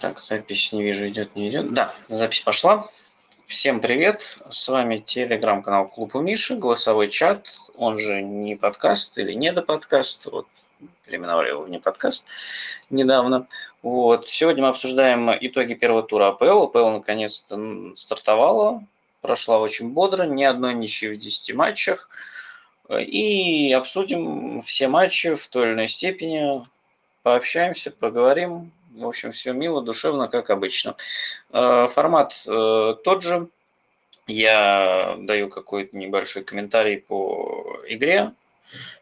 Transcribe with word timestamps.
Так, 0.00 0.18
запись 0.18 0.72
не 0.72 0.82
вижу, 0.82 1.06
идет, 1.08 1.36
не 1.36 1.50
идет. 1.50 1.74
Да, 1.74 1.94
запись 2.08 2.40
пошла. 2.40 2.88
Всем 3.46 3.80
привет, 3.80 4.38
с 4.50 4.66
вами 4.66 4.96
телеграм-канал 4.96 5.88
Клуб 5.88 6.14
у 6.14 6.20
Миши, 6.20 6.56
голосовой 6.56 7.08
чат, 7.08 7.46
он 7.76 7.98
же 7.98 8.22
не 8.22 8.56
подкаст 8.56 9.18
или 9.18 9.34
не 9.34 9.52
до 9.52 9.60
подкаст, 9.60 10.24
вот 10.32 10.46
переименовали 11.04 11.50
его 11.50 11.64
в 11.64 11.68
не 11.68 11.78
подкаст 11.78 12.26
недавно. 12.88 13.46
Вот. 13.82 14.26
Сегодня 14.26 14.62
мы 14.62 14.68
обсуждаем 14.70 15.30
итоги 15.38 15.74
первого 15.74 16.02
тура 16.02 16.28
АПЛ. 16.28 16.62
АПЛ 16.62 16.88
наконец-то 16.88 17.60
стартовала, 17.94 18.82
прошла 19.20 19.58
очень 19.58 19.90
бодро, 19.90 20.22
ни 20.22 20.44
одной 20.44 20.72
ничьи 20.72 21.10
в 21.10 21.18
10 21.18 21.54
матчах. 21.54 22.08
И 22.88 23.70
обсудим 23.74 24.62
все 24.62 24.88
матчи 24.88 25.34
в 25.34 25.46
той 25.48 25.66
или 25.66 25.72
иной 25.74 25.88
степени, 25.88 26.64
пообщаемся, 27.22 27.90
поговорим, 27.90 28.72
в 28.94 29.06
общем, 29.06 29.32
все 29.32 29.52
мило, 29.52 29.82
душевно, 29.82 30.28
как 30.28 30.50
обычно. 30.50 30.96
Э, 31.52 31.86
формат 31.88 32.42
э, 32.46 32.94
тот 33.04 33.22
же. 33.22 33.48
Я 34.26 35.16
даю 35.18 35.48
какой-то 35.48 35.96
небольшой 35.96 36.44
комментарий 36.44 36.98
по 36.98 37.80
игре. 37.88 38.32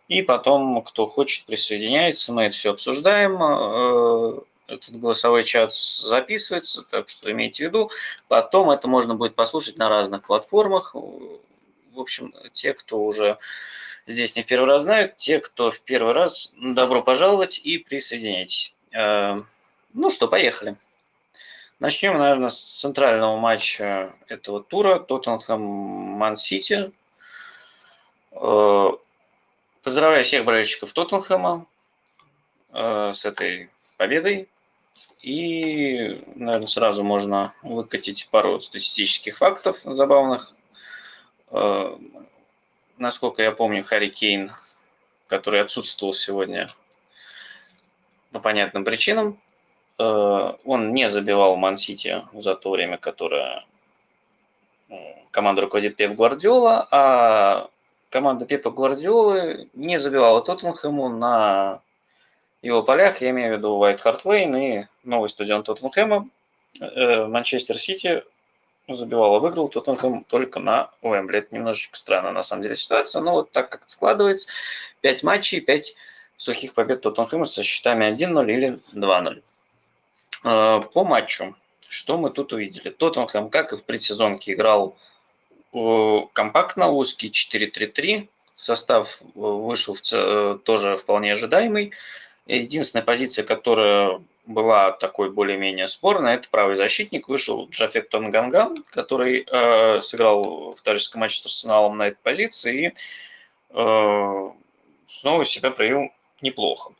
И 0.09 0.23
потом, 0.23 0.83
кто 0.83 1.07
хочет, 1.07 1.47
присоединяется. 1.47 2.33
Мы 2.33 2.45
это 2.45 2.55
все 2.55 2.71
обсуждаем. 2.73 3.39
Э, 3.43 4.41
этот 4.67 4.97
голосовой 4.97 5.45
чат 5.45 5.75
записывается, 5.75 6.83
так 6.83 7.09
что 7.09 7.31
имейте 7.31 7.65
в 7.65 7.69
виду. 7.69 7.91
Потом 8.29 8.70
это 8.70 8.87
можно 8.89 9.15
будет 9.15 9.34
послушать 9.34 9.79
на 9.79 9.89
разных 9.89 10.25
платформах. 10.25 10.95
В 10.95 12.01
общем, 12.01 12.34
те, 12.53 12.75
кто 12.75 13.03
уже 13.03 13.39
здесь 14.07 14.37
не 14.37 14.43
в 14.43 14.47
первый 14.47 14.69
раз 14.69 14.83
знают, 14.83 15.17
те, 15.17 15.41
кто 15.41 15.70
в 15.70 15.81
первый 15.81 16.12
раз, 16.12 16.53
добро 16.57 17.03
пожаловать 17.03 17.59
и 17.59 17.79
присоединяйтесь. 17.79 18.75
Ну 20.01 20.11
что, 20.11 20.29
поехали. 20.29 20.77
Начнем, 21.80 22.17
наверное, 22.19 22.50
с 22.50 22.61
центрального 22.61 23.36
матча 23.36 24.14
этого 24.28 24.62
тура. 24.62 25.00
Тоттенхэм 25.00 25.61
Ман-Сити. 25.61 26.92
Э, 28.31 28.91
поздравляю 29.83 30.23
всех 30.23 30.45
болельщиков 30.45 30.92
Тоттенхэма 30.92 31.67
э, 32.75 33.12
с 33.12 33.25
этой 33.25 33.70
победой. 33.97 34.48
И, 35.20 36.23
наверное, 36.36 36.69
сразу 36.69 37.03
можно 37.03 37.53
выкатить 37.62 38.28
пару 38.30 38.61
статистических 38.61 39.39
фактов 39.39 39.80
забавных. 39.83 40.55
Э, 41.51 41.98
насколько 42.98 43.42
я 43.42 43.51
помню, 43.51 43.83
Харри 43.83 44.11
Кейн, 44.11 44.53
который 45.27 45.61
отсутствовал 45.61 46.14
сегодня 46.14 46.70
по 48.30 48.39
понятным 48.39 48.84
причинам, 48.84 49.36
он 49.99 50.95
не 50.95 51.09
забивал 51.09 51.57
Ман-Сити 51.57 52.23
за 52.33 52.55
то 52.55 52.71
время, 52.71 52.99
которое 52.99 53.65
команда 55.31 55.63
руководит 55.63 55.97
Пеп 55.97 56.13
Гвардиола, 56.13 56.89
а 56.91 57.69
команда 58.11 58.47
Пепа 58.47 58.71
Гвардиолы 58.71 59.69
не 59.75 59.99
забивала 59.99 60.43
Тоттенхэму 60.43 61.09
на 61.09 61.81
его 62.63 62.83
полях, 62.83 63.21
я 63.21 63.31
имею 63.31 63.55
в 63.55 63.59
виду 63.59 63.77
Уайт 63.77 64.01
Харт 64.01 64.25
и 64.27 64.87
новый 65.05 65.29
стадион 65.29 65.63
Тоттенхэма. 65.63 66.29
Э, 66.81 67.27
Манчестер 67.27 67.79
Сити 67.79 68.25
забивал 68.89 69.37
и 69.37 69.41
выиграл 69.41 69.69
Тоттенхэм 69.69 70.25
только 70.25 70.61
на 70.61 70.91
Уэмбли. 71.03 71.39
Это 71.39 71.55
немножечко 71.55 71.97
странно 71.97 72.33
на 72.33 72.43
самом 72.43 72.63
деле 72.63 72.77
ситуация, 72.77 73.23
но 73.23 73.33
вот 73.33 73.51
так 73.53 73.69
как 73.71 73.83
складывается, 73.87 74.49
5 75.03 75.23
матчей, 75.23 75.61
5 75.61 75.95
сухих 76.37 76.75
побед 76.75 77.03
Тоттенхэма 77.03 77.45
со 77.45 77.63
счетами 77.63 78.07
1-0 78.07 78.53
или 78.53 78.79
2-0. 78.93 79.43
Э, 80.44 80.81
по 80.92 81.05
матчу, 81.05 81.55
что 81.89 82.19
мы 82.19 82.31
тут 82.31 82.53
увидели? 82.53 82.91
Тоттенхэм, 82.91 83.50
как 83.50 83.72
и 83.72 83.77
в 83.77 83.84
предсезонке, 83.84 84.53
играл 84.53 84.97
э, 85.72 86.20
компактно, 86.33 86.90
узкий 86.90 87.29
4-3-3. 87.30 88.29
Состав 88.55 89.20
э, 89.23 89.24
вышел 89.35 89.95
в, 89.95 90.58
тоже 90.64 90.96
вполне 90.96 91.33
ожидаемый. 91.33 91.92
Единственная 92.46 93.05
позиция, 93.05 93.45
которая 93.45 94.20
была 94.46 94.92
такой 94.92 95.30
более-менее 95.30 95.89
спорной, 95.89 96.35
это 96.35 96.48
правый 96.48 96.77
защитник. 96.77 97.29
Вышел 97.29 97.68
Джафет 97.68 98.08
Танганган, 98.08 98.83
который 98.90 99.46
э, 99.46 100.01
сыграл 100.01 100.73
в 100.73 100.80
товарищеском 100.80 101.20
матче 101.20 101.40
с 101.42 101.46
Арсеналом 101.46 101.98
на 101.98 102.08
этой 102.08 102.18
позиции 102.23 102.86
и 102.86 102.95
э, 103.70 104.51
снова 105.07 105.45
себя 105.45 105.70
проявил 105.70 106.11
неплохо. 106.40 106.92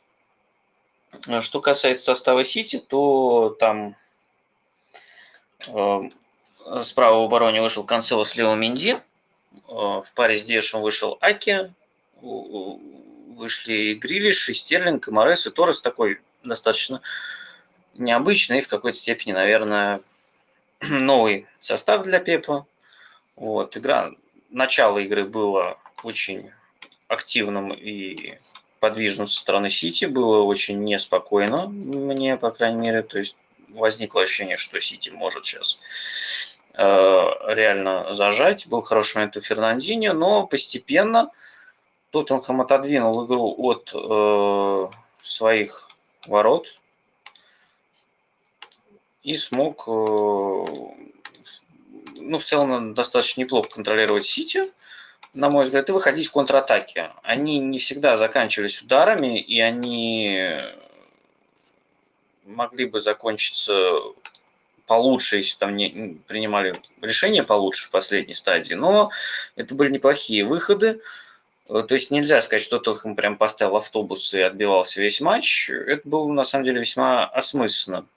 Э, 1.27 1.41
что 1.41 1.61
касается 1.61 2.05
состава 2.05 2.43
Сити, 2.43 2.79
то 2.79 3.55
там 3.59 3.95
э, 5.67 6.09
справа 6.83 7.21
в 7.21 7.25
обороне 7.25 7.61
вышел 7.61 7.83
Канцело 7.83 8.23
с 8.23 8.35
Лео 8.35 8.55
Минди, 8.55 8.97
э, 8.97 8.99
в 9.67 10.05
паре 10.15 10.37
с 10.37 10.43
Дешем 10.43 10.81
вышел 10.81 11.17
Аки, 11.21 11.73
вышли 12.21 13.73
и 13.73 13.95
Грилиш, 13.95 14.49
и 14.49 14.53
Стерлинг, 14.53 15.07
и 15.07 15.11
Морес, 15.11 15.47
и 15.47 15.49
Торрес 15.49 15.81
такой 15.81 16.19
достаточно 16.43 17.01
необычный, 17.95 18.61
в 18.61 18.67
какой-то 18.67 18.97
степени, 18.97 19.31
наверное, 19.31 20.01
новый 20.81 21.47
состав 21.59 22.03
для 22.03 22.19
Пепа. 22.19 22.65
Вот, 23.35 23.77
игра, 23.77 24.11
начало 24.49 24.99
игры 24.99 25.25
было 25.25 25.79
очень 26.03 26.51
активным 27.07 27.73
и 27.73 28.37
подвижным 28.79 29.27
со 29.27 29.39
стороны 29.39 29.69
Сити, 29.69 30.05
было 30.05 30.43
очень 30.43 30.83
неспокойно 30.83 31.67
мне, 31.67 32.37
по 32.37 32.51
крайней 32.51 32.79
мере, 32.79 33.01
то 33.03 33.17
есть 33.17 33.35
возникло 33.69 34.21
ощущение, 34.21 34.57
что 34.57 34.79
Сити 34.79 35.09
может 35.09 35.45
сейчас 35.45 35.79
э, 36.73 36.83
реально 37.47 38.13
зажать. 38.13 38.67
Был 38.67 38.81
хороший 38.81 39.17
момент 39.17 39.37
у 39.37 39.41
Фернандини, 39.41 40.09
но 40.09 40.47
постепенно 40.47 41.29
Тоттенхэм 42.11 42.61
отодвинул 42.61 43.25
игру 43.25 43.55
от 43.57 43.91
э, 43.93 44.87
своих 45.21 45.89
ворот 46.25 46.79
и 49.23 49.35
смог, 49.35 49.83
э, 49.87 49.91
ну, 52.15 52.39
в 52.39 52.43
целом, 52.43 52.93
достаточно 52.93 53.41
неплохо 53.41 53.69
контролировать 53.69 54.25
Сити 54.25 54.71
на 55.33 55.49
мой 55.49 55.65
взгляд, 55.65 55.89
и 55.89 55.91
выходить 55.91 56.27
в 56.27 56.31
контратаке. 56.31 57.11
Они 57.23 57.59
не 57.59 57.79
всегда 57.79 58.15
заканчивались 58.15 58.81
ударами, 58.81 59.39
и 59.39 59.59
они 59.59 60.61
могли 62.45 62.85
бы 62.85 62.99
закончиться 62.99 63.73
получше, 64.87 65.37
если 65.37 65.57
там 65.57 65.75
не 65.75 66.17
принимали 66.27 66.73
решения 67.01 67.43
получше 67.43 67.87
в 67.87 67.91
последней 67.91 68.33
стадии, 68.33 68.73
но 68.73 69.11
это 69.55 69.75
были 69.75 69.91
неплохие 69.91 70.43
выходы. 70.45 70.99
То 71.67 71.87
есть 71.91 72.09
нельзя 72.09 72.41
сказать, 72.41 72.63
что 72.63 72.79
Тоттенхэм 72.79 73.15
прям 73.15 73.37
поставил 73.37 73.77
автобус 73.77 74.33
и 74.33 74.41
отбивался 74.41 74.99
весь 74.99 75.21
матч. 75.21 75.69
Это 75.69 76.01
было 76.09 76.27
на 76.31 76.43
самом 76.43 76.65
деле 76.65 76.79
весьма 76.79 77.25
осмысленно. 77.25 78.07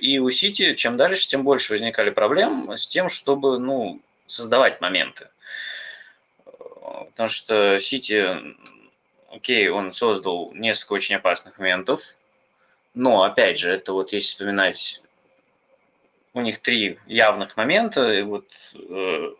И 0.00 0.18
у 0.18 0.28
Сити 0.30 0.74
чем 0.74 0.96
дальше, 0.96 1.28
тем 1.28 1.44
больше 1.44 1.74
возникали 1.74 2.10
проблем 2.10 2.72
с 2.76 2.88
тем, 2.88 3.08
чтобы 3.08 3.60
ну, 3.60 4.00
создавать 4.26 4.80
моменты. 4.80 5.28
Потому 6.86 7.28
что 7.28 7.78
Сити, 7.78 8.54
окей, 9.30 9.68
он 9.68 9.92
создал 9.92 10.52
несколько 10.54 10.92
очень 10.92 11.16
опасных 11.16 11.58
моментов, 11.58 12.00
но, 12.94 13.24
опять 13.24 13.58
же, 13.58 13.72
это 13.72 13.92
вот 13.92 14.12
если 14.12 14.28
вспоминать, 14.28 15.02
у 16.32 16.40
них 16.40 16.60
три 16.60 16.98
явных 17.06 17.56
момента, 17.56 18.12
и 18.12 18.22
вот 18.22 18.46
э, 18.74 19.30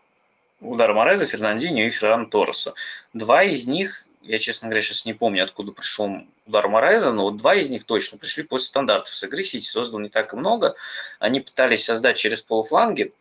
удар 0.59 0.93
Мореза, 0.93 1.25
Фернандинho 1.25 1.85
и 1.85 1.89
Ферран 1.89 2.29
Торреса. 2.29 2.73
Два 3.13 3.43
из 3.43 3.65
них, 3.65 4.05
я, 4.21 4.37
честно 4.39 4.67
говоря, 4.67 4.81
сейчас 4.81 5.05
не 5.05 5.13
помню, 5.13 5.43
откуда 5.43 5.71
пришел 5.71 6.23
удар 6.45 6.67
Мореза, 6.67 7.11
но 7.13 7.23
вот 7.23 7.37
два 7.37 7.55
из 7.55 7.69
них 7.69 7.85
точно 7.85 8.17
пришли 8.17 8.43
после 8.43 8.67
стандартов 8.67 9.15
с 9.15 9.23
игры. 9.23 9.43
Сити 9.43 9.65
создал 9.65 9.99
не 9.99 10.09
так 10.09 10.33
и 10.33 10.35
много. 10.35 10.75
Они 11.19 11.39
пытались 11.39 11.85
создать 11.85 12.17
через 12.17 12.41
полуфланги, 12.41 13.13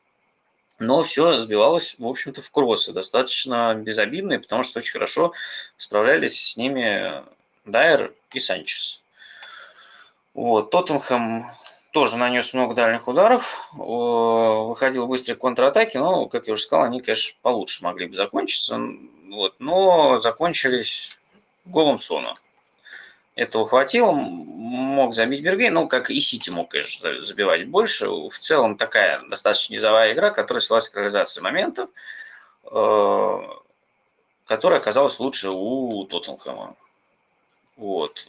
но 0.78 1.02
все 1.02 1.38
сбивалось, 1.38 1.94
в 1.99 2.06
общем-то, 2.06 2.43
в 2.43 2.50
кроссы, 2.50 2.93
достаточно 2.93 3.75
безобидные, 3.75 4.38
потому 4.38 4.62
что 4.62 4.78
очень 4.78 4.93
хорошо 4.93 5.32
справлялись 5.76 6.52
с 6.52 6.56
ними 6.56 7.23
Дайер 7.64 8.12
и 8.32 8.38
Санчес. 8.38 9.00
Вот, 10.34 10.70
Тоттенхэм 10.70 11.46
тоже 11.93 12.19
нанес 12.19 12.52
много 12.52 12.75
дальних 12.75 13.08
ударов, 13.08 13.69
выходил 13.73 15.06
быстрые 15.06 15.37
контратаки, 15.37 15.96
но, 15.96 16.26
как 16.26 16.46
я 16.46 16.52
уже 16.52 16.62
сказал, 16.62 16.84
они, 16.84 17.00
конечно, 17.00 17.38
получше 17.40 17.82
могли 17.82 18.06
бы 18.06 18.14
закончиться, 18.14 18.78
вот, 19.31 19.55
но 19.58 20.19
закончились 20.19 21.17
голом 21.64 21.99
Сона. 21.99 22.34
Этого 23.37 23.69
хватило, 23.69 24.12
мог 24.12 25.12
забить 25.12 25.43
Бергей, 25.43 25.69
ну, 25.69 25.87
как 25.88 26.11
и 26.11 26.19
Сити 26.21 26.49
мог, 26.49 26.71
конечно, 26.71 27.23
забивать 27.23 27.69
больше. 27.69 28.09
В 28.09 28.31
целом 28.31 28.79
такая 28.79 29.21
достаточно 29.29 29.75
низовая 29.75 30.15
игра, 30.15 30.31
которая 30.31 30.62
свелась 30.62 30.88
к 30.88 30.97
реализации 30.97 31.43
моментов, 31.43 31.91
э, 32.65 33.38
которая 34.47 34.81
оказалась 34.81 35.21
лучше 35.21 35.50
у 35.50 36.06
Тоттенхэма. 36.06 36.75
Вот. 37.77 38.27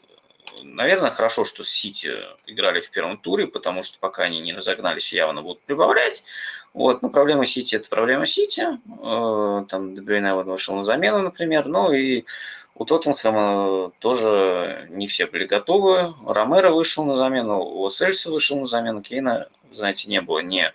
наверное, 0.62 1.12
хорошо, 1.12 1.46
что 1.46 1.64
с 1.64 1.70
Сити 1.70 2.12
играли 2.46 2.82
в 2.82 2.92
первом 2.92 3.18
туре, 3.18 3.48
потому 3.48 3.84
что 3.84 3.98
пока 4.00 4.24
они 4.24 4.42
не 4.42 4.54
разогнались, 4.54 5.14
явно 5.14 5.42
будут 5.42 5.62
прибавлять. 5.62 6.26
Вот, 6.74 7.02
но 7.02 7.10
проблема 7.10 7.46
Сити– 7.46 7.76
это 7.78 7.88
проблема 7.88 8.26
Сити. 8.26 8.68
Э, 9.02 9.66
там 9.70 9.96
Дебрюйне 9.96 10.34
вышел 10.34 10.76
на 10.76 10.84
замену, 10.84 11.20
например. 11.20 11.66
Ну 11.66 11.94
и 11.94 12.26
у 12.80 12.86
Тоттенхэма 12.86 13.92
тоже 14.00 14.88
не 14.92 15.08
все 15.08 15.26
были 15.26 15.46
готовы. 15.46 16.14
Ромеро 16.26 16.72
вышел 16.72 17.06
на 17.06 17.18
замену, 17.18 17.60
Лос-Эльси 17.60 18.28
вышел 18.28 18.60
на 18.60 18.68
замену, 18.68 19.02
Кейна, 19.02 19.48
знаете, 19.72 20.10
не 20.10 20.22
было 20.22 20.40
ни 20.40 20.72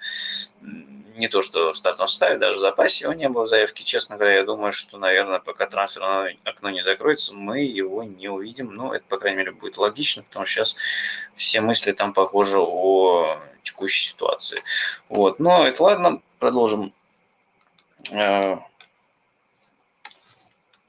не 1.17 1.29
то, 1.29 1.43
что 1.43 1.73
в 1.73 1.77
стартовом 1.77 2.09
составе, 2.09 2.39
даже 2.39 2.57
в 2.57 2.61
запасе 2.61 3.05
его 3.05 3.13
не 3.13 3.29
было 3.29 3.47
заявки. 3.47 3.83
Честно 3.83 4.17
говоря, 4.17 4.37
я 4.37 4.45
думаю, 4.45 4.73
что, 4.73 4.99
наверное, 4.99 5.39
пока 5.39 5.67
трансферное 5.67 6.37
окно 6.43 6.71
не 6.71 6.81
закроется, 6.81 7.35
мы 7.35 7.61
его 7.61 8.03
не 8.03 8.29
увидим. 8.29 8.75
Но 8.75 8.95
это, 8.95 9.05
по 9.09 9.19
крайней 9.19 9.39
мере, 9.39 9.53
будет 9.53 9.77
логично, 9.77 10.23
потому 10.23 10.47
что 10.47 10.65
сейчас 10.65 10.77
все 11.37 11.61
мысли 11.61 11.93
там 11.93 12.15
похожи 12.15 12.59
о 12.59 13.39
текущей 13.63 14.07
ситуации. 14.09 14.63
Вот. 15.11 15.39
Но 15.39 15.67
это 15.67 15.83
ладно, 15.83 16.23
продолжим 16.39 16.93
э, 18.11 18.57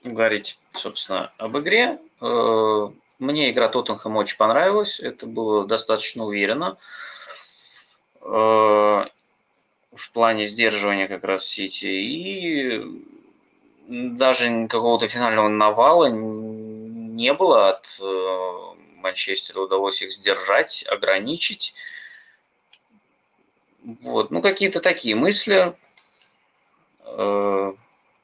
говорить, 0.04 0.60
собственно, 0.74 1.32
об 1.38 1.58
игре. 1.58 2.00
Э, 2.22 2.88
мне 3.20 3.52
игра 3.52 3.70
Тоттенхэм 3.70 4.16
очень 4.18 4.38
понравилась. 4.38 5.00
Это 5.00 5.26
было 5.26 5.66
достаточно 5.66 6.26
уверенно. 6.26 6.78
Э, 8.22 9.06
в 9.96 10.12
плане 10.12 10.48
сдерживания 10.48 11.08
как 11.08 11.24
раз 11.24 11.46
Сити. 11.46 11.86
И 11.86 12.82
даже 13.88 14.68
какого-то 14.68 15.08
финального 15.08 15.48
навала 15.48 16.10
не 16.10 17.34
было 17.34 17.70
от 17.70 18.00
э, 18.02 18.60
Манчестера. 18.98 19.62
Удалось 19.62 20.02
их 20.02 20.12
сдержать, 20.12 20.84
ограничить. 20.88 21.74
Вот, 24.02 24.32
ну 24.32 24.42
какие-то 24.42 24.80
такие 24.80 25.16
мысли. 25.16 25.76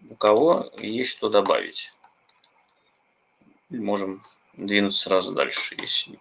У 0.08 0.16
кого 0.16 0.72
есть 0.78 1.12
что 1.12 1.30
добавить? 1.30 1.94
Можем 3.70 4.26
двинуться 4.54 5.04
сразу 5.04 5.34
дальше, 5.34 5.76
если... 5.78 6.20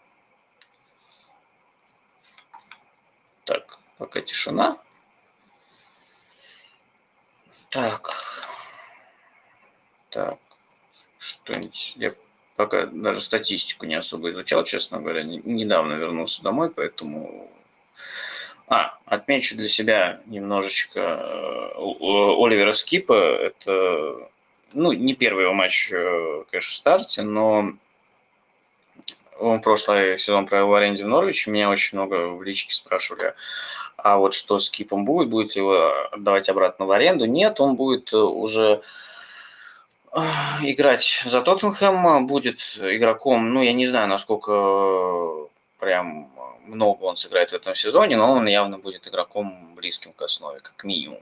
Так, 3.45 3.79
пока 3.97 4.21
тишина. 4.21 4.79
Так. 7.71 8.13
Так. 10.11 10.39
Что-нибудь. 11.19 11.93
Я 11.97 12.15
пока 12.57 12.87
даже 12.87 13.21
статистику 13.21 13.87
не 13.87 13.95
особо 13.95 14.31
изучал, 14.31 14.65
честно 14.65 15.01
говоря. 15.01 15.23
Недавно 15.23 15.95
вернулся 15.95 16.43
домой, 16.43 16.71
поэтому... 16.71 17.51
А, 18.70 18.99
отмечу 19.06 19.56
для 19.56 19.69
себя 19.69 20.20
немножечко 20.26 21.00
э, 21.00 21.73
Оливера 21.79 22.73
Скипа. 22.73 23.15
Это, 23.15 24.29
ну, 24.75 24.93
не 24.93 25.15
первый 25.15 25.44
его 25.44 25.55
матч, 25.55 25.91
э, 25.91 26.44
конечно, 26.50 26.73
в 26.73 26.75
старте, 26.75 27.23
но 27.23 27.73
он 29.38 29.61
прошлый 29.62 30.19
сезон 30.19 30.47
провел 30.47 30.69
в 30.69 30.75
аренде 30.75 31.05
в 31.05 31.09
Норвиче. 31.09 31.50
Меня 31.50 31.70
очень 31.70 31.97
много 31.97 32.29
в 32.29 32.43
личке 32.43 32.75
спрашивали, 32.75 33.35
а 33.97 34.19
вот 34.19 34.35
что 34.35 34.59
с 34.59 34.69
Кипом 34.69 35.06
будет, 35.06 35.31
будет 35.31 35.56
его 35.56 36.06
отдавать 36.12 36.50
обратно 36.50 36.85
в 36.85 36.91
аренду? 36.91 37.25
Нет, 37.25 37.61
он 37.61 37.75
будет 37.75 38.12
э, 38.12 38.19
уже 38.19 38.82
играть 40.61 41.23
за 41.25 41.41
Тоттенхэм, 41.41 42.26
будет 42.26 42.61
игроком, 42.79 43.55
ну, 43.55 43.62
я 43.62 43.73
не 43.73 43.87
знаю, 43.87 44.09
насколько 44.09 45.49
прям 45.79 46.31
много 46.67 47.05
он 47.05 47.17
сыграет 47.17 47.51
в 47.51 47.55
этом 47.55 47.75
сезоне, 47.75 48.17
но 48.17 48.33
он 48.33 48.47
явно 48.47 48.79
будет 48.79 49.09
игроком 49.09 49.75
близким 49.75 50.13
к 50.13 50.23
основе, 50.23 50.61
как 50.61 50.85
минимум. 50.85 51.21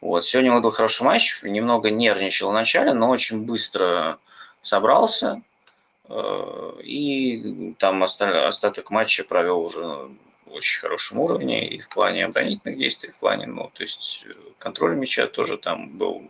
Вот. 0.00 0.24
Сегодня 0.24 0.58
был 0.58 0.70
хороший 0.70 1.02
матч, 1.02 1.38
немного 1.42 1.90
нервничал 1.90 2.50
в 2.50 2.54
начале, 2.54 2.94
но 2.94 3.10
очень 3.10 3.44
быстро 3.44 4.18
собрался, 4.62 5.42
э, 6.08 6.72
и 6.82 7.74
там 7.78 8.02
остаток 8.02 8.90
матча 8.90 9.24
провел 9.24 9.60
уже 9.60 10.08
очень 10.46 10.80
хорошем 10.80 11.20
уровне 11.20 11.68
и 11.68 11.80
в 11.80 11.88
плане 11.88 12.24
оборонительных 12.24 12.78
действий, 12.78 13.10
в 13.10 13.18
плане, 13.18 13.46
ну, 13.46 13.70
то 13.72 13.82
есть 13.82 14.24
э, 14.26 14.32
контроля 14.58 14.94
мяча 14.94 15.26
тоже 15.26 15.58
там 15.58 15.96
был 15.96 16.22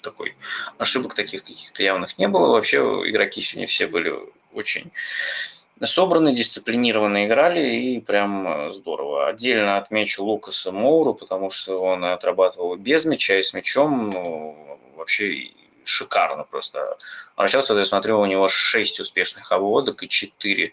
такой, 0.00 0.34
ошибок 0.78 1.14
таких 1.14 1.44
каких-то 1.44 1.82
явных 1.82 2.18
не 2.18 2.26
было. 2.26 2.48
Вообще 2.48 2.78
игроки 2.78 3.40
сегодня 3.40 3.66
все 3.66 3.86
были 3.86 4.18
очень 4.52 4.90
собраны, 5.84 6.34
дисциплинированно 6.34 7.26
играли 7.26 7.76
и 7.76 8.00
прям 8.00 8.48
э, 8.48 8.72
здорово. 8.72 9.28
Отдельно 9.28 9.76
отмечу 9.76 10.24
Лукаса 10.24 10.72
Моуру, 10.72 11.14
потому 11.14 11.50
что 11.50 11.82
он 11.82 12.04
отрабатывал 12.04 12.76
без 12.76 13.04
мяча 13.04 13.38
и 13.38 13.42
с 13.42 13.52
мячом 13.54 14.10
ну, 14.10 14.78
вообще 14.96 15.50
шикарно 15.84 16.44
просто. 16.44 16.96
А 17.36 17.48
сейчас, 17.48 17.70
я 17.70 17.84
смотрю, 17.84 18.20
у 18.20 18.26
него 18.26 18.48
6 18.48 19.00
успешных 19.00 19.50
обводок 19.50 20.02
и 20.02 20.08
4 20.08 20.72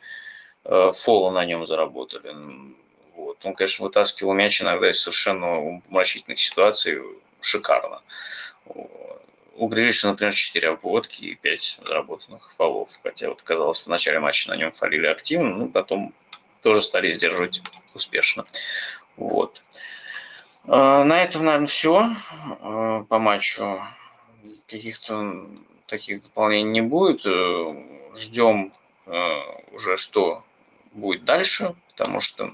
Э, 0.66 0.92
фола 0.94 1.32
на 1.32 1.46
нем 1.46 1.66
заработали. 1.66 2.36
Вот. 3.16 3.38
Он, 3.44 3.56
конечно, 3.56 3.86
вытаскивал 3.86 4.34
мяч 4.34 4.62
иногда 4.62 4.90
из 4.90 5.02
совершенно 5.02 5.60
умрачительных 5.60 6.40
ситуаций 6.40 7.02
шикарно. 7.42 8.02
У 9.60 9.68
Грилиша, 9.68 10.08
например, 10.08 10.34
4 10.34 10.70
обводки 10.70 11.22
и 11.22 11.36
5 11.36 11.80
заработанных 11.86 12.50
фолов. 12.54 12.98
Хотя 13.04 13.28
вот 13.28 13.42
казалось, 13.42 13.82
в 13.82 13.88
начале 13.88 14.22
матча 14.22 14.50
на 14.50 14.56
нем 14.56 14.72
фалили 14.72 15.08
активно, 15.08 15.54
но 15.54 15.68
потом 15.68 16.14
тоже 16.64 16.82
стали 16.82 17.12
сдерживать 17.12 17.62
успешно. 17.94 18.46
Вот. 19.18 19.62
Э, 20.64 21.04
на 21.04 21.22
этом, 21.22 21.44
наверное, 21.44 21.68
все 21.68 22.10
э, 22.62 23.04
по 23.10 23.20
матчу. 23.20 23.82
Каких-то 24.68 25.46
таких 25.88 26.24
дополнений 26.24 26.72
не 26.72 26.82
будет. 26.82 27.26
Ждем 28.16 28.72
уже, 29.72 29.98
что 29.98 30.44
будет 30.94 31.26
дальше, 31.26 31.76
потому 31.92 32.22
что 32.22 32.54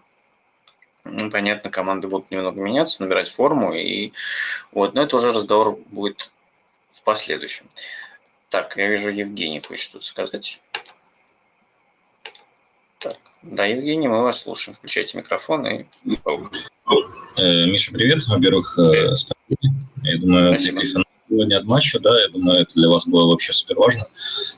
ну, 1.03 1.29
понятно, 1.29 1.69
команды 1.69 2.07
будут 2.07 2.31
немного 2.31 2.59
меняться, 2.59 3.03
набирать 3.03 3.29
форму, 3.29 3.73
и 3.73 4.11
вот, 4.71 4.93
но 4.95 5.03
это 5.03 5.17
уже 5.17 5.33
разговор 5.33 5.77
будет 5.91 6.31
в 6.95 7.03
последующем. 7.03 7.65
Так, 8.49 8.75
я 8.77 8.87
вижу, 8.87 9.09
Евгений 9.09 9.59
хочет 9.59 9.83
что-то 9.83 10.05
сказать. 10.05 10.59
Так, 12.99 13.17
да, 13.43 13.65
Евгений, 13.65 14.07
мы 14.07 14.23
вас 14.23 14.41
слушаем. 14.41 14.75
Включайте 14.75 15.17
микрофон 15.17 15.67
и... 15.67 15.85
Э, 17.37 17.65
Миша, 17.65 17.91
привет. 17.91 18.25
Во-первых, 18.27 18.79
э, 18.79 19.15
спасибо. 19.15 19.75
Я 20.03 20.17
думаю, 20.19 20.59
Спасибо 20.59 21.05
сегодня 21.29 21.57
от 21.57 21.65
матча, 21.65 21.99
да, 21.99 22.21
я 22.21 22.29
думаю, 22.29 22.61
это 22.61 22.75
для 22.75 22.89
вас 22.89 23.07
было 23.07 23.27
вообще 23.27 23.53
супер 23.53 23.77
важно. 23.77 24.03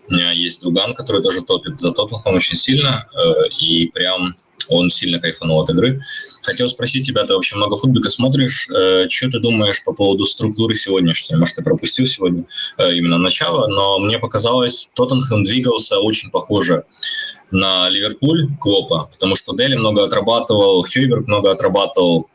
У 0.08 0.14
меня 0.14 0.32
есть 0.32 0.62
друган, 0.62 0.94
который 0.94 1.22
тоже 1.22 1.42
топит 1.42 1.80
за 1.80 1.92
Тоттенхэм 1.92 2.36
очень 2.36 2.56
сильно, 2.56 3.08
э, 3.14 3.48
и 3.60 3.88
прям 3.88 4.36
он 4.70 4.90
сильно 4.90 5.20
кайфанул 5.20 5.62
от 5.62 5.70
игры. 5.70 6.02
Хотел 6.42 6.68
спросить 6.70 7.06
тебя, 7.06 7.24
ты 7.24 7.34
вообще 7.34 7.56
много 7.56 7.78
футбика 7.78 8.10
смотришь, 8.10 8.68
э, 8.70 9.08
что 9.10 9.30
ты 9.30 9.40
думаешь 9.40 9.84
по 9.84 9.94
поводу 9.94 10.26
структуры 10.26 10.76
сегодняшней? 10.76 11.36
Может, 11.38 11.56
ты 11.56 11.64
пропустил 11.64 12.06
сегодня 12.06 12.46
э, 12.78 12.94
именно 12.94 13.18
начало, 13.18 13.68
но 13.68 14.00
мне 14.00 14.20
показалось, 14.20 14.90
Тоттенхэм 14.94 15.44
двигался 15.44 16.00
очень 16.00 16.30
похоже 16.30 16.84
на 17.52 17.90
Ливерпуль 17.90 18.50
Клопа, 18.60 19.10
потому 19.12 19.36
что 19.36 19.56
Дели 19.56 19.76
много 19.76 20.04
отрабатывал, 20.04 20.84
Хьюберг 20.84 21.28
много 21.28 21.52
отрабатывал, 21.52 22.30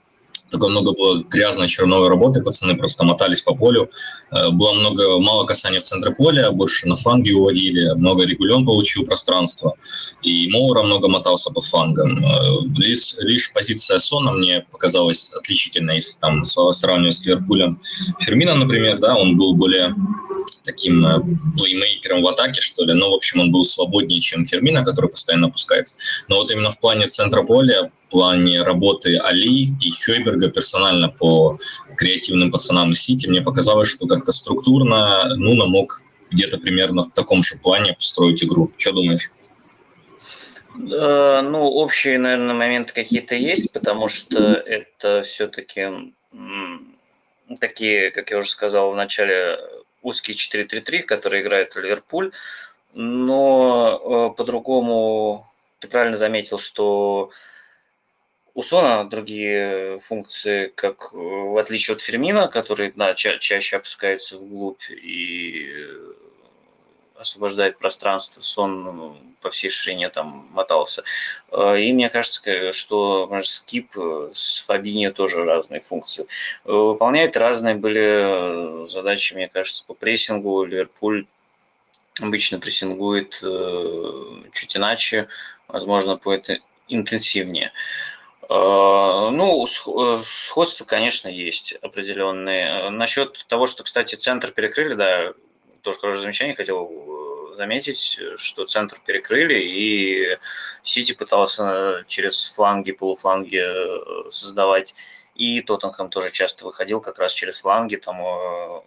такое 0.53 0.71
много 0.71 0.93
было 0.93 1.23
грязной 1.25 1.69
черновой 1.69 2.09
работы, 2.09 2.43
пацаны 2.43 2.77
просто 2.77 3.05
мотались 3.05 3.41
по 3.41 3.55
полю. 3.55 3.91
Э, 4.31 4.51
было 4.51 4.75
много, 4.75 5.19
мало 5.19 5.45
касаний 5.45 5.81
в 5.81 5.83
центре 5.83 6.13
поля, 6.13 6.51
больше 6.51 6.87
на 6.87 6.97
фанги 6.97 7.33
уводили, 7.33 7.95
много 7.95 8.25
регулен 8.25 8.65
получил 8.65 9.05
пространство. 9.05 9.75
И 10.23 10.49
Моура 10.49 10.83
много 10.83 11.09
мотался 11.09 11.51
по 11.51 11.61
фангам. 11.61 12.25
Э, 12.25 12.29
лишь, 12.77 13.15
лишь 13.19 13.53
позиция 13.53 13.99
Сона 13.99 14.33
мне 14.33 14.65
показалась 14.71 15.33
отличительной, 15.33 15.97
если 15.97 16.19
там 16.21 16.45
сравнивать 16.45 17.17
с 17.17 17.27
Ливерпулем. 17.27 17.81
Фермина, 18.21 18.55
например, 18.55 18.99
да, 18.99 19.17
он 19.17 19.37
был 19.37 19.55
более 19.55 19.95
таким 20.65 21.05
э, 21.05 21.21
плеймейкером 21.59 22.23
в 22.23 22.27
атаке, 22.29 22.61
что 22.61 22.85
ли. 22.85 22.95
Но, 22.95 23.11
в 23.11 23.15
общем, 23.15 23.41
он 23.41 23.53
был 23.53 23.65
свободнее, 23.65 24.21
чем 24.21 24.45
Фермина, 24.45 24.85
который 24.85 25.11
постоянно 25.11 25.49
опускается. 25.49 25.97
Но 26.29 26.37
вот 26.37 26.51
именно 26.51 26.71
в 26.71 26.79
плане 26.79 27.09
центра 27.09 27.43
поля 27.43 27.91
плане 28.13 28.63
работы 28.63 29.17
Али 29.17 29.75
и 29.81 29.91
Хейберга 29.91 30.51
персонально 30.51 31.09
по 31.09 31.59
креативным 31.97 32.53
пацанам 32.53 32.93
из 32.93 33.03
Сити, 33.03 33.27
мне 33.27 33.41
показалось, 33.41 33.89
что 33.89 34.07
как-то 34.07 34.33
структурно 34.33 35.35
Нуна 35.37 35.67
мог 35.67 36.03
где-то 36.31 36.59
примерно 36.59 37.05
в 37.05 37.13
таком 37.13 37.43
же 37.43 37.57
плане 37.57 37.95
построить 37.95 38.45
игру. 38.45 38.71
Что 38.77 38.93
думаешь? 38.93 39.31
Ну, 40.75 41.65
общие, 41.65 42.19
наверное, 42.19 42.55
моменты 42.55 42.95
какие-то 42.95 43.35
есть, 43.35 43.71
потому 43.73 44.09
что 44.09 44.39
это 44.39 45.23
все-таки 45.23 46.13
такие, 47.61 48.11
как 48.11 48.31
я 48.31 48.39
уже 48.39 48.49
сказал 48.49 48.93
в 48.93 48.97
начале, 48.97 49.59
узкие 50.03 50.37
4-3-3, 50.37 51.03
которые 51.03 51.43
играет 51.43 51.75
Ливерпуль. 51.77 52.33
но 52.95 54.31
э, 54.33 54.37
по-другому 54.37 55.47
ты 55.79 55.89
правильно 55.89 56.17
заметил, 56.17 56.59
что 56.59 57.31
у 58.55 58.63
Сона 58.63 59.09
другие 59.09 59.99
функции, 60.01 60.67
как 60.75 61.13
в 61.13 61.57
отличие 61.59 61.95
от 61.95 62.03
Фермина, 62.03 62.49
который 62.49 62.93
да, 62.95 63.15
ча- 63.15 63.39
чаще 63.39 63.77
опускается 63.77 64.37
вглубь 64.37 64.91
и 64.91 65.73
освобождает 67.23 67.79
пространство, 67.79 68.41
сон 68.41 68.85
ну, 68.85 69.17
по 69.41 69.51
всей 69.51 69.71
ширине 69.71 70.09
там 70.09 70.49
мотался. 70.53 71.03
Э, 71.51 71.79
и 71.81 71.93
мне 71.93 72.09
кажется, 72.09 72.73
что 72.73 73.27
может, 73.31 73.49
скип 73.49 73.97
с 74.33 74.65
Фабини 74.67 75.09
тоже 75.11 75.45
разные 75.45 75.81
функции. 75.81 76.27
Выполняет 76.65 77.37
разные 77.37 77.75
были 77.75 78.87
задачи, 78.89 79.35
мне 79.35 79.49
кажется, 79.49 79.85
по 79.87 79.95
прессингу. 79.95 80.65
Ливерпуль 80.65 81.27
обычно 82.21 82.59
прессингует 82.59 83.41
э, 83.43 84.23
чуть 84.53 84.77
иначе, 84.77 85.29
возможно, 85.69 86.21
интенсивнее. 86.89 87.73
Э, 88.49 89.31
ну, 89.33 89.67
сходство, 89.67 90.85
конечно, 90.85 91.29
есть 91.29 91.73
определенные. 91.83 92.91
Насчет 92.91 93.47
того, 93.49 93.67
что, 93.67 93.83
кстати, 93.83 94.15
центр 94.15 94.51
перекрыли, 94.51 94.95
да, 94.95 95.33
тоже 95.83 95.99
хорошее 95.99 96.23
замечание 96.23 96.57
хотел 96.57 96.89
э, 96.91 97.57
заметить, 97.57 98.19
что 98.37 98.65
центр 98.67 99.01
перекрыли, 99.05 99.61
и 99.61 100.39
Сити 100.83 101.13
пытался 101.13 102.05
через 102.07 102.53
фланги, 102.53 102.93
полуфланги 102.93 103.61
э, 103.61 104.31
создавать, 104.31 104.95
и 105.35 105.61
Тоттенхэм 105.61 106.09
тоже 106.09 106.31
часто 106.31 106.65
выходил 106.65 107.01
как 107.01 107.19
раз 107.19 107.33
через 107.33 107.61
фланги, 107.61 107.97
там 107.97 108.21
э, 108.23 108.81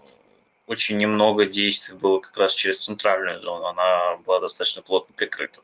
очень 0.68 0.98
немного 0.98 1.46
действий 1.46 1.96
было 1.96 2.20
как 2.20 2.36
раз 2.38 2.54
через 2.54 2.80
центральную 2.80 3.42
зону, 3.42 3.66
она 3.66 4.18
была 4.26 4.40
достаточно 4.40 4.82
плотно 4.82 5.14
прикрыта. 5.16 5.60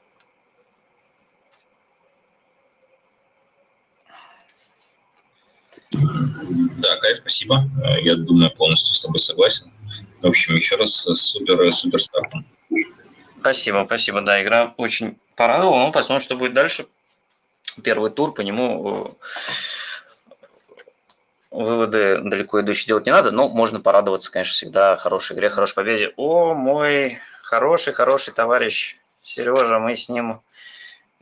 Да, 5.92 6.98
Кайф, 6.98 7.18
спасибо. 7.18 7.64
Я 8.02 8.16
думаю, 8.16 8.52
полностью 8.52 8.96
с 8.96 9.02
тобой 9.02 9.20
согласен. 9.20 9.72
В 10.21 10.27
общем, 10.27 10.55
еще 10.55 10.75
раз 10.75 10.91
супер, 10.91 11.71
супер 11.74 12.00
стартом. 12.00 12.45
Спасибо, 13.39 13.83
спасибо. 13.86 14.21
Да, 14.21 14.41
игра 14.41 14.74
очень 14.77 15.17
порадовала. 15.36 15.86
Ну, 15.86 15.91
посмотрим, 15.91 16.24
что 16.24 16.36
будет 16.36 16.53
дальше. 16.53 16.86
Первый 17.83 18.12
тур, 18.12 18.33
по 18.33 18.41
нему 18.41 19.17
э, 19.19 19.25
выводы 21.51 22.19
далеко 22.21 22.62
идущие 22.62 22.88
делать 22.88 23.05
не 23.05 23.12
надо, 23.12 23.31
но 23.31 23.50
можно 23.50 23.79
порадоваться, 23.79 24.31
конечно, 24.31 24.53
всегда 24.53 24.95
хорошей 24.98 25.36
игре, 25.36 25.50
хорошей 25.50 25.75
победе. 25.75 26.13
О, 26.17 26.53
мой 26.53 27.19
хороший, 27.41 27.93
хороший 27.93 28.33
товарищ 28.33 28.98
Сережа, 29.21 29.79
мы 29.79 29.95
с 29.95 30.10
ним 30.10 30.41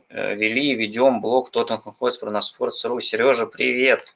э, 0.08 0.34
вели, 0.34 0.74
ведем 0.74 1.20
блог 1.20 1.50
Тоттенхэм 1.50 1.94
Хотспур 1.98 2.30
на 2.30 2.38
Sports.ru. 2.38 3.00
Сережа, 3.00 3.46
привет! 3.46 4.14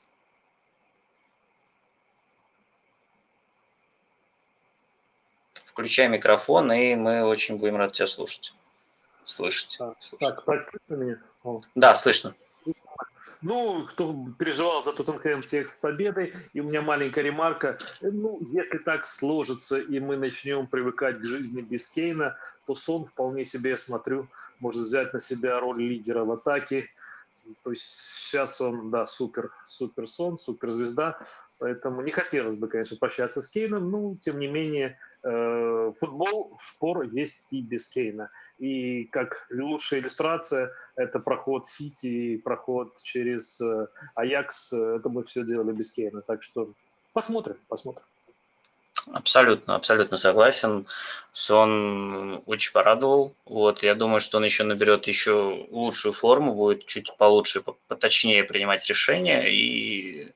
Включай 5.74 6.08
микрофон, 6.08 6.70
и 6.70 6.94
мы 6.94 7.24
очень 7.24 7.56
будем 7.56 7.74
рады 7.74 7.94
тебя 7.94 8.06
слушать. 8.06 8.54
Слышать. 9.24 9.76
Так, 10.20 10.44
слышно 10.44 10.94
меня? 10.94 11.18
О. 11.42 11.60
Да, 11.74 11.96
слышно. 11.96 12.32
Ну, 13.42 13.84
кто 13.84 14.14
переживал 14.38 14.84
за 14.84 14.92
Тоттенхэм 14.92 15.42
всех 15.42 15.68
с 15.68 15.80
победой, 15.80 16.32
и 16.52 16.60
у 16.60 16.64
меня 16.64 16.80
маленькая 16.80 17.22
ремарка. 17.22 17.78
Ну, 18.00 18.38
если 18.52 18.78
так 18.78 19.04
сложится, 19.04 19.80
и 19.80 19.98
мы 19.98 20.16
начнем 20.16 20.68
привыкать 20.68 21.18
к 21.18 21.24
жизни 21.24 21.60
без 21.60 21.88
Кейна, 21.88 22.36
то 22.66 22.76
Сон 22.76 23.06
вполне 23.06 23.44
себе, 23.44 23.70
я 23.70 23.76
смотрю, 23.76 24.28
может 24.60 24.82
взять 24.82 25.12
на 25.12 25.18
себя 25.18 25.58
роль 25.58 25.82
лидера 25.82 26.22
в 26.22 26.30
атаке. 26.30 26.88
То 27.64 27.72
есть 27.72 27.82
сейчас 27.82 28.60
он, 28.60 28.92
да, 28.92 29.08
супер, 29.08 29.50
супер 29.66 30.06
сон, 30.06 30.38
супер 30.38 30.70
звезда. 30.70 31.18
Поэтому 31.58 32.00
не 32.00 32.12
хотелось 32.12 32.56
бы, 32.56 32.68
конечно, 32.68 32.96
прощаться 32.96 33.42
с 33.42 33.48
Кейном, 33.48 33.90
но, 33.90 34.14
тем 34.20 34.38
не 34.38 34.46
менее, 34.46 34.98
Э, 35.26 35.92
футбол, 35.98 36.58
спор 36.62 37.02
есть 37.04 37.46
и 37.50 37.62
без 37.62 37.88
Кейна. 37.88 38.30
И 38.58 39.04
как 39.04 39.46
лучшая 39.50 40.00
иллюстрация, 40.00 40.70
это 40.96 41.18
проход 41.18 41.66
Сити, 41.66 42.36
проход 42.36 43.00
через 43.02 43.58
э, 43.62 43.86
Аякс, 44.14 44.72
это 44.74 45.08
мы 45.08 45.24
все 45.24 45.42
делали 45.42 45.72
без 45.72 45.90
Кейна. 45.92 46.20
Так 46.20 46.42
что 46.42 46.72
посмотрим, 47.14 47.56
посмотрим. 47.68 48.02
Абсолютно, 49.12 49.74
абсолютно 49.76 50.18
согласен. 50.18 50.86
Сон 51.32 52.42
очень 52.44 52.72
порадовал. 52.72 53.34
Вот, 53.46 53.82
я 53.82 53.94
думаю, 53.94 54.20
что 54.20 54.36
он 54.38 54.44
еще 54.44 54.64
наберет 54.64 55.06
еще 55.06 55.66
лучшую 55.70 56.12
форму, 56.12 56.54
будет 56.54 56.84
чуть 56.86 57.14
получше, 57.16 57.62
поточнее 57.88 58.44
принимать 58.44 58.86
решения 58.88 59.46
и 59.50 60.32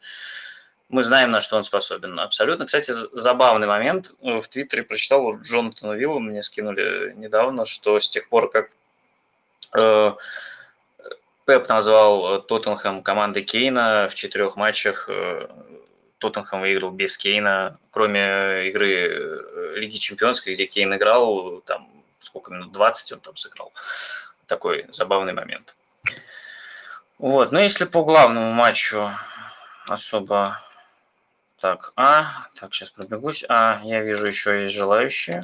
мы 0.88 1.02
знаем, 1.02 1.30
на 1.30 1.40
что 1.40 1.56
он 1.56 1.64
способен. 1.64 2.18
Абсолютно. 2.18 2.64
Кстати, 2.66 2.92
забавный 3.12 3.66
момент. 3.66 4.12
В 4.20 4.42
Твиттере 4.48 4.82
прочитал, 4.82 5.38
Джонатана 5.40 5.92
Вилла 5.92 6.18
мне 6.18 6.42
скинули 6.42 7.12
недавно, 7.16 7.66
что 7.66 8.00
с 8.00 8.08
тех 8.08 8.28
пор, 8.28 8.50
как 8.50 8.70
э, 9.76 10.12
Пеп 11.44 11.68
назвал 11.68 12.42
Тоттенхэм 12.42 13.02
командой 13.02 13.42
Кейна 13.42 14.08
в 14.10 14.14
четырех 14.14 14.56
матчах, 14.56 15.10
э, 15.10 15.48
Тоттенхэм 16.18 16.62
выиграл 16.62 16.90
без 16.90 17.18
Кейна, 17.18 17.78
кроме 17.90 18.68
игры 18.68 18.92
э, 18.92 19.74
Лиги 19.76 19.98
Чемпионской, 19.98 20.54
где 20.54 20.64
Кейн 20.64 20.94
играл, 20.94 21.60
там 21.66 21.86
сколько 22.18 22.50
минут, 22.50 22.72
20 22.72 23.12
он 23.12 23.20
там 23.20 23.36
сыграл. 23.36 23.72
Такой 24.46 24.86
забавный 24.90 25.34
момент. 25.34 25.76
Вот, 27.18 27.52
ну 27.52 27.58
если 27.58 27.84
по 27.84 28.04
главному 28.04 28.52
матчу 28.52 29.10
особо 29.86 30.62
так, 31.60 31.92
А. 31.96 32.46
Так, 32.54 32.72
сейчас 32.72 32.90
пробегусь. 32.90 33.44
А, 33.48 33.80
я 33.84 34.02
вижу 34.02 34.26
еще 34.26 34.62
есть 34.62 34.74
желающие. 34.74 35.42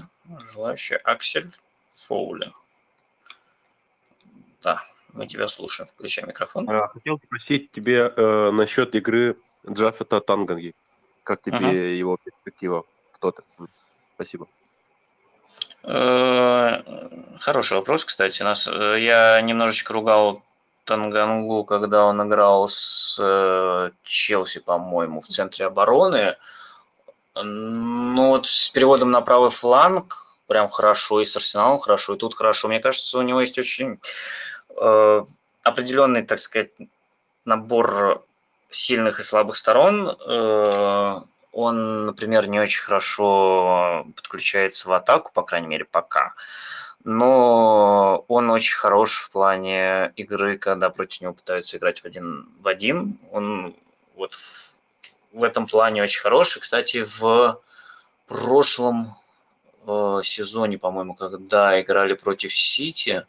Желающие 0.52 0.98
Аксель 0.98 1.50
Фоули. 2.06 2.52
Да, 4.62 4.84
мы 5.12 5.26
тебя 5.26 5.48
слушаем. 5.48 5.88
Включай 5.88 6.24
микрофон. 6.24 6.70
А, 6.70 6.88
хотел 6.88 7.18
спросить 7.18 7.72
тебе 7.72 8.12
э, 8.16 8.50
насчет 8.50 8.94
игры 8.94 9.36
Джаффета 9.68 10.20
Танганги. 10.20 10.74
Как 11.24 11.42
тебе 11.42 11.56
uh 11.56 11.96
его 11.96 12.16
перспектива 12.22 12.84
в 13.12 13.18
тот? 13.18 13.40
Спасибо. 14.14 14.46
Э, 15.82 16.82
хороший 17.40 17.76
вопрос, 17.76 18.04
кстати. 18.04 18.42
Нас, 18.42 18.66
э, 18.66 19.00
я 19.00 19.40
немножечко 19.40 19.92
ругал 19.92 20.42
Тангангу, 20.84 21.64
когда 21.64 22.04
он 22.04 22.26
играл 22.26 22.68
с 22.68 23.18
э, 23.20 23.90
Челси, 24.04 24.60
по-моему, 24.60 25.20
в 25.20 25.26
центре 25.26 25.66
обороны. 25.66 26.36
Ну 27.34 28.28
вот 28.28 28.46
с 28.46 28.70
переводом 28.70 29.10
на 29.10 29.20
правый 29.20 29.50
фланг 29.50 30.38
прям 30.46 30.68
хорошо, 30.68 31.20
и 31.20 31.24
с 31.24 31.34
Арсеналом 31.36 31.80
хорошо, 31.80 32.14
и 32.14 32.18
тут 32.18 32.34
хорошо. 32.34 32.68
Мне 32.68 32.80
кажется, 32.80 33.18
у 33.18 33.22
него 33.22 33.40
есть 33.40 33.58
очень 33.58 33.98
э, 34.76 35.24
определенный, 35.62 36.22
так 36.22 36.38
сказать, 36.38 36.70
набор 37.44 38.24
сильных 38.70 39.20
и 39.20 39.22
слабых 39.22 39.56
сторон. 39.56 40.16
Э, 40.26 41.20
он, 41.52 42.06
например, 42.06 42.48
не 42.48 42.60
очень 42.60 42.82
хорошо 42.82 44.06
подключается 44.16 44.88
в 44.88 44.92
атаку, 44.92 45.32
по 45.32 45.42
крайней 45.42 45.68
мере, 45.68 45.84
пока. 45.84 46.26
Э, 46.26 46.32
но 47.04 48.24
он 48.28 48.50
очень 48.50 48.76
хорош 48.76 49.24
в 49.24 49.30
плане 49.30 50.12
игры, 50.16 50.56
когда 50.56 50.88
против 50.88 51.20
него 51.20 51.34
пытаются 51.34 51.76
играть 51.76 52.00
в 52.00 52.06
один 52.06 52.48
в 52.60 52.66
один. 52.66 53.18
Он 53.30 53.76
вот 54.16 54.32
в, 54.32 54.70
в 55.32 55.44
этом 55.44 55.66
плане 55.66 56.02
очень 56.02 56.22
хороший. 56.22 56.60
Кстати, 56.60 57.06
в 57.18 57.60
прошлом 58.26 59.16
э, 59.86 60.20
сезоне, 60.24 60.78
по-моему, 60.78 61.14
когда 61.14 61.78
играли 61.80 62.14
против 62.14 62.54
Сити, 62.54 63.26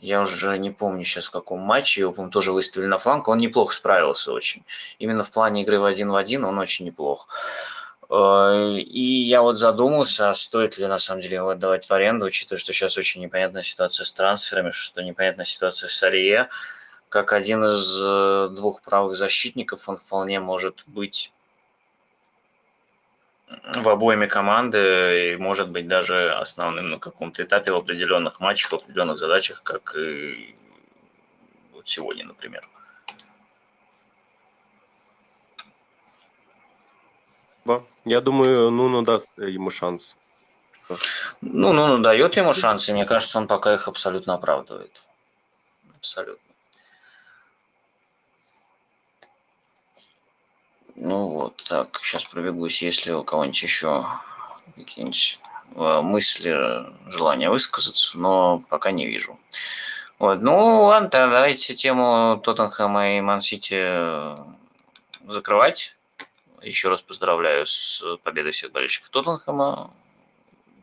я 0.00 0.20
уже 0.20 0.58
не 0.58 0.70
помню 0.70 1.04
сейчас 1.04 1.26
в 1.26 1.30
каком 1.30 1.60
матче, 1.60 2.00
его, 2.00 2.12
по-моему, 2.12 2.32
тоже 2.32 2.52
выставили 2.52 2.88
на 2.88 2.98
фланг, 2.98 3.28
он 3.28 3.38
неплохо 3.38 3.72
справился 3.72 4.32
очень. 4.32 4.64
Именно 4.98 5.22
в 5.22 5.30
плане 5.30 5.62
игры 5.62 5.78
в 5.78 5.84
один 5.84 6.10
в 6.10 6.16
один 6.16 6.44
он 6.44 6.58
очень 6.58 6.84
неплох. 6.84 7.28
И 8.10 9.24
я 9.26 9.42
вот 9.42 9.58
задумался, 9.58 10.30
а 10.30 10.34
стоит 10.34 10.78
ли 10.78 10.86
на 10.86 10.98
самом 10.98 11.22
деле 11.22 11.36
его 11.36 11.50
отдавать 11.50 11.86
в 11.88 11.92
аренду, 11.92 12.26
учитывая, 12.26 12.58
что 12.58 12.72
сейчас 12.72 12.96
очень 12.96 13.22
непонятная 13.22 13.62
ситуация 13.62 14.04
с 14.04 14.12
трансферами, 14.12 14.70
что 14.70 15.02
непонятная 15.02 15.46
ситуация 15.46 15.88
с 15.88 16.02
Арие. 16.02 16.48
Как 17.08 17.32
один 17.32 17.64
из 17.64 18.00
э, 18.02 18.48
двух 18.50 18.82
правых 18.82 19.16
защитников 19.16 19.88
он 19.88 19.96
вполне 19.96 20.40
может 20.40 20.82
быть 20.86 21.32
в 23.74 23.88
обоими 23.88 24.26
команды 24.26 25.32
и 25.32 25.36
может 25.36 25.68
быть 25.70 25.86
даже 25.86 26.32
основным 26.32 26.86
на 26.90 26.98
каком-то 26.98 27.42
этапе 27.42 27.72
в 27.72 27.76
определенных 27.76 28.40
матчах, 28.40 28.72
в 28.72 28.74
определенных 28.74 29.18
задачах, 29.18 29.62
как 29.62 29.94
и 29.96 30.54
вот 31.72 31.88
сегодня, 31.88 32.24
например. 32.24 32.66
Я 38.04 38.20
думаю, 38.20 38.70
Нуно 38.70 39.02
даст 39.02 39.28
ему 39.38 39.70
шанс. 39.70 40.14
Ну, 41.40 41.72
ну, 41.72 41.86
ну, 41.86 41.98
дает 41.98 42.36
ему 42.36 42.52
шансы. 42.52 42.92
Мне 42.92 43.06
кажется, 43.06 43.38
он 43.38 43.46
пока 43.46 43.74
их 43.74 43.88
абсолютно 43.88 44.34
оправдывает. 44.34 45.04
Абсолютно. 45.96 46.44
Ну 50.96 51.26
вот, 51.26 51.64
так, 51.68 52.00
сейчас 52.02 52.24
пробегусь, 52.24 52.82
если 52.82 53.12
у 53.12 53.24
кого-нибудь 53.24 53.62
еще 53.62 54.06
какие-нибудь 54.76 55.40
э, 55.74 56.00
мысли, 56.02 56.86
желания 57.10 57.50
высказаться, 57.50 58.16
но 58.16 58.62
пока 58.68 58.92
не 58.92 59.06
вижу. 59.06 59.38
Вот, 60.20 60.40
ну 60.40 60.84
ладно, 60.84 61.08
давайте 61.10 61.74
тему 61.74 62.40
Тоттенхэма 62.44 63.16
и 63.16 63.20
Ман-Сити 63.20 64.36
закрывать. 65.26 65.96
Еще 66.64 66.88
раз 66.88 67.02
поздравляю 67.02 67.66
с 67.66 68.02
победой 68.22 68.52
всех 68.52 68.72
болельщиков 68.72 69.10
Тоттенхэма. 69.10 69.92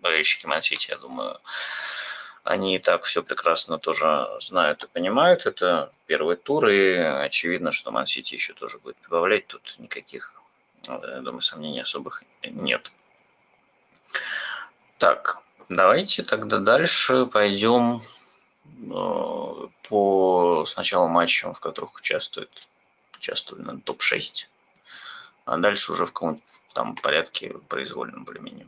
Болельщики 0.01 0.45
Ман-Сити, 0.45 0.91
я 0.91 0.97
думаю, 0.97 1.39
они 2.43 2.75
и 2.75 2.79
так 2.79 3.03
все 3.03 3.23
прекрасно 3.23 3.79
тоже 3.79 4.27
знают 4.39 4.83
и 4.83 4.87
понимают. 4.87 5.47
Это 5.47 5.91
первый 6.05 6.35
тур, 6.35 6.69
и 6.69 6.93
очевидно, 6.93 7.71
что 7.71 7.91
Ман-Сити 7.91 8.35
еще 8.35 8.53
тоже 8.53 8.77
будет 8.77 8.95
прибавлять. 8.97 9.47
Тут 9.47 9.75
никаких, 9.79 10.41
я 10.83 11.21
думаю, 11.21 11.41
сомнений 11.41 11.81
особых 11.81 12.23
нет. 12.43 12.91
Так, 14.99 15.39
давайте 15.67 16.21
тогда 16.21 16.59
дальше 16.59 17.25
пойдем 17.25 18.03
э, 18.65 19.67
по 19.89 20.65
сначала 20.67 21.07
матчам, 21.07 21.55
в 21.55 21.59
которых 21.59 21.95
участвует, 21.95 22.67
участвует 23.17 23.65
на 23.65 23.81
топ-6, 23.81 24.47
а 25.45 25.57
дальше 25.57 25.91
уже 25.91 26.05
в 26.05 26.13
каком-то 26.13 26.41
там 26.73 26.95
порядке 26.95 27.53
произвольном 27.67 28.23
более-менее. 28.23 28.67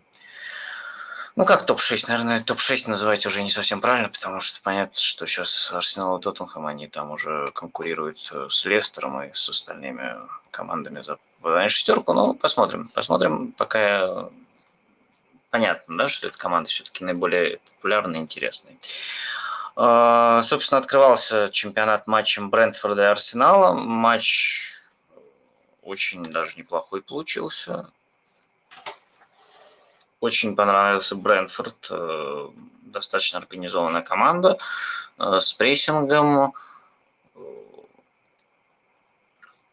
Ну, 1.36 1.46
как 1.46 1.66
топ-6? 1.66 2.06
Наверное, 2.10 2.44
топ-6 2.44 2.90
называть 2.90 3.26
уже 3.26 3.42
не 3.42 3.50
совсем 3.50 3.82
правильно, 3.82 4.10
потому 4.10 4.40
что 4.40 4.62
понятно, 4.62 5.00
что 5.00 5.26
сейчас 5.26 5.72
Арсенал 5.74 6.20
и 6.20 6.22
Тоттенхэм, 6.22 6.68
они 6.68 6.88
там 6.88 7.10
уже 7.10 7.50
конкурируют 7.56 8.30
э, 8.32 8.48
с 8.52 8.66
Лестером 8.66 9.24
и 9.24 9.34
с 9.34 9.50
остальными 9.50 10.16
командами 10.52 11.02
за 11.02 11.18
шестерку. 11.70 12.14
Ну, 12.14 12.36
посмотрим. 12.36 12.90
Посмотрим, 12.94 13.52
пока 13.54 14.30
понятно, 15.50 15.98
да, 15.98 16.10
что 16.10 16.28
эта 16.28 16.38
команда 16.38 16.70
все-таки 16.70 17.04
наиболее 17.04 17.60
популярная 17.76 18.20
и 18.20 18.24
интересная. 18.24 18.76
А, 19.76 20.42
собственно, 20.44 20.80
открывался 20.80 21.50
чемпионат 21.52 22.06
матчем 22.06 22.50
Брентфорда 22.52 23.04
и 23.04 23.06
Арсенала. 23.06 23.74
Матч 23.74 24.73
очень 25.84 26.24
даже 26.24 26.58
неплохой 26.58 27.02
получился. 27.02 27.90
Очень 30.20 30.56
понравился 30.56 31.16
Брэнфорд, 31.16 31.88
э, 31.90 32.50
достаточно 32.84 33.40
организованная 33.40 34.02
команда 34.02 34.58
э, 35.18 35.40
с 35.40 35.54
прессингом. 35.54 36.54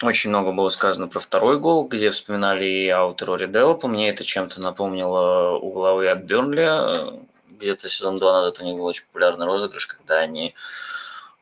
Очень 0.03 0.31
много 0.31 0.53
было 0.53 0.71
сказано 0.71 1.09
про 1.09 1.21
второй 1.21 1.61
гол, 1.61 1.87
где 1.87 2.11
вспоминали 2.11 2.65
и 2.65 2.89
аут 2.89 3.23
Рори. 3.23 3.47
Мне 3.87 4.09
это 4.09 4.25
чем-то 4.25 4.61
напомнило 4.61 5.59
угловые 5.59 6.11
от 6.11 6.21
Бернли. 6.21 7.21
Где-то 7.51 7.89
сезон 7.91 8.19
2 8.19 8.33
назад 8.33 8.61
у 8.61 8.65
них 8.65 8.77
был 8.77 8.87
очень 8.87 9.05
популярный 9.05 9.45
розыгрыш, 9.45 9.87
когда 9.87 10.19
они 10.21 10.55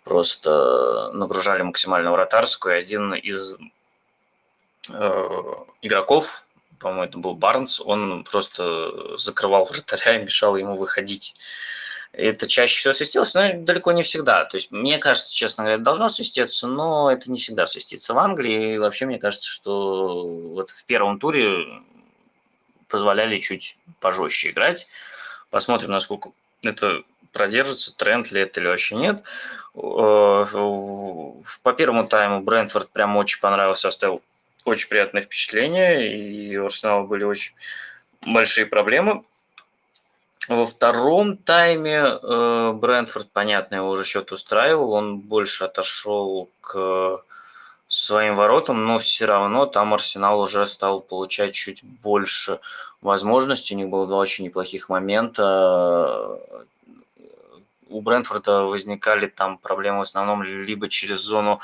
просто 0.02 1.12
нагружали 1.12 1.62
максимально 1.62 2.10
вратарскую. 2.10 2.76
Один 2.76 3.14
из 3.14 3.54
э, 3.54 3.58
игроков 5.82 6.44
по-моему, 6.78 7.04
это 7.04 7.18
был 7.18 7.34
Барнс, 7.34 7.80
он 7.80 8.24
просто 8.24 9.18
закрывал 9.18 9.66
вратаря 9.66 10.20
и 10.20 10.24
мешал 10.24 10.56
ему 10.56 10.76
выходить. 10.76 11.34
Это 12.12 12.48
чаще 12.48 12.78
всего 12.78 12.94
свистелось, 12.94 13.34
но 13.34 13.52
далеко 13.54 13.92
не 13.92 14.02
всегда. 14.02 14.44
То 14.44 14.56
есть, 14.56 14.70
мне 14.70 14.98
кажется, 14.98 15.34
честно 15.34 15.64
говоря, 15.64 15.78
должно 15.78 16.08
свистеться, 16.08 16.66
но 16.66 17.12
это 17.12 17.30
не 17.30 17.38
всегда 17.38 17.66
свистится 17.66 18.14
в 18.14 18.18
Англии. 18.18 18.74
И 18.74 18.78
вообще, 18.78 19.06
мне 19.06 19.18
кажется, 19.18 19.48
что 19.48 20.26
вот 20.26 20.70
в 20.70 20.84
первом 20.86 21.18
туре 21.20 21.66
позволяли 22.88 23.36
чуть 23.36 23.76
пожестче 24.00 24.50
играть. 24.50 24.88
Посмотрим, 25.50 25.90
насколько 25.90 26.30
это 26.62 27.02
продержится, 27.32 27.94
тренд 27.94 28.32
ли 28.32 28.40
это 28.40 28.60
или 28.60 28.68
вообще 28.68 28.96
нет. 28.96 29.22
Э, 29.74 30.44
по 31.62 31.72
первому 31.76 32.08
тайму 32.08 32.40
Брентфорд 32.40 32.88
прям 32.90 33.16
очень 33.18 33.40
понравился, 33.40 33.88
оставил 33.88 34.22
очень 34.68 34.88
приятное 34.88 35.22
впечатление, 35.22 36.16
и 36.16 36.56
у 36.56 36.66
Арсенала 36.66 37.04
были 37.04 37.24
очень 37.24 37.54
большие 38.26 38.66
проблемы. 38.66 39.24
Во 40.48 40.64
втором 40.64 41.36
тайме 41.36 41.98
э, 41.98 42.72
Брентфорд, 42.72 43.28
понятно, 43.32 43.76
его 43.76 43.90
уже 43.90 44.04
счет 44.04 44.32
устраивал, 44.32 44.92
он 44.92 45.18
больше 45.18 45.64
отошел 45.64 46.48
к 46.62 47.22
своим 47.88 48.36
воротам, 48.36 48.86
но 48.86 48.98
все 48.98 49.26
равно 49.26 49.66
там 49.66 49.94
Арсенал 49.94 50.40
уже 50.40 50.64
стал 50.66 51.00
получать 51.00 51.54
чуть 51.54 51.82
больше 51.82 52.60
возможностей. 53.02 53.74
У 53.74 53.78
них 53.78 53.88
было 53.88 54.06
два 54.06 54.18
очень 54.18 54.44
неплохих 54.44 54.88
момента. 54.88 56.38
У 57.88 58.00
Брентфорда 58.00 58.64
возникали 58.64 59.26
там 59.26 59.56
проблемы 59.58 59.98
в 59.98 60.02
основном 60.02 60.42
либо 60.42 60.88
через 60.88 61.20
зону 61.20 61.60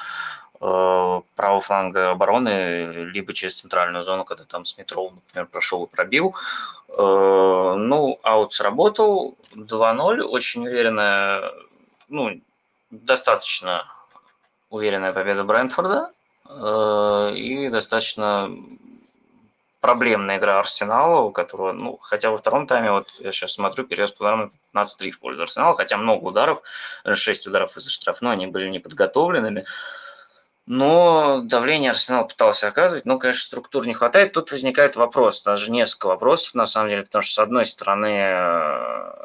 правого 0.64 1.60
фланга 1.60 2.12
обороны, 2.12 3.08
либо 3.12 3.34
через 3.34 3.60
центральную 3.60 4.02
зону, 4.02 4.24
когда 4.24 4.44
там 4.44 4.64
Смитров, 4.64 5.12
например, 5.12 5.46
прошел 5.46 5.84
и 5.84 5.94
пробил. 5.94 6.34
Э, 6.88 7.74
ну, 7.76 8.18
аут 8.22 8.52
сработал, 8.54 9.36
2-0, 9.54 10.22
очень 10.22 10.66
уверенная, 10.66 11.52
ну, 12.08 12.40
достаточно 12.90 13.84
уверенная 14.70 15.12
победа 15.12 15.44
Брентфорда 15.44 16.10
э, 16.48 17.32
и 17.34 17.68
достаточно 17.68 18.50
проблемная 19.80 20.38
игра 20.38 20.60
Арсенала, 20.60 21.20
у 21.20 21.30
которого, 21.30 21.72
ну, 21.72 21.98
хотя 22.00 22.30
во 22.30 22.38
втором 22.38 22.66
тайме, 22.66 22.90
вот 22.90 23.08
я 23.18 23.32
сейчас 23.32 23.52
смотрю, 23.52 23.84
перевес 23.84 24.12
по 24.12 24.22
ударам 24.22 24.52
15-3 24.72 25.10
в 25.10 25.20
пользу 25.20 25.42
Арсенала, 25.42 25.76
хотя 25.76 25.98
много 25.98 26.24
ударов, 26.24 26.62
6 27.04 27.48
ударов 27.48 27.76
из-за 27.76 27.90
штрафной, 27.90 28.32
они 28.32 28.46
были 28.46 28.70
неподготовленными. 28.70 29.66
Но 30.66 31.42
давление 31.44 31.90
Арсенал 31.90 32.26
пытался 32.26 32.68
оказывать, 32.68 33.04
но, 33.04 33.18
конечно, 33.18 33.42
структур 33.42 33.86
не 33.86 33.92
хватает. 33.92 34.32
Тут 34.32 34.50
возникает 34.50 34.96
вопрос, 34.96 35.42
даже 35.42 35.70
несколько 35.70 36.06
вопросов, 36.06 36.54
на 36.54 36.66
самом 36.66 36.88
деле, 36.88 37.02
потому 37.02 37.22
что, 37.22 37.34
с 37.34 37.38
одной 37.38 37.66
стороны, 37.66 38.06
э, 38.06 39.24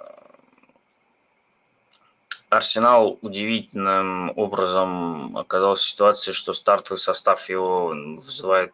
Арсенал 2.50 3.20
удивительным 3.22 4.34
образом 4.36 5.38
оказался 5.38 5.86
в 5.86 5.90
ситуации, 5.90 6.32
что 6.34 6.54
стартовый 6.54 6.98
состав 6.98 7.48
его 7.48 7.90
вызывает 7.90 8.74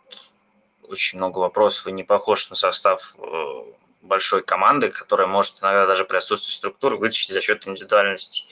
очень 0.87 1.19
много 1.19 1.39
вопросов 1.39 1.87
и 1.87 1.91
не 1.91 2.03
похож 2.03 2.49
на 2.49 2.55
состав 2.55 3.15
э, 3.17 3.63
большой 4.01 4.43
команды, 4.43 4.89
которая 4.89 5.27
может 5.27 5.61
иногда 5.61 5.85
даже 5.85 6.05
при 6.05 6.17
отсутствии 6.17 6.53
структуры 6.53 6.97
вытащить 6.97 7.31
за 7.31 7.41
счет 7.41 7.67
индивидуальности. 7.67 8.45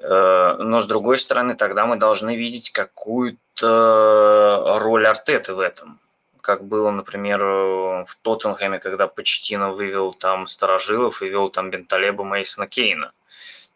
Э, 0.00 0.56
но 0.58 0.80
с 0.80 0.86
другой 0.86 1.18
стороны, 1.18 1.54
тогда 1.54 1.86
мы 1.86 1.96
должны 1.96 2.36
видеть 2.36 2.70
какую-то 2.70 4.78
роль 4.80 5.06
Артеты 5.06 5.54
в 5.54 5.60
этом. 5.60 5.98
Как 6.40 6.64
было, 6.64 6.90
например, 6.90 7.44
в 7.44 8.16
Тоттенхэме, 8.22 8.78
когда 8.78 9.06
Почтино 9.06 9.72
вывел 9.72 10.14
там 10.14 10.46
Старожилов 10.46 11.22
и 11.22 11.28
вел 11.28 11.50
там 11.50 11.70
Бенталеба 11.70 12.24
Мейсона 12.24 12.66
Кейна. 12.66 13.12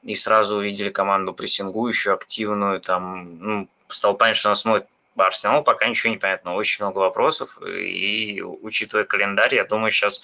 И 0.02 0.14
сразу 0.14 0.56
увидели 0.56 0.90
команду 0.90 1.34
прессингующую, 1.34 2.14
активную, 2.14 2.80
там, 2.80 3.38
ну, 3.38 3.68
стало 3.88 4.14
понятно, 4.14 4.38
что 4.38 4.48
она 4.48 4.56
смотрит 4.56 4.86
Арсенал, 5.16 5.62
пока 5.62 5.86
ничего 5.86 6.12
не 6.12 6.18
понятно, 6.18 6.54
очень 6.54 6.84
много 6.84 6.98
вопросов, 6.98 7.58
и 7.62 8.42
учитывая 8.42 9.04
календарь, 9.04 9.54
я 9.54 9.64
думаю, 9.64 9.90
сейчас 9.90 10.20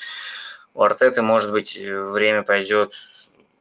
у 0.75 0.83
Артеты, 0.83 1.23
может 1.23 1.53
быть, 1.53 1.79
время 1.79 2.43
пойдет 2.43 2.93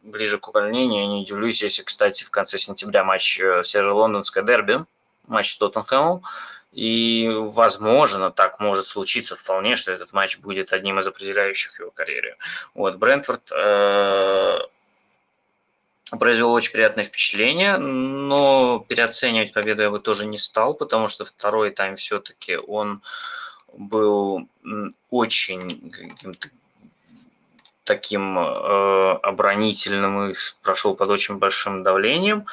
ближе 0.10 0.38
к 0.38 0.48
увольнению. 0.48 1.02
Я 1.02 1.08
не 1.08 1.22
удивлюсь, 1.22 1.62
если, 1.62 1.84
кстати, 1.84 2.24
в 2.24 2.32
конце 2.32 2.58
сентября 2.58 3.04
матч 3.04 3.40
э, 3.40 3.64
Северо-Лондонское 3.64 4.44
дерби, 4.44 4.86
матч 5.28 5.52
с 5.52 5.58
Тоттенхэмом. 5.58 6.24
И, 6.72 7.28
возможно, 7.34 8.30
так 8.30 8.60
может 8.60 8.86
случиться 8.86 9.36
вполне, 9.36 9.76
что 9.76 9.92
этот 9.92 10.14
матч 10.14 10.38
будет 10.38 10.72
одним 10.72 11.00
из 11.00 11.08
определяющих 11.08 11.80
его 11.80 11.90
карьере. 11.90 12.38
Вот, 12.76 12.98
Брентфорд 12.98 13.52
э, 13.52 14.60
произвел 16.20 16.52
очень 16.54 16.72
приятное 16.72 17.06
впечатление, 17.06 17.78
но 17.78 18.86
переоценивать 18.88 19.54
победу 19.54 19.82
я 19.82 19.90
бы 19.90 20.00
тоже 20.00 20.28
не 20.28 20.38
стал, 20.38 20.76
потому 20.76 21.08
что 21.08 21.26
второй 21.26 21.72
тайм 21.72 21.96
все-таки 21.96 22.56
он 22.56 23.02
был 23.74 24.48
очень 25.10 25.92
каким-то 25.92 26.50
таким 27.90 28.38
э, 28.38 29.12
оборонительным 29.24 30.30
и 30.30 30.36
прошел 30.62 30.96
под 30.96 31.10
очень 31.10 31.38
большим 31.38 31.82
давлением. 31.82 32.46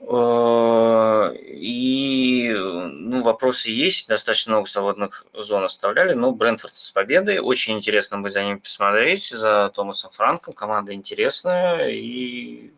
Э, 0.00 1.32
и 1.36 2.50
ну, 2.52 3.12
ну, 3.12 3.22
вопросы 3.22 3.70
есть, 3.70 4.08
достаточно 4.08 4.52
много 4.52 4.68
свободных 4.68 5.24
зон 5.32 5.62
оставляли, 5.64 6.14
но 6.14 6.32
Брентфорд 6.32 6.74
с 6.74 6.90
победой, 6.90 7.38
очень 7.38 7.76
интересно 7.76 8.18
будет 8.18 8.32
за 8.32 8.42
ним 8.42 8.58
посмотреть, 8.58 9.28
за 9.28 9.70
Томасом 9.72 10.10
Франком, 10.10 10.54
команда 10.54 10.92
интересная, 10.92 11.88
и 11.88 12.72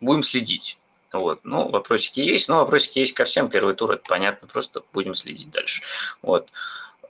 будем 0.00 0.22
следить. 0.22 0.78
Вот. 1.12 1.40
Ну, 1.42 1.68
вопросики 1.68 2.20
есть, 2.20 2.48
но 2.48 2.60
вопросики 2.60 3.00
есть 3.00 3.12
ко 3.12 3.24
всем. 3.24 3.50
Первый 3.50 3.74
тур, 3.74 3.92
это 3.92 4.04
понятно, 4.08 4.48
просто 4.48 4.82
будем 4.94 5.14
следить 5.14 5.50
дальше. 5.50 5.82
Вот. 6.22 6.48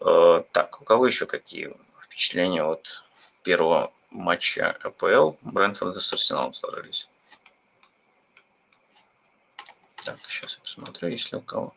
Э, 0.01 0.43
так, 0.51 0.81
у 0.81 0.85
кого 0.85 1.07
еще 1.07 1.27
какие 1.27 1.73
впечатления 2.01 2.65
от 2.65 3.02
первого 3.42 3.92
матча 4.11 4.76
АПЛ 4.83 5.33
Брэнфорда 5.42 6.00
с 6.00 6.12
Арсеналом 6.12 6.55
сложились? 6.55 7.09
Так, 10.05 10.18
сейчас 10.28 10.55
я 10.55 10.61
посмотрю, 10.61 11.09
если 11.09 11.37
у 11.37 11.40
кого. 11.40 11.74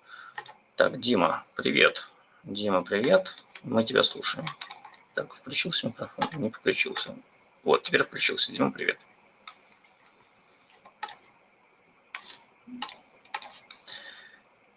Так, 0.76 1.00
Дима, 1.00 1.44
привет. 1.56 2.10
Дима, 2.44 2.84
привет. 2.84 3.36
Мы 3.64 3.84
тебя 3.84 4.04
слушаем. 4.04 4.48
Так, 5.14 5.34
включился 5.34 5.88
микрофон? 5.88 6.26
Не 6.34 6.50
включился. 6.50 7.16
Вот, 7.64 7.84
теперь 7.84 8.04
включился. 8.04 8.52
Дима, 8.52 8.72
привет. 8.72 9.00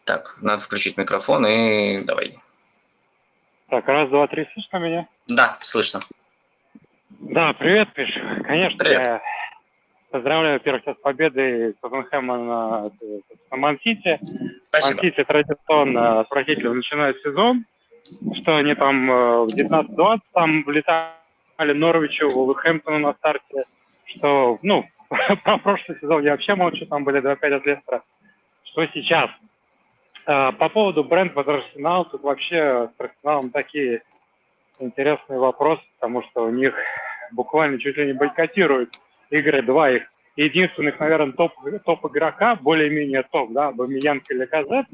Так, 0.05 0.39
надо 0.41 0.63
включить 0.63 0.97
микрофон 0.97 1.47
и 1.47 2.03
давай. 2.03 2.39
Так, 3.69 3.87
раз, 3.87 4.09
два, 4.09 4.27
три, 4.27 4.49
слышно 4.55 4.79
меня? 4.79 5.09
Да, 5.27 5.59
слышно. 5.61 6.03
Да, 7.19 7.53
привет, 7.53 7.93
Пиш. 7.95 8.15
Конечно, 8.45 8.79
Привет. 8.79 9.01
я 9.01 9.21
поздравляю, 10.13 10.55
во-первых, 10.55 10.83
с 10.87 11.01
победой 11.03 11.73
Тоттенхэма 11.81 12.39
на, 12.39 12.91
на 13.51 13.57
Ман-Сити. 13.57 14.21
Ман-Сити 14.73 15.25
традиционно 15.25 16.21
отвратительно 16.21 16.75
начинает 16.75 17.21
сезон, 17.23 17.65
что 18.41 18.57
они 18.57 18.75
там 18.77 19.11
э, 19.11 19.45
в 19.45 19.49
19-20 19.49 20.21
там 20.33 20.63
влетали 20.63 21.73
Норвичу, 21.73 22.31
Вулверхэмптону 22.31 23.01
на 23.01 23.15
старте, 23.15 23.65
что, 24.05 24.59
ну, 24.63 24.85
про 25.45 25.59
прошлый 25.59 25.99
сезон 26.01 26.23
я 26.23 26.31
вообще 26.33 26.55
молчу, 26.55 26.87
там 26.87 27.03
были 27.03 27.21
2-5 27.21 27.53
от 27.53 27.67
Лестера. 27.67 28.03
Что 28.63 28.87
сейчас? 28.87 29.29
Э, 30.25 30.53
По 30.53 30.69
поводу 30.69 31.03
Брентфорд 31.03 31.49
Арсенал, 31.49 32.05
тут 32.05 32.23
вообще 32.23 32.89
с 32.97 33.01
Арсеналом 33.01 33.51
такие 33.51 34.03
интересные 34.81 35.39
вопросы, 35.39 35.83
потому 35.99 36.23
что 36.23 36.45
у 36.45 36.51
них 36.51 36.75
буквально 37.33 37.79
чуть 37.79 37.97
ли 37.97 38.07
не 38.07 38.13
бойкотируют 38.13 38.91
игры 39.31 39.63
два 39.63 39.91
их 39.91 40.05
единственных, 40.37 41.01
наверное, 41.01 41.33
топ, 41.33 41.53
топ 41.85 42.07
игрока, 42.07 42.57
более-менее 42.57 43.25
топ, 43.25 43.51
да, 43.53 43.73
Бамиянка 43.73 44.35
или 44.35 44.45
Казет. 44.45 44.87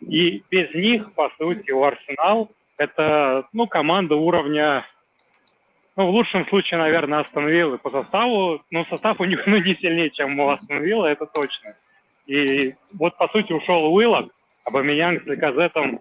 И 0.00 0.42
без 0.50 0.74
них, 0.74 1.12
по 1.14 1.30
сути, 1.38 1.70
у 1.70 1.82
Арсенал 1.84 2.50
это, 2.76 3.44
ну, 3.52 3.66
команда 3.66 4.16
уровня, 4.16 4.86
ну, 5.96 6.06
в 6.06 6.10
лучшем 6.10 6.46
случае, 6.48 6.78
наверное, 6.78 7.20
Астон 7.20 7.48
Виллы 7.48 7.78
по 7.78 7.90
составу, 7.90 8.62
но 8.70 8.84
состав 8.86 9.20
у 9.20 9.24
них, 9.24 9.40
ну, 9.46 9.58
не 9.58 9.74
сильнее, 9.76 10.10
чем 10.10 10.38
у 10.38 10.48
Астон 10.48 10.82
Вилла, 10.82 11.06
это 11.06 11.26
точно. 11.26 11.74
И 12.26 12.74
вот, 12.92 13.16
по 13.16 13.28
сути, 13.28 13.52
ушел 13.52 13.92
Уиллок, 13.92 14.30
а 14.64 14.70
Бамиянг 14.70 15.24
с 15.24 15.26
Лаказетом 15.26 16.00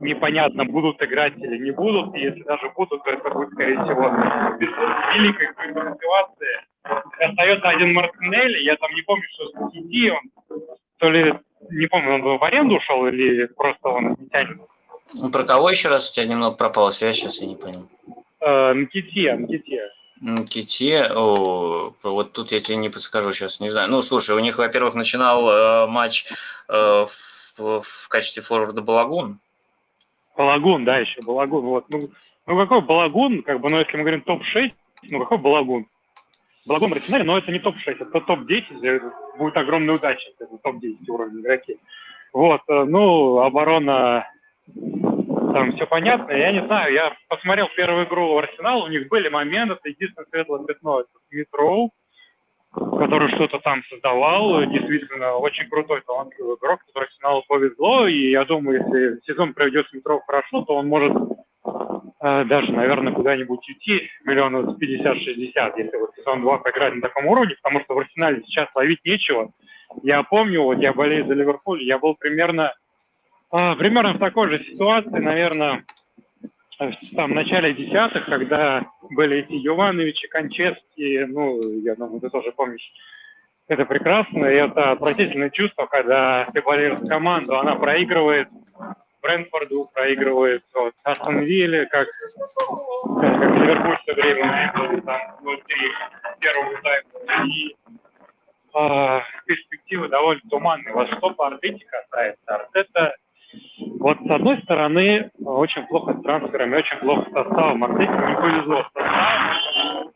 непонятно, 0.00 0.64
будут 0.64 1.02
играть 1.02 1.36
или 1.36 1.58
не 1.58 1.70
будут. 1.70 2.14
И 2.14 2.20
если 2.20 2.42
даже 2.42 2.70
будут, 2.76 3.04
то 3.04 3.10
это 3.10 3.30
будет, 3.30 3.50
скорее 3.52 3.76
всего, 3.84 4.10
без 4.58 4.68
великой 5.14 5.46
какой-то 5.48 5.90
мотивации. 5.90 6.64
Остается 6.82 7.68
один 7.68 7.92
Мартинелли, 7.92 8.58
я 8.64 8.76
там 8.76 8.92
не 8.94 9.02
помню, 9.02 9.24
что 9.34 9.48
с 9.48 9.72
Кити, 9.72 10.10
он 10.10 10.60
то 10.98 11.10
ли, 11.10 11.34
не 11.70 11.86
помню, 11.86 12.14
он 12.14 12.38
в 12.38 12.44
аренду 12.44 12.76
ушел 12.76 13.06
или 13.06 13.46
просто 13.46 13.88
он 13.88 14.16
не 14.18 14.28
тянет. 14.28 14.58
Ну, 15.14 15.30
про 15.30 15.44
кого 15.44 15.70
еще 15.70 15.88
раз 15.88 16.10
у 16.10 16.14
тебя 16.14 16.26
немного 16.26 16.56
пропала 16.56 16.90
связь, 16.90 17.16
сейчас 17.16 17.40
я 17.40 17.46
не 17.46 17.56
понял. 17.56 17.88
Нкития, 18.40 19.36
Нкития. 19.36 19.90
Ките, 20.48 21.10
о, 21.14 21.94
вот 22.02 22.32
тут 22.32 22.52
я 22.52 22.60
тебе 22.60 22.76
не 22.76 22.90
подскажу 22.90 23.32
сейчас, 23.32 23.58
не 23.58 23.70
знаю. 23.70 23.90
Ну, 23.90 24.02
слушай, 24.02 24.36
у 24.36 24.40
них, 24.40 24.58
во-первых, 24.58 24.94
начинал 24.94 25.48
э, 25.48 25.86
матч 25.86 26.26
э, 26.68 27.06
в, 27.56 27.82
в 27.82 28.08
качестве 28.08 28.42
форварда 28.42 28.82
Балагун. 28.82 29.38
Балагун, 30.40 30.86
да, 30.86 30.96
еще 30.96 31.20
Балагун. 31.20 31.64
Вот. 31.66 31.84
Ну, 31.90 32.08
ну 32.46 32.56
какой 32.56 32.80
Балагун, 32.80 33.42
как 33.42 33.60
бы, 33.60 33.68
ну, 33.68 33.78
если 33.78 33.94
мы 33.98 34.04
говорим 34.04 34.22
топ-6, 34.22 34.72
ну, 35.10 35.18
какой 35.20 35.36
Балагун? 35.36 35.86
В 36.64 36.72
Арсенале, 36.72 37.24
но 37.24 37.36
это 37.36 37.52
не 37.52 37.58
топ-6, 37.58 37.96
это 38.00 38.20
топ-10, 38.20 38.82
это 38.82 39.12
будет 39.36 39.56
огромная 39.58 39.96
удача, 39.96 40.30
это 40.38 40.56
топ-10 40.62 40.96
уровень 41.08 41.40
игроки. 41.40 41.76
Вот, 42.32 42.62
э, 42.68 42.84
ну, 42.84 43.40
оборона, 43.40 44.26
там 45.52 45.72
все 45.72 45.86
понятно, 45.86 46.32
я 46.32 46.52
не 46.52 46.64
знаю, 46.64 46.94
я 46.94 47.12
посмотрел 47.28 47.68
первую 47.76 48.06
игру 48.06 48.32
в 48.32 48.38
Арсенал, 48.38 48.84
у 48.84 48.88
них 48.88 49.08
были 49.08 49.28
моменты, 49.28 49.90
единственное 49.90 50.26
светлое 50.30 50.64
пятно, 50.64 51.00
это 51.00 51.10
Смит 51.28 51.48
Роу, 51.52 51.90
который 52.72 53.34
что-то 53.34 53.58
там 53.60 53.82
создавал, 53.88 54.64
действительно 54.66 55.34
очень 55.34 55.68
крутой, 55.68 56.02
талантливый 56.06 56.56
игрок, 56.56 56.80
который 56.86 57.06
Арсеналу 57.06 57.42
повезло, 57.48 58.06
и 58.06 58.30
я 58.30 58.44
думаю, 58.44 58.84
если 58.84 59.20
сезон 59.26 59.54
проведет 59.54 59.88
Смитров 59.88 60.22
хорошо, 60.26 60.62
то 60.62 60.76
он 60.76 60.86
может 60.86 61.12
э, 61.12 62.44
даже, 62.44 62.72
наверное, 62.72 63.12
куда-нибудь 63.12 63.68
уйти 63.68 64.08
миллионов 64.24 64.80
50-60, 64.80 65.72
если 65.78 65.96
вот 65.96 66.10
сезон 66.16 66.42
2 66.42 66.58
поиграть 66.58 66.94
на 66.94 67.00
таком 67.00 67.26
уровне, 67.26 67.56
потому 67.60 67.82
что 67.84 67.94
в 67.94 67.98
Арсенале 67.98 68.42
сейчас 68.44 68.68
ловить 68.74 69.04
нечего. 69.04 69.50
Я 70.02 70.22
помню, 70.22 70.62
вот 70.62 70.78
я 70.78 70.92
болею 70.92 71.26
за 71.26 71.34
Ливерпуль, 71.34 71.82
я 71.82 71.98
был 71.98 72.14
примерно, 72.14 72.72
э, 73.52 73.74
примерно 73.76 74.14
в 74.14 74.18
такой 74.20 74.48
же 74.48 74.64
ситуации, 74.64 75.18
наверное, 75.18 75.84
в 76.80 77.14
там, 77.14 77.32
начале 77.32 77.74
десятых, 77.74 78.24
когда 78.26 78.86
были 79.10 79.38
эти 79.38 79.52
Йовановичи, 79.52 80.28
Кончевские, 80.28 81.26
ну, 81.26 81.60
я 81.82 81.94
думаю, 81.94 82.20
ты 82.20 82.30
тоже 82.30 82.52
помнишь, 82.52 82.92
это 83.68 83.84
прекрасно, 83.84 84.46
и 84.46 84.56
это 84.56 84.92
отвратительное 84.92 85.50
чувство, 85.50 85.86
когда 85.86 86.46
ты 86.52 86.62
болеешь 86.62 86.98
команду, 87.06 87.58
она 87.58 87.76
проигрывает 87.76 88.48
Брэнфорду, 89.22 89.90
проигрывает 89.92 90.62
вот, 90.74 90.94
Астон 91.04 91.40
Вилле, 91.40 91.86
как, 91.86 92.08
как, 93.20 93.54
Ливерпуль 93.54 93.98
все 94.02 94.14
время 94.14 94.72
был 94.74 95.00
там 95.02 95.20
внутри 95.40 95.92
первого 96.40 96.80
тайма. 96.82 97.46
И 97.46 97.76
э, 98.74 99.20
перспективы 99.44 100.08
довольно 100.08 100.40
туманные. 100.48 100.94
Вот 100.94 101.08
что 101.18 101.30
по 101.30 101.48
Артете 101.48 101.84
касается, 101.84 102.40
Артета 102.46 103.14
вот 103.98 104.18
с 104.18 104.30
одной 104.30 104.62
стороны, 104.62 105.30
очень 105.44 105.86
плохо 105.86 106.14
с 106.14 106.22
трансферами, 106.22 106.76
очень 106.76 106.96
плохо 106.98 107.28
с 107.30 107.32
составом. 107.32 107.84
Артете 107.84 108.12
не 108.12 108.36
повезло 108.36 108.82
с 108.82 108.92
составом. 108.92 110.12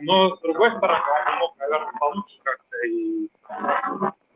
Но 0.00 0.36
с 0.36 0.40
другой 0.40 0.70
стороны, 0.76 1.04
он 1.28 1.38
мог, 1.38 1.56
наверное, 1.58 1.92
получше 2.00 2.38
как-то 2.42 2.86
и, 2.86 3.28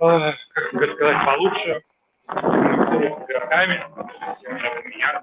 э, 0.00 0.32
как 0.52 0.72
бы 0.74 0.94
сказать, 0.94 1.24
получше 1.24 1.82
с 2.28 3.24
игроками. 3.24 3.86
Меня, 4.84 5.22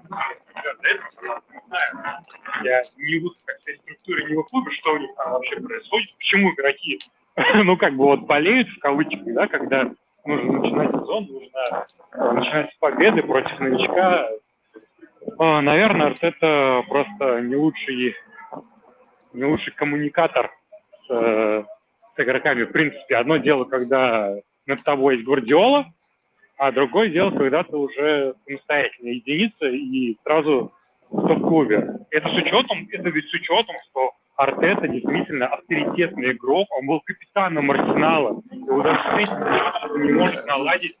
не 1.52 1.60
знаю, 1.68 2.24
я 2.62 2.82
не 2.98 3.18
в 3.20 3.32
всей 3.60 3.76
структуре 3.78 4.24
не 4.24 4.36
в 4.36 4.44
клубе, 4.44 4.70
что 4.72 4.92
у 4.92 4.98
них 4.98 5.10
там 5.16 5.32
вообще 5.32 5.60
происходит, 5.60 6.16
почему 6.16 6.52
игроки, 6.52 6.98
ну, 7.64 7.76
как 7.76 7.94
бы 7.94 8.04
вот 8.04 8.20
болеют 8.20 8.68
в 8.68 8.78
кавычках, 8.80 9.24
да, 9.34 9.46
когда 9.46 9.90
нужно 10.24 10.52
начинать 10.52 10.90
сезон, 10.90 11.26
нужно 11.30 11.86
э, 12.12 12.32
начинать 12.32 12.72
с 12.72 12.78
победы 12.78 13.22
против 13.22 13.58
новичка. 13.60 14.28
Э, 15.38 15.60
Наверное, 15.60 16.14
это 16.20 16.82
просто 16.88 17.40
не 17.40 17.56
лучший, 17.56 18.14
не 19.32 19.44
лучший 19.44 19.72
коммуникатор 19.74 20.50
с, 21.06 21.10
э, 21.10 21.64
с 22.14 22.20
игроками. 22.20 22.64
В 22.64 22.72
принципе, 22.72 23.16
одно 23.16 23.36
дело, 23.38 23.64
когда 23.64 24.34
над 24.66 24.82
тобой 24.82 25.14
есть 25.14 25.26
Гвардиола, 25.26 25.86
а 26.56 26.72
другое 26.72 27.08
дело, 27.08 27.30
когда 27.30 27.64
ты 27.64 27.76
уже 27.76 28.34
самостоятельная 28.46 29.14
единица 29.14 29.66
и 29.66 30.16
сразу 30.22 30.72
в 31.10 31.26
топ-клубе. 31.26 31.98
Это 32.10 32.28
с 32.28 32.34
учетом, 32.34 32.88
это 32.90 33.08
ведь 33.08 33.28
с 33.28 33.34
учетом, 33.34 33.76
что 33.90 34.12
Артета 34.36 34.88
действительно 34.88 35.46
авторитетный 35.46 36.32
игрок, 36.32 36.66
он 36.72 36.86
был 36.86 37.00
капитаном 37.00 37.70
Арсенала, 37.70 38.40
и 38.50 38.56
с 38.56 39.30
этим 39.30 40.02
не 40.02 40.12
может 40.12 40.46
наладить 40.46 40.96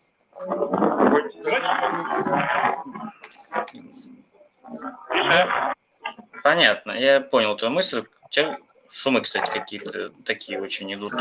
Понятно, 6.42 6.92
я 6.92 7.20
понял 7.20 7.56
твою 7.56 7.72
мысль. 7.72 8.04
У 8.22 8.28
тебя 8.28 8.58
шумы, 8.90 9.22
кстати, 9.22 9.50
какие-то 9.50 10.10
такие 10.24 10.60
очень 10.60 10.92
идут 10.92 11.12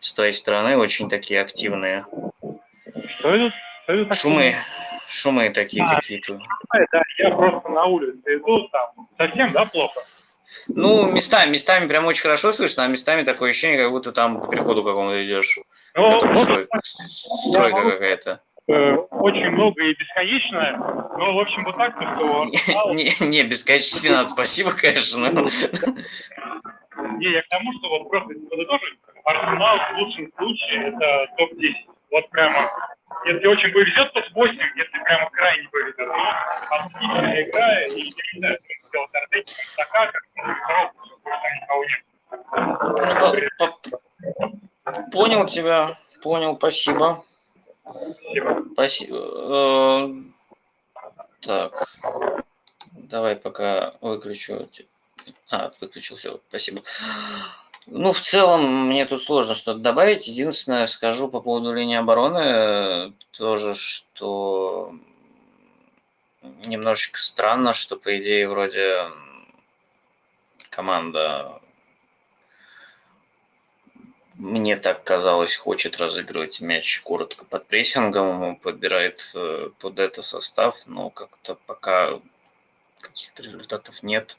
с 0.00 0.14
твоей 0.14 0.32
стороны, 0.32 0.76
очень 0.76 1.08
такие 1.08 1.40
активные. 1.40 2.04
Что 3.18 3.34
это? 3.34 3.54
Что 3.84 4.04
такое? 4.04 4.12
Шумы, 4.12 4.54
шумы 5.08 5.50
такие 5.50 5.84
А. 5.84 5.96
какие-то. 5.96 6.38
Да, 6.92 7.02
я 7.18 7.30
просто 7.30 7.68
на 7.68 7.84
улице 7.86 8.36
иду, 8.36 8.68
там 8.68 9.08
совсем, 9.16 9.52
да, 9.52 9.64
плохо? 9.64 10.00
Ну, 10.68 11.10
местами, 11.10 11.50
местами 11.50 11.86
прям 11.88 12.06
очень 12.06 12.22
хорошо 12.22 12.52
слышно, 12.52 12.84
а 12.84 12.88
местами 12.88 13.22
такое 13.24 13.50
ощущение, 13.50 13.82
как 13.82 13.90
будто 13.90 14.12
там 14.12 14.40
по 14.40 14.48
переходу 14.48 14.82
какому-то 14.84 15.24
идешь. 15.24 15.58
Ну, 15.94 16.20
строй- 16.34 16.66
стройка 16.82 17.76
могу- 17.76 17.90
какая-то. 17.90 18.40
э, 18.68 18.92
очень 18.94 19.50
много 19.50 19.82
и 19.82 19.94
бесконечно. 19.94 21.08
Но, 21.18 21.34
в 21.34 21.40
общем, 21.40 21.64
вот 21.64 21.76
так, 21.76 21.94
что... 21.96 22.44
Не, 22.94 23.12
не, 23.26 23.42
бесконечно 23.42 23.98
не 24.02 24.14
надо, 24.14 24.28
спасибо, 24.28 24.72
конечно. 24.72 25.26
Не, 27.18 27.30
я 27.32 27.42
к 27.42 27.48
тому, 27.48 27.72
что 27.78 27.88
вот 27.88 28.08
просто 28.10 28.34
подытожить, 28.50 28.98
Арсенал 29.24 29.78
в 29.78 29.98
лучшем 29.98 30.32
случае 30.36 30.88
это 30.88 31.26
топ-10. 31.38 31.72
Вот 32.10 32.28
прямо, 32.30 32.68
если 33.24 33.46
очень 33.46 33.70
повезет, 33.72 34.12
то 34.12 34.20
с 34.20 34.32
8, 34.32 34.54
если 34.76 34.98
прямо 35.04 35.30
крайне 35.30 35.68
повезет. 35.70 35.98
Но 35.98 36.34
отличная 36.70 37.42
игра, 37.44 37.86
и 37.86 38.02
не 38.02 38.38
знаю, 38.38 38.58
сделать 38.92 39.10
Артеки, 39.14 39.54
такая, 39.76 40.12
как 40.12 40.22
никого 41.60 41.84
нет. 41.84 42.04
Ну, 43.58 45.00
понял 45.10 45.46
тебя, 45.46 45.98
понял, 46.22 46.56
спасибо. 46.56 47.24
Спасибо. 47.84 48.64
Спасибо. 48.74 49.16
Э, 49.50 50.08
так, 51.40 51.88
давай 52.92 53.36
пока 53.36 53.94
выключу. 54.00 54.68
А, 55.50 55.70
выключил 55.80 56.16
все, 56.16 56.40
спасибо. 56.48 56.82
Ну, 57.86 58.12
в 58.12 58.20
целом, 58.20 58.86
мне 58.88 59.06
тут 59.06 59.22
сложно 59.22 59.54
что-то 59.54 59.80
добавить. 59.80 60.28
Единственное, 60.28 60.86
скажу 60.86 61.28
по 61.28 61.40
поводу 61.40 61.72
линии 61.72 61.96
обороны, 61.96 62.38
э, 62.38 63.10
тоже, 63.32 63.74
что 63.74 64.94
немножечко 66.42 67.18
странно, 67.18 67.72
что, 67.72 67.96
по 67.96 68.16
идее, 68.18 68.48
вроде 68.48 69.10
команда, 70.70 71.60
мне 74.34 74.76
так 74.76 75.04
казалось, 75.04 75.56
хочет 75.56 75.98
разыгрывать 75.98 76.60
мяч 76.60 77.00
коротко 77.02 77.44
под 77.44 77.66
прессингом, 77.66 78.56
подбирает 78.56 79.20
э, 79.34 79.70
под 79.78 79.98
это 79.98 80.22
состав, 80.22 80.86
но 80.86 81.10
как-то 81.10 81.56
пока 81.66 82.20
каких-то 83.00 83.42
результатов 83.42 84.02
нет. 84.02 84.36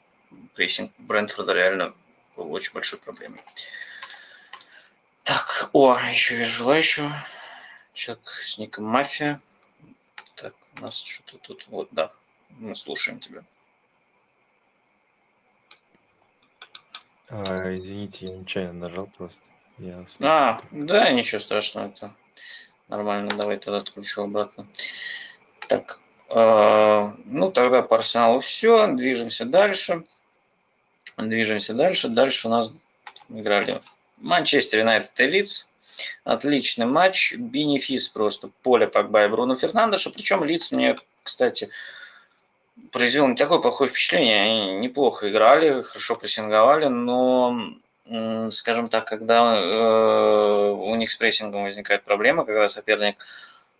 Прессинг 0.54 0.90
Брентфорда 0.98 1.52
реально 1.52 1.94
был 2.36 2.52
очень 2.52 2.72
большой 2.72 2.98
проблемой. 2.98 3.40
Так, 5.22 5.70
о, 5.72 5.96
еще 6.10 6.36
вижу 6.36 6.50
желающего. 6.50 7.12
Человек 7.92 8.28
с 8.42 8.58
ником 8.58 8.84
Мафия. 8.84 9.40
У 10.78 10.82
нас 10.82 11.02
что-то 11.02 11.38
тут, 11.38 11.66
вот, 11.68 11.88
да, 11.92 12.10
мы 12.50 12.74
слушаем 12.74 13.20
тебя. 13.20 13.42
А, 17.28 17.76
извините, 17.76 18.26
я 18.26 18.36
нечаянно 18.36 18.88
нажал 18.88 19.08
просто. 19.16 19.36
Я 19.78 20.04
а, 20.20 20.62
да, 20.70 21.10
ничего 21.10 21.40
страшного, 21.40 21.88
это 21.88 22.14
нормально. 22.88 23.30
Давай 23.36 23.56
тогда 23.56 23.78
отключу 23.78 24.22
обратно. 24.22 24.66
Так, 25.68 25.98
э, 26.28 27.12
ну 27.24 27.50
тогда 27.50 27.82
по 27.82 27.96
Арсеналу 27.96 28.38
все, 28.40 28.86
движемся 28.88 29.44
дальше. 29.44 30.04
Движемся 31.16 31.74
дальше. 31.74 32.08
Дальше 32.08 32.46
у 32.46 32.50
нас 32.50 32.70
играли 33.28 33.82
Манчестер 34.18 34.80
Юнайтед 34.80 35.18
и 35.18 35.26
Лидс. 35.26 35.66
Отличный 36.24 36.86
матч. 36.86 37.34
Бенефис 37.36 38.08
просто 38.08 38.50
поле 38.62 38.86
Погба 38.86 39.24
и 39.24 39.28
Бруно 39.28 39.56
Фернандеша. 39.56 40.10
Причем 40.10 40.44
Лидс 40.44 40.72
мне, 40.72 40.96
кстати, 41.22 41.70
произвел 42.92 43.26
не 43.26 43.36
такое 43.36 43.58
плохое 43.58 43.88
впечатление. 43.88 44.42
Они 44.42 44.78
неплохо 44.78 45.30
играли, 45.30 45.82
хорошо 45.82 46.16
прессинговали, 46.16 46.86
но, 46.86 47.74
скажем 48.50 48.88
так, 48.88 49.06
когда 49.06 49.60
э, 49.60 50.70
у 50.72 50.94
них 50.94 51.10
с 51.10 51.16
прессингом 51.16 51.64
возникает 51.64 52.04
проблема, 52.04 52.44
когда 52.44 52.68
соперник 52.68 53.16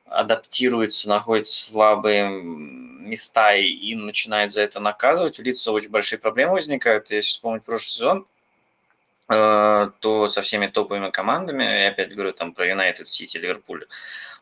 адаптируется, 0.07 1.09
находит 1.09 1.49
слабые 1.49 2.29
места 2.31 3.55
и, 3.55 3.67
и 3.67 3.95
начинает 3.95 4.53
за 4.53 4.63
это 4.63 4.81
наказывать, 4.81 5.39
у 5.39 5.43
лица 5.43 5.73
очень 5.73 5.91
большие 5.91 6.19
проблемы 6.19 6.55
возникают. 6.55 7.11
Если 7.11 7.31
вспомнить 7.31 7.65
прошлый 7.65 7.89
сезон, 7.89 8.27
то 9.27 10.29
со 10.29 10.43
всеми 10.43 10.67
топовыми 10.67 11.11
командами, 11.11 11.65
я 11.65 11.89
опять 11.89 12.15
говорю 12.15 12.33
там 12.33 12.53
про 12.53 12.67
Юнайтед, 12.67 13.09
Сити, 13.09 13.39
Ливерпуль, 13.39 13.87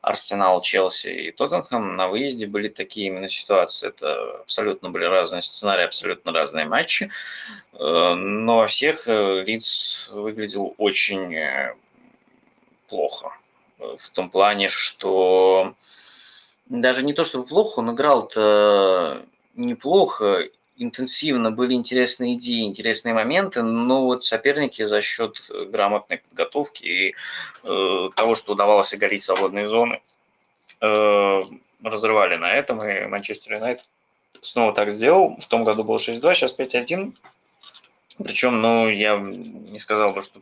Арсенал, 0.01 0.61
Челси 0.61 1.09
и 1.09 1.31
Тоттенхэм, 1.31 1.95
на 1.95 2.09
выезде 2.09 2.49
были 2.49 2.69
такие 2.69 3.07
именно 3.07 3.29
ситуации. 3.29 3.89
Это 3.89 4.41
абсолютно 4.41 4.91
были 4.91 5.05
разные 5.05 5.43
сценарии, 5.43 5.85
абсолютно 5.85 6.33
разные 6.33 6.67
матчи. 6.67 7.11
Э, 7.75 8.15
но 8.15 8.57
во 8.57 8.67
всех 8.67 9.07
э, 9.07 9.45
Лиц 9.45 10.11
выглядел 10.13 10.75
очень 10.79 11.37
плохо 12.89 13.33
в 13.79 14.11
том 14.11 14.31
плане, 14.31 14.69
что 14.69 15.75
даже 16.67 17.05
не 17.05 17.13
то 17.13 17.25
чтобы 17.25 17.47
плохо, 17.47 17.81
он 17.81 17.95
играл-то 17.95 19.25
неплохо, 19.55 20.49
интенсивно, 20.83 21.51
были 21.51 21.75
интересные 21.75 22.35
идеи, 22.35 22.65
интересные 22.65 23.15
моменты, 23.15 23.63
но 23.63 24.05
вот 24.05 24.25
соперники 24.25 24.85
за 24.85 25.01
счет 25.01 25.37
грамотной 25.69 26.19
подготовки 26.19 26.85
и 26.85 27.15
э, 27.65 28.09
того, 28.15 28.35
что 28.35 28.53
удавалось 28.53 28.93
оголить 28.93 29.23
свободные 29.23 29.69
зоны, 29.69 30.01
э, 30.81 31.41
разрывали 31.83 32.37
на 32.37 32.53
этом, 32.53 32.83
и 32.85 33.07
Манчестер 33.07 33.55
Юнайтед 33.55 33.87
снова 34.41 34.73
так 34.75 34.91
сделал. 34.91 35.37
В 35.41 35.47
том 35.47 35.65
году 35.65 35.85
было 35.85 35.99
6-2, 35.99 36.35
сейчас 36.35 36.57
5-1. 36.59 37.15
Причем, 38.23 38.61
ну, 38.61 38.89
я 38.89 39.17
не 39.17 39.79
сказал 39.79 40.13
бы, 40.13 40.23
что 40.23 40.41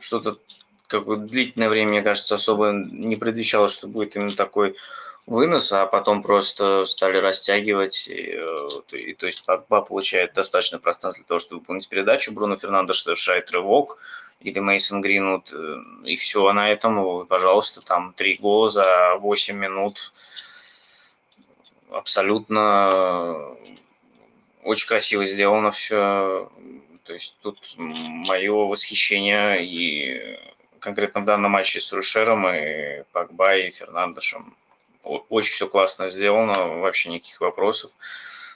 что-то 0.00 0.36
как 0.88 1.06
бы 1.06 1.16
длительное 1.16 1.68
время, 1.68 1.90
мне 1.90 2.02
кажется, 2.02 2.34
особо 2.34 2.70
не 2.72 3.16
предвещало, 3.16 3.68
что 3.68 3.88
будет 3.88 4.14
именно 4.14 4.34
такой 4.34 4.76
вынос, 5.26 5.72
а 5.72 5.86
потом 5.86 6.22
просто 6.22 6.84
стали 6.84 7.18
растягивать. 7.18 8.08
И, 8.08 8.34
э, 8.34 8.96
и, 8.96 9.14
то 9.14 9.26
есть 9.26 9.44
Погба 9.44 9.82
получает 9.82 10.34
достаточно 10.34 10.78
пространства 10.78 11.22
для 11.22 11.28
того, 11.28 11.40
чтобы 11.40 11.60
выполнить 11.60 11.88
передачу. 11.88 12.32
Бруно 12.32 12.56
Фернандеш 12.56 13.02
совершает 13.02 13.50
рывок 13.50 13.98
или 14.40 14.58
Мейсон 14.58 15.00
Гринвуд, 15.00 15.52
э, 15.52 15.76
и 16.04 16.16
все 16.16 16.46
а 16.46 16.52
на 16.52 16.70
этом, 16.70 17.26
пожалуйста, 17.26 17.80
там 17.80 18.12
три 18.14 18.34
гола 18.34 18.68
за 18.68 19.16
8 19.20 19.56
минут. 19.56 20.12
Абсолютно 21.90 23.56
очень 24.62 24.88
красиво 24.88 25.24
сделано 25.26 25.70
все. 25.70 26.50
То 27.04 27.12
есть 27.12 27.36
тут 27.42 27.58
мое 27.76 28.52
восхищение 28.52 29.64
и 29.64 30.38
конкретно 30.78 31.20
в 31.20 31.24
данном 31.24 31.52
матче 31.52 31.80
с 31.80 31.92
Рушером 31.92 32.48
и 32.48 33.02
Пакба 33.12 33.56
и 33.56 33.70
Фернандешем. 33.70 34.54
Очень 35.02 35.54
все 35.54 35.68
классно 35.68 36.10
сделано, 36.10 36.68
вообще 36.78 37.10
никаких 37.10 37.40
вопросов. 37.40 37.90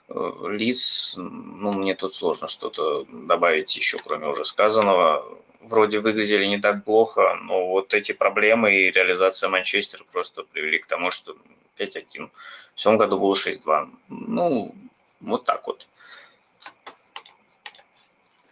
Э, 0.08 0.30
лиц, 0.48 1.14
ну, 1.16 1.72
мне 1.72 1.94
тут 1.94 2.14
сложно 2.14 2.48
что-то 2.48 3.04
добавить 3.10 3.74
еще, 3.76 3.98
кроме 3.98 4.28
уже 4.28 4.44
сказанного. 4.44 5.24
Вроде 5.60 5.98
выглядели 5.98 6.46
не 6.46 6.60
так 6.60 6.84
плохо, 6.84 7.36
но 7.42 7.68
вот 7.68 7.92
эти 7.94 8.12
проблемы 8.12 8.72
и 8.72 8.90
реализация 8.90 9.48
Манчестера 9.48 10.04
просто 10.12 10.44
привели 10.44 10.78
к 10.78 10.86
тому, 10.86 11.10
что 11.10 11.36
5-1. 11.78 12.30
В 12.74 12.82
том 12.82 12.96
году 12.96 13.18
было 13.18 13.34
6-2. 13.34 13.90
Ну, 14.08 14.74
вот 15.20 15.44
так 15.44 15.66
вот. 15.66 15.88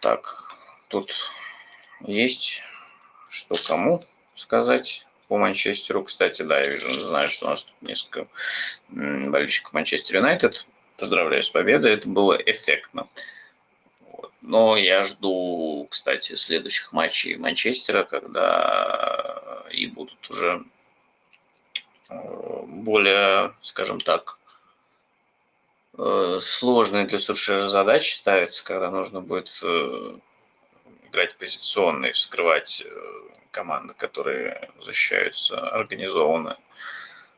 Так, 0.01 0.53
тут 0.89 1.15
есть 2.01 2.63
что 3.29 3.57
кому 3.67 4.05
сказать 4.37 5.07
по 5.29 5.39
Манчестеру. 5.39 6.05
Кстати, 6.05 6.43
да, 6.43 6.61
я 6.61 6.71
вижу, 6.71 6.91
знаю, 6.91 7.29
что 7.31 7.47
у 7.47 7.51
нас 7.51 7.65
тут 7.65 7.75
несколько 7.83 8.27
болельщиков 8.89 9.73
Манчестер 9.73 10.17
Юнайтед. 10.17 10.67
Поздравляю 10.97 11.43
с 11.43 11.51
победой, 11.51 11.95
это 11.95 12.09
было 12.09 12.35
эффектно. 12.35 13.09
Вот. 14.11 14.33
Но 14.43 14.77
я 14.77 15.03
жду, 15.03 15.87
кстати, 15.91 16.35
следующих 16.35 16.93
матчей 16.93 17.37
Манчестера, 17.37 18.05
когда 18.05 19.65
и 19.71 19.87
будут 19.87 20.31
уже 20.31 20.63
э, 22.11 22.63
более, 22.67 23.53
скажем 23.61 24.01
так, 24.01 24.39
э, 25.99 26.41
сложные 26.43 27.07
для 27.07 27.19
Сульшера 27.19 27.69
задачи 27.69 28.15
ставятся, 28.15 28.65
когда 28.65 28.91
нужно 28.91 29.21
будет 29.21 29.51
э, 29.65 30.17
играть 31.09 31.37
позиционно 31.37 32.07
и 32.07 32.13
вскрывать 32.13 32.85
команды, 33.55 33.95
которые 33.95 34.69
защищаются 34.81 35.59
организованно 35.71 36.59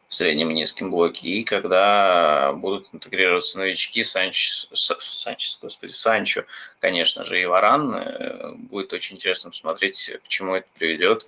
в 0.09 0.15
среднем 0.15 0.51
и 0.51 0.55
низком 0.55 0.91
блоке. 0.91 1.29
И 1.29 1.45
когда 1.45 2.53
будут 2.55 2.89
интегрироваться 2.93 3.59
новички, 3.59 4.03
Санч, 4.03 4.67
Санчес, 4.73 5.59
господи, 5.61 5.93
Санчо, 5.93 6.45
конечно 6.81 7.25
же, 7.25 7.41
и 7.41 7.45
Варан, 7.45 7.95
э, 7.95 8.53
будет 8.55 8.93
очень 8.93 9.17
интересно 9.17 9.51
посмотреть, 9.51 10.13
к 10.25 10.29
чему 10.29 10.55
это 10.55 10.67
приведет. 10.79 11.27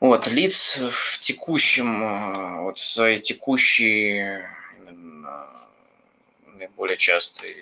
Вот, 0.00 0.26
лиц 0.26 0.78
в 0.78 1.20
текущем, 1.20 2.02
э, 2.02 2.60
вот 2.62 2.78
в 2.78 2.86
своей 2.86 3.18
текущей 3.18 4.42
наиболее 6.58 6.96
частой 6.96 7.54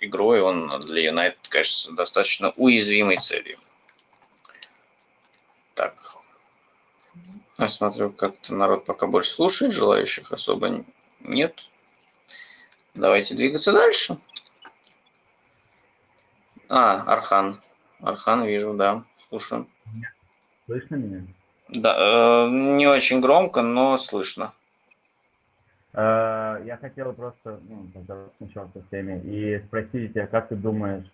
игрой 0.00 0.40
он 0.40 0.80
для 0.86 1.02
Юнайтед 1.02 1.48
кажется 1.48 1.92
достаточно 1.92 2.52
уязвимой 2.56 3.18
целью. 3.18 3.58
Так. 5.82 5.94
Я 7.58 7.68
смотрю, 7.68 8.10
как-то 8.10 8.54
народ 8.54 8.84
пока 8.84 9.08
больше 9.08 9.30
слушает, 9.30 9.72
желающих 9.72 10.30
особо 10.30 10.84
нет. 11.20 11.54
Давайте 12.94 13.34
двигаться 13.34 13.72
дальше. 13.72 14.16
А, 16.68 17.02
Архан. 17.12 17.60
Архан 18.00 18.44
вижу, 18.44 18.74
да, 18.74 19.02
слушаю. 19.28 19.66
Слышно 20.66 20.94
меня? 20.94 21.22
Да, 21.68 22.46
э, 22.46 22.48
не 22.50 22.86
очень 22.86 23.20
громко, 23.20 23.62
но 23.62 23.96
слышно. 23.96 24.52
Э, 25.94 26.62
я 26.64 26.78
хотел 26.80 27.12
просто 27.12 27.58
ну, 27.68 27.88
сначала 28.38 28.70
со 28.72 28.82
всеми 28.86 29.20
и 29.24 29.58
спросить 29.66 30.12
тебя, 30.12 30.28
как 30.28 30.48
ты 30.48 30.54
думаешь, 30.54 31.04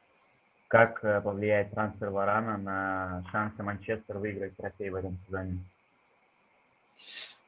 как 0.69 1.03
э, 1.03 1.21
повлияет 1.21 1.71
трансфер 1.71 2.11
Варана 2.11 2.59
на 2.59 3.25
шансы 3.33 3.63
Манчестер 3.63 4.19
выиграть 4.19 4.57
трофей 4.57 4.91
в 4.91 4.95
этом 4.95 5.19
сезоне? 5.27 5.59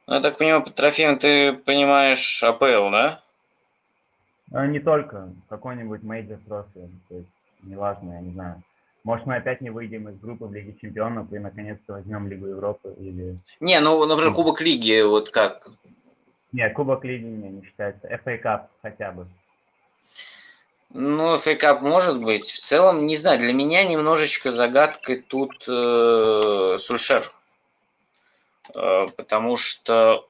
Ну, 0.07 0.15
я 0.15 0.21
так 0.21 0.37
понимаю, 0.37 0.63
под 0.63 0.75
трофеем 0.75 1.19
ты 1.19 1.53
понимаешь 1.53 2.43
АПЛ, 2.43 2.89
да? 2.89 3.21
А, 4.51 4.65
не 4.65 4.79
только. 4.79 5.29
Какой-нибудь 5.47 6.03
major 6.03 6.39
trophy. 6.47 6.89
То 7.07 7.15
есть, 7.15 7.29
неважно, 7.63 8.13
я 8.13 8.21
не 8.21 8.31
знаю. 8.33 8.61
Может, 9.03 9.25
мы 9.25 9.35
опять 9.35 9.61
не 9.61 9.69
выйдем 9.69 10.09
из 10.09 10.19
группы 10.19 10.45
в 10.45 10.53
Лиге 10.53 10.75
Чемпионов 10.79 11.31
и 11.31 11.39
наконец-то 11.39 11.93
возьмем 11.93 12.27
Лигу 12.27 12.47
Европы 12.47 12.93
или... 12.99 13.37
Не, 13.59 13.79
ну, 13.79 14.05
например, 14.05 14.33
Кубок 14.33 14.61
Лиги, 14.61 15.01
вот 15.01 15.29
как? 15.29 15.69
Не, 16.51 16.69
Кубок 16.69 17.03
Лиги 17.03 17.23
не, 17.23 17.49
не 17.49 17.63
считается. 17.63 18.07
FA 18.07 18.41
Cup 18.41 18.67
хотя 18.81 19.11
бы. 19.11 19.25
Ну, 20.93 21.35
Cup 21.35 21.79
может 21.81 22.21
быть. 22.21 22.49
В 22.49 22.59
целом, 22.59 23.05
не 23.07 23.15
знаю, 23.15 23.39
для 23.39 23.53
меня 23.53 23.83
немножечко 23.83 24.51
загадкой 24.51 25.21
тут 25.21 25.63
э, 25.67 26.77
Сульшер. 26.79 27.31
Э, 28.75 29.07
потому 29.15 29.55
что 29.55 30.27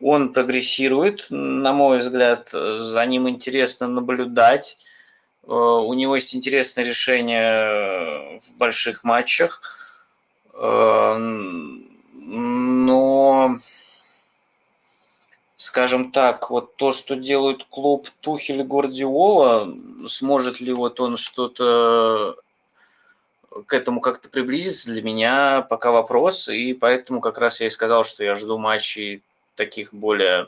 он 0.00 0.32
прогрессирует, 0.32 1.26
на 1.30 1.72
мой 1.72 1.98
взгляд, 1.98 2.50
за 2.50 3.06
ним 3.06 3.28
интересно 3.28 3.86
наблюдать. 3.86 4.78
Э, 5.44 5.52
у 5.52 5.92
него 5.94 6.16
есть 6.16 6.34
интересное 6.34 6.84
решение 6.84 8.40
в 8.40 8.58
больших 8.58 9.04
матчах, 9.04 9.62
э, 10.54 11.16
но, 12.20 13.58
скажем 15.58 16.12
так, 16.12 16.50
вот 16.50 16.76
то, 16.76 16.92
что 16.92 17.16
делают 17.16 17.66
клуб 17.68 18.08
Тухель 18.20 18.60
и 18.60 18.62
Гвардиола, 18.62 19.68
сможет 20.06 20.60
ли 20.60 20.72
вот 20.72 21.00
он 21.00 21.16
что-то 21.16 22.36
к 23.66 23.72
этому 23.74 24.00
как-то 24.00 24.30
приблизиться, 24.30 24.92
для 24.92 25.02
меня 25.02 25.62
пока 25.62 25.90
вопрос, 25.90 26.48
и 26.48 26.74
поэтому 26.74 27.20
как 27.20 27.38
раз 27.38 27.60
я 27.60 27.66
и 27.66 27.70
сказал, 27.70 28.04
что 28.04 28.22
я 28.22 28.36
жду 28.36 28.56
матчей 28.56 29.20
таких 29.56 29.92
более 29.92 30.46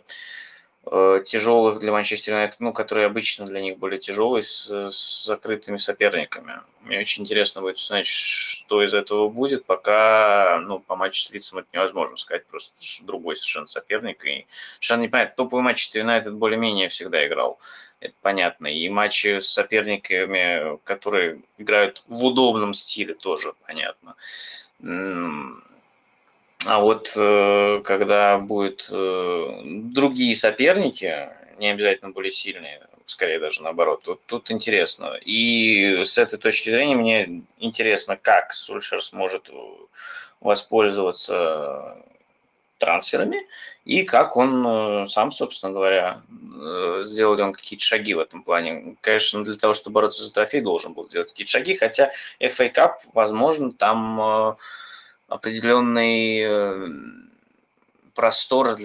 тяжелых 1.25 1.79
для 1.79 1.93
Манчестер 1.93 2.35
Юнайтед, 2.35 2.59
ну, 2.59 2.73
которые 2.73 3.07
обычно 3.07 3.47
для 3.47 3.61
них 3.61 3.79
более 3.79 4.01
тяжелые, 4.01 4.43
с, 4.43 4.69
с 4.91 5.25
закрытыми 5.25 5.77
соперниками. 5.77 6.61
Мне 6.83 6.99
очень 6.99 7.23
интересно 7.23 7.61
будет 7.61 7.77
узнать, 7.77 8.07
что 8.07 8.83
из 8.83 8.93
этого 8.93 9.29
будет, 9.29 9.65
пока, 9.65 10.59
ну, 10.59 10.81
по 10.81 10.97
матчу 10.97 11.23
с 11.23 11.31
лицом 11.31 11.61
это 11.61 11.69
невозможно 11.73 12.17
сказать, 12.17 12.45
просто 12.47 12.73
другой 13.03 13.37
совершенно 13.37 13.67
соперник, 13.67 14.25
и 14.25 14.47
совершенно 14.75 15.03
непонятно. 15.03 15.35
Топовый 15.37 15.63
матч 15.63 15.91
Юнайтед 15.95 16.35
более-менее 16.35 16.89
всегда 16.89 17.25
играл 17.27 17.61
это 18.01 18.15
понятно. 18.23 18.67
И 18.67 18.89
матчи 18.89 19.39
с 19.39 19.49
соперниками, 19.49 20.79
которые 20.85 21.43
играют 21.59 22.03
в 22.09 22.25
удобном 22.25 22.75
стиле, 22.75 23.15
тоже 23.15 23.53
понятно. 23.67 24.17
А 26.67 26.81
вот 26.81 27.13
э, 27.17 27.81
когда 27.85 28.39
будут 28.39 28.89
э, 28.91 29.61
другие 29.65 30.37
соперники, 30.37 31.31
не 31.59 31.71
обязательно 31.71 32.11
более 32.11 32.31
сильные, 32.31 32.87
скорее 33.07 33.39
даже 33.39 33.63
наоборот, 33.63 34.03
тут, 34.03 34.21
тут 34.27 34.51
интересно. 34.51 35.19
И 35.25 36.05
с 36.05 36.19
этой 36.19 36.39
точки 36.39 36.71
зрения 36.71 36.97
мне 36.97 37.43
интересно, 37.59 38.17
как 38.17 38.53
Сульшер 38.53 39.03
сможет 39.03 39.51
воспользоваться 40.41 41.97
трансферами 42.81 43.47
и 43.85 44.03
как 44.03 44.37
он 44.37 44.67
э, 44.67 45.07
сам, 45.07 45.31
собственно 45.31 45.73
говоря, 45.73 46.23
э, 46.31 47.01
сделал 47.05 47.35
ли 47.35 47.43
он 47.43 47.53
какие-то 47.53 47.85
шаги 47.85 48.15
в 48.15 48.19
этом 48.19 48.43
плане. 48.43 48.97
Конечно, 49.01 49.45
для 49.45 49.55
того, 49.55 49.75
чтобы 49.75 49.95
бороться 49.95 50.25
за 50.25 50.33
трофей, 50.33 50.61
должен 50.61 50.95
был 50.95 51.09
сделать 51.09 51.31
какие-то 51.31 51.51
шаги, 51.51 51.75
хотя 51.75 52.11
FA 52.41 52.73
Cup, 52.73 52.93
возможно, 53.13 53.73
там 53.73 54.21
э, 54.21 54.55
определенный 55.31 56.91
простор 58.15 58.77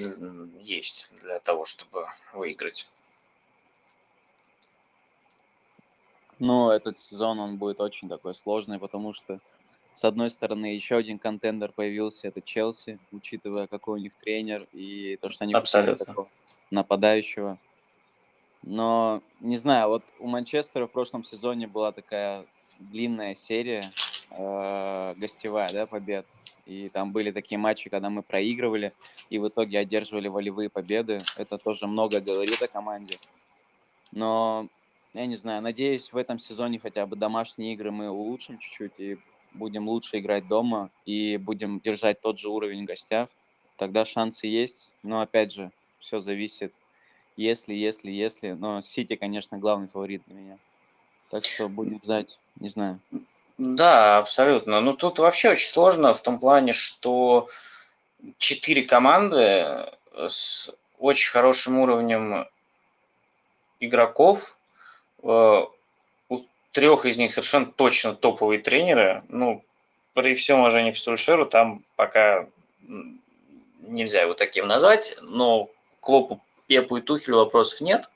есть 0.61 1.11
для 1.21 1.39
того, 1.39 1.65
чтобы 1.65 2.05
выиграть. 2.33 2.87
Ну, 6.39 6.69
этот 6.69 6.97
сезон 6.97 7.39
он 7.39 7.57
будет 7.57 7.79
очень 7.79 8.09
такой 8.09 8.35
сложный, 8.35 8.79
потому 8.79 9.13
что 9.13 9.39
с 9.93 10.03
одной 10.03 10.29
стороны, 10.29 10.65
еще 10.65 10.97
один 10.97 11.17
контендер 11.17 11.71
появился, 11.71 12.27
это 12.27 12.41
Челси, 12.41 12.99
учитывая, 13.13 13.65
какой 13.65 13.99
у 13.99 14.03
них 14.03 14.11
тренер 14.21 14.67
и 14.73 15.17
то, 15.21 15.29
что 15.29 15.45
они 15.45 15.53
Абсолютно. 15.53 16.27
нападающего. 16.69 17.57
Но, 18.61 19.21
не 19.39 19.55
знаю, 19.55 19.87
вот 19.87 20.03
у 20.19 20.27
Манчестера 20.27 20.87
в 20.87 20.91
прошлом 20.91 21.23
сезоне 21.23 21.67
была 21.67 21.93
такая 21.93 22.45
длинная 22.79 23.35
серия 23.35 23.89
э, 24.37 25.13
гостевая, 25.17 25.69
да, 25.71 25.85
побед. 25.85 26.25
И 26.65 26.89
там 26.89 27.11
были 27.11 27.31
такие 27.31 27.57
матчи, 27.57 27.89
когда 27.89 28.09
мы 28.09 28.23
проигрывали 28.23 28.91
и 29.29 29.37
в 29.37 29.47
итоге 29.47 29.79
одерживали 29.79 30.27
волевые 30.27 30.69
победы. 30.69 31.19
Это 31.37 31.57
тоже 31.57 31.87
много 31.87 32.19
говорит 32.19 32.61
о 32.61 32.67
команде. 32.67 33.17
Но, 34.11 34.67
я 35.13 35.25
не 35.25 35.35
знаю, 35.35 35.61
надеюсь, 35.61 36.11
в 36.11 36.17
этом 36.17 36.39
сезоне 36.39 36.79
хотя 36.79 37.05
бы 37.05 37.15
домашние 37.15 37.73
игры 37.73 37.91
мы 37.91 38.09
улучшим 38.09 38.57
чуть-чуть 38.57 38.93
и 38.97 39.17
будем 39.53 39.87
лучше 39.87 40.19
играть 40.19 40.47
дома 40.47 40.89
и 41.05 41.37
будем 41.37 41.79
держать 41.79 42.21
тот 42.21 42.39
же 42.39 42.49
уровень 42.49 42.83
в 42.83 42.87
гостях, 42.87 43.29
тогда 43.77 44.05
шансы 44.05 44.47
есть. 44.47 44.91
Но 45.03 45.21
опять 45.21 45.53
же, 45.53 45.71
все 45.99 46.19
зависит, 46.19 46.73
если, 47.37 47.73
если, 47.73 48.11
если. 48.11 48.51
Но 48.51 48.81
Сити, 48.81 49.15
конечно, 49.15 49.57
главный 49.57 49.87
фаворит 49.87 50.23
для 50.27 50.35
меня. 50.35 50.57
Так 51.29 51.45
что 51.45 51.67
будем 51.67 51.99
ждать, 52.03 52.39
не 52.59 52.69
знаю. 52.69 52.99
Да, 53.57 54.17
абсолютно. 54.17 54.81
Ну 54.81 54.93
тут 54.93 55.19
вообще 55.19 55.51
очень 55.51 55.69
сложно 55.69 56.13
в 56.13 56.21
том 56.21 56.39
плане, 56.39 56.73
что 56.73 57.49
четыре 58.37 58.83
команды 58.83 59.87
с 60.13 60.71
очень 60.99 61.31
хорошим 61.31 61.79
уровнем 61.79 62.47
игроков 63.79 64.57
э, 65.23 65.65
трех 66.75 67.05
из 67.05 67.17
них 67.17 67.31
совершенно 67.31 67.67
точно 67.67 68.13
топовые 68.13 68.59
тренеры. 68.59 69.23
Ну, 69.29 69.63
при 70.13 70.33
всем 70.33 70.59
уважении 70.59 70.91
к 70.91 70.97
Сульшеру, 70.97 71.45
там 71.45 71.83
пока 71.95 72.47
нельзя 73.81 74.21
его 74.21 74.33
таким 74.33 74.67
назвать, 74.67 75.15
но 75.21 75.69
Клопу, 76.01 76.41
Пепу 76.67 76.97
и 76.97 77.01
Тухелю 77.01 77.37
вопросов 77.37 77.81
нет. 77.81 78.09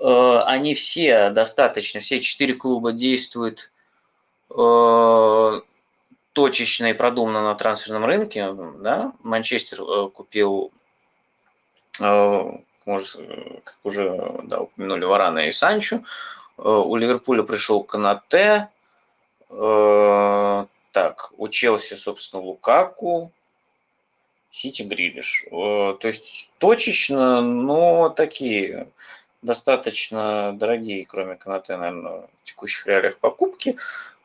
Э, 0.00 0.42
они 0.46 0.74
все 0.74 1.30
достаточно, 1.30 2.00
все 2.00 2.20
четыре 2.20 2.54
клуба 2.54 2.92
действуют 2.92 3.70
э, 3.70 3.77
точечно 6.32 6.86
и 6.86 6.92
продуманно 6.92 7.42
на 7.42 7.54
трансферном 7.54 8.04
рынке. 8.04 8.52
Да? 8.78 9.12
Манчестер 9.22 9.80
э, 9.82 10.08
купил, 10.10 10.72
может, 12.88 13.20
как 13.64 13.76
уже 13.84 14.40
да, 14.44 14.60
упомянули, 14.60 15.04
Варана 15.04 15.46
и 15.48 15.52
Санчо. 15.52 16.00
Э, 16.58 16.62
у 16.62 16.96
Ливерпуля 16.96 17.42
пришел 17.42 17.82
Канате. 17.84 18.68
Э, 19.50 20.66
так, 20.92 21.32
у 21.36 21.48
Челси, 21.48 21.94
собственно, 21.94 22.42
Лукаку. 22.42 23.30
Сити 24.50 24.82
Грилиш. 24.82 25.44
Э, 25.50 25.96
то 26.00 26.08
есть 26.08 26.50
точечно, 26.58 27.40
но 27.42 28.08
такие 28.08 28.88
достаточно 29.42 30.52
дорогие, 30.54 31.06
кроме 31.06 31.36
Канате, 31.36 31.76
наверное, 31.76 32.22
в 32.22 32.44
текущих 32.44 32.86
реалиях 32.86 33.18
покупки, 33.18 33.76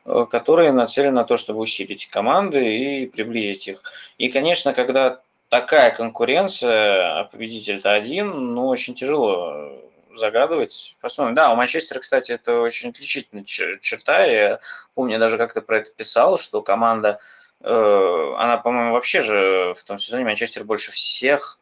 которые 0.04 0.72
нацелены 0.72 1.16
на 1.16 1.24
то, 1.24 1.36
чтобы 1.36 1.60
усилить 1.60 2.08
команды 2.08 2.76
и 2.76 3.06
приблизить 3.06 3.68
их. 3.68 3.82
И, 4.18 4.28
конечно, 4.28 4.74
когда 4.74 5.20
такая 5.48 5.90
конкуренция, 5.90 7.20
а 7.20 7.24
победитель-то 7.24 7.92
один, 7.92 8.54
ну, 8.54 8.68
очень 8.68 8.94
тяжело 8.94 9.70
загадывать. 10.16 10.96
Посмотрим. 11.00 11.34
Да, 11.34 11.52
у 11.52 11.56
Манчестера, 11.56 12.00
кстати, 12.00 12.32
это 12.32 12.60
очень 12.60 12.90
отличительная 12.90 13.44
черта. 13.44 14.24
Я 14.24 14.60
помню, 14.94 15.18
даже 15.18 15.38
как-то 15.38 15.60
про 15.60 15.78
это 15.78 15.90
писал, 15.90 16.36
что 16.38 16.62
команда, 16.62 17.18
э, 17.60 18.34
она, 18.38 18.58
по-моему, 18.58 18.92
вообще 18.92 19.22
же 19.22 19.74
в 19.76 19.82
том 19.84 19.98
сезоне 19.98 20.24
Манчестер 20.24 20.64
больше 20.64 20.92
всех 20.92 21.58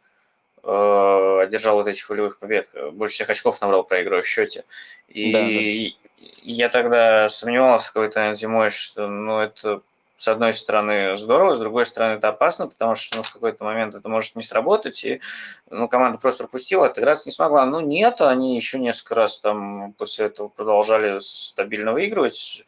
э, 0.62 1.38
одержал 1.43 1.76
вот 1.76 1.86
этих 1.86 2.09
волевых 2.11 2.38
побед. 2.38 2.68
Больше 2.93 3.14
всех 3.14 3.30
очков 3.30 3.61
набрал, 3.61 3.84
проигрывая 3.84 4.22
в 4.22 4.26
счете. 4.26 4.64
И 5.09 5.32
да, 5.32 5.40
да. 5.40 6.02
Я 6.43 6.68
тогда 6.68 7.29
сомневался 7.29 7.93
какой-то 7.93 8.35
зимой, 8.35 8.70
что 8.70 9.07
ну, 9.07 9.39
это 9.39 9.83
с 10.23 10.29
одной 10.29 10.53
стороны, 10.53 11.16
здорово, 11.16 11.55
с 11.55 11.59
другой 11.59 11.85
стороны, 11.85 12.12
это 12.12 12.29
опасно, 12.29 12.68
потому 12.68 12.95
что 12.95 13.16
ну, 13.16 13.23
в 13.25 13.33
какой-то 13.33 13.64
момент 13.64 13.97
это 13.97 14.09
может 14.09 14.37
не 14.37 14.43
сработать, 14.43 15.05
и 15.05 15.20
ну, 15.68 15.89
команда 15.89 16.16
просто 16.18 16.45
пропустила, 16.45 16.87
отыграться 16.87 17.29
не 17.29 17.33
смогла. 17.33 17.66
Ну, 17.66 17.81
нет, 17.81 18.20
они 18.20 18.55
еще 18.55 18.79
несколько 18.79 19.16
раз 19.16 19.41
там 19.41 19.95
после 19.99 20.27
этого 20.27 20.47
продолжали 20.47 21.18
стабильно 21.18 21.93
выигрывать, 21.93 22.64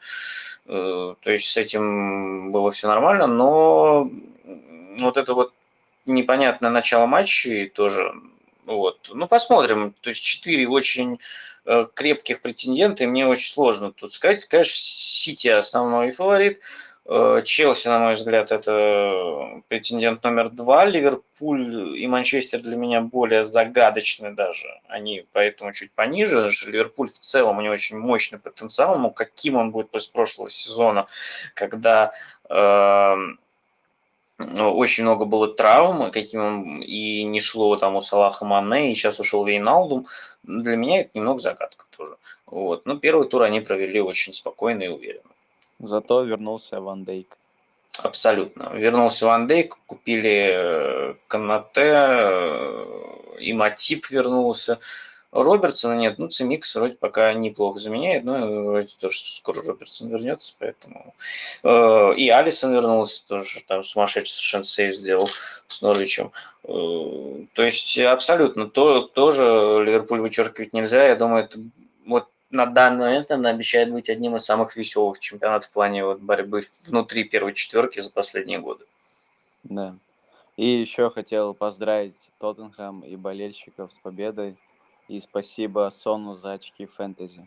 э, 0.67 1.15
то 1.21 1.31
есть 1.31 1.49
с 1.49 1.57
этим 1.57 2.51
было 2.51 2.73
все 2.73 2.89
нормально, 2.89 3.29
но 3.29 4.11
вот 4.99 5.17
это 5.17 5.35
вот 5.35 5.53
непонятное 6.07 6.73
начало 6.73 7.07
матча 7.07 7.71
тоже, 7.73 8.15
вот, 8.67 8.99
ну, 9.13 9.29
посмотрим, 9.29 9.95
то 10.01 10.11
есть 10.11 10.25
четыре 10.25 10.69
очень 10.69 11.21
крепких 11.95 12.41
претендента, 12.41 13.05
и 13.05 13.07
мне 13.07 13.27
очень 13.27 13.53
сложно 13.53 13.93
тут 13.93 14.13
сказать. 14.13 14.45
Конечно, 14.47 14.75
Сити 14.75 15.49
основной 15.49 16.11
фаворит, 16.11 16.61
Э, 17.07 17.43
Челси, 17.45 17.89
на 17.89 17.99
мой 17.99 18.15
взгляд, 18.15 18.51
это 18.51 19.61
претендент 19.69 20.23
номер 20.25 20.49
два. 20.49 20.87
Ливерпуль 20.87 21.99
и 21.99 22.07
Манчестер 22.07 22.61
для 22.61 22.77
меня 22.77 23.03
более 23.03 23.45
загадочны 23.45 24.33
даже. 24.33 24.69
Они 24.89 25.27
поэтому 25.33 25.73
чуть 25.73 25.93
пониже. 25.93 26.49
Ливерпуль 26.67 27.09
в 27.09 27.19
целом 27.19 27.59
у 27.59 27.61
него 27.61 27.75
очень 27.75 27.99
мощный 27.99 28.39
потенциал. 28.39 28.99
Но 28.99 29.11
каким 29.11 29.57
он 29.57 29.71
будет 29.71 29.91
после 29.91 30.13
прошлого 30.13 30.49
сезона, 30.49 31.07
когда 31.53 32.13
э, 32.49 33.17
очень 34.39 35.05
много 35.05 35.25
было 35.25 35.49
травм, 35.49 36.11
каким 36.11 36.81
и 36.83 37.23
не 37.25 37.41
шло 37.41 37.77
там 37.77 37.97
у 37.97 38.01
Салаха 38.01 38.45
Мане, 38.45 38.91
и 38.91 38.95
сейчас 38.95 39.21
ушел 39.21 39.45
Вейналдум. 39.45 40.07
Для 40.43 40.77
меня 40.77 41.01
это 41.01 41.11
немного 41.15 41.39
загадка 41.39 41.87
тоже. 41.97 42.17
Вот. 42.47 42.85
Но 42.87 42.99
первый 42.99 43.29
тур 43.29 43.43
они 43.43 43.61
провели 43.61 44.01
очень 44.01 44.35
спокойно 44.35 44.83
и 44.83 44.89
уверенно. 44.89 45.31
Зато 45.79 46.23
вернулся 46.23 46.81
Ван 46.81 47.05
Дейк. 47.05 47.37
Абсолютно. 47.99 48.71
Вернулся 48.75 49.27
Ван 49.27 49.47
Дейк, 49.47 49.77
купили 49.87 50.51
э, 50.53 51.15
Канате, 51.29 51.93
э, 51.95 52.87
и 53.39 53.53
Матип 53.53 54.11
вернулся. 54.11 54.81
Робертсона 55.43 55.95
нет, 55.95 56.19
ну, 56.19 56.29
Цимикс 56.29 56.75
вроде 56.77 56.95
пока 56.95 57.33
неплохо 57.35 57.81
заменяет, 57.81 58.25
но 58.25 58.65
вроде 58.65 58.89
тоже 59.01 59.19
скоро 59.27 59.63
Робертсон 59.63 60.09
вернется, 60.09 60.55
поэтому... 60.59 61.15
Э, 61.65 62.15
и 62.17 62.29
Алисон 62.29 62.73
вернулся, 62.73 63.27
тоже 63.27 63.63
там 63.67 63.83
сумасшедший 63.83 64.35
совершенно 64.35 64.65
сейв 64.65 64.95
сделал 64.95 65.29
с 65.67 65.83
Норвичем. 65.83 66.31
То 66.63 67.63
есть 67.63 67.99
абсолютно 67.99 68.71
то, 68.71 69.03
тоже 69.03 69.43
Ливерпуль 69.85 70.21
вычеркивать 70.21 70.73
нельзя, 70.73 71.05
я 71.05 71.17
думаю, 71.17 71.45
это 71.45 71.59
вот 72.07 72.29
на 72.51 72.67
данный 72.67 73.07
момент 73.07 73.31
она 73.31 73.51
обещает 73.51 73.91
быть 73.93 74.09
одним 74.09 74.37
из 74.37 74.45
самых 74.45 74.77
веселых 74.77 75.19
чемпионатов 75.19 75.69
в 75.69 75.73
плане 75.73 76.05
вот 76.05 76.21
борьбы 76.21 76.63
внутри 76.87 77.25
первой 77.25 77.53
четверки 77.55 78.01
за 78.01 78.11
последние 78.11 78.61
годы. 78.61 78.85
Да. 79.65 79.97
И 80.57 80.69
еще 80.69 81.11
хотел 81.11 81.53
поздравить 81.53 82.17
Тоттенхэм 82.39 83.01
и 83.01 83.17
болельщиков 83.17 83.93
с 83.93 83.99
победой. 83.99 84.57
И 85.09 85.21
спасибо 85.21 85.91
Сону 85.91 86.35
за 86.35 86.53
очки 86.53 86.87
фэнтези. 86.87 87.47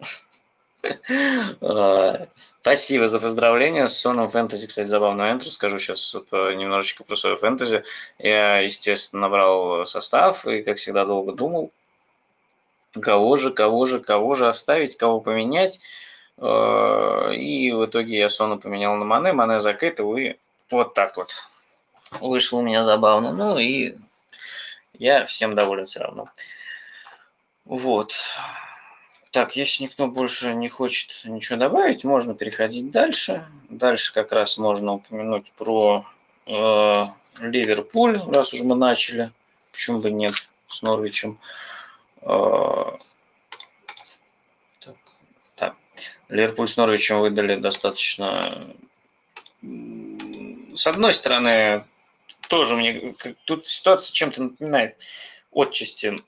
А, 1.60 2.28
спасибо 2.60 3.08
за 3.08 3.18
поздравления. 3.18 3.88
С 3.88 3.98
Соном 3.98 4.28
фэнтези, 4.28 4.68
кстати, 4.68 4.86
забавный 4.86 5.24
момент. 5.24 5.42
Расскажу 5.42 5.80
сейчас 5.80 6.14
немножечко 6.30 7.02
про 7.02 7.16
свое 7.16 7.36
фэнтези. 7.36 7.82
Я, 8.18 8.58
естественно, 8.58 9.22
набрал 9.22 9.84
состав 9.86 10.46
и, 10.46 10.62
как 10.62 10.76
всегда, 10.76 11.04
долго 11.04 11.32
думал 11.32 11.72
кого 13.00 13.36
же, 13.36 13.50
кого 13.50 13.86
же, 13.86 14.00
кого 14.00 14.34
же 14.34 14.48
оставить, 14.48 14.96
кого 14.96 15.20
поменять. 15.20 15.80
Э, 16.38 17.32
и 17.34 17.72
в 17.72 17.86
итоге 17.86 18.18
я 18.18 18.28
Сону 18.28 18.58
поменял 18.58 18.94
на 18.96 19.04
Мане, 19.04 19.32
Мане 19.32 19.60
закрытил, 19.60 20.16
и 20.16 20.34
вот 20.70 20.94
так 20.94 21.16
вот. 21.16 21.30
Вышло 22.20 22.58
у 22.58 22.62
меня 22.62 22.82
забавно. 22.82 23.32
Ну 23.32 23.58
и 23.58 23.96
я 24.94 25.26
всем 25.26 25.54
доволен 25.54 25.86
все 25.86 26.00
равно. 26.00 26.28
Вот. 27.68 28.14
Так, 29.30 29.54
если 29.54 29.84
никто 29.84 30.06
больше 30.06 30.54
не 30.54 30.70
хочет 30.70 31.10
ничего 31.24 31.58
добавить, 31.58 32.02
можно 32.02 32.34
переходить 32.34 32.90
дальше. 32.90 33.46
Дальше 33.68 34.14
как 34.14 34.32
раз 34.32 34.56
можно 34.56 34.94
упомянуть 34.94 35.52
про 35.52 36.06
э, 36.46 37.04
Ливерпуль, 37.38 38.22
раз 38.26 38.54
уже 38.54 38.64
мы 38.64 38.74
начали. 38.74 39.30
Почему 39.70 39.98
бы 39.98 40.10
нет, 40.10 40.32
с 40.66 40.80
Норвичем. 40.80 41.38
А, 42.22 42.98
так, 44.80 44.96
да. 45.58 45.74
Ливерпуль 46.30 46.68
с 46.68 46.78
Норвичем 46.78 47.20
выдали 47.20 47.56
достаточно... 47.56 48.66
С 49.62 50.86
одной 50.86 51.12
стороны, 51.12 51.84
тоже 52.48 52.76
мне... 52.76 53.14
Тут 53.44 53.66
ситуация 53.66 54.14
чем-то 54.14 54.44
напоминает 54.44 54.96
отчасти 55.52 56.22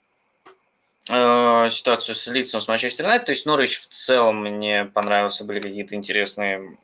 э, 1.09 1.71
ситуацию 1.71 2.15
с 2.15 2.27
лицом 2.27 2.61
с 2.61 2.69
Манчестер 2.69 3.05
Юнайтед. 3.07 3.27
То 3.27 3.33
есть 3.33 3.47
Норвич 3.47 3.81
в 3.81 3.87
целом 3.87 4.43
мне 4.43 4.85
понравился, 4.85 5.45
были 5.45 5.61
какие-то 5.61 5.95
интересные 5.95 6.77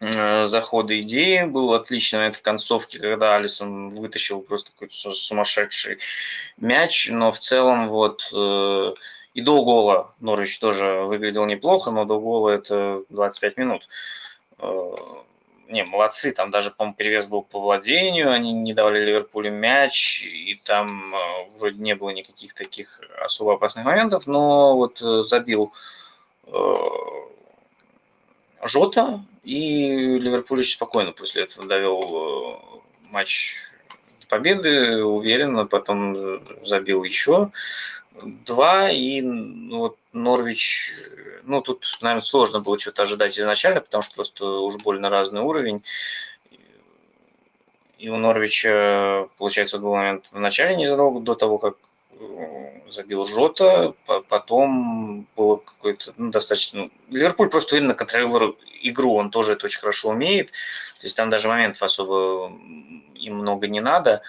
Э, 0.00 0.46
захода 0.46 1.00
идеи. 1.00 1.42
Был 1.44 1.72
отличный 1.74 2.18
момент 2.18 2.36
в 2.36 2.42
концовке, 2.42 3.00
когда 3.00 3.34
Алисон 3.36 3.90
вытащил 3.90 4.42
просто 4.42 4.70
какой-то 4.72 4.94
сумасшедший 4.94 5.98
мяч, 6.56 7.08
но 7.10 7.32
в 7.32 7.38
целом 7.40 7.88
вот 7.88 8.30
э, 8.32 8.94
и 9.34 9.40
до 9.40 9.64
гола 9.64 10.14
Норвич 10.20 10.58
тоже 10.60 11.02
выглядел 11.04 11.46
неплохо, 11.46 11.90
но 11.90 12.04
до 12.04 12.20
гола 12.20 12.50
это 12.50 13.02
25 13.08 13.56
минут. 13.56 13.88
Не, 15.68 15.84
молодцы, 15.84 16.32
там 16.32 16.50
даже, 16.50 16.70
по-моему, 16.70 16.96
перевес 16.96 17.26
был 17.26 17.42
по 17.42 17.60
владению, 17.60 18.32
они 18.32 18.52
не 18.52 18.74
давали 18.74 19.04
Ливерпулю 19.04 19.52
мяч, 19.52 20.24
и 20.24 20.60
там 20.64 21.14
вроде 21.58 21.78
не 21.78 21.94
было 21.94 22.10
никаких 22.10 22.54
таких 22.54 23.00
особо 23.22 23.54
опасных 23.54 23.84
моментов, 23.84 24.26
но 24.26 24.76
вот 24.76 24.98
забил 24.98 25.72
Жота, 28.62 29.20
и 29.44 30.18
Ливерпуль 30.18 30.60
очень 30.60 30.72
спокойно 30.72 31.12
после 31.12 31.44
этого 31.44 31.66
довел 31.66 32.60
э, 32.74 32.78
матч 33.10 33.56
победы, 34.28 35.04
уверенно, 35.04 35.66
потом 35.66 36.42
забил 36.64 37.02
еще 37.04 37.50
два, 38.22 38.90
и 38.90 39.20
ну, 39.20 39.78
вот 39.78 39.98
Норвич, 40.12 40.94
ну 41.44 41.60
тут, 41.60 41.98
наверное, 42.00 42.22
сложно 42.22 42.60
было 42.60 42.78
что-то 42.78 43.02
ожидать 43.02 43.38
изначально, 43.38 43.80
потому 43.80 44.02
что 44.02 44.14
просто 44.14 44.46
уж 44.46 44.76
больно 44.82 45.10
разный 45.10 45.40
уровень. 45.40 45.82
И 47.98 48.08
у 48.08 48.16
Норвича, 48.16 49.28
получается, 49.38 49.78
был 49.78 49.94
момент 49.94 50.26
в 50.30 50.38
начале, 50.38 50.76
незадолго 50.76 51.20
до 51.20 51.34
того, 51.34 51.58
как 51.58 51.76
забил 52.90 53.24
Жота, 53.26 53.94
потом 54.28 55.26
было 55.36 55.56
какое-то 55.56 56.12
ну, 56.16 56.30
достаточно... 56.30 56.82
Ну, 56.82 56.90
Ливерпуль 57.10 57.48
просто 57.48 57.76
именно 57.76 57.94
контролировал 57.94 58.56
игру, 58.82 59.14
он 59.14 59.30
тоже 59.30 59.52
это 59.52 59.66
очень 59.66 59.80
хорошо 59.80 60.10
умеет, 60.10 60.48
то 60.48 61.04
есть 61.04 61.16
там 61.16 61.30
даже 61.30 61.48
моментов 61.48 61.82
особо 61.82 62.52
им 63.14 63.36
много 63.36 63.68
не 63.68 63.80
надо, 63.80 64.22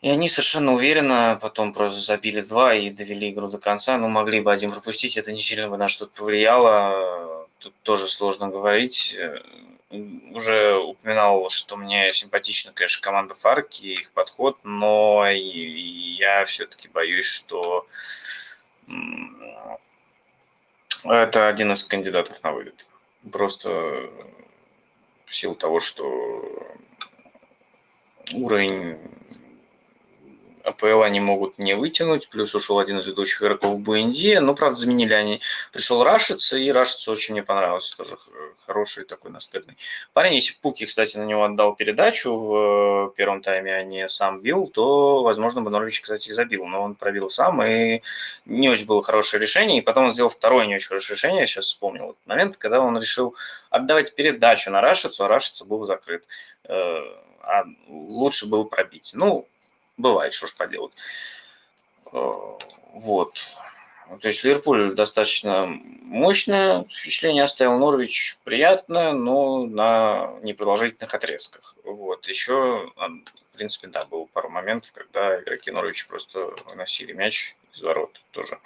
и 0.00 0.08
они 0.08 0.28
совершенно 0.28 0.72
уверенно 0.72 1.38
потом 1.40 1.72
просто 1.72 2.00
забили 2.00 2.40
два 2.40 2.74
и 2.74 2.90
довели 2.90 3.30
игру 3.30 3.48
до 3.48 3.58
конца. 3.58 3.98
Ну, 3.98 4.08
могли 4.08 4.40
бы 4.40 4.52
один 4.52 4.72
пропустить, 4.72 5.16
это 5.16 5.32
не 5.32 5.40
сильно 5.40 5.68
бы 5.68 5.76
на 5.76 5.88
что-то 5.88 6.12
повлияло. 6.16 7.46
Тут 7.58 7.74
тоже 7.82 8.08
сложно 8.08 8.48
говорить 8.48 9.18
уже 9.90 10.76
упоминал, 10.76 11.48
что 11.50 11.76
мне 11.76 12.12
симпатична, 12.12 12.72
конечно, 12.72 13.02
команда 13.02 13.34
Фарки, 13.34 13.86
их 13.86 14.12
подход, 14.12 14.56
но 14.62 15.26
я 15.28 16.44
все-таки 16.44 16.88
боюсь, 16.88 17.26
что 17.26 17.86
это 21.04 21.48
один 21.48 21.72
из 21.72 21.82
кандидатов 21.82 22.42
на 22.42 22.52
вылет. 22.52 22.86
Просто 23.32 24.08
в 25.26 25.34
силу 25.34 25.56
того, 25.56 25.80
что 25.80 26.44
уровень 28.32 28.96
АПЛ 30.70 31.02
они 31.02 31.20
могут 31.20 31.58
не 31.58 31.74
вытянуть, 31.74 32.28
плюс 32.28 32.54
ушел 32.54 32.78
один 32.78 32.98
из 32.98 33.06
ведущих 33.06 33.42
игроков 33.42 33.78
Буэнди, 33.80 34.38
но, 34.38 34.54
правда, 34.54 34.76
заменили 34.76 35.14
они. 35.14 35.40
Пришел 35.72 36.02
Рашиц, 36.02 36.52
и 36.52 36.72
Рашиц 36.72 37.06
очень 37.08 37.34
мне 37.34 37.42
понравился, 37.42 37.96
тоже 37.96 38.16
хороший 38.66 39.04
такой 39.04 39.30
настырный 39.30 39.76
парень. 40.12 40.34
Если 40.34 40.54
Пуки, 40.60 40.86
кстати, 40.86 41.16
на 41.16 41.24
него 41.24 41.44
отдал 41.44 41.74
передачу 41.74 42.36
в 42.36 43.10
э, 43.10 43.16
первом 43.16 43.42
тайме, 43.42 43.74
а 43.74 43.82
не 43.82 44.08
сам 44.08 44.40
бил, 44.40 44.68
то, 44.68 45.22
возможно, 45.22 45.62
бы 45.62 45.70
Норвич, 45.70 46.00
кстати, 46.00 46.30
забил, 46.32 46.66
но 46.66 46.82
он 46.82 46.94
пробил 46.94 47.30
сам, 47.30 47.62
и 47.62 48.02
не 48.46 48.68
очень 48.68 48.86
было 48.86 49.02
хорошее 49.02 49.42
решение, 49.42 49.78
и 49.78 49.82
потом 49.82 50.04
он 50.06 50.12
сделал 50.12 50.30
второе 50.30 50.66
не 50.66 50.76
очень 50.76 50.88
хорошее 50.88 51.16
решение, 51.16 51.40
я 51.40 51.46
сейчас 51.46 51.66
вспомнил 51.66 52.10
этот 52.10 52.26
момент, 52.26 52.56
когда 52.56 52.80
он 52.80 52.96
решил 52.96 53.34
отдавать 53.70 54.14
передачу 54.14 54.70
на 54.70 54.80
Рашицу, 54.80 55.24
а 55.24 55.28
Рашица 55.28 55.64
был 55.64 55.84
закрыт. 55.84 56.24
Э, 56.64 57.00
а 57.42 57.64
лучше 57.88 58.46
было 58.46 58.64
пробить. 58.64 59.12
Ну, 59.14 59.46
бывает, 60.00 60.32
что 60.32 60.46
ж 60.46 60.56
поделать. 60.56 60.92
Э, 62.12 62.32
вот. 62.94 63.38
То 64.20 64.26
есть 64.26 64.42
Ливерпуль 64.42 64.94
достаточно 64.94 65.66
мощное 65.66 66.84
впечатление 66.84 67.44
оставил, 67.44 67.78
Норвич 67.78 68.38
приятное, 68.42 69.12
но 69.12 69.66
на 69.66 70.32
непродолжительных 70.42 71.14
отрезках. 71.14 71.76
Вот. 71.84 72.26
Еще, 72.26 72.90
а, 72.96 73.08
в 73.08 73.56
принципе, 73.56 73.86
да, 73.86 74.04
было 74.06 74.24
пару 74.24 74.48
моментов, 74.48 74.90
когда 74.92 75.40
игроки 75.40 75.70
Норвича 75.70 76.06
просто 76.08 76.52
выносили 76.66 77.12
мяч 77.12 77.54
из 77.72 77.82
ворот 77.82 78.20
тоже. 78.32 78.58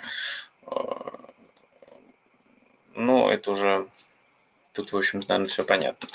Ну, 2.94 3.28
это 3.28 3.50
уже 3.50 3.86
Тут, 4.74 4.92
в 4.92 4.96
общем 4.96 5.20
наверное, 5.20 5.46
все 5.46 5.62
понятно. 5.62 6.08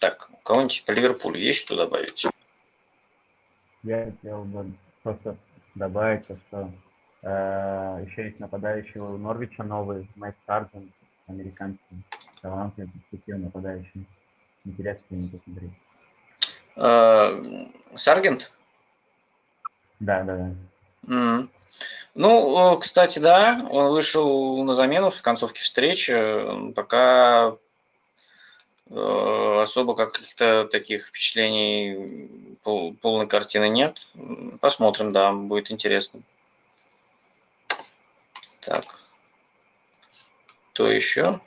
Так, 0.00 0.30
у 0.32 0.36
кого-нибудь 0.38 0.84
по 0.86 0.90
Ливерпулю 0.90 1.38
есть 1.38 1.58
что 1.60 1.76
добавить? 1.76 2.26
Я 3.86 4.06
хотел 4.06 4.42
бы 4.42 4.72
просто 5.04 5.36
добавить, 5.76 6.24
что 6.24 6.68
э, 7.22 8.04
еще 8.04 8.24
есть 8.24 8.40
нападающий 8.40 9.00
у 9.00 9.16
Норвича 9.16 9.62
новый, 9.62 10.08
Мэтт 10.16 10.36
Сарджент, 10.44 10.90
американский, 11.28 12.02
талантливый, 12.42 12.90
перспективный 12.90 13.44
нападающий. 13.44 14.04
Интересно 14.64 15.14
ему 15.14 15.28
посмотреть. 15.28 15.70
Э, 16.74 17.66
Саргент? 17.94 18.50
Да, 20.00 20.24
да, 20.24 20.36
да. 20.36 20.50
Mm. 21.06 21.48
Ну, 22.16 22.78
кстати, 22.78 23.20
да, 23.20 23.68
он 23.70 23.92
вышел 23.92 24.64
на 24.64 24.74
замену 24.74 25.10
в 25.10 25.22
концовке 25.22 25.60
встречи. 25.60 26.72
Пока 26.74 27.52
Э, 27.52 27.65
особо 28.90 29.94
каких-то 29.94 30.68
таких 30.70 31.06
впечатлений 31.06 32.28
пол, 32.62 32.94
полной 32.94 33.26
картины 33.26 33.68
нет. 33.68 33.98
Посмотрим, 34.60 35.12
да, 35.12 35.32
будет 35.32 35.70
интересно. 35.70 36.20
Так. 38.60 38.84
Кто 40.72 40.90
еще? 40.90 41.40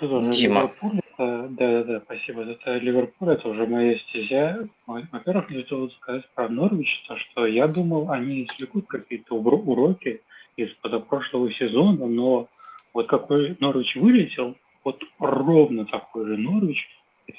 Дима. 0.00 0.72
да, 1.18 1.46
да, 1.48 1.84
да, 1.84 2.00
спасибо. 2.00 2.42
Это 2.42 2.76
Ливерпуль, 2.76 3.32
это 3.32 3.48
уже 3.48 3.66
моя 3.66 3.98
стезя. 3.98 4.68
Во-первых, 4.86 5.46
хотел 5.46 5.90
сказать 5.90 6.28
про 6.34 6.48
Норвич, 6.48 7.04
то, 7.08 7.16
что 7.16 7.46
я 7.46 7.66
думал, 7.66 8.10
они 8.10 8.44
извлекут 8.44 8.86
какие-то 8.86 9.34
уроки 9.36 10.20
из 10.56 10.70
прошлого 11.08 11.52
сезона, 11.52 12.06
но 12.06 12.48
вот 12.92 13.06
какой 13.08 13.56
Норвич 13.60 13.96
вылетел, 13.96 14.56
вот 14.86 15.02
ровно 15.18 15.84
такой 15.84 16.26
же 16.26 16.36
Норвич 16.36 16.88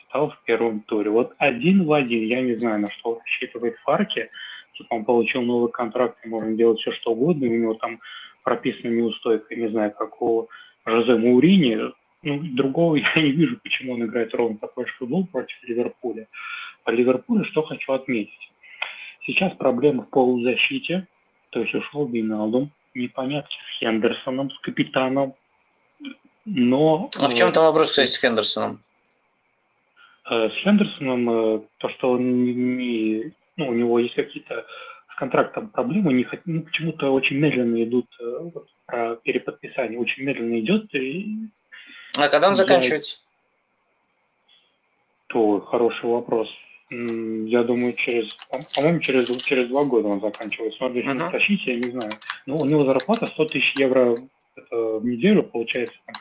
стал 0.04 0.32
в 0.32 0.44
первом 0.44 0.82
туре. 0.82 1.10
Вот 1.10 1.34
один 1.38 1.86
в 1.86 1.94
один, 1.94 2.24
я 2.26 2.42
не 2.42 2.56
знаю, 2.56 2.82
на 2.82 2.92
что 2.92 3.20
рассчитывает 3.20 3.78
Фарки, 3.86 4.30
типа 4.74 4.96
он 4.96 5.06
получил 5.06 5.44
новый 5.44 5.72
контракт, 5.72 6.18
и 6.26 6.28
можно 6.28 6.54
делать 6.58 6.82
все, 6.82 6.92
что 6.92 7.12
угодно, 7.12 7.48
у 7.48 7.50
него 7.50 7.74
там 7.76 8.00
прописана 8.44 8.92
неустойка, 8.92 9.56
не 9.56 9.70
знаю, 9.70 9.94
как 9.98 10.22
у 10.22 10.50
Жозе 10.86 11.16
Маурини, 11.16 11.94
ну, 12.24 12.40
другого 12.54 12.96
я 13.16 13.22
не 13.22 13.32
вижу, 13.32 13.58
почему 13.64 13.94
он 13.94 14.04
играет 14.04 14.36
ровно 14.36 14.58
такой 14.58 14.86
же 14.86 14.92
футбол 15.00 15.26
против 15.26 15.56
Ливерпуля. 15.64 16.28
По 16.84 16.90
Ливерпулю 16.90 17.46
что 17.46 17.62
хочу 17.62 17.94
отметить. 17.94 18.52
Сейчас 19.26 19.56
проблема 19.56 20.04
в 20.04 20.10
полузащите, 20.10 21.08
то 21.52 21.62
есть 21.62 21.74
ушел 21.74 22.08
Биналдум, 22.08 22.72
непонятно 22.94 23.50
с 23.50 23.80
Хендерсоном, 23.80 24.52
с 24.52 24.60
капитаном, 24.60 25.34
но... 26.48 27.10
А 27.20 27.28
в 27.28 27.34
чем 27.34 27.52
там 27.52 27.66
вопрос, 27.66 27.90
кстати, 27.90 28.10
с 28.10 28.18
Хендерсоном? 28.18 28.80
Э, 30.30 30.50
с 30.50 30.54
Хендерсоном 30.64 31.30
э, 31.30 31.60
то, 31.78 31.90
что 31.90 32.12
он 32.12 32.78
не, 32.78 33.34
ну, 33.58 33.68
у 33.68 33.74
него 33.74 34.00
есть 34.00 34.16
какие-то 34.16 34.66
с 35.12 35.16
контрактом 35.18 35.70
проблемы, 35.70 36.14
не, 36.14 36.26
ну, 36.46 36.62
почему-то 36.62 37.12
очень 37.12 37.38
медленно 37.38 37.84
идут 37.84 38.08
э, 38.22 38.50
вот, 38.54 38.68
про 38.86 39.18
переподписание, 39.18 40.00
очень 40.00 40.24
медленно 40.24 40.58
идет. 40.60 40.94
И 40.96 41.50
а 42.16 42.30
когда 42.30 42.48
он 42.48 42.54
я... 42.54 42.56
заканчивается? 42.56 43.20
То 45.28 45.60
хороший 45.60 46.06
вопрос. 46.06 46.50
Я 46.90 47.64
думаю, 47.64 47.92
через, 47.94 48.34
по-моему, 48.74 49.02
через, 49.02 49.28
через 49.44 49.68
два 49.68 49.84
года 49.84 50.08
он 50.08 50.22
заканчивается. 50.22 50.78
Смотрите, 50.78 51.10
uh-huh. 51.10 51.32
тащить, 51.32 51.66
я 51.66 51.76
не 51.76 51.92
знаю. 51.92 52.14
Но 52.46 52.60
у 52.60 52.66
него 52.66 52.86
зарплата 52.86 53.28
100 53.28 53.46
тысяч 53.46 53.76
евро 53.76 54.16
в 54.72 55.06
неделю, 55.06 55.44
получается, 55.44 55.96
там, 56.06 56.16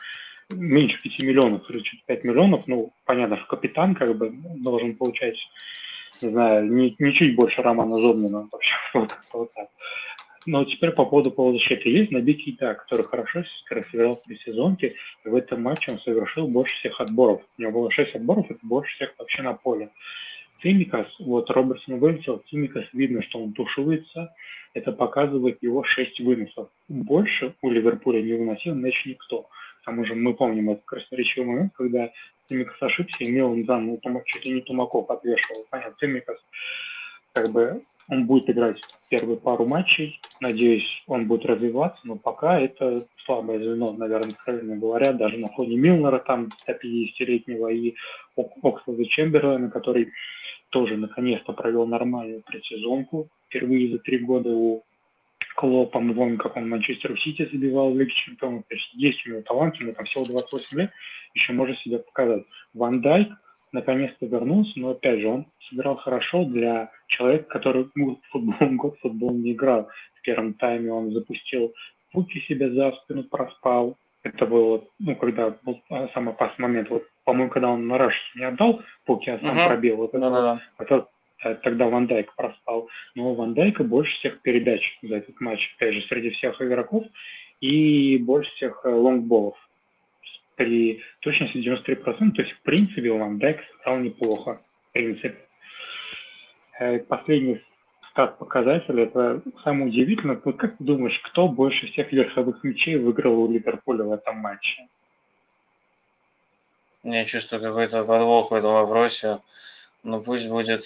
меньше 0.59 1.01
5 1.01 1.19
миллионов 1.19 1.67
чуть 1.67 2.05
5 2.05 2.23
миллионов, 2.23 2.67
ну, 2.67 2.93
понятно, 3.05 3.37
что 3.37 3.47
капитан 3.47 3.95
как 3.95 4.17
бы 4.17 4.31
должен 4.57 4.95
получать, 4.95 5.37
не 6.21 6.29
знаю, 6.29 6.71
не, 6.71 6.95
не 6.99 7.13
чуть 7.13 7.35
больше 7.35 7.61
Романа 7.61 7.99
Зобнина, 7.99 8.47
вообще, 8.51 8.75
вот, 8.93 9.15
вот 9.33 9.53
так. 9.53 9.67
Но 10.45 10.63
теперь 10.63 10.91
по 10.91 11.05
поводу 11.05 11.29
полузащиты. 11.29 11.89
Есть 11.89 12.09
набитый 12.11 12.55
да, 12.57 12.73
который 12.73 13.05
хорошо 13.05 13.43
сыграл 13.67 14.21
в 14.25 14.33
сезонке. 14.45 14.95
В 15.25 15.35
этом 15.35 15.61
матче 15.61 15.91
он 15.91 15.99
совершил 15.99 16.47
больше 16.47 16.73
всех 16.79 17.01
отборов. 17.01 17.41
У 17.57 17.61
него 17.61 17.73
было 17.73 17.91
6 17.91 18.15
отборов, 18.15 18.49
это 18.49 18.59
больше 18.63 18.95
всех 18.95 19.13
вообще 19.19 19.41
на 19.41 19.55
поле. 19.55 19.89
Тимикас, 20.61 21.07
вот 21.19 21.49
Робертсон 21.49 21.99
вылетел, 21.99 22.43
Тимикас 22.49 22.85
видно, 22.93 23.21
что 23.23 23.39
он 23.39 23.53
тушуется, 23.53 24.33
это 24.73 24.91
показывает 24.91 25.61
его 25.61 25.83
6 25.83 26.19
выносов. 26.21 26.69
Больше 26.87 27.53
у 27.61 27.69
Ливерпуля 27.69 28.21
не 28.21 28.33
выносил 28.33 28.75
мяч 28.75 29.05
никто 29.05 29.47
тому 29.87 30.03
же 30.03 30.15
мы 30.15 30.33
помним 30.33 30.69
этот 30.69 30.83
красноречивый 30.83 31.47
момент, 31.47 31.71
когда 31.73 32.11
Тимикас 32.49 32.75
ошибся, 32.81 33.23
и 33.23 33.31
Милан 33.31 33.65
там 33.65 34.21
чуть 34.25 34.45
ли 34.45 34.55
не 34.55 34.61
Тумаков 34.61 35.09
отвешивал. 35.09 35.65
Понятно, 35.69 35.95
Тимикас 35.97 36.37
как 37.31 37.49
бы 37.51 37.81
он 38.09 38.25
будет 38.25 38.49
играть 38.49 38.81
первую 39.07 39.37
пару 39.37 39.65
матчей. 39.65 40.19
Надеюсь, 40.41 40.85
он 41.07 41.27
будет 41.27 41.45
развиваться, 41.45 42.01
но 42.03 42.17
пока 42.17 42.59
это 42.59 43.05
слабое 43.25 43.59
звено, 43.59 43.93
наверное, 43.93 44.31
откровенно 44.31 44.75
говоря, 44.75 45.13
даже 45.13 45.37
на 45.37 45.47
фоне 45.47 45.77
Милнера, 45.77 46.19
там 46.19 46.49
150-летнего, 46.67 47.69
и 47.69 47.95
Оксфорда 48.35 49.05
Чемберлена, 49.05 49.69
который 49.69 50.11
тоже 50.69 50.97
наконец-то 50.97 51.53
провел 51.53 51.85
нормальную 51.87 52.41
предсезонку. 52.41 53.27
Впервые 53.47 53.91
за 53.91 53.99
три 53.99 54.19
года 54.19 54.49
у 54.49 54.83
Клопа, 55.55 55.99
мы 55.99 56.13
помним, 56.13 56.37
как 56.37 56.55
он 56.55 56.69
Манчестер 56.69 57.19
Сити 57.19 57.49
забивал 57.51 57.91
в 57.91 57.97
Лиге 57.97 58.11
Чемпионов. 58.11 58.63
То 58.67 58.75
есть 58.75 58.93
есть 58.93 59.25
у 59.25 59.31
него 59.31 59.41
талант, 59.41 59.75
ему 59.77 59.93
там 59.93 60.05
всего 60.05 60.23
28 60.25 60.77
лет, 60.77 60.91
еще 61.33 61.53
может 61.53 61.79
себя 61.79 61.97
показать. 61.97 62.43
Ван 62.75 63.01
Дайк 63.01 63.29
наконец-то 63.71 64.27
вернулся, 64.27 64.79
но 64.79 64.91
опять 64.91 65.19
же, 65.19 65.27
он 65.27 65.45
сыграл 65.67 65.95
хорошо 65.95 66.45
для 66.45 66.91
человека, 67.07 67.45
который 67.49 67.87
год 67.95 68.19
футбол, 68.29 68.69
год 68.71 68.99
футбол 68.99 69.31
не 69.31 69.53
играл. 69.53 69.89
В 70.15 70.21
первом 70.21 70.53
тайме 70.53 70.91
он 70.91 71.11
запустил 71.11 71.73
пуки 72.11 72.39
себе 72.47 72.69
за 72.71 72.91
спину, 72.91 73.23
проспал. 73.23 73.97
Это 74.23 74.45
было, 74.45 74.83
ну, 74.99 75.15
когда 75.15 75.57
был 75.63 75.81
самый 76.13 76.33
опасный 76.33 76.63
момент. 76.63 76.89
Вот, 76.89 77.03
по-моему, 77.27 77.51
когда 77.51 77.69
он 77.69 77.87
на 77.87 77.97
Раш 77.97 78.15
не 78.35 78.45
отдал 78.45 78.81
пуки, 79.05 79.29
а 79.29 79.39
сам 79.39 79.57
uh-huh. 79.57 79.67
пробил. 79.67 79.97
Вот 79.97 80.15
это, 80.15 80.25
uh-huh. 80.25 80.59
это 80.79 81.07
Э, 81.43 81.55
тогда 81.55 81.87
Ван 81.87 82.07
Дайк 82.07 82.33
проспал. 82.35 82.89
Но 83.15 83.33
Ван 83.33 83.53
Дайка 83.53 83.83
больше 83.83 84.13
всех 84.17 84.41
передач 84.41 84.81
за 85.01 85.17
этот 85.17 85.39
матч, 85.39 85.59
опять 85.75 85.95
же, 85.95 86.01
среди 86.07 86.31
всех 86.31 86.61
игроков, 86.61 87.05
и 87.61 88.17
больше 88.17 88.51
всех 88.55 88.81
э, 88.83 88.89
лонгболов 88.89 89.55
при 90.55 91.01
точности 91.19 91.57
93%. 91.57 92.31
То 92.31 92.41
есть, 92.41 92.53
в 92.53 92.61
принципе, 92.61 93.09
у 93.09 93.17
Ван 93.17 93.37
Дайка 93.37 93.63
стал 93.81 93.99
неплохо. 93.99 94.61
В 94.89 94.93
принципе. 94.93 95.37
Э, 96.79 96.99
последний 96.99 97.61
стат 98.11 98.39
показатель, 98.39 98.99
это 98.99 99.43
самое 99.63 99.87
удивительное. 99.87 100.39
Вот 100.43 100.57
как 100.57 100.77
ты 100.77 100.83
думаешь, 100.83 101.19
кто 101.25 101.47
больше 101.47 101.85
всех 101.87 102.11
верховых 102.11 102.63
мячей 102.63 102.97
выиграл 102.97 103.43
у 103.43 103.51
Ливерпуля 103.51 104.03
в 104.03 104.11
этом 104.11 104.37
матче? 104.37 104.87
Я 107.07 107.25
чувствую 107.25 107.61
какой-то 107.61 108.03
подвох 108.03 108.51
в 108.51 108.53
этом 108.53 108.73
вопросе. 108.73 109.39
Ну 110.03 110.21
пусть 110.21 110.47
будет 110.47 110.85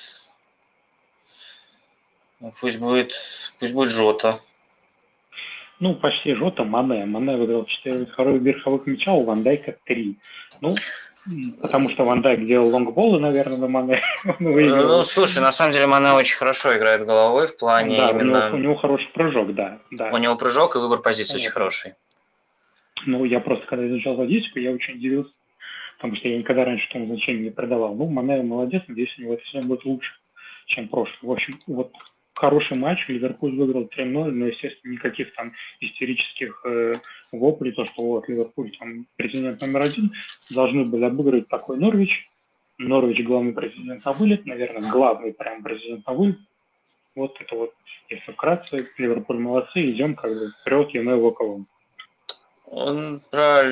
ну, 2.41 2.51
пусть 2.59 2.79
будет, 2.79 3.13
пусть 3.59 3.73
будет 3.73 3.89
Жота. 3.89 4.39
Ну, 5.79 5.95
почти 5.95 6.33
Жота, 6.33 6.63
Мане. 6.63 7.05
Мане 7.05 7.37
выиграл 7.37 7.65
4 7.65 8.07
верховых 8.39 8.87
мяча, 8.87 9.11
у 9.13 9.23
Ван 9.23 9.43
Дайка 9.43 9.75
3. 9.85 10.15
Ну, 10.61 10.75
потому 11.61 11.91
что 11.91 12.03
Ван 12.03 12.23
Дайк 12.23 12.45
делал 12.47 12.69
лонгболы, 12.69 13.19
наверное, 13.19 13.57
на 13.57 13.67
Мане. 13.67 14.01
ну, 14.39 15.03
слушай, 15.03 15.39
на 15.39 15.51
самом 15.51 15.71
деле 15.71 15.85
Мане 15.85 16.13
очень 16.13 16.37
хорошо 16.37 16.75
играет 16.75 17.05
головой 17.05 17.45
в 17.45 17.57
плане 17.57 17.97
да, 17.97 18.09
именно... 18.09 18.47
у, 18.47 18.49
него, 18.49 18.55
у 18.55 18.59
него 18.59 18.75
хороший 18.75 19.09
прыжок, 19.13 19.53
да, 19.53 19.77
да. 19.91 20.09
У 20.11 20.17
него 20.17 20.35
прыжок 20.35 20.75
и 20.75 20.79
выбор 20.79 20.99
позиции 20.99 21.35
очень 21.35 21.51
хороший. 21.51 21.93
Ну, 23.05 23.23
я 23.25 23.39
просто, 23.39 23.67
когда 23.67 23.87
изучал 23.87 24.15
статистику, 24.15 24.57
я 24.59 24.71
очень 24.71 24.95
удивился, 24.95 25.31
потому 26.01 26.15
что 26.15 26.29
я 26.29 26.39
никогда 26.39 26.65
раньше 26.65 26.89
этому 26.89 27.05
значения 27.05 27.43
не 27.43 27.49
придавал. 27.51 27.93
Ну, 27.93 28.07
Мане 28.07 28.41
молодец, 28.41 28.81
надеюсь, 28.87 29.15
у 29.19 29.21
него 29.21 29.37
все 29.37 29.61
будет 29.61 29.85
лучше, 29.85 30.11
чем 30.65 30.87
прошлый. 30.87 31.19
В 31.21 31.31
общем, 31.31 31.59
вот 31.67 31.93
хороший 32.33 32.75
матч, 32.75 33.07
Ливерпуль 33.07 33.55
выиграл 33.55 33.83
3-0, 33.83 34.31
но, 34.31 34.47
естественно, 34.47 34.93
никаких 34.93 35.31
там 35.35 35.53
истерических 35.79 36.59
э, 36.65 36.93
воплей, 37.31 37.73
то, 37.73 37.85
что 37.85 38.03
вот 38.03 38.27
Ливерпуль 38.27 38.75
там 38.79 39.05
президент 39.15 39.61
номер 39.61 39.81
один, 39.81 40.11
должны 40.49 40.85
были 40.85 41.03
обыграть 41.03 41.47
такой 41.49 41.77
Норвич. 41.77 42.27
Норвич 42.79 43.23
главный 43.23 43.53
президент 43.53 44.03
на 44.03 44.13
вылет, 44.13 44.47
наверное, 44.47 44.89
главный 44.89 45.33
прям 45.33 45.61
президент 45.61 46.07
на 46.07 46.13
вылет. 46.13 46.39
Вот 47.13 47.39
это 47.39 47.55
вот, 47.55 47.73
если 48.09 48.31
вкратце, 48.31 48.87
Ливерпуль 48.97 49.37
молодцы, 49.37 49.91
идем 49.91 50.15
как 50.15 50.31
бы 50.31 50.51
вперед, 50.61 50.95
и 50.95 50.99
мы 50.99 51.11
его 51.11 51.29
Он 52.71 53.21
про 53.31 53.63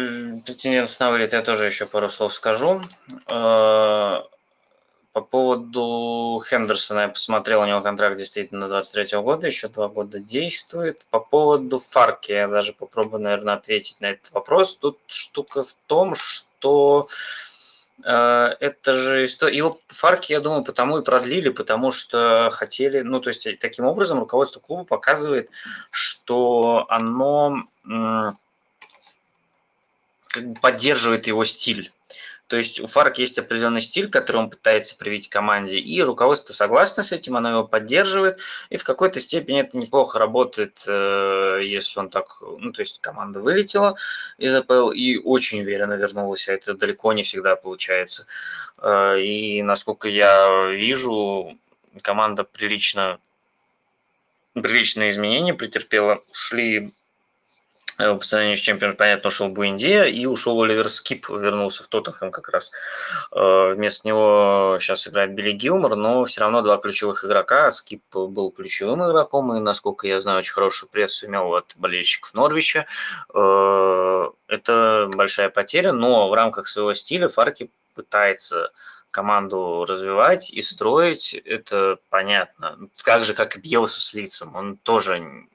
претендентов 0.46 1.00
на 1.00 1.10
вылет 1.10 1.32
я 1.32 1.42
тоже 1.42 1.66
еще 1.66 1.86
пару 1.86 2.10
слов 2.10 2.34
скажу. 2.34 2.82
Э, 3.28 4.22
по 5.14 5.22
поводу 5.22 6.44
Хендерсона 6.46 7.00
я 7.00 7.08
посмотрел, 7.08 7.62
у 7.62 7.66
него 7.66 7.82
контракт 7.82 8.18
действительно 8.18 8.68
до 8.68 8.68
23 8.68 9.20
года, 9.20 9.48
еще 9.48 9.70
два 9.70 9.88
года 9.88 10.20
действует. 10.20 11.06
По 11.12 11.22
поводу 11.22 11.80
Фарки 11.80 12.34
я 12.34 12.50
даже 12.50 12.74
попробую, 12.74 13.22
наверное, 13.24 13.54
ответить 13.54 14.02
на 14.02 14.08
этот 14.08 14.34
вопрос. 14.34 14.76
Тут 14.76 15.00
штука 15.08 15.64
в 15.64 15.74
том, 15.88 16.14
что 16.14 17.08
э, 18.04 18.12
это 18.60 18.92
же 18.92 19.24
история. 19.24 19.56
Его 19.56 19.80
Фарки, 19.88 20.34
я 20.34 20.42
думаю, 20.42 20.66
потому 20.66 20.98
и 20.98 21.06
продлили, 21.06 21.48
потому 21.48 21.94
что 21.94 22.50
хотели, 22.52 23.00
ну, 23.00 23.22
то 23.22 23.30
есть 23.30 23.48
таким 23.62 23.86
образом 23.86 24.20
руководство 24.20 24.60
клуба 24.60 24.84
показывает, 24.84 25.50
что 25.90 26.86
оно 26.90 27.64
поддерживает 30.62 31.28
его 31.28 31.44
стиль. 31.44 31.92
То 32.50 32.58
есть 32.58 32.80
у 32.80 32.88
Фарк 32.88 33.20
есть 33.20 33.38
определенный 33.38 33.80
стиль, 33.80 34.10
который 34.10 34.38
он 34.38 34.50
пытается 34.50 34.98
привить 34.98 35.30
команде, 35.30 35.78
и 35.78 36.02
руководство 36.02 36.52
согласно 36.52 37.04
с 37.04 37.12
этим, 37.12 37.38
оно 37.38 37.52
его 37.52 37.64
поддерживает, 37.64 38.40
и 38.72 38.78
в 38.78 38.84
какой-то 38.84 39.20
степени 39.20 39.62
это 39.62 39.78
неплохо 39.78 40.18
работает, 40.18 40.84
э, 40.88 41.60
если 41.64 42.00
он 42.00 42.10
так, 42.10 42.42
ну, 42.42 42.72
то 42.72 42.82
есть 42.82 43.02
команда 43.02 43.40
вылетела 43.40 43.98
из 44.40 44.56
АПЛ 44.56 44.90
и 44.90 45.18
очень 45.18 45.62
уверенно 45.62 45.94
вернулась, 45.94 46.50
а 46.50 46.54
это 46.54 46.74
далеко 46.74 47.14
не 47.14 47.22
всегда 47.22 47.56
получается. 47.56 48.26
Э, 48.80 49.22
и 49.22 49.62
насколько 49.62 50.08
я 50.08 50.72
вижу, 50.72 51.56
команда 52.02 52.44
прилично 52.44 53.20
приличные 54.56 55.12
изменения 55.12 55.54
претерпела, 55.54 56.24
ушли 56.32 56.94
по 58.00 58.22
сравнению 58.22 58.56
с 58.56 58.62
чемпионом, 58.62 58.96
понятно, 58.96 59.28
ушел 59.28 59.50
Буиндия 59.50 60.04
и 60.04 60.26
ушел 60.26 60.62
Оливер 60.62 60.88
Скип, 60.90 61.28
вернулся 61.30 61.84
в 61.84 61.88
Тоттенхэм 61.88 62.32
как 62.32 62.48
раз. 62.48 62.72
Э, 63.34 63.74
вместо 63.74 64.08
него 64.08 64.78
сейчас 64.80 65.06
играет 65.08 65.34
Билли 65.34 65.52
Гилмор, 65.52 65.96
но 65.98 66.24
все 66.24 66.40
равно 66.40 66.62
два 66.62 66.78
ключевых 66.78 67.26
игрока. 67.26 67.70
Скип 67.72 68.02
был 68.14 68.52
ключевым 68.52 69.06
игроком, 69.06 69.54
и, 69.54 69.60
насколько 69.60 70.08
я 70.08 70.22
знаю, 70.22 70.40
очень 70.40 70.54
хорошую 70.54 70.90
прессу 70.90 71.26
имел 71.26 71.54
от 71.54 71.74
болельщиков 71.76 72.34
Норвича. 72.34 72.86
Э, 73.34 74.30
это 74.48 75.10
большая 75.14 75.50
потеря, 75.50 75.92
но 75.92 76.30
в 76.30 76.34
рамках 76.34 76.70
своего 76.70 76.94
стиля 76.94 77.28
Фарки 77.28 77.70
пытается 77.96 78.72
команду 79.12 79.86
развивать 79.86 80.52
и 80.52 80.62
строить, 80.62 81.34
это 81.34 81.98
понятно. 82.10 82.78
Так 83.04 83.26
же, 83.26 83.34
как 83.34 83.58
и 83.58 83.60
Бьелса 83.60 84.00
с 84.00 84.14
лицом. 84.14 84.56
Он 84.56 84.78
тоже 84.78 85.48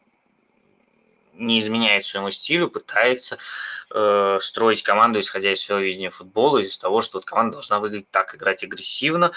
не 1.36 1.58
изменяет 1.58 2.04
своему 2.04 2.30
стилю, 2.30 2.68
пытается 2.68 3.38
э, 3.90 4.38
строить 4.40 4.82
команду, 4.82 5.20
исходя 5.20 5.52
из 5.52 5.60
своего 5.62 5.84
видения 5.84 6.10
футбола, 6.10 6.58
из 6.58 6.76
того, 6.78 7.00
что 7.00 7.18
вот 7.18 7.24
команда 7.24 7.54
должна 7.54 7.80
выглядеть 7.80 8.10
так, 8.10 8.34
играть 8.34 8.64
агрессивно, 8.64 9.32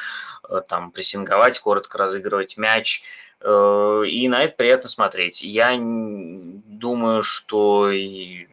э, 0.49 0.61
там, 0.67 0.91
прессинговать, 0.91 1.59
коротко 1.59 1.97
разыгрывать 1.97 2.57
мяч, 2.57 3.03
э, 3.41 4.03
и 4.07 4.27
на 4.27 4.43
это 4.43 4.55
приятно 4.55 4.89
смотреть. 4.89 5.41
Я 5.41 5.73
думаю, 5.77 7.23
что 7.23 7.89
и 7.89 8.47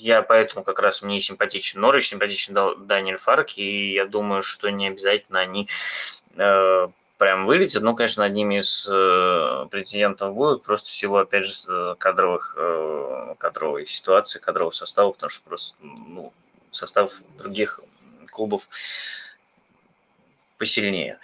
я 0.00 0.22
поэтому 0.22 0.64
как 0.64 0.78
раз 0.78 1.02
мне 1.02 1.20
симпатичен 1.20 1.80
Норвич, 1.80 2.08
симпатичен 2.08 2.86
Даниэль 2.86 3.18
Фарк, 3.18 3.58
и 3.58 3.92
я 3.92 4.06
думаю, 4.06 4.42
что 4.42 4.70
не 4.70 4.88
обязательно 4.88 5.40
они 5.40 5.68
э, 6.36 6.88
прям 7.20 7.44
вылетит. 7.44 7.82
Ну, 7.82 7.94
конечно, 7.94 8.24
одними 8.24 8.60
из 8.60 8.88
э, 8.90 9.66
претендентов 9.70 10.34
будут 10.34 10.62
просто 10.62 10.88
в 10.88 10.92
силу, 10.92 11.18
опять 11.18 11.44
же, 11.44 11.52
э, 11.68 11.94
кадровых, 11.98 12.54
э, 12.56 13.34
кадровой 13.36 13.84
ситуации, 13.84 14.38
кадрового 14.38 14.70
состава, 14.70 15.12
потому 15.12 15.28
что 15.28 15.42
просто 15.44 15.74
ну, 15.82 16.32
состав 16.70 17.12
других 17.36 17.80
клубов 18.32 18.66
посильнее. 20.56 21.18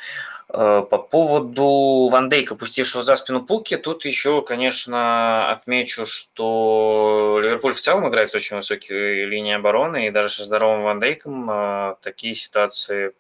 Э, 0.51 0.85
по 0.89 0.99
поводу 0.99 2.11
Ван 2.13 2.29
Дейка, 2.29 2.57
пустившего 2.57 3.03
за 3.03 3.17
спину 3.17 3.43
Пуки, 3.43 3.79
тут 3.79 4.05
еще, 4.05 4.43
конечно, 4.43 5.51
отмечу, 5.51 6.05
что 6.05 7.41
Ливерпуль 7.43 7.73
в 7.73 7.81
целом 7.81 8.07
играет 8.11 8.31
с 8.31 8.35
очень 8.35 8.57
высокой 8.57 9.25
линией 9.25 9.55
обороны, 9.55 10.09
и 10.09 10.11
даже 10.11 10.29
со 10.29 10.45
здоровым 10.45 10.83
Ван 10.83 11.01
Дейком 11.01 11.51
э, 11.51 11.95
такие 12.03 12.35
ситуации 12.35 13.15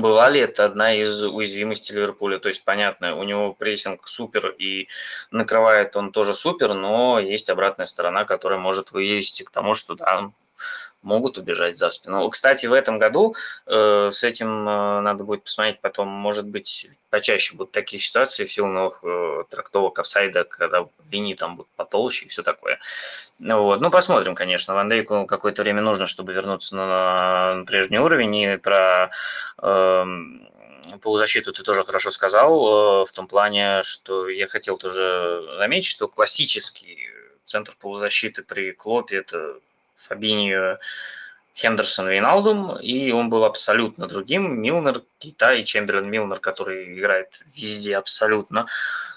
была 0.00 0.30
ли 0.30 0.40
это 0.40 0.64
одна 0.64 0.94
из 0.94 1.24
уязвимостей 1.24 1.94
Ливерпуля? 1.94 2.38
То 2.38 2.48
есть, 2.48 2.64
понятно, 2.64 3.16
у 3.16 3.24
него 3.24 3.52
прессинг 3.52 4.06
супер 4.06 4.54
и 4.58 4.88
накрывает 5.30 5.96
он 5.96 6.12
тоже 6.12 6.34
супер, 6.34 6.74
но 6.74 7.18
есть 7.18 7.50
обратная 7.50 7.86
сторона, 7.86 8.24
которая 8.24 8.58
может 8.58 8.92
вывести 8.92 9.42
к 9.42 9.50
тому, 9.50 9.74
что 9.74 9.94
да, 9.94 10.30
могут 11.04 11.38
убежать 11.38 11.78
за 11.78 11.90
спину. 11.90 12.28
Кстати, 12.30 12.66
в 12.66 12.72
этом 12.72 12.98
году 12.98 13.36
э, 13.66 14.10
с 14.12 14.24
этим 14.24 14.68
э, 14.68 15.00
надо 15.00 15.24
будет 15.24 15.44
посмотреть 15.44 15.80
потом, 15.80 16.08
может 16.08 16.46
быть, 16.46 16.88
почаще 17.10 17.54
будут 17.56 17.72
такие 17.72 18.02
ситуации 18.02 18.44
в 18.44 18.52
силу 18.52 18.68
новых 18.68 19.04
э, 19.04 19.44
трактовок 19.50 19.98
офсайда, 19.98 20.44
когда 20.44 20.86
линии 21.10 21.34
там 21.34 21.56
будут 21.56 21.70
потолще 21.76 22.26
и 22.26 22.28
все 22.28 22.42
такое. 22.42 22.80
Вот. 23.38 23.80
Ну, 23.80 23.90
посмотрим, 23.90 24.34
конечно. 24.34 24.74
Ван 24.74 24.88
Дейку 24.88 25.26
какое-то 25.26 25.62
время 25.62 25.82
нужно, 25.82 26.06
чтобы 26.06 26.32
вернуться 26.32 26.74
на, 26.74 27.54
на 27.54 27.64
прежний 27.64 27.98
уровень. 27.98 28.34
И 28.36 28.56
про 28.56 29.10
э, 29.62 30.04
полузащиту 31.00 31.52
ты 31.52 31.62
тоже 31.62 31.84
хорошо 31.84 32.10
сказал, 32.10 33.02
э, 33.02 33.06
в 33.06 33.12
том 33.12 33.26
плане, 33.26 33.82
что 33.82 34.28
я 34.28 34.48
хотел 34.48 34.78
тоже 34.78 35.44
заметить, 35.58 35.88
что 35.88 36.08
классический 36.08 37.10
центр 37.44 37.74
полузащиты 37.78 38.42
при 38.42 38.72
Клопе– 38.72 39.16
это 39.18 39.58
Фабиньо, 39.96 40.78
Хендерсон, 41.56 42.08
Вейналдум, 42.08 42.76
и 42.76 43.12
он 43.12 43.28
был 43.28 43.44
абсолютно 43.44 44.08
другим. 44.08 44.60
Милнер, 44.60 45.02
Китай 45.18 45.62
Чемберлен 45.62 46.10
Милнер, 46.10 46.40
который 46.40 46.98
играет 46.98 47.40
везде 47.54 47.96
абсолютно 47.96 48.66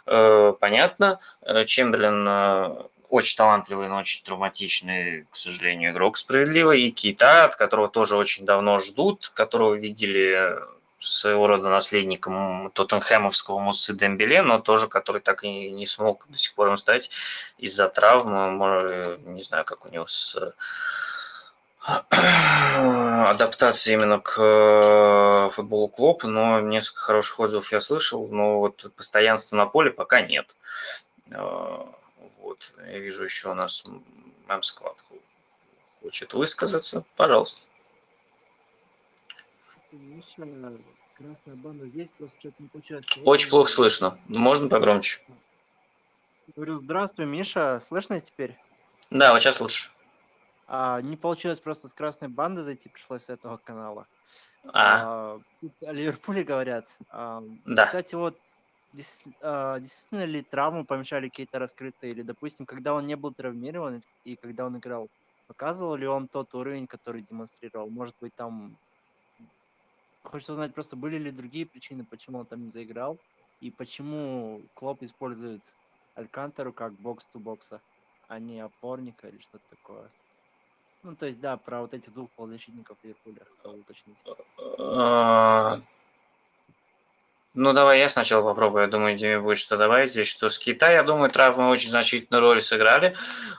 э, 0.05 0.53
понятно. 0.59 1.19
Э, 1.41 1.63
Чемберлен 1.65 2.28
э, 2.28 2.84
очень 3.09 3.38
талантливый, 3.38 3.88
но 3.88 3.97
очень 3.97 4.23
травматичный, 4.23 5.25
к 5.32 5.36
сожалению, 5.36 5.91
игрок 5.91 6.17
справедливо. 6.17 6.73
И 6.73 6.91
Кита, 6.91 7.45
от 7.45 7.55
которого 7.55 7.88
тоже 7.88 8.15
очень 8.15 8.45
давно 8.45 8.78
ждут, 8.78 9.32
которого 9.34 9.73
видели 9.73 10.59
своего 11.00 11.48
рода 11.48 11.70
наследником 11.70 12.72
Тоттенхэмовского 12.72 13.60
Муссы 13.60 13.93
Дембеле, 13.93 14.41
но 14.41 14.60
тоже, 14.60 14.88
который 14.88 15.22
так 15.22 15.43
и 15.43 15.70
не 15.70 15.86
смог 15.86 16.26
до 16.30 16.38
сих 16.38 16.54
пор 16.54 16.70
им 16.70 16.78
стать 16.78 17.10
из-за 17.58 17.88
травмы. 17.89 19.20
Не 19.26 19.43
знаю, 19.43 19.66
как 19.66 19.86
у 19.86 19.89
него 19.89 20.08
с 20.08 20.36
адаптацией 23.28 23.95
именно 23.95 24.20
к 24.20 24.38
э, 24.41 25.50
футболу 25.52 25.88
Клоппа, 25.88 26.24
но 26.24 26.60
несколько 26.60 27.02
хороших 27.02 27.39
отзывов 27.39 27.72
я 27.72 27.80
слышал, 27.80 28.28
но 28.28 28.60
вот 28.60 28.91
постоянства 28.95 29.56
на 29.56 29.68
поле 29.68 29.91
пока 29.91 30.22
нет. 30.22 30.54
Э, 31.32 31.86
вот, 32.39 32.74
я 32.88 33.00
вижу 33.00 33.24
еще 33.24 33.52
у 33.52 33.54
нас 33.54 33.84
Мэмс 34.48 34.72
Клаб 34.74 34.98
хочет 36.02 36.34
высказаться. 36.34 37.04
Пожалуйста. 37.16 37.62
Красная 41.18 41.56
банда 41.56 41.88
здесь, 41.88 42.10
просто 42.12 42.40
что-то 42.40 42.56
не 42.62 42.68
получается. 42.68 43.20
Очень 43.24 43.50
плохо 43.50 43.72
слышно. 43.72 44.20
Можно 44.28 44.70
погромче? 44.70 45.20
Говорю, 46.56 46.80
здравствуй, 46.80 47.26
Миша. 47.26 47.80
Слышно 47.80 48.20
теперь? 48.20 48.56
Да, 49.10 49.32
вот 49.32 49.42
сейчас 49.42 49.60
лучше. 49.60 49.90
А, 50.68 51.02
не 51.02 51.16
получилось 51.16 51.60
просто 51.60 51.88
с 51.88 51.94
красной 51.94 52.28
банды 52.28 52.64
зайти, 52.64 52.90
пришлось 52.90 53.24
с 53.24 53.30
этого 53.30 53.58
канала. 53.58 54.06
А. 54.66 55.36
А, 55.36 55.40
тут 55.62 55.72
о 55.82 55.92
Ливерпуле 55.92 56.44
говорят. 56.44 56.88
А, 57.10 57.42
да. 57.66 57.86
Кстати, 57.86 58.16
вот 58.16 58.38
а, 59.42 59.80
действительно 59.80 60.26
ли 60.26 60.42
травмы 60.42 60.84
помешали 60.84 61.30
какие-то 61.30 61.58
раскрыться? 61.58 62.08
Или, 62.08 62.22
допустим, 62.22 62.66
когда 62.66 62.94
он 62.94 63.08
не 63.08 63.16
был 63.16 63.34
травмирован 63.34 64.04
и 64.24 64.36
когда 64.36 64.66
он 64.66 64.78
играл, 64.78 65.10
показывал 65.48 65.96
ли 65.96 66.06
он 66.06 66.28
тот 66.28 66.54
уровень, 66.54 66.86
который 66.86 67.22
демонстрировал? 67.22 67.90
Может 67.90 68.16
быть, 68.22 68.36
там 68.36 68.78
Хочется 70.30 70.53
узнать 70.53 70.73
просто, 70.73 70.95
были 70.95 71.17
ли 71.17 71.32
другие 71.32 71.65
причины, 71.65 72.03
почему 72.03 72.39
он 72.39 72.45
там 72.45 72.63
не 72.63 72.69
заиграл, 72.69 73.17
и 73.61 73.71
почему 73.71 74.61
Клоп 74.73 75.01
использует 75.03 75.61
Алькантеру 76.15 76.73
как 76.73 76.93
бокс-ту-бокса, 76.93 77.80
а 78.28 78.39
не 78.39 78.59
опорника 78.59 79.30
или 79.30 79.39
что-то 79.39 79.63
такое. 79.69 80.09
Ну, 81.03 81.15
то 81.15 81.28
есть, 81.28 81.39
да, 81.39 81.55
про 81.55 81.82
вот 81.82 81.93
этих 81.93 82.13
двух 82.13 82.30
полузащитников 82.32 82.97
Ливерпуля 83.03 83.41
хотел 83.55 83.80
уточнить. 83.80 84.17
А, 84.80 85.80
ну, 87.53 87.71
давай 87.71 87.99
я 87.99 88.09
сначала 88.09 88.43
попробую. 88.43 88.84
Я 88.84 88.89
думаю, 88.89 89.15
Диме 89.15 89.39
будет 89.39 89.59
что 89.59 89.78
добавить. 89.78 90.11
Здесь 90.11 90.28
что 90.28 90.49
с 90.49 90.59
Китая, 90.59 90.97
я 90.97 91.03
думаю, 91.03 91.30
травмы 91.30 91.69
очень 91.69 91.89
значительную 91.89 92.41
роль 92.41 92.61
сыграли. 92.61 93.15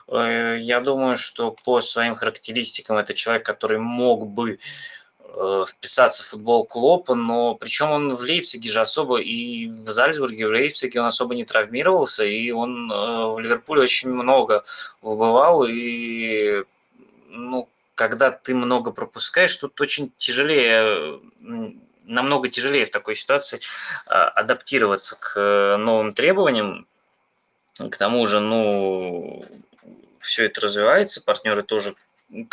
Э, 0.07 0.57
я 0.59 0.81
думаю, 0.81 1.17
что 1.17 1.51
по 1.51 1.81
своим 1.81 2.15
характеристикам 2.15 2.97
это 2.97 3.13
человек, 3.13 3.45
который 3.45 3.79
мог 3.79 4.27
бы 4.27 4.59
вписаться 5.67 6.23
в 6.23 6.27
футбол 6.27 6.65
Клопа, 6.65 7.15
но 7.15 7.55
причем 7.55 7.91
он 7.91 8.15
в 8.15 8.21
Лейпциге 8.21 8.69
же 8.69 8.81
особо, 8.81 9.21
и 9.21 9.67
в 9.67 9.89
Зальцбурге, 9.89 10.47
в 10.47 10.51
Лейпциге 10.51 10.99
он 10.99 11.07
особо 11.07 11.35
не 11.35 11.45
травмировался, 11.45 12.25
и 12.25 12.51
он 12.51 12.91
э, 12.91 12.95
в 12.95 13.39
Ливерпуле 13.39 13.83
очень 13.83 14.09
много 14.09 14.63
выбывал, 15.01 15.65
и 15.65 16.63
ну, 17.29 17.69
когда 17.95 18.31
ты 18.31 18.53
много 18.53 18.91
пропускаешь, 18.91 19.55
тут 19.55 19.79
очень 19.81 20.11
тяжелее, 20.17 21.19
намного 22.05 22.49
тяжелее 22.49 22.85
в 22.85 22.91
такой 22.91 23.15
ситуации 23.15 23.61
а, 24.07 24.29
адаптироваться 24.29 25.17
к 25.19 25.77
новым 25.77 26.13
требованиям, 26.13 26.87
к 27.77 27.97
тому 27.97 28.25
же, 28.25 28.39
ну, 28.39 29.45
все 30.19 30.45
это 30.45 30.61
развивается, 30.61 31.21
партнеры 31.21 31.63
тоже 31.63 31.95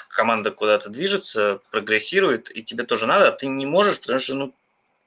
команда 0.08 0.50
куда-то 0.50 0.90
движется, 0.90 1.60
прогрессирует, 1.70 2.54
и 2.54 2.62
тебе 2.62 2.84
тоже 2.84 3.06
надо, 3.06 3.28
а 3.28 3.32
ты 3.32 3.46
не 3.46 3.66
можешь, 3.66 4.00
потому 4.00 4.18
что 4.18 4.34
ну, 4.34 4.52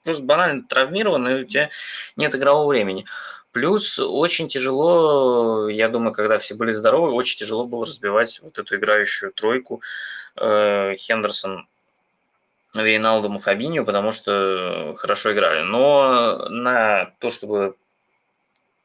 просто 0.04 0.24
банально 0.24 0.64
травмирован, 0.64 1.28
и 1.28 1.42
у 1.42 1.46
тебя 1.46 1.70
нет 2.16 2.36
игрового 2.36 2.70
времени. 2.70 3.06
Плюс 3.52 3.98
очень 3.98 4.48
тяжело, 4.48 5.70
я 5.70 5.90
думаю, 5.90 6.14
когда 6.14 6.38
все 6.38 6.54
были 6.54 6.72
здоровы, 6.72 7.12
очень 7.12 7.40
тяжело 7.40 7.66
было 7.66 7.86
разбивать 7.86 8.40
вот 8.44 8.60
эту 8.60 8.76
играющую 8.76 9.32
тройку 9.32 9.82
э, 10.36 10.96
Хендерсон, 10.98 11.68
Вейналдому, 12.76 13.40
Фабинью, 13.40 13.86
потому 13.86 14.12
что 14.12 14.96
хорошо 15.00 15.34
играли. 15.34 15.64
Но 15.64 16.48
на 16.50 17.12
то, 17.18 17.32
чтобы 17.32 17.76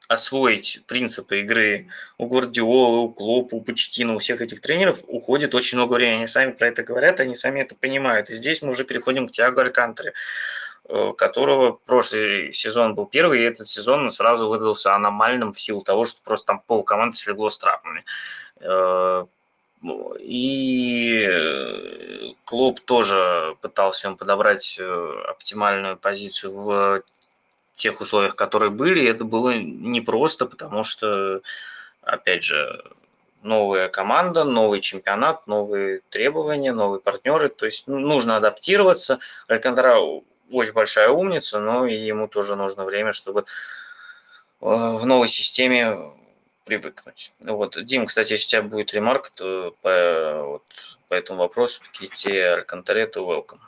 освоить 0.08 0.82
принципы 0.86 1.40
игры 1.40 1.86
у 2.18 2.26
Гвардиолы, 2.26 2.98
у 2.98 3.08
Клопа, 3.08 3.54
у 3.54 3.60
Почтина, 3.60 4.14
у 4.14 4.18
всех 4.18 4.40
этих 4.40 4.60
тренеров 4.60 5.00
уходит 5.06 5.54
очень 5.54 5.78
много 5.78 5.94
времени. 5.94 6.18
Они 6.18 6.26
сами 6.26 6.52
про 6.52 6.68
это 6.68 6.82
говорят, 6.82 7.20
они 7.20 7.34
сами 7.34 7.60
это 7.60 7.74
понимают. 7.74 8.30
И 8.30 8.36
здесь 8.36 8.62
мы 8.62 8.70
уже 8.70 8.84
переходим 8.84 9.28
к 9.28 9.32
Тиаго 9.32 9.62
Алькантаре, 9.62 10.12
э, 10.88 11.12
которого 11.16 11.72
прошлый 11.72 12.52
сезон 12.52 12.94
был 12.94 13.06
первый, 13.06 13.40
и 13.40 13.44
этот 13.44 13.68
сезон 13.68 14.10
сразу 14.10 14.48
выдался 14.48 14.94
аномальным 14.94 15.52
в 15.52 15.60
силу 15.60 15.82
того, 15.82 16.04
что 16.04 16.20
просто 16.22 16.46
там 16.48 16.62
пол 16.66 16.82
команды 16.82 17.16
слегло 17.16 17.48
с 17.48 17.58
травмами. 17.58 18.04
Э, 18.60 19.24
и 20.20 21.26
э, 21.28 22.32
клуб 22.44 22.80
тоже 22.80 23.56
пытался 23.60 24.08
ему 24.08 24.16
подобрать 24.16 24.80
оптимальную 25.28 25.96
позицию 25.96 26.52
в 26.52 27.02
тех 27.76 28.00
условиях, 28.00 28.36
которые 28.36 28.70
были, 28.70 29.08
это 29.08 29.24
было 29.24 29.56
непросто, 29.56 30.46
потому 30.46 30.84
что, 30.84 31.40
опять 32.02 32.44
же, 32.44 32.82
новая 33.42 33.88
команда, 33.88 34.44
новый 34.44 34.80
чемпионат, 34.80 35.46
новые 35.46 36.00
требования, 36.08 36.72
новые 36.72 37.00
партнеры. 37.00 37.48
То 37.48 37.66
есть 37.66 37.84
ну, 37.86 37.98
нужно 37.98 38.36
адаптироваться. 38.36 39.20
Алькантара 39.48 39.98
очень 40.50 40.72
большая 40.72 41.10
умница, 41.10 41.60
но 41.60 41.86
и 41.86 41.94
ему 41.94 42.26
тоже 42.26 42.56
нужно 42.56 42.84
время, 42.84 43.12
чтобы 43.12 43.40
э, 43.40 43.44
в 44.60 45.04
новой 45.06 45.28
системе 45.28 46.12
привыкнуть. 46.64 47.32
Вот. 47.40 47.76
Дим, 47.84 48.06
кстати, 48.06 48.32
если 48.32 48.46
у 48.46 48.50
тебя 48.50 48.62
будет 48.62 48.94
ремарк, 48.94 49.30
то 49.30 49.74
по, 49.82 50.42
вот, 50.44 50.64
по 51.08 51.14
этому 51.14 51.40
вопросу, 51.40 51.82
Ките 51.92 52.46
Алькантаре, 52.46 53.06
то 53.06 53.20
welcome. 53.20 53.60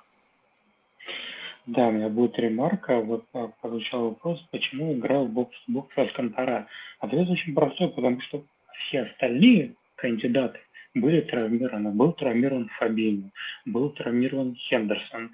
Да, 1.67 1.89
у 1.89 1.93
меня 1.93 2.09
будет 2.09 2.39
ремарка. 2.39 3.01
Вот 3.01 3.25
а, 3.33 3.49
прозвучал 3.61 4.11
вопрос, 4.11 4.41
почему 4.53 4.95
играл 4.95 5.27
бокс-бокс 5.27 5.99
Алькантара. 5.99 6.69
Ответ 7.01 7.29
очень 7.29 7.55
простой, 7.55 7.89
потому 7.89 8.21
что 8.21 8.45
все 8.87 9.03
остальные 9.03 9.75
кандидаты 9.97 10.61
были 10.95 11.23
травмированы. 11.23 11.91
Был 11.91 12.13
травмирован 12.13 12.69
Фабини, 12.79 13.31
был 13.65 13.91
травмирован 13.91 14.55
Хендерсон. 14.55 15.33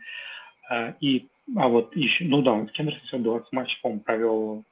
А, 0.71 0.95
и, 1.01 1.27
а 1.55 1.69
вот 1.69 1.95
еще, 1.97 2.25
ну 2.25 2.41
да, 2.41 2.67
Хендерсон 2.73 3.03
всего 3.03 3.21
20 3.21 3.53
матчей, 3.53 3.79
по-моему, 3.83 4.03
провел 4.03 4.65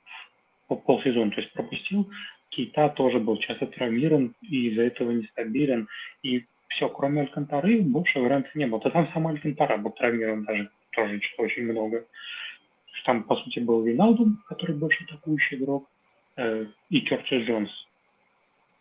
по 0.67 0.77
полсезона, 0.77 1.31
то 1.31 1.43
есть 1.43 1.53
пропустил. 1.53 2.11
Кейта 2.49 2.89
тоже 2.89 3.19
был 3.19 3.37
часто 3.37 3.67
травмирован 3.67 4.35
и 4.41 4.69
из-за 4.69 4.85
этого 4.85 5.11
нестабилен. 5.11 5.89
И 6.23 6.47
все, 6.69 6.89
кроме 6.89 7.21
Алькантары, 7.21 7.83
больше 7.83 8.19
вариантов 8.19 8.55
не 8.55 8.67
было. 8.67 8.81
Да 8.81 8.89
там 8.89 9.11
сам 9.13 9.27
Алькантара 9.27 9.77
был 9.77 9.91
травмирован 9.91 10.45
даже 10.45 10.71
тоже 10.93 11.21
очень 11.39 11.65
много. 11.65 12.05
Там, 13.05 13.25
по 13.25 13.37
сути, 13.37 13.61
был 13.61 13.83
Виналдум, 13.83 14.43
который 14.47 14.77
больше 14.77 15.05
атакующий 15.05 15.57
игрок, 15.57 15.89
э, 16.37 16.67
и 16.91 17.01
Кертис 17.01 17.47
Джонс. 17.47 17.71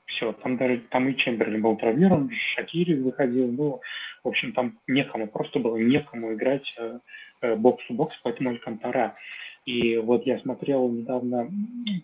Все, 0.06 0.34
там 0.34 0.58
даже 0.58 0.80
там 0.90 1.08
и 1.08 1.16
Чемберлин 1.16 1.62
был 1.62 1.78
травмирован, 1.78 2.32
Шакири 2.56 2.96
выходил, 2.96 3.52
ну, 3.52 3.80
в 4.24 4.28
общем, 4.28 4.54
там 4.54 4.78
некому, 4.88 5.28
просто 5.28 5.60
было 5.60 5.78
некому 5.78 6.34
играть 6.34 6.74
э, 6.78 7.00
э, 7.42 7.56
бокс-то-бокс, 7.56 8.16
поэтому 8.24 8.50
Алькантара. 8.50 9.16
И 9.66 9.98
вот 9.98 10.26
я 10.26 10.40
смотрел 10.40 10.90
недавно 10.90 11.48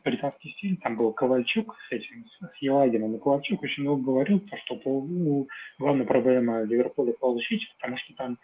британский 0.03 0.51
стиль, 0.51 0.77
там 0.77 0.97
был 0.97 1.13
Ковальчук 1.13 1.75
с 1.89 1.91
этим, 1.91 2.25
с 2.39 2.61
Елагином, 2.61 3.15
и 3.15 3.19
Ковальчук 3.19 3.63
очень 3.63 3.83
много 3.83 4.03
говорил, 4.03 4.39
то, 4.39 4.55
что 4.57 4.75
по, 4.75 5.01
ну, 5.01 5.47
главная 5.79 6.05
проблема 6.05 6.61
Ливерпуля 6.61 7.13
по 7.13 7.33
защите, 7.33 7.65
потому 7.77 7.97
что 7.97 8.13
там 8.13 8.37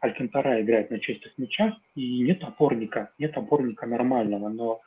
Алькантара 0.00 0.60
играет 0.60 0.90
на 0.90 1.00
чистых 1.00 1.36
мячах, 1.38 1.74
и 1.94 2.20
нет 2.20 2.42
опорника, 2.42 3.10
нет 3.18 3.36
опорника 3.36 3.86
нормального, 3.86 4.48
но 4.48 4.80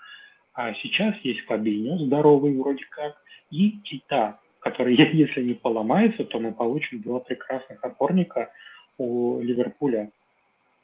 а 0.54 0.74
сейчас 0.76 1.16
есть 1.24 1.42
Фабиньо, 1.42 1.98
здоровый 1.98 2.58
вроде 2.58 2.86
как, 2.90 3.16
и 3.52 3.72
Кита, 3.84 4.40
который, 4.60 4.96
если 5.14 5.42
не 5.44 5.54
поломается, 5.54 6.24
то 6.24 6.40
мы 6.40 6.54
получим 6.54 7.02
два 7.02 7.20
прекрасных 7.20 7.84
опорника 7.84 8.52
у 8.98 9.40
Ливерпуля. 9.42 10.12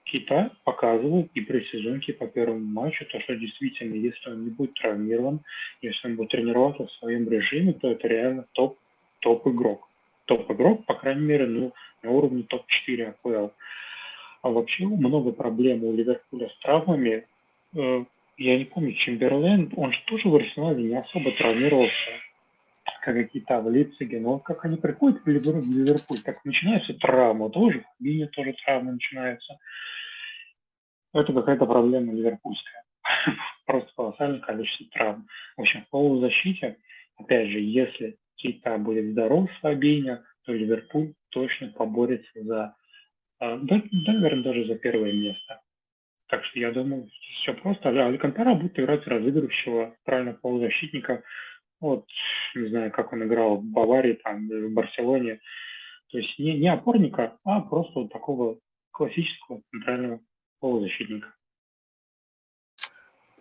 Кита 0.05 0.51
показывает 0.63 1.29
и 1.33 1.41
при 1.41 1.65
сезонке 1.65 2.13
по 2.13 2.27
первому 2.27 2.63
матчу, 2.65 3.05
то, 3.05 3.19
что 3.19 3.35
действительно, 3.35 3.93
если 3.93 4.29
он 4.29 4.45
не 4.45 4.49
будет 4.51 4.73
травмирован, 4.75 5.41
если 5.81 6.07
он 6.07 6.15
будет 6.15 6.29
тренироваться 6.29 6.87
в 6.87 6.91
своем 6.93 7.29
режиме, 7.29 7.73
то 7.73 7.91
это 7.91 8.07
реально 8.07 8.45
топ, 8.53 8.77
топ-игрок. 9.19 9.89
Топ-игрок, 10.25 10.85
по 10.85 10.93
крайней 10.93 11.25
мере, 11.25 11.45
ну, 11.45 11.73
на 12.03 12.11
уровне 12.11 12.43
топ-4 12.43 13.03
АПЛ. 13.03 13.49
А 14.41 14.49
вообще 14.49 14.85
много 14.85 15.31
проблем 15.31 15.83
у 15.83 15.93
Ливерпуля 15.93 16.49
с 16.49 16.59
травмами. 16.59 17.25
Э, 17.75 18.05
я 18.37 18.57
не 18.57 18.65
помню, 18.65 18.93
Чемберлен, 18.93 19.71
он 19.75 19.91
же 19.91 19.99
тоже 20.05 20.29
в 20.29 20.35
Арсенале 20.35 20.83
не 20.83 20.95
особо 20.95 21.31
травмировался, 21.31 21.93
как 23.01 23.15
какие-то 23.15 23.59
Лейпциге. 23.59 24.19
Но 24.19 24.39
как 24.39 24.63
они 24.65 24.77
приходят 24.77 25.23
в 25.23 25.27
Ливерпуль, 25.27 26.19
так 26.19 26.43
начинается 26.45 26.93
травма 26.93 27.49
тоже, 27.49 27.83
в 27.99 28.03
Бине 28.03 28.27
тоже 28.27 28.53
травма 28.63 28.93
начинается. 28.93 29.57
Это 31.13 31.33
какая-то 31.33 31.65
проблема 31.65 32.13
ливерпульская. 32.13 32.83
Просто 33.65 33.89
колоссальное 33.95 34.39
количество 34.39 34.85
травм. 34.91 35.27
В 35.55 35.61
общем, 35.61 35.83
в 35.83 35.89
полузащите, 35.89 36.77
опять 37.17 37.49
же, 37.49 37.59
если 37.59 38.17
Кита 38.35 38.77
будет 38.77 39.11
здоров 39.11 39.49
с 39.51 39.59
Фабиня, 39.61 40.23
то 40.45 40.53
Ливерпуль 40.53 41.13
точно 41.29 41.69
поборется 41.69 42.43
за 42.43 42.75
а, 43.39 43.57
наверное, 43.57 44.43
даже 44.43 44.65
за 44.65 44.75
первое 44.75 45.13
место. 45.13 45.61
Так 46.27 46.43
что 46.45 46.59
я 46.59 46.71
думаю, 46.71 47.07
все 47.41 47.53
просто. 47.53 47.89
Алькантара 47.89 48.55
будет 48.55 48.77
играть 48.77 49.05
разыгрывающего 49.07 49.95
правильно 50.03 50.33
полузащитника. 50.33 51.23
Вот, 51.79 52.05
не 52.55 52.67
знаю, 52.69 52.91
как 52.91 53.13
он 53.13 53.23
играл 53.23 53.57
в 53.57 53.63
Баварии, 53.63 54.19
там, 54.23 54.47
в 54.47 54.73
Барселоне. 54.73 55.39
То 56.11 56.17
есть 56.17 56.37
не, 56.39 56.57
не 56.57 56.71
опорника, 56.71 57.37
а 57.43 57.61
просто 57.61 57.99
вот 57.99 58.11
такого 58.11 58.59
классического 58.91 59.61
центрального 59.71 60.19
полузащитника. 60.59 61.33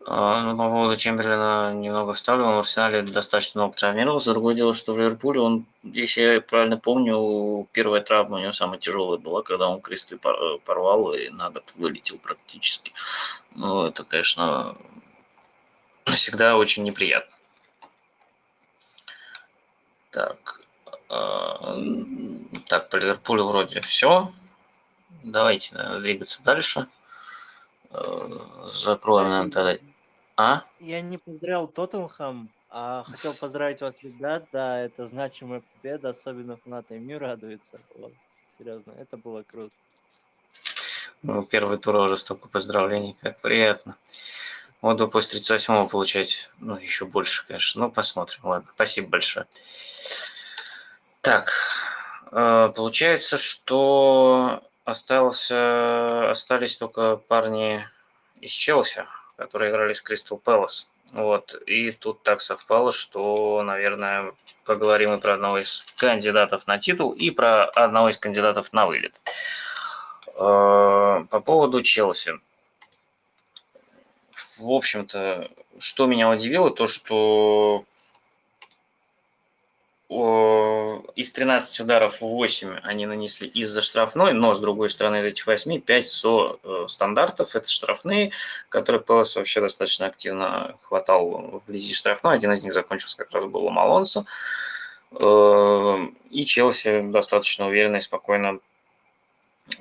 А, 0.09 0.41
ну, 0.43 0.57
по 0.57 0.69
поводу 0.69 0.95
Чемберлина 0.97 1.73
немного 1.75 2.13
вставлю. 2.15 2.45
Он 2.45 2.55
в 2.55 2.59
Арсенале 2.59 3.03
достаточно 3.03 3.63
много 3.63 3.77
травмировался. 3.77 4.31
Другое 4.31 4.55
дело, 4.55 4.73
что 4.73 4.95
в 4.95 4.99
Ливерпуле 4.99 5.41
он, 5.41 5.67
если 5.83 6.21
я 6.21 6.41
правильно 6.41 6.77
помню, 6.77 7.67
первая 7.73 8.01
травма 8.01 8.37
у 8.37 8.41
него 8.41 8.53
самая 8.53 8.79
тяжелая 8.79 9.19
была, 9.19 9.43
когда 9.43 9.69
он 9.69 9.81
кресты 9.81 10.17
порвал 10.17 11.13
и 11.13 11.29
на 11.31 11.51
год 11.51 11.73
вылетел 11.75 12.19
практически. 12.19 12.93
Ну, 13.57 13.87
это, 13.87 14.05
конечно, 14.05 14.77
всегда 16.05 16.57
очень 16.57 16.85
неприятно. 16.85 17.35
Так, 20.13 20.61
э, 21.11 21.83
так, 22.69 22.91
по 22.91 22.97
Ливерпулю 22.97 23.45
вроде 23.49 23.81
все. 23.81 24.33
Давайте 25.25 25.75
наверное, 25.75 26.01
двигаться 26.01 26.41
дальше. 26.45 26.87
Э, 27.91 28.29
закроем, 28.69 29.31
наверное, 29.31 29.51
тогда 29.51 29.79
а? 30.37 30.65
Я 30.79 31.01
не 31.01 31.19
поздравил 31.19 31.67
Тоттенхэм, 31.67 32.51
а 32.71 33.05
хотел 33.05 33.35
поздравить 33.35 33.81
вас, 33.81 34.03
ребят. 34.03 34.47
Да, 34.53 34.79
это 34.79 35.07
значимая 35.07 35.63
победа, 35.75 36.11
особенно 36.11 36.57
фанаты 36.57 36.99
МЮ 36.99 37.19
радуются. 37.19 37.81
Вот. 37.97 38.13
Серьезно, 38.59 38.93
это 38.99 39.17
было 39.17 39.43
круто. 39.43 39.75
Ну, 41.23 41.43
первый 41.45 41.79
тур 41.79 41.97
уже 41.97 42.19
столько 42.19 42.49
поздравлений, 42.49 43.17
как 43.21 43.41
приятно. 43.41 43.97
Вот 44.83 44.99
бы 44.99 45.09
после 45.09 45.41
38-го 45.41 45.89
получать, 45.89 46.51
ну, 46.61 46.77
еще 46.77 47.07
больше, 47.07 47.47
конечно. 47.47 47.83
Ну, 47.83 47.91
посмотрим. 47.91 48.41
Ладно, 48.45 48.71
спасибо 48.75 49.09
большое. 49.09 49.47
Так, 51.23 51.53
э, 52.31 52.73
получается, 52.75 53.37
что 53.37 54.63
остался, 54.85 56.31
остались 56.31 56.77
только 56.77 57.17
парни 57.17 57.85
из 58.41 58.53
Челси, 58.53 59.07
которые 59.37 59.71
играли 59.71 59.93
с 59.93 60.01
Кристал 60.01 60.39
Пэлас. 60.39 60.89
Вот. 61.13 61.55
И 61.67 61.93
тут 61.93 62.23
так 62.23 62.41
совпало, 62.41 62.93
что, 62.93 63.63
наверное, 63.63 64.33
поговорим 64.65 65.15
и 65.15 65.21
про 65.21 65.35
одного 65.35 65.59
из 65.59 65.85
кандидатов 65.97 66.67
на 66.67 66.79
титул, 66.79 67.13
и 67.13 67.31
про 67.31 67.65
одного 67.65 68.09
из 68.09 68.19
кандидатов 68.19 68.73
на 68.73 68.87
вылет. 68.87 69.15
Э, 70.35 71.25
по 71.31 71.41
поводу 71.41 71.83
Челси. 71.83 72.41
В 74.59 74.71
общем-то, 74.71 75.49
что 75.79 76.07
меня 76.07 76.31
удивило, 76.31 76.71
то 76.71 76.89
что 76.89 77.85
из 80.09 81.31
13 81.33 81.81
ударов 81.81 82.21
8 82.21 82.79
они 82.85 83.07
нанесли 83.07 83.49
из-за 83.49 83.83
штрафной, 83.83 84.35
но 84.35 84.55
с 84.55 84.61
другой 84.61 84.89
стороны 84.89 85.19
из 85.19 85.25
этих 85.25 85.47
8 85.49 85.81
5 85.81 86.07
со 86.07 86.59
э, 86.63 86.85
стандартов, 86.89 87.57
это 87.57 87.69
штрафные, 87.69 88.31
которые 88.69 89.03
Пелос 89.03 89.35
вообще 89.35 89.61
достаточно 89.61 90.07
активно 90.07 90.77
хватал 90.83 91.61
вблизи 91.65 91.93
штрафной, 91.93 92.37
один 92.37 92.53
из 92.53 92.63
них 92.63 92.73
закончился 92.73 93.17
как 93.17 93.33
раз 93.33 93.47
был 93.47 93.65
Ломалонсо, 93.65 94.27
э, 95.11 96.07
и 96.31 96.45
Челси 96.45 97.11
достаточно 97.11 97.67
уверенно 97.67 97.97
и 97.97 98.01
спокойно, 98.01 98.61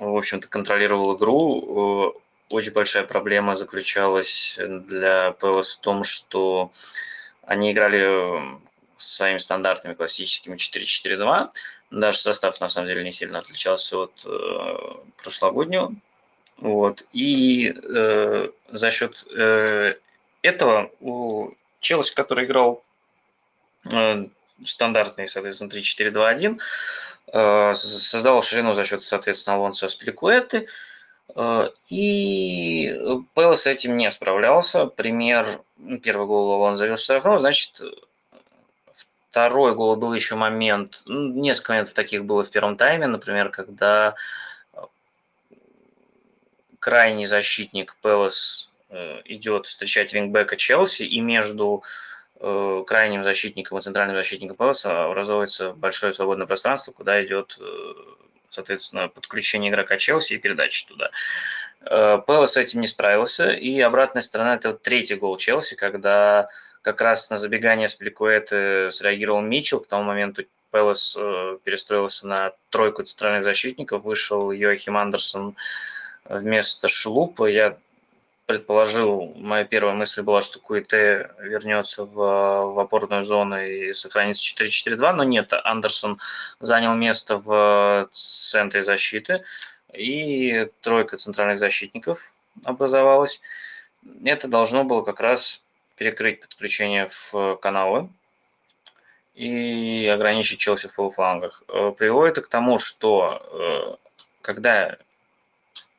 в 0.00 0.16
общем-то, 0.16 0.48
контролировал 0.48 1.16
игру. 1.16 2.14
Э, 2.16 2.54
очень 2.54 2.72
большая 2.72 3.04
проблема 3.04 3.54
заключалась 3.54 4.58
для 4.58 5.30
Пелос 5.32 5.76
в 5.76 5.80
том, 5.80 6.02
что 6.02 6.72
они 7.42 7.70
играли 7.70 8.58
своими 8.98 9.38
стандартными 9.38 9.94
классическими 9.94 10.56
4-4-2. 10.56 11.50
Даже 11.90 12.18
состав, 12.18 12.60
на 12.60 12.68
самом 12.68 12.88
деле, 12.88 13.04
не 13.04 13.12
сильно 13.12 13.38
отличался 13.38 13.98
от 13.98 14.12
э, 14.24 14.76
прошлогоднего. 15.22 15.94
Вот. 16.58 17.04
И 17.12 17.72
э, 17.72 18.48
за 18.68 18.90
счет 18.90 19.24
э, 19.36 19.94
этого 20.42 20.90
у 21.00 21.50
Челси, 21.80 22.14
который 22.14 22.46
играл 22.46 22.82
э, 23.92 24.26
стандартный, 24.64 25.28
соответственно, 25.28 25.70
3-4-2-1, 25.70 26.58
э, 27.32 27.74
создал 27.74 28.42
ширину 28.42 28.74
за 28.74 28.84
счет, 28.84 29.04
соответственно, 29.04 29.56
Алонса 29.56 29.88
Спликуэты. 29.88 30.66
Э, 31.34 31.70
и 31.90 32.98
Пэл 33.34 33.56
с 33.56 33.66
этим 33.66 33.96
не 33.96 34.10
справлялся. 34.10 34.86
Пример, 34.86 35.60
первый 36.02 36.26
гол 36.26 36.62
он 36.62 36.76
завел 36.76 36.96
штрафного, 36.96 37.38
значит, 37.38 37.82
Второй 39.36 39.74
гол 39.74 39.96
был 39.96 40.14
еще 40.14 40.34
момент, 40.34 41.02
ну, 41.04 41.28
несколько 41.28 41.72
моментов 41.72 41.92
таких 41.92 42.24
было 42.24 42.42
в 42.42 42.50
первом 42.50 42.78
тайме, 42.78 43.06
например, 43.06 43.50
когда 43.50 44.14
э, 44.72 44.78
крайний 46.78 47.26
защитник 47.26 47.96
Пелос 48.02 48.70
э, 48.88 49.20
идет 49.26 49.66
встречать 49.66 50.14
вингбека 50.14 50.56
Челси, 50.56 51.02
и 51.02 51.20
между 51.20 51.82
э, 52.40 52.84
крайним 52.86 53.24
защитником 53.24 53.76
и 53.76 53.82
центральным 53.82 54.16
защитником 54.16 54.56
Пелоса 54.56 55.04
образуется 55.04 55.72
большое 55.72 56.14
свободное 56.14 56.46
пространство, 56.46 56.92
куда 56.92 57.22
идет, 57.22 57.60
соответственно, 58.48 59.08
подключение 59.08 59.70
игрока 59.70 59.98
Челси 59.98 60.32
и 60.32 60.38
передача 60.38 60.88
туда. 60.88 61.10
Пелос 61.82 62.54
с 62.54 62.56
этим 62.56 62.80
не 62.80 62.86
справился, 62.86 63.50
и 63.50 63.80
обратная 63.80 64.22
сторона– 64.22 64.54
это 64.56 64.72
третий 64.72 65.16
гол 65.16 65.36
Челси, 65.36 65.74
когда 65.74 66.48
как 66.86 67.00
раз 67.00 67.30
на 67.30 67.38
забегание 67.38 67.88
с 67.88 67.96
Пликуэты 67.96 68.92
среагировал 68.92 69.40
Митчелл. 69.40 69.80
К 69.80 69.88
тому 69.88 70.04
моменту 70.04 70.44
Пелос 70.70 71.16
э, 71.18 71.58
перестроился 71.64 72.28
на 72.28 72.52
тройку 72.70 73.02
центральных 73.02 73.42
защитников. 73.42 74.04
Вышел 74.04 74.52
Йохим 74.52 74.96
Андерсон 74.96 75.56
вместо 76.26 76.86
Шлупа. 76.86 77.46
Я 77.46 77.76
предположил, 78.46 79.34
моя 79.34 79.64
первая 79.64 79.96
мысль 79.96 80.22
была, 80.22 80.42
что 80.42 80.60
Куите 80.60 81.32
вернется 81.40 82.04
в, 82.04 82.14
в 82.14 82.78
опорную 82.78 83.24
зону 83.24 83.60
и 83.60 83.92
сохранится 83.92 84.46
4-4-2, 84.62 85.12
но 85.12 85.24
нет, 85.24 85.52
Андерсон 85.64 86.20
занял 86.60 86.94
место 86.94 87.38
в 87.38 88.08
центре 88.12 88.82
защиты, 88.82 89.42
и 89.92 90.68
тройка 90.82 91.16
центральных 91.16 91.58
защитников 91.58 92.32
образовалась. 92.64 93.40
Это 94.24 94.46
должно 94.46 94.84
было 94.84 95.02
как 95.02 95.18
раз 95.18 95.65
перекрыть 95.96 96.40
подключение 96.40 97.08
в 97.08 97.56
каналы 97.56 98.08
и 99.34 100.06
ограничить 100.06 100.58
Челси 100.58 100.88
в 100.88 100.94
полуфлангах. 100.94 101.62
Э, 101.68 101.92
приводит 101.96 102.44
к 102.44 102.48
тому, 102.48 102.78
что 102.78 103.42
э, 103.52 103.96
когда 104.42 104.96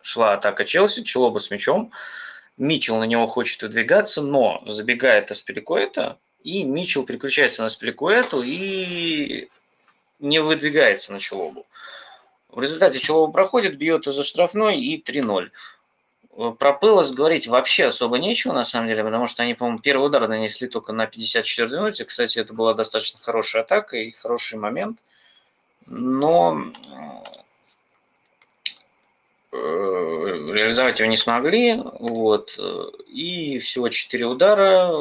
шла 0.02 0.34
атака 0.34 0.66
Челси, 0.66 1.04
Челоба 1.04 1.40
с 1.40 1.52
мячом, 1.52 1.92
Мичел 2.58 2.98
на 2.98 3.04
него 3.04 3.28
хочет 3.28 3.62
выдвигаться, 3.62 4.24
но 4.24 4.64
забегает 4.66 5.30
Аспиликуэта, 5.30 6.18
и 6.44 6.64
Мичел 6.64 7.06
переключается 7.06 7.62
на 7.62 7.68
Аспиликуэту 7.68 8.42
и 8.42 9.50
не 10.20 10.40
выдвигается 10.40 11.14
на 11.14 11.20
Челобу. 11.20 11.68
В 12.50 12.60
результате 12.60 12.98
Челоба 12.98 13.32
проходит, 13.32 13.78
бьет 13.78 14.08
из-за 14.08 14.24
штрафной 14.24 14.80
и 14.80 15.00
3-0. 15.00 15.52
Про 16.60 16.74
Пылос 16.74 17.12
говорить 17.12 17.48
вообще 17.48 17.86
особо 17.86 18.20
нечего, 18.20 18.54
на 18.54 18.64
самом 18.64 18.88
деле, 18.88 19.04
потому 19.04 19.26
что 19.26 19.42
они, 19.42 19.56
по-моему, 19.56 19.80
первый 19.80 20.06
удар 20.06 20.28
нанесли 20.28 20.68
только 20.68 20.94
на 20.94 21.08
54 21.08 21.68
минуте. 21.70 22.06
Кстати, 22.06 22.38
это 22.38 22.54
была 22.54 22.76
достаточно 22.76 23.20
хорошая 23.20 23.64
атака 23.64 23.98
и 23.98 24.12
хороший 24.12 24.60
момент. 24.60 25.00
Но 25.88 26.62
э, 29.52 29.58
реализовать 29.58 31.00
его 31.00 31.10
не 31.10 31.18
смогли. 31.18 31.82
Вот. 31.82 32.60
И 33.08 33.58
всего 33.58 33.90
4 33.90 34.26
удара. 34.28 34.92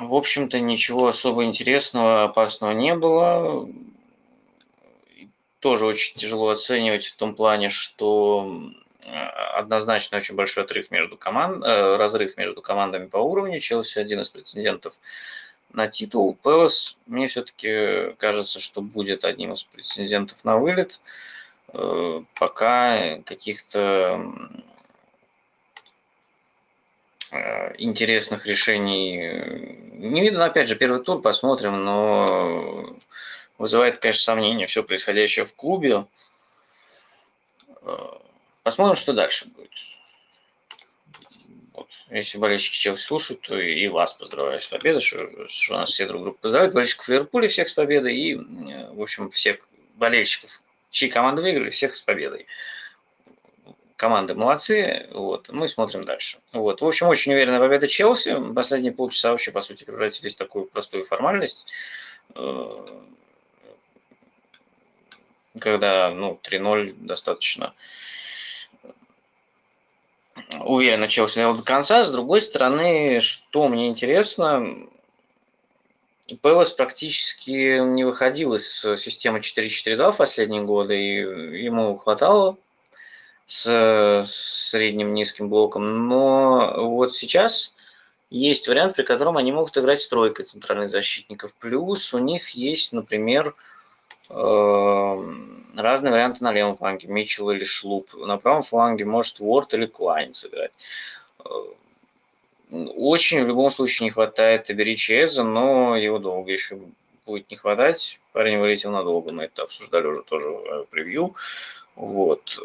В 0.00 0.14
общем-то, 0.14 0.58
ничего 0.58 1.06
особо 1.06 1.44
интересного, 1.44 2.24
опасного 2.24 2.72
не 2.72 2.96
было 2.96 3.68
тоже 5.66 5.84
очень 5.84 6.16
тяжело 6.16 6.50
оценивать 6.50 7.06
в 7.06 7.16
том 7.16 7.34
плане, 7.34 7.70
что 7.70 8.70
однозначно 9.02 10.18
очень 10.18 10.36
большой 10.36 10.62
отрыв 10.62 10.92
между 10.92 11.16
команд, 11.16 11.64
э, 11.64 11.96
разрыв 11.96 12.36
между 12.36 12.62
командами 12.62 13.06
по 13.06 13.16
уровню. 13.16 13.58
Челси 13.58 13.98
один 13.98 14.20
из 14.20 14.28
претендентов 14.28 14.94
на 15.72 15.88
титул. 15.88 16.38
Пелос, 16.40 16.96
мне 17.06 17.26
все-таки 17.26 18.14
кажется, 18.18 18.60
что 18.60 18.80
будет 18.80 19.24
одним 19.24 19.54
из 19.54 19.64
претендентов 19.64 20.44
на 20.44 20.56
вылет. 20.56 21.00
Э, 21.72 22.22
пока 22.38 23.18
каких-то 23.24 24.20
э, 27.32 27.74
интересных 27.78 28.46
решений 28.46 29.78
не 29.94 30.20
видно. 30.20 30.44
Опять 30.44 30.68
же, 30.68 30.76
первый 30.76 31.02
тур 31.02 31.20
посмотрим, 31.20 31.84
но 31.84 32.94
Вызывает, 33.58 33.98
конечно, 33.98 34.22
сомнения 34.22 34.66
все 34.66 34.82
происходящее 34.82 35.46
в 35.46 35.54
клубе. 35.54 36.04
Э, 37.82 37.96
посмотрим, 38.62 38.96
что 38.96 39.12
дальше 39.12 39.48
будет. 39.48 39.70
Вот. 41.72 41.88
Если 42.10 42.38
болельщики 42.38 42.76
Челси 42.76 43.02
слушают, 43.02 43.42
то 43.42 43.58
и 43.58 43.88
вас 43.88 44.12
поздравляю 44.14 44.60
с 44.60 44.66
победой, 44.66 45.00
что, 45.00 45.48
что 45.48 45.74
нас 45.74 45.90
все 45.90 46.06
друг 46.06 46.22
друга 46.22 46.38
поздравляют. 46.40 46.74
Болельщиков 46.74 47.08
Ливерпуля 47.08 47.48
всех 47.48 47.68
с 47.68 47.72
победой 47.74 48.16
и, 48.16 48.34
в 48.34 49.00
общем, 49.00 49.30
всех 49.30 49.58
болельщиков, 49.94 50.62
чьи 50.90 51.08
команды 51.08 51.42
выиграли, 51.42 51.70
всех 51.70 51.96
с 51.96 52.02
победой. 52.02 52.46
Команды 53.96 54.34
молодцы, 54.34 55.08
вот, 55.12 55.48
мы 55.48 55.68
смотрим 55.68 56.04
дальше. 56.04 56.38
Вот. 56.52 56.82
В 56.82 56.86
общем, 56.86 57.08
очень 57.08 57.32
уверенная 57.32 57.60
победа 57.60 57.88
Челси. 57.88 58.52
Последние 58.54 58.92
полчаса 58.92 59.30
вообще, 59.30 59.52
по 59.52 59.62
сути, 59.62 59.84
превратились 59.84 60.34
в 60.34 60.38
такую 60.38 60.66
простую 60.66 61.04
формальность 61.04 61.66
э, 62.34 62.70
когда 65.60 66.10
ну, 66.10 66.38
3-0 66.42 66.94
достаточно 66.98 67.74
уверенно 70.60 71.08
Челси 71.08 71.36
довел 71.36 71.56
до 71.56 71.62
конца. 71.62 72.02
С 72.04 72.10
другой 72.10 72.40
стороны, 72.40 73.20
что 73.20 73.68
мне 73.68 73.88
интересно, 73.88 74.86
Пелос 76.42 76.72
практически 76.72 77.78
не 77.80 78.04
выходил 78.04 78.54
из 78.54 78.80
системы 78.80 79.38
4-4-2 79.38 80.12
в 80.12 80.16
последние 80.16 80.62
годы, 80.62 80.96
и 80.96 81.62
ему 81.62 81.96
хватало 81.96 82.58
с 83.46 84.24
средним 84.26 85.14
низким 85.14 85.48
блоком. 85.48 86.08
Но 86.08 86.74
вот 86.78 87.14
сейчас 87.14 87.72
есть 88.28 88.66
вариант, 88.66 88.96
при 88.96 89.04
котором 89.04 89.36
они 89.36 89.52
могут 89.52 89.78
играть 89.78 90.00
с 90.00 90.08
тройкой 90.08 90.46
центральных 90.46 90.90
защитников. 90.90 91.54
Плюс 91.54 92.12
у 92.12 92.18
них 92.18 92.50
есть, 92.50 92.92
например, 92.92 93.54
разные 94.28 96.12
варианты 96.12 96.42
на 96.42 96.52
левом 96.52 96.76
фланге, 96.76 97.08
Митчелл 97.08 97.50
или 97.50 97.64
Шлуп. 97.64 98.14
На 98.14 98.38
правом 98.38 98.62
фланге 98.62 99.04
может 99.04 99.40
Уорд 99.40 99.74
или 99.74 99.86
Клайн 99.86 100.34
сыграть. 100.34 100.72
Э, 101.44 101.48
очень 102.70 103.44
в 103.44 103.46
любом 103.46 103.70
случае 103.70 104.06
не 104.06 104.10
хватает 104.10 104.70
Эбери 104.70 104.96
Чеза, 104.96 105.44
но 105.44 105.96
его 105.96 106.18
долго 106.18 106.52
еще 106.52 106.78
будет 107.24 107.50
не 107.50 107.56
хватать. 107.56 108.20
Парень 108.32 108.58
вылетел 108.58 108.90
надолго, 108.90 109.32
мы 109.32 109.44
это 109.44 109.62
обсуждали 109.62 110.06
уже 110.06 110.22
тоже 110.22 110.48
в 110.48 110.86
превью. 110.90 111.34
Вот. 111.94 112.58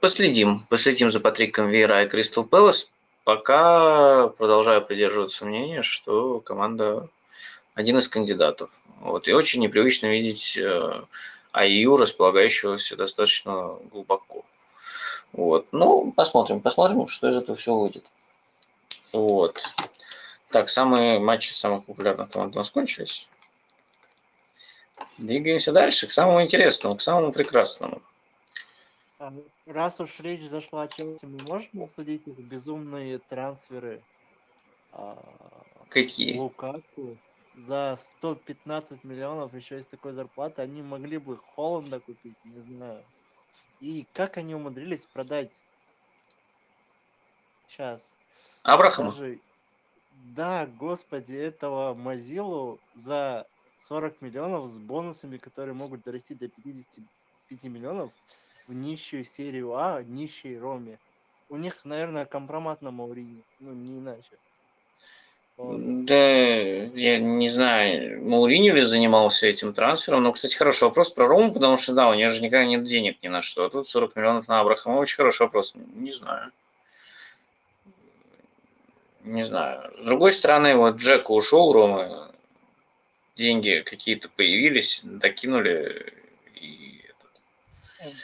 Последим, 0.00 0.60
последим 0.68 1.10
за 1.10 1.20
Патриком 1.20 1.68
Вейра 1.68 2.04
и 2.04 2.08
Кристал 2.08 2.44
Пэлас. 2.44 2.88
Пока 3.24 4.28
продолжаю 4.28 4.80
придерживаться 4.80 5.44
мнения, 5.44 5.82
что 5.82 6.40
команда 6.40 7.08
один 7.78 7.96
из 7.98 8.08
кандидатов. 8.08 8.70
Вот. 8.98 9.28
И 9.28 9.32
очень 9.32 9.60
непривычно 9.62 10.08
видеть 10.08 10.58
э, 10.58 11.04
АИУ, 11.52 11.96
располагающегося 11.96 12.96
достаточно 12.96 13.78
глубоко. 13.92 14.44
Вот. 15.32 15.68
Ну, 15.70 16.10
посмотрим, 16.10 16.60
посмотрим, 16.60 17.06
что 17.06 17.30
из 17.30 17.36
этого 17.36 17.56
всего 17.56 17.82
выйдет. 17.82 18.04
Вот. 19.12 19.62
Так, 20.50 20.70
самые 20.70 21.20
матчи 21.20 21.52
самых 21.52 21.84
популярных 21.84 22.30
команд 22.30 22.56
у 22.56 22.58
нас 22.58 22.68
кончились. 22.68 23.28
Двигаемся 25.16 25.70
дальше, 25.70 26.08
к 26.08 26.10
самому 26.10 26.42
интересному, 26.42 26.96
к 26.96 27.02
самому 27.02 27.30
прекрасному. 27.30 28.02
А, 29.20 29.32
Раз 29.66 30.00
уж 30.00 30.18
речь 30.18 30.42
зашла 30.48 30.82
о 30.82 30.88
Челси, 30.88 31.26
мы 31.26 31.38
можем 31.46 31.84
обсудить 31.84 32.26
их 32.26 32.38
безумные 32.38 33.18
трансферы? 33.18 34.02
А, 34.92 35.16
Какие? 35.90 36.38
Лукаку 36.38 37.16
за 37.66 37.98
115 38.18 39.04
миллионов 39.04 39.54
еще 39.54 39.78
из 39.80 39.86
такой 39.86 40.12
зарплаты 40.12 40.62
они 40.62 40.82
могли 40.82 41.18
бы 41.18 41.38
Холланда 41.54 42.00
купить, 42.00 42.36
не 42.44 42.60
знаю. 42.60 43.02
И 43.80 44.06
как 44.12 44.36
они 44.36 44.54
умудрились 44.54 45.06
продать 45.06 45.52
сейчас 47.68 48.08
Абрахама? 48.62 49.10
даже 49.10 49.40
да, 50.24 50.66
господи, 50.66 51.34
этого 51.34 51.94
Мазилу 51.94 52.78
за 52.94 53.46
40 53.82 54.20
миллионов 54.20 54.68
с 54.68 54.76
бонусами, 54.76 55.36
которые 55.36 55.74
могут 55.74 56.02
дорасти 56.02 56.34
до 56.34 56.48
55 56.48 57.62
миллионов 57.64 58.10
в 58.66 58.74
нищую 58.74 59.24
серию 59.24 59.74
А, 59.76 60.02
нищей 60.02 60.58
Роме. 60.58 60.98
У 61.48 61.56
них, 61.56 61.84
наверное, 61.84 62.26
компромат 62.26 62.82
на 62.82 62.90
Маурине, 62.90 63.42
ну 63.60 63.72
не 63.72 63.98
иначе. 63.98 64.38
Да, 65.58 66.14
я 66.14 67.18
не 67.18 67.48
знаю, 67.48 68.24
Мауриню 68.24 68.76
ли 68.76 68.84
занимался 68.84 69.48
этим 69.48 69.72
трансфером, 69.72 70.22
но, 70.22 70.32
кстати, 70.32 70.54
хороший 70.54 70.84
вопрос 70.84 71.10
про 71.10 71.26
Рому, 71.26 71.52
потому 71.52 71.76
что, 71.76 71.94
да, 71.94 72.08
у 72.08 72.14
нее 72.14 72.28
же 72.28 72.42
никогда 72.42 72.64
нет 72.64 72.84
денег 72.84 73.16
ни 73.22 73.28
на 73.28 73.42
что, 73.42 73.64
а 73.64 73.70
тут 73.70 73.88
40 73.88 74.14
миллионов 74.14 74.46
на 74.46 74.60
Абрахама, 74.60 74.98
очень 74.98 75.16
хороший 75.16 75.42
вопрос, 75.42 75.74
не 75.96 76.12
знаю. 76.12 76.52
Не 79.24 79.42
знаю. 79.42 79.90
С 80.00 80.04
другой 80.04 80.30
стороны, 80.30 80.76
вот 80.76 80.96
Джеку 80.96 81.34
ушел, 81.34 81.72
Рома, 81.72 82.30
деньги 83.36 83.82
какие-то 83.84 84.28
появились, 84.28 85.00
докинули, 85.02 86.12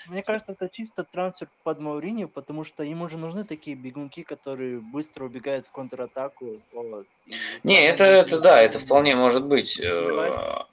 Мне 0.07 0.23
кажется, 0.23 0.53
это 0.53 0.69
чисто 0.69 1.05
трансфер 1.05 1.49
под 1.63 1.81
Мауриню, 1.81 2.29
потому 2.29 2.65
что 2.65 2.83
ему 2.83 3.09
же 3.09 3.17
нужны 3.19 3.45
такие 3.45 3.77
бегунки, 3.77 4.23
которые 4.23 4.79
быстро 4.81 5.25
убегают 5.25 5.67
в 5.67 5.71
контратаку. 5.71 6.61
Вот, 6.73 7.07
и 7.27 7.35
Не, 7.63 7.85
это, 7.87 8.05
это 8.05 8.41
да, 8.41 8.61
это 8.63 8.79
вполне 8.79 9.17
может 9.17 9.45
быть. 9.47 9.81
э, 9.81 10.67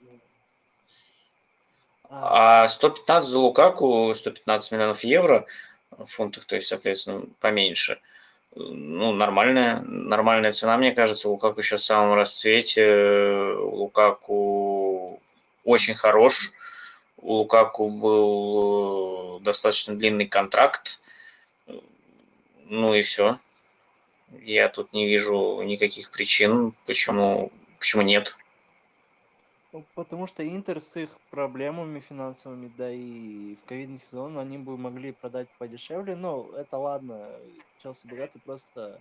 А, 2.10 2.64
А 2.64 2.68
115 2.68 3.30
за 3.30 3.40
Лукаку, 3.40 4.14
115 4.14 4.72
миллионов 4.72 5.04
евро 5.04 5.46
в 5.92 6.06
фунтах, 6.06 6.46
то 6.46 6.56
есть, 6.56 6.68
соответственно, 6.68 7.24
поменьше. 7.40 8.00
Ну, 8.54 9.14
нормальная, 9.14 9.80
нормальная 9.82 10.52
цена, 10.52 10.78
мне 10.78 10.92
кажется. 10.92 11.30
Лукаку 11.30 11.62
сейчас 11.62 11.82
в 11.84 11.86
самом 11.86 12.16
расцвете. 12.16 13.54
Лукаку 13.60 15.22
очень 15.64 15.96
хорош. 15.96 16.52
У 17.22 17.34
Лукаку 17.34 17.90
был 17.90 19.38
э, 19.38 19.44
достаточно 19.44 19.96
длинный 19.96 20.28
контракт. 20.28 21.00
Ну 22.66 22.94
и 22.94 23.02
все. 23.02 23.40
Я 24.42 24.70
тут 24.70 24.94
не 24.94 25.08
вижу 25.08 25.62
никаких 25.62 26.10
причин, 26.12 26.74
почему, 26.86 27.52
почему 27.80 28.02
нет. 28.02 28.36
ну, 29.74 29.84
потому 29.94 30.26
что 30.28 30.48
Интер 30.48 30.82
с 30.82 30.96
их 30.98 31.10
проблемами 31.30 32.00
финансовыми, 32.00 32.72
да 32.78 32.92
и 32.92 33.56
в 33.56 33.68
ковидный 33.68 34.00
сезон 34.00 34.38
они 34.38 34.58
бы 34.58 34.78
могли 34.78 35.12
продать 35.12 35.48
подешевле, 35.60 36.16
но 36.16 36.50
это 36.58 36.78
ладно. 36.78 37.28
Челси 37.84 38.08
богаты 38.08 38.40
просто... 38.46 39.00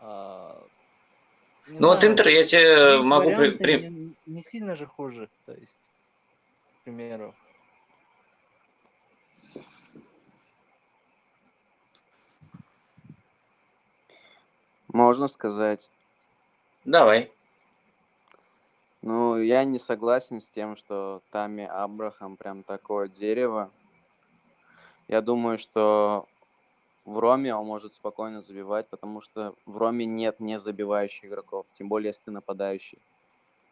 а, 0.00 0.60
Ну 1.68 1.92
знаю, 1.94 2.12
Интер 2.12 2.28
я 2.28 2.44
тебе 2.44 2.98
могу 2.98 3.30
при- 3.58 3.82
не, 3.88 4.14
не 4.26 4.42
сильно 4.42 4.74
же 4.74 4.86
хуже, 4.86 5.28
то 5.46 5.52
есть, 5.52 5.74
примеру. 6.90 7.34
Можно 14.88 15.28
сказать. 15.28 15.88
Давай. 16.84 17.30
Ну, 19.02 19.38
я 19.40 19.64
не 19.64 19.78
согласен 19.78 20.40
с 20.40 20.48
тем, 20.48 20.76
что 20.76 21.22
Тами 21.30 21.64
Абрахам 21.64 22.36
прям 22.36 22.64
такое 22.64 23.08
дерево. 23.08 23.70
Я 25.08 25.20
думаю, 25.20 25.58
что 25.58 26.26
в 27.04 27.18
Роме 27.18 27.54
он 27.54 27.66
может 27.66 27.94
спокойно 27.94 28.42
забивать, 28.42 28.88
потому 28.88 29.20
что 29.20 29.54
в 29.64 29.76
Роме 29.76 30.06
нет 30.06 30.40
не 30.40 30.58
забивающих 30.58 31.24
игроков, 31.24 31.66
тем 31.72 31.88
более 31.88 32.08
если 32.08 32.24
ты 32.24 32.30
нападающий. 32.32 32.98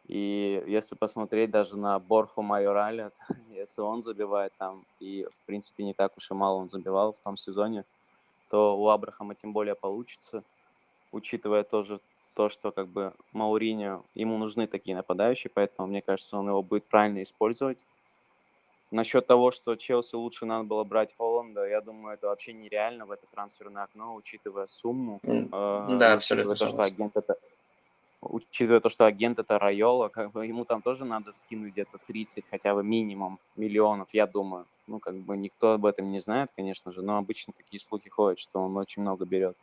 И 0.09 0.63
если 0.67 0.95
посмотреть 0.97 1.51
даже 1.51 1.77
на 1.77 1.99
Борху 1.99 2.43
Майораля, 2.43 3.13
если 3.49 3.81
он 3.81 4.03
забивает 4.03 4.53
там, 4.57 4.85
и 4.99 5.25
в 5.25 5.45
принципе 5.45 5.85
не 5.85 5.93
так 5.95 6.17
уж 6.17 6.31
и 6.31 6.35
мало 6.35 6.57
он 6.57 6.69
забивал 6.69 7.13
в 7.13 7.21
том 7.21 7.37
сезоне, 7.37 7.85
то 8.49 8.77
у 8.79 8.89
Абрахама 8.89 9.35
тем 9.35 9.53
более 9.53 9.75
получится, 9.75 10.45
учитывая 11.11 11.63
тоже 11.63 12.01
то, 12.35 12.49
что 12.49 12.71
как 12.71 12.89
бы 12.89 13.15
Мауриньо, 13.33 14.05
ему 14.15 14.37
нужны 14.37 14.67
такие 14.67 14.95
нападающие, 14.95 15.51
поэтому 15.53 15.87
мне 15.89 16.01
кажется, 16.01 16.37
он 16.37 16.49
его 16.49 16.63
будет 16.63 16.89
правильно 16.89 17.23
использовать. 17.23 17.79
Насчет 18.91 19.27
того, 19.27 19.51
что 19.51 19.75
Челси 19.75 20.15
лучше 20.15 20.45
надо 20.45 20.63
было 20.65 20.83
брать 20.83 21.13
Холланда, 21.15 21.65
я 21.67 21.79
думаю, 21.81 22.15
это 22.15 22.27
вообще 22.27 22.53
нереально 22.53 23.05
в 23.05 23.11
это 23.11 23.27
трансферное 23.27 23.83
окно, 23.83 24.15
учитывая 24.15 24.65
сумму, 24.65 25.21
М, 25.23 25.49
э, 25.51 25.55
Да, 25.83 26.13
абсолютно 26.13 26.55
учитывая 26.55 26.55
то, 26.55 26.67
что 26.67 26.83
агент 26.83 27.15
это 27.15 27.35
учитывая 28.21 28.79
то, 28.79 28.89
что 28.89 29.05
агент 29.05 29.39
это 29.39 29.59
Райола, 29.59 30.09
как 30.09 30.31
бы 30.31 30.45
ему 30.45 30.65
там 30.65 30.81
тоже 30.81 31.05
надо 31.05 31.33
скинуть 31.33 31.71
где-то 31.71 31.97
30 32.07 32.45
хотя 32.49 32.73
бы 32.73 32.83
минимум 32.83 33.39
миллионов, 33.55 34.13
я 34.13 34.27
думаю. 34.27 34.65
Ну, 34.87 34.99
как 34.99 35.15
бы 35.15 35.37
никто 35.37 35.73
об 35.73 35.85
этом 35.85 36.11
не 36.11 36.19
знает, 36.19 36.49
конечно 36.55 36.91
же, 36.91 37.01
но 37.01 37.17
обычно 37.17 37.53
такие 37.53 37.79
слухи 37.79 38.09
ходят, 38.09 38.39
что 38.39 38.59
он 38.59 38.75
очень 38.77 39.01
много 39.01 39.25
берет. 39.25 39.55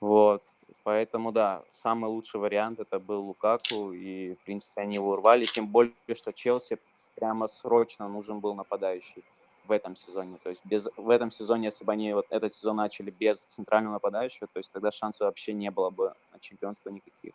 Вот. 0.00 0.42
Поэтому, 0.84 1.30
да, 1.30 1.62
самый 1.70 2.10
лучший 2.10 2.40
вариант 2.40 2.80
это 2.80 2.98
был 2.98 3.24
Лукаку, 3.24 3.92
и, 3.92 4.34
в 4.34 4.44
принципе, 4.44 4.80
они 4.80 4.96
его 4.96 5.10
урвали, 5.10 5.44
тем 5.44 5.68
более, 5.68 5.94
что 6.14 6.32
Челси 6.32 6.78
прямо 7.14 7.46
срочно 7.46 8.08
нужен 8.08 8.40
был 8.40 8.54
нападающий 8.54 9.22
в 9.64 9.70
этом 9.70 9.94
сезоне. 9.94 10.38
То 10.42 10.48
есть 10.48 10.66
без, 10.66 10.88
в 10.96 11.08
этом 11.08 11.30
сезоне, 11.30 11.66
если 11.66 11.84
бы 11.84 11.92
они 11.92 12.12
вот 12.14 12.26
этот 12.30 12.52
сезон 12.52 12.76
начали 12.76 13.10
без 13.10 13.44
центрального 13.44 13.94
нападающего, 13.94 14.48
то 14.52 14.58
есть 14.58 14.72
тогда 14.72 14.90
шансов 14.90 15.26
вообще 15.26 15.52
не 15.52 15.70
было 15.70 15.90
бы 15.90 16.14
на 16.32 16.40
чемпионство 16.40 16.90
никаких. 16.90 17.34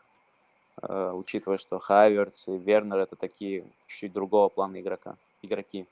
Э, 0.82 1.12
учитывая, 1.14 1.58
что 1.58 1.80
Хаверц 1.80 2.48
и 2.48 2.58
Вернер 2.58 3.00
это 3.00 3.16
такие 3.16 3.66
чуть-чуть 3.88 4.14
другого 4.14 4.50
плана 4.50 4.80
игрока, 4.80 5.16
игроки. 5.42 5.86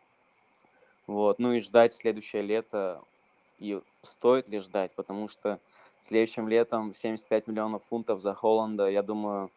Вот. 1.08 1.40
Ну 1.40 1.54
и 1.54 1.60
ждать 1.60 1.94
следующее 1.94 2.42
лето, 2.42 3.02
и 3.60 3.82
стоит 4.02 4.48
ли 4.50 4.60
ждать, 4.60 4.92
потому 4.96 5.28
что 5.28 5.60
следующим 6.02 6.48
летом 6.48 6.94
75 6.94 7.48
миллионов 7.48 7.84
фунтов 7.90 8.22
за 8.22 8.34
Холланда, 8.34 8.88
я 8.88 9.02
думаю, 9.02 9.50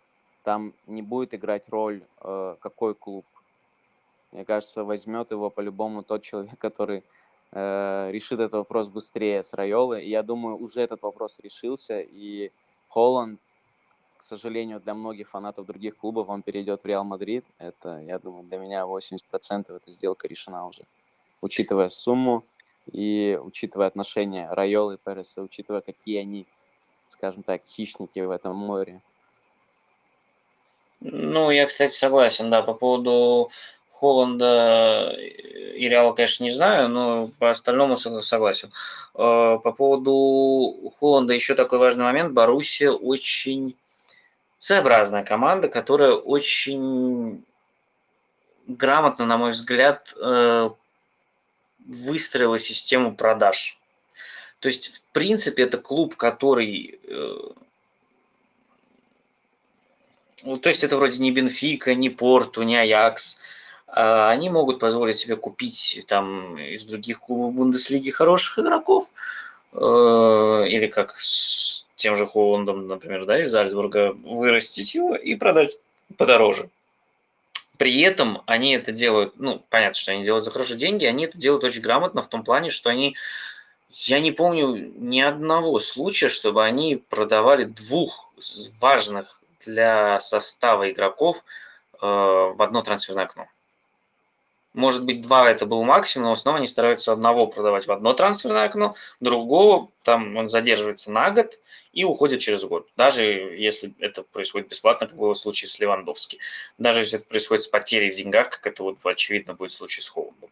там 0.44 0.72
не 0.86 1.02
будет 1.02 1.34
играть 1.34 1.68
роль, 1.68 2.02
э, 2.22 2.56
какой 2.60 2.94
клуб. 2.94 3.26
Мне 4.32 4.44
кажется, 4.44 4.84
возьмет 4.84 5.30
его 5.30 5.50
по-любому 5.50 6.02
тот 6.02 6.22
человек, 6.22 6.52
который 6.58 7.02
э, 7.52 8.08
решит 8.12 8.40
этот 8.40 8.54
вопрос 8.54 8.88
быстрее 8.88 9.42
с 9.42 9.52
Райолы. 9.52 10.02
И 10.02 10.08
я 10.08 10.22
думаю, 10.22 10.56
уже 10.56 10.80
этот 10.80 11.02
вопрос 11.02 11.38
решился, 11.40 12.00
и 12.00 12.50
Холланд, 12.88 13.40
к 14.18 14.22
сожалению, 14.22 14.80
для 14.80 14.94
многих 14.94 15.30
фанатов 15.30 15.64
других 15.66 15.96
клубов, 15.96 16.28
он 16.28 16.42
перейдет 16.42 16.82
в 16.82 16.86
Реал 16.86 17.04
Мадрид. 17.04 17.44
Это, 17.58 18.00
я 18.00 18.18
думаю, 18.18 18.44
для 18.44 18.58
меня 18.58 18.84
80% 18.84 19.70
эта 19.70 19.92
сделка 19.92 20.28
решена 20.28 20.66
уже. 20.66 20.82
Учитывая 21.40 21.88
сумму 21.88 22.42
и 22.92 23.38
учитывая 23.40 23.86
отношения 23.86 24.48
Райолы 24.50 24.94
и 24.94 24.98
Переса, 24.98 25.40
учитывая, 25.40 25.80
какие 25.80 26.18
они, 26.18 26.46
скажем 27.08 27.42
так, 27.44 27.62
хищники 27.64 28.18
в 28.18 28.30
этом 28.30 28.56
море. 28.56 29.00
Ну, 31.00 31.50
я, 31.52 31.66
кстати, 31.66 31.92
согласен, 31.92 32.50
да, 32.50 32.62
по 32.62 32.74
поводу 32.74 33.50
Холланда 33.92 35.16
и 35.16 35.88
Реала, 35.88 36.12
конечно, 36.12 36.44
не 36.44 36.50
знаю, 36.50 36.88
но 36.88 37.28
по 37.38 37.50
остальному 37.50 37.94
сог- 37.94 38.22
согласен. 38.22 38.70
Э, 39.14 39.58
По 39.62 39.72
поводу 39.72 40.92
Холланда 40.98 41.34
еще 41.34 41.54
такой 41.54 41.78
важный 41.78 42.04
момент. 42.04 42.32
Боруссия 42.32 42.90
очень 42.90 43.76
своеобразная 44.58 45.24
команда, 45.24 45.68
которая 45.68 46.12
очень 46.12 47.44
грамотно, 48.66 49.26
на 49.26 49.38
мой 49.38 49.52
взгляд, 49.52 50.14
э, 50.20 50.70
выстроила 51.86 52.58
систему 52.58 53.14
продаж. 53.14 53.78
То 54.60 54.68
есть, 54.68 54.96
в 54.96 55.02
принципе, 55.12 55.62
это 55.62 55.78
клуб, 55.78 56.16
который... 56.16 56.98
Э, 57.04 57.36
то 60.60 60.68
есть, 60.68 60.84
это 60.84 60.96
вроде 60.96 61.18
не 61.18 61.32
Бенфика, 61.32 61.94
не 61.94 62.10
Порту, 62.10 62.62
не 62.62 62.76
Аякс. 62.76 63.38
А 63.86 64.30
они 64.30 64.50
могут 64.50 64.80
позволить 64.80 65.16
себе 65.16 65.36
купить 65.36 66.04
там 66.06 66.58
из 66.58 66.84
других 66.84 67.20
клубов 67.20 67.54
Бундеслиги 67.54 68.10
хороших 68.10 68.58
игроков. 68.58 69.10
Э, 69.72 70.64
или 70.68 70.86
как 70.88 71.14
тем 71.98 72.16
же 72.16 72.26
Холландом, 72.26 72.86
например, 72.86 73.26
да, 73.26 73.42
из 73.42 73.54
Альцбурга, 73.54 74.12
вырастить 74.12 74.94
его 74.94 75.14
и 75.14 75.34
продать 75.34 75.76
подороже. 76.16 76.70
При 77.76 78.00
этом 78.00 78.42
они 78.46 78.74
это 78.74 78.92
делают, 78.92 79.34
ну, 79.36 79.62
понятно, 79.68 79.94
что 79.94 80.12
они 80.12 80.24
делают 80.24 80.44
за 80.44 80.50
хорошие 80.50 80.78
деньги, 80.78 81.04
они 81.04 81.24
это 81.24 81.36
делают 81.36 81.64
очень 81.64 81.82
грамотно 81.82 82.22
в 82.22 82.28
том 82.28 82.42
плане, 82.42 82.70
что 82.70 82.88
они, 82.88 83.16
я 83.90 84.20
не 84.20 84.32
помню 84.32 84.92
ни 84.96 85.20
одного 85.20 85.78
случая, 85.78 86.28
чтобы 86.28 86.64
они 86.64 86.96
продавали 86.96 87.64
двух 87.64 88.32
важных 88.80 89.40
для 89.66 90.18
состава 90.20 90.90
игроков 90.90 91.44
э, 92.00 92.06
в 92.06 92.56
одно 92.62 92.82
трансферное 92.82 93.24
окно. 93.24 93.46
Может 94.74 95.04
быть, 95.04 95.22
два 95.22 95.50
это 95.50 95.66
был 95.66 95.82
максимум, 95.82 96.28
но 96.28 96.32
основном 96.32 96.58
они 96.58 96.66
стараются 96.66 97.12
одного 97.12 97.46
продавать 97.46 97.86
в 97.86 97.92
одно 97.92 98.12
трансферное 98.12 98.64
окно, 98.64 98.94
другого 99.20 99.90
там 100.02 100.36
он 100.36 100.48
задерживается 100.48 101.10
на 101.10 101.30
год 101.30 101.58
и 101.92 102.04
уходит 102.04 102.40
через 102.40 102.64
год. 102.64 102.86
Даже 102.96 103.24
если 103.24 103.92
это 103.98 104.22
происходит 104.22 104.68
бесплатно, 104.68 105.06
как 105.06 105.16
было 105.16 105.34
в 105.34 105.38
случае 105.38 105.68
с 105.68 105.78
Левандовски. 105.78 106.38
Даже 106.78 107.00
если 107.00 107.18
это 107.18 107.28
происходит 107.28 107.64
с 107.64 107.68
потерей 107.68 108.10
в 108.10 108.14
деньгах, 108.14 108.50
как 108.50 108.66
это 108.66 108.82
вот 108.84 108.98
очевидно 109.04 109.54
будет 109.54 109.72
в 109.72 109.74
случае 109.74 110.04
с 110.04 110.08
Холландом. 110.08 110.50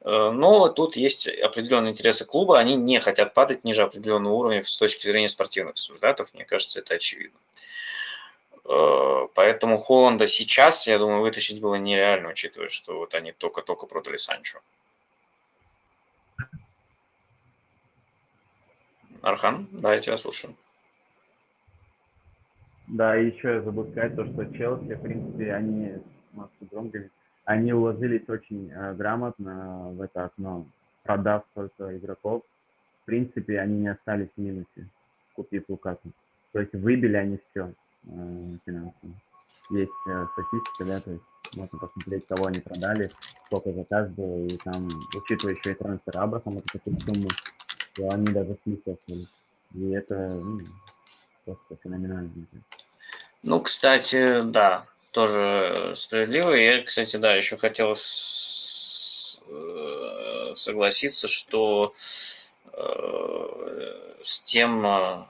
Э, 0.00 0.30
но 0.30 0.68
тут 0.68 0.96
есть 0.96 1.28
определенные 1.28 1.92
интересы 1.92 2.24
клуба, 2.24 2.58
они 2.58 2.74
не 2.74 3.00
хотят 3.00 3.34
падать 3.34 3.64
ниже 3.64 3.82
определенного 3.82 4.34
уровня 4.34 4.62
с 4.62 4.76
точки 4.76 5.06
зрения 5.06 5.28
спортивных 5.28 5.76
результатов. 5.76 6.30
Мне 6.32 6.44
кажется, 6.44 6.80
это 6.80 6.94
очевидно. 6.94 7.38
Э, 8.68 9.26
поэтому 9.34 9.78
Холланда 9.78 10.26
сейчас, 10.26 10.86
я 10.86 10.98
думаю, 10.98 11.22
вытащить 11.22 11.60
было 11.60 11.76
нереально, 11.76 12.28
учитывая, 12.30 12.68
что 12.68 12.98
вот 12.98 13.14
они 13.14 13.32
только-только 13.32 13.86
продали 13.86 14.18
Санчо. 14.18 14.58
Архан, 19.22 19.68
да, 19.72 19.94
я 19.94 20.00
тебя 20.00 20.18
слушаю. 20.18 20.54
Да, 22.86 23.18
и 23.18 23.26
еще 23.26 23.54
я 23.54 23.60
забыл 23.62 23.90
сказать 23.90 24.16
то, 24.16 24.24
что 24.24 24.54
Челси, 24.54 24.94
в 24.94 25.02
принципе, 25.02 25.52
они, 25.52 25.94
громко, 26.70 27.08
они 27.44 27.72
уложились 27.72 28.28
очень 28.28 28.70
э, 28.70 28.94
грамотно 28.94 29.90
в 29.92 30.02
это 30.02 30.26
окно, 30.26 30.66
продав 31.02 31.44
столько 31.52 31.96
игроков. 31.96 32.42
В 33.02 33.06
принципе, 33.06 33.60
они 33.60 33.80
не 33.80 33.88
остались 33.88 34.28
в 34.36 34.40
минусе, 34.40 34.86
купив 35.34 35.64
Лукаку. 35.68 36.10
То 36.52 36.60
есть 36.60 36.72
выбили 36.74 37.16
они 37.16 37.38
все. 37.50 37.72
Финансово. 38.04 39.12
Есть 39.70 39.92
э, 40.06 40.26
статистика, 40.32 40.84
да, 40.84 41.00
то 41.00 41.10
есть 41.10 41.24
можно 41.54 41.78
посмотреть, 41.78 42.26
кого 42.26 42.46
они 42.46 42.60
продали, 42.60 43.12
сколько 43.46 43.72
за 43.72 43.84
каждого, 43.84 44.46
и 44.46 44.56
там, 44.58 44.88
учитывая 45.14 45.54
еще 45.54 45.72
и 45.72 45.74
трансфер 45.74 46.18
Абрахама, 46.18 46.60
это 46.60 46.78
такую 46.78 47.00
сумму, 47.00 47.28
то 47.94 48.10
они 48.10 48.26
даже 48.26 48.56
остались. 48.86 49.28
И 49.74 49.90
это 49.90 50.14
ну, 50.16 50.60
просто 51.44 51.76
феноменально. 51.82 52.30
Ну, 53.42 53.60
кстати, 53.60 54.42
да, 54.42 54.86
тоже 55.10 55.94
справедливо. 55.96 56.52
Я, 56.52 56.82
кстати, 56.82 57.16
да, 57.16 57.34
еще 57.34 57.56
хотел 57.58 57.94
с, 57.94 59.40
э, 59.46 60.52
согласиться, 60.54 61.28
что 61.28 61.92
э, 62.72 64.14
с 64.22 64.40
тем, 64.40 65.26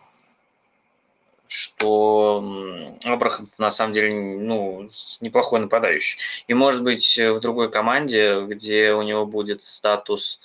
что 1.49 2.97
Абрахам 3.05 3.51
на 3.59 3.71
самом 3.71 3.93
деле 3.93 4.15
ну, 4.15 4.89
неплохой 5.21 5.61
нападающий. 5.61 6.21
И 6.47 6.55
может 6.55 6.85
быть 6.85 7.19
в 7.19 7.41
другой 7.41 7.71
команде, 7.71 8.43
где 8.43 8.93
у 8.93 9.03
него 9.03 9.27
будет 9.27 9.65
статус 9.65 10.41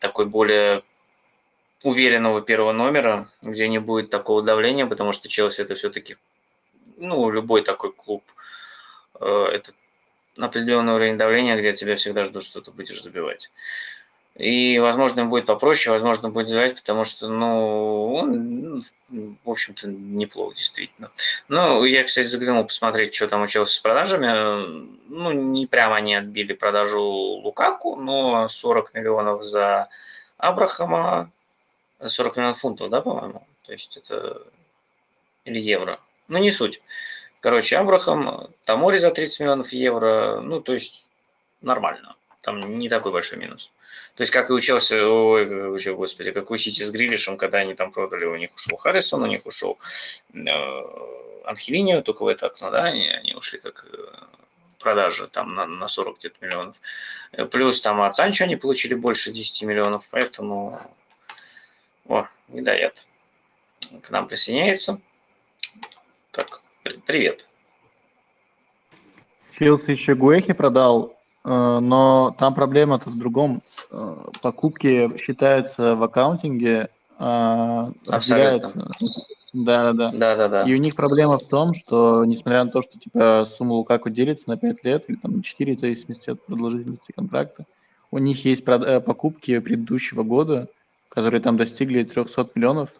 такой 0.00 0.26
более 0.26 0.82
уверенного 1.82 2.42
первого 2.42 2.72
номера, 2.72 3.28
где 3.42 3.68
не 3.68 3.78
будет 3.78 4.10
такого 4.10 4.42
давления, 4.42 4.86
потому 4.86 5.12
что 5.12 5.28
Челси 5.28 5.62
это 5.62 5.74
все-таки, 5.74 6.16
ну, 6.96 7.30
любой 7.30 7.62
такой 7.62 7.92
клуб, 7.92 8.24
э, 9.20 9.46
это 9.52 9.72
определенный 10.36 10.94
уровень 10.94 11.16
давления, 11.16 11.56
где 11.56 11.72
тебя 11.72 11.96
всегда 11.96 12.24
ждут, 12.24 12.44
что 12.44 12.60
ты 12.60 12.70
будешь 12.70 13.02
забивать. 13.02 13.50
И, 14.36 14.78
возможно, 14.78 15.26
будет 15.26 15.46
попроще, 15.46 15.92
возможно, 15.92 16.30
будет 16.30 16.48
звать, 16.48 16.76
потому 16.76 17.04
что, 17.04 17.28
ну, 17.28 18.14
он, 18.14 18.82
в 19.44 19.50
общем-то, 19.50 19.88
неплохо, 19.88 20.56
действительно. 20.56 21.10
Ну, 21.48 21.84
я, 21.84 22.04
кстати, 22.04 22.26
заглянул 22.26 22.64
посмотреть, 22.64 23.14
что 23.14 23.28
там 23.28 23.42
учился 23.42 23.74
с 23.74 23.80
продажами. 23.80 24.88
Ну, 25.08 25.32
не 25.32 25.66
прямо 25.66 25.96
они 25.96 26.14
отбили 26.14 26.54
продажу 26.54 27.02
Лукаку, 27.02 27.96
но 27.96 28.48
40 28.48 28.94
миллионов 28.94 29.42
за 29.42 29.88
Абрахама, 30.38 31.30
40 32.04 32.36
миллионов 32.36 32.60
фунтов, 32.60 32.88
да, 32.88 33.00
по-моему? 33.00 33.46
То 33.66 33.72
есть 33.72 33.96
это... 33.96 34.42
Или 35.44 35.58
евро. 35.60 35.98
Ну, 36.28 36.38
не 36.38 36.50
суть. 36.50 36.80
Короче, 37.40 37.76
Абрахам, 37.76 38.48
Тамори 38.64 38.98
за 38.98 39.10
30 39.10 39.40
миллионов 39.40 39.72
евро, 39.72 40.40
ну, 40.40 40.60
то 40.60 40.72
есть 40.72 41.04
нормально. 41.60 42.14
Там 42.42 42.78
не 42.78 42.88
такой 42.88 43.12
большой 43.12 43.38
минус. 43.38 43.70
То 44.14 44.22
есть, 44.22 44.32
как 44.32 44.50
и 44.50 44.52
учился, 44.52 45.06
ой, 45.06 45.46
господи, 45.94 46.32
как 46.32 46.50
у 46.50 46.56
Сити 46.56 46.82
с 46.82 46.90
Грилишем, 46.90 47.36
когда 47.36 47.58
они 47.58 47.74
там 47.74 47.92
продали, 47.92 48.24
у 48.24 48.36
них 48.36 48.54
ушел 48.54 48.76
Харрисон, 48.76 49.22
у 49.22 49.26
них 49.26 49.46
ушел 49.46 49.78
э, 50.34 50.48
Анхелинио, 51.44 52.02
только 52.02 52.24
в 52.24 52.28
это 52.28 52.46
окно, 52.46 52.70
да, 52.70 52.84
они, 52.84 53.08
они 53.08 53.34
ушли 53.34 53.58
как 53.58 53.86
э, 53.92 53.96
продажи 54.78 55.26
там 55.28 55.54
на, 55.54 55.66
на 55.66 55.88
40 55.88 56.18
где-то 56.18 56.36
миллионов. 56.40 56.76
Э, 57.32 57.44
плюс 57.46 57.80
там 57.80 58.02
от 58.02 58.16
Санчо 58.16 58.44
они 58.44 58.56
получили 58.56 58.94
больше 58.94 59.32
10 59.32 59.62
миллионов, 59.62 60.08
поэтому... 60.10 60.80
О, 62.06 62.26
Медоед 62.48 63.06
к 64.02 64.10
нам 64.10 64.28
присоединяется. 64.28 65.00
Так, 66.32 66.60
привет. 67.06 67.46
Челси 69.52 69.90
еще 69.90 70.14
Гуэхи 70.14 70.52
продал 70.52 71.19
но 71.48 72.34
там 72.38 72.54
проблема-то 72.54 73.10
в 73.10 73.18
другом. 73.18 73.62
Э, 73.90 74.16
покупки 74.42 75.16
считаются 75.18 75.96
в 75.96 76.02
аккаунтинге, 76.02 76.88
разделяются. 77.18 78.90
Да, 79.52 79.92
да, 79.92 79.92
да. 79.92 80.10
Да, 80.12 80.36
да, 80.36 80.48
да. 80.48 80.62
И 80.62 80.74
у 80.74 80.78
них 80.78 80.94
проблема 80.94 81.38
в 81.38 81.42
том, 81.42 81.74
что 81.74 82.24
несмотря 82.24 82.64
на 82.64 82.70
то, 82.70 82.82
что 82.82 82.98
типа 82.98 83.44
сумма 83.50 83.72
Лукаку 83.74 84.08
делится 84.08 84.48
на 84.48 84.56
5 84.56 84.84
лет 84.84 85.04
или 85.08 85.16
там 85.16 85.42
4, 85.42 85.76
в 85.76 85.80
зависимости 85.80 86.30
от 86.30 86.44
продолжительности 86.44 87.12
контракта, 87.12 87.64
у 88.10 88.18
них 88.18 88.44
есть 88.44 88.62
э, 88.66 89.00
покупки 89.00 89.58
предыдущего 89.58 90.22
года, 90.22 90.68
которые 91.08 91.40
там 91.40 91.56
достигли 91.56 92.04
300 92.04 92.50
миллионов. 92.54 92.90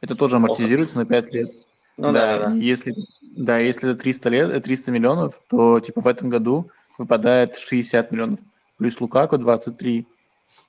Это 0.00 0.14
тоже 0.14 0.36
амортизируется 0.36 0.94
Ох. 0.94 1.04
на 1.04 1.06
5 1.06 1.32
лет. 1.32 1.52
Ну 1.96 2.12
да, 2.12 2.38
да. 2.38 2.46
да. 2.50 2.54
Если, 2.54 2.94
да, 3.22 3.58
если 3.58 3.90
это 3.90 4.00
300 4.00 4.28
лет, 4.28 4.64
300 4.64 4.90
миллионов, 4.92 5.40
то 5.48 5.80
типа 5.80 6.00
в 6.02 6.06
этом 6.06 6.28
году 6.28 6.70
выпадает 6.98 7.58
60 7.58 8.10
миллионов, 8.12 8.40
плюс 8.78 9.00
Лукаку 9.00 9.38
23. 9.38 10.06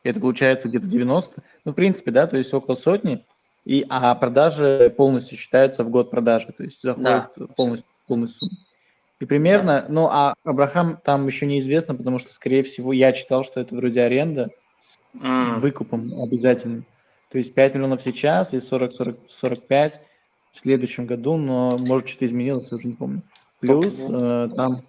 Это 0.03 0.19
получается 0.19 0.69
где-то 0.69 0.87
90. 0.87 1.43
Ну, 1.65 1.71
в 1.71 1.75
принципе, 1.75 2.11
да, 2.11 2.27
то 2.27 2.37
есть 2.37 2.53
около 2.53 2.75
сотни. 2.75 3.25
И, 3.65 3.85
а 3.89 4.15
продажи 4.15 4.93
полностью 4.95 5.37
считаются 5.37 5.83
в 5.83 5.89
год 5.89 6.09
продажи, 6.09 6.53
то 6.55 6.63
есть 6.63 6.81
заходит 6.81 7.03
да, 7.35 7.47
полностью, 7.55 7.89
полностью 8.07 8.39
сумму. 8.39 8.57
И 9.19 9.25
примерно, 9.25 9.81
да. 9.81 9.85
ну, 9.89 10.07
а 10.07 10.35
Абрахам 10.43 10.99
там 11.03 11.27
еще 11.27 11.45
неизвестно, 11.45 11.95
потому 11.95 12.19
что, 12.19 12.33
скорее 12.33 12.63
всего, 12.63 12.93
я 12.93 13.11
читал, 13.11 13.43
что 13.43 13.59
это 13.59 13.75
вроде 13.75 14.01
аренда 14.01 14.49
с 14.81 14.97
mm. 15.21 15.59
выкупом 15.59 16.13
обязательным. 16.21 16.85
То 17.29 17.39
есть 17.39 17.53
5 17.53 17.75
миллионов 17.75 18.01
сейчас 18.03 18.53
и 18.53 18.57
40-45 18.57 19.93
в 20.53 20.59
следующем 20.59 21.05
году, 21.05 21.35
но 21.35 21.77
может 21.77 22.07
что-то 22.07 22.27
изменилось, 22.27 22.69
я 22.71 22.77
уже 22.77 22.87
не 22.87 22.93
помню. 22.93 23.21
Плюс 23.59 23.97
э, 23.99 24.49
там 24.55 24.83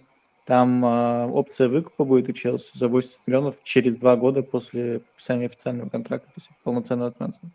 там 0.48 0.82
э, 0.82 1.26
опция 1.26 1.68
выкупа 1.68 2.06
будет 2.06 2.30
у 2.30 2.32
Челси 2.32 2.70
за 2.72 2.88
80 2.88 3.20
миллионов 3.26 3.56
через 3.64 3.96
два 3.96 4.16
года 4.16 4.42
после 4.42 5.00
подписания 5.00 5.44
официального 5.44 5.90
контракта, 5.90 6.26
то 6.28 6.32
есть 6.38 6.50
полноценного 6.64 7.10
трансфера. 7.10 7.50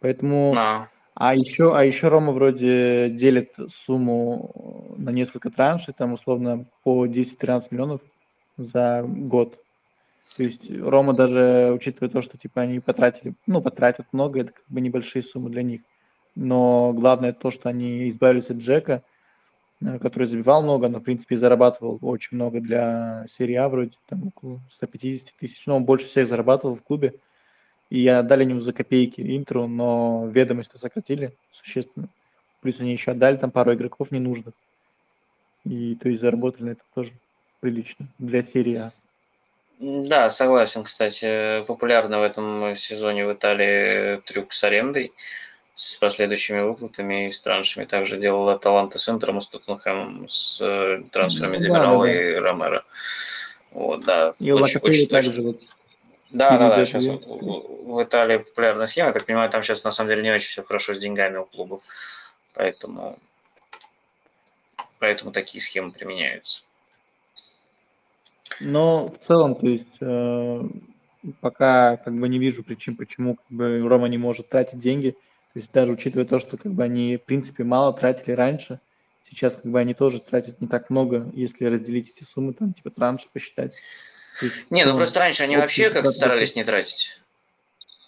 Поэтому... 0.00 0.52
А. 0.56 0.88
а 1.14 1.36
еще, 1.36 1.72
а 1.72 1.84
еще 1.84 2.08
Рома 2.08 2.32
вроде 2.32 3.10
делит 3.10 3.54
сумму 3.68 4.92
на 4.96 5.10
несколько 5.10 5.50
траншей, 5.50 5.94
там 5.94 6.14
условно 6.14 6.64
по 6.82 7.06
10-13 7.06 7.68
миллионов 7.70 8.00
за 8.56 9.04
год. 9.06 9.56
То 10.36 10.42
есть 10.42 10.68
Рома 10.68 11.12
даже, 11.12 11.70
учитывая 11.72 12.08
то, 12.08 12.22
что 12.22 12.36
типа 12.38 12.62
они 12.62 12.80
потратили, 12.80 13.34
ну, 13.46 13.62
потратят 13.62 14.06
много, 14.10 14.40
это 14.40 14.50
как 14.50 14.64
бы 14.68 14.80
небольшие 14.80 15.22
суммы 15.22 15.48
для 15.50 15.62
них. 15.62 15.82
но 16.34 16.92
главное 16.92 17.32
то, 17.32 17.52
что 17.52 17.68
они 17.68 18.08
избавились 18.08 18.50
от 18.50 18.56
Джека, 18.56 18.94
э, 18.94 19.19
который 19.80 20.26
забивал 20.26 20.62
много, 20.62 20.88
но, 20.88 20.98
в 20.98 21.02
принципе, 21.02 21.36
зарабатывал 21.36 21.98
очень 22.02 22.36
много 22.36 22.60
для 22.60 23.26
серии 23.36 23.54
А, 23.54 23.68
вроде 23.68 23.92
там 24.08 24.28
около 24.28 24.60
150 24.72 25.28
тысяч, 25.38 25.66
но 25.66 25.76
он 25.76 25.84
больше 25.84 26.06
всех 26.06 26.28
зарабатывал 26.28 26.76
в 26.76 26.82
клубе, 26.82 27.14
и 27.88 28.06
отдали 28.06 28.44
ему 28.44 28.60
за 28.60 28.72
копейки 28.72 29.20
Интеру, 29.20 29.66
но 29.66 30.26
ведомости 30.28 30.76
сократили 30.76 31.32
существенно. 31.52 32.08
Плюс 32.62 32.78
они 32.78 32.92
еще 32.92 33.12
отдали 33.12 33.36
там 33.36 33.50
пару 33.50 33.74
игроков 33.74 34.10
ненужных. 34.10 34.54
И 35.64 35.96
то 35.96 36.08
есть 36.08 36.20
заработали 36.20 36.64
на 36.64 36.70
это 36.70 36.82
тоже 36.94 37.12
прилично 37.60 38.06
для 38.18 38.42
серии 38.42 38.76
А. 38.76 38.92
Да, 39.80 40.30
согласен, 40.30 40.84
кстати. 40.84 41.64
Популярно 41.64 42.20
в 42.20 42.22
этом 42.22 42.76
сезоне 42.76 43.26
в 43.26 43.32
Италии 43.32 44.20
трюк 44.20 44.52
с 44.52 44.62
арендой, 44.62 45.12
с 45.80 45.96
последующими 45.96 46.60
выплатами 46.60 47.26
и 47.26 47.30
с 47.30 47.40
траншами. 47.40 47.86
Также 47.86 48.18
делал 48.18 48.46
Аталанта 48.50 48.98
с 48.98 49.08
Интером, 49.08 49.40
с 49.40 49.46
Тоттенхэмом, 49.46 50.28
с 50.28 50.60
э, 50.60 51.02
трансферами 51.10 51.56
Ну, 51.56 51.60
да, 51.62 51.66
Демирала 51.68 52.06
да, 52.06 52.12
да. 52.12 52.22
и 52.22 52.34
Ромеро. 52.34 52.84
Вот, 53.70 54.04
да. 54.04 54.34
И 54.38 54.50
очень, 54.52 54.78
очень 54.80 55.08
также 55.08 55.40
вот 55.40 55.60
Да, 56.28 56.58
да, 56.58 56.76
да. 56.76 56.84
Сейчас 56.84 57.06
в- 57.06 57.16
в, 57.24 57.94
в 57.94 58.02
Италии 58.02 58.36
популярная 58.36 58.88
схема. 58.88 59.08
Я 59.08 59.14
так 59.14 59.24
понимаю, 59.24 59.48
там 59.48 59.62
сейчас 59.62 59.82
на 59.82 59.90
самом 59.90 60.10
деле 60.10 60.22
не 60.22 60.30
очень 60.30 60.48
все 60.50 60.62
хорошо 60.62 60.92
с 60.92 60.98
деньгами 60.98 61.38
у 61.38 61.46
клубов. 61.46 61.80
Поэтому, 62.52 63.18
поэтому 64.98 65.32
такие 65.32 65.62
схемы 65.62 65.92
применяются. 65.92 66.62
Но 68.60 69.08
в 69.08 69.18
целом, 69.24 69.54
то 69.54 69.66
есть, 69.66 69.86
э, 70.02 70.60
пока 71.40 71.96
как 71.96 72.12
бы 72.12 72.28
не 72.28 72.38
вижу 72.38 72.62
причин, 72.62 72.96
почему 72.96 73.36
как 73.36 73.46
бы 73.48 73.80
Рома 73.88 74.08
не 74.08 74.18
может 74.18 74.50
тратить 74.50 74.78
деньги. 74.80 75.16
То 75.52 75.58
есть 75.58 75.72
даже 75.72 75.92
учитывая 75.92 76.26
то, 76.26 76.38
что 76.38 76.56
как 76.56 76.72
бы 76.72 76.84
они 76.84 77.16
в 77.16 77.24
принципе 77.24 77.64
мало 77.64 77.92
тратили 77.92 78.32
раньше, 78.32 78.80
сейчас 79.28 79.56
как 79.56 79.66
бы 79.66 79.80
они 79.80 79.94
тоже 79.94 80.20
тратят 80.20 80.60
не 80.60 80.68
так 80.68 80.90
много, 80.90 81.30
если 81.34 81.64
разделить 81.64 82.12
эти 82.14 82.24
суммы, 82.24 82.52
там 82.52 82.72
типа 82.72 82.90
транши 82.90 83.26
посчитать. 83.32 83.74
Есть, 84.40 84.70
Не, 84.70 84.82
ну 84.82 84.90
целом, 84.90 84.98
просто 84.98 85.18
раньше 85.18 85.42
они 85.42 85.56
вообще 85.56 85.88
результат 85.88 86.14
старались 86.14 86.54
не 86.54 86.64
тратить. 86.64 87.18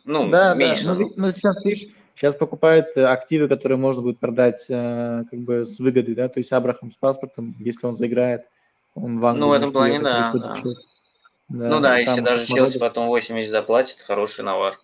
Ну, 0.04 0.30
Да, 0.30 0.54
меньше. 0.54 0.84
да. 0.84 0.94
Ну, 0.94 1.00
ну. 1.00 1.12
ну, 1.16 1.30
сейчас, 1.32 1.64
видишь, 1.64 1.88
сейчас 2.14 2.34
покупают 2.34 2.88
э, 2.96 3.04
активы, 3.04 3.48
которые 3.48 3.78
можно 3.78 4.02
будет 4.02 4.18
продать 4.18 4.64
э, 4.68 5.24
как 5.30 5.40
бы 5.40 5.64
с 5.64 5.78
выгодой, 5.78 6.14
да, 6.14 6.28
то 6.28 6.38
есть 6.38 6.52
Абрахам 6.52 6.92
с 6.92 6.96
паспортом, 6.96 7.56
если 7.58 7.86
он 7.86 7.96
заиграет, 7.96 8.46
он 8.94 9.20
в 9.20 9.26
Англию 9.26 9.46
Ну, 9.46 9.50
в 9.50 9.52
этом 9.52 9.72
плане, 9.72 10.00
да, 10.00 10.32
да. 10.32 10.60
Челси. 10.60 10.86
ну 11.48 11.80
да, 11.80 11.98
если 11.98 12.20
даже 12.20 12.46
Челси 12.46 12.78
потом 12.78 13.08
80 13.08 13.50
заплатит, 13.50 14.00
хороший 14.00 14.44
навар. 14.44 14.78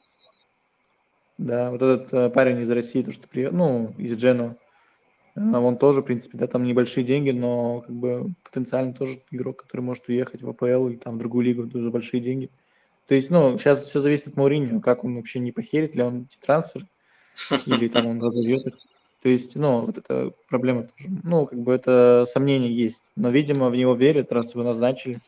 Да, 1.39 1.70
вот 1.70 1.81
этот 1.81 2.12
э, 2.12 2.31
парень 2.31 2.60
из 2.60 2.70
России, 2.70 3.02
то, 3.02 3.12
что 3.12 3.28
приехал, 3.28 3.56
ну, 3.56 3.94
из 3.97 4.16
Дженуа, 4.16 4.56
э, 5.36 5.40
он 5.40 5.78
тоже, 5.78 6.02
в 6.02 6.05
принципе, 6.05 6.36
да, 6.36 6.48
там 6.48 6.65
небольшие 6.65 7.05
деньги, 7.05 7.31
но 7.31 7.81
как 7.82 7.94
бы 7.94 8.35
потенциально 8.44 8.93
тоже 8.93 9.23
игрок, 9.31 9.62
который 9.62 9.82
может 9.82 10.09
уехать 10.09 10.43
в 10.43 10.48
АПЛ 10.48 10.89
или 10.89 10.97
там 10.97 11.15
в 11.15 11.19
другую 11.19 11.47
лигу, 11.47 11.69
тоже 11.69 11.90
большие 11.90 12.20
деньги. 12.20 12.51
То 13.06 13.15
есть, 13.15 13.31
ну, 13.31 13.56
сейчас 13.56 13.86
все 13.86 14.01
зависит 14.01 14.27
от 14.28 14.36
Мауриньо, 14.36 14.81
как 14.81 15.05
он 15.05 15.15
вообще 15.15 15.39
не 15.39 15.52
похерит 15.52 15.94
ли 15.94 16.02
он 16.02 16.23
эти 16.23 16.39
трансферы, 16.44 16.86
или 17.66 17.89
там 17.89 18.06
он 18.06 18.20
разовьет 18.20 18.66
их. 18.66 18.74
То 19.23 19.28
есть, 19.28 19.56
ну, 19.56 19.86
вот 19.86 19.97
это 19.97 20.32
проблема 20.48 20.82
тоже. 20.82 21.09
Ну, 21.23 21.47
как 21.47 21.59
бы 21.60 21.73
это 21.73 22.27
сомнение 22.28 22.74
есть. 22.74 23.02
Но, 23.16 23.31
видимо, 23.31 23.70
в 23.70 23.77
него 23.77 23.94
верят, 23.94 24.32
раз 24.32 24.55
его 24.55 24.65
назначили. 24.65 25.20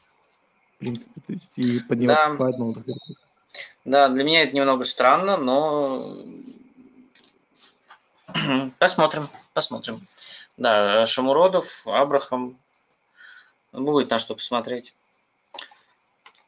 В 0.77 0.79
принципе, 0.79 1.21
то 1.27 1.33
есть, 1.33 1.49
и 1.57 1.81
под 1.89 1.99
него 1.99 2.15
Да. 2.15 2.35
молодых 2.37 2.85
игроков. 2.85 3.17
Да, 3.85 4.09
для 4.09 4.25
меня 4.25 4.43
это 4.43 4.55
немного 4.55 4.85
странно, 4.85 5.37
но 5.37 6.17
посмотрим, 8.79 9.29
посмотрим. 9.55 10.07
Да, 10.57 11.07
Шамуродов, 11.07 11.87
Абрахам, 11.87 12.59
будет 13.73 14.11
на 14.11 14.19
что 14.19 14.35
посмотреть. 14.35 14.95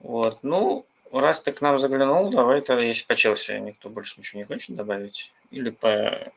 Вот, 0.01 0.41
ну, 0.43 0.85
раз 1.13 1.41
ты 1.41 1.53
к 1.53 1.61
нам 1.61 1.79
заглянул, 1.79 2.31
давай 2.31 2.61
тогда, 2.61 2.83
если 2.83 3.05
по 3.05 3.15
Челси 3.15 3.53
никто 3.61 3.89
больше 3.89 4.19
ничего 4.19 4.41
не 4.41 4.45
хочет 4.47 4.77
добавить, 4.77 5.33
или 5.51 5.71
по 5.71 6.33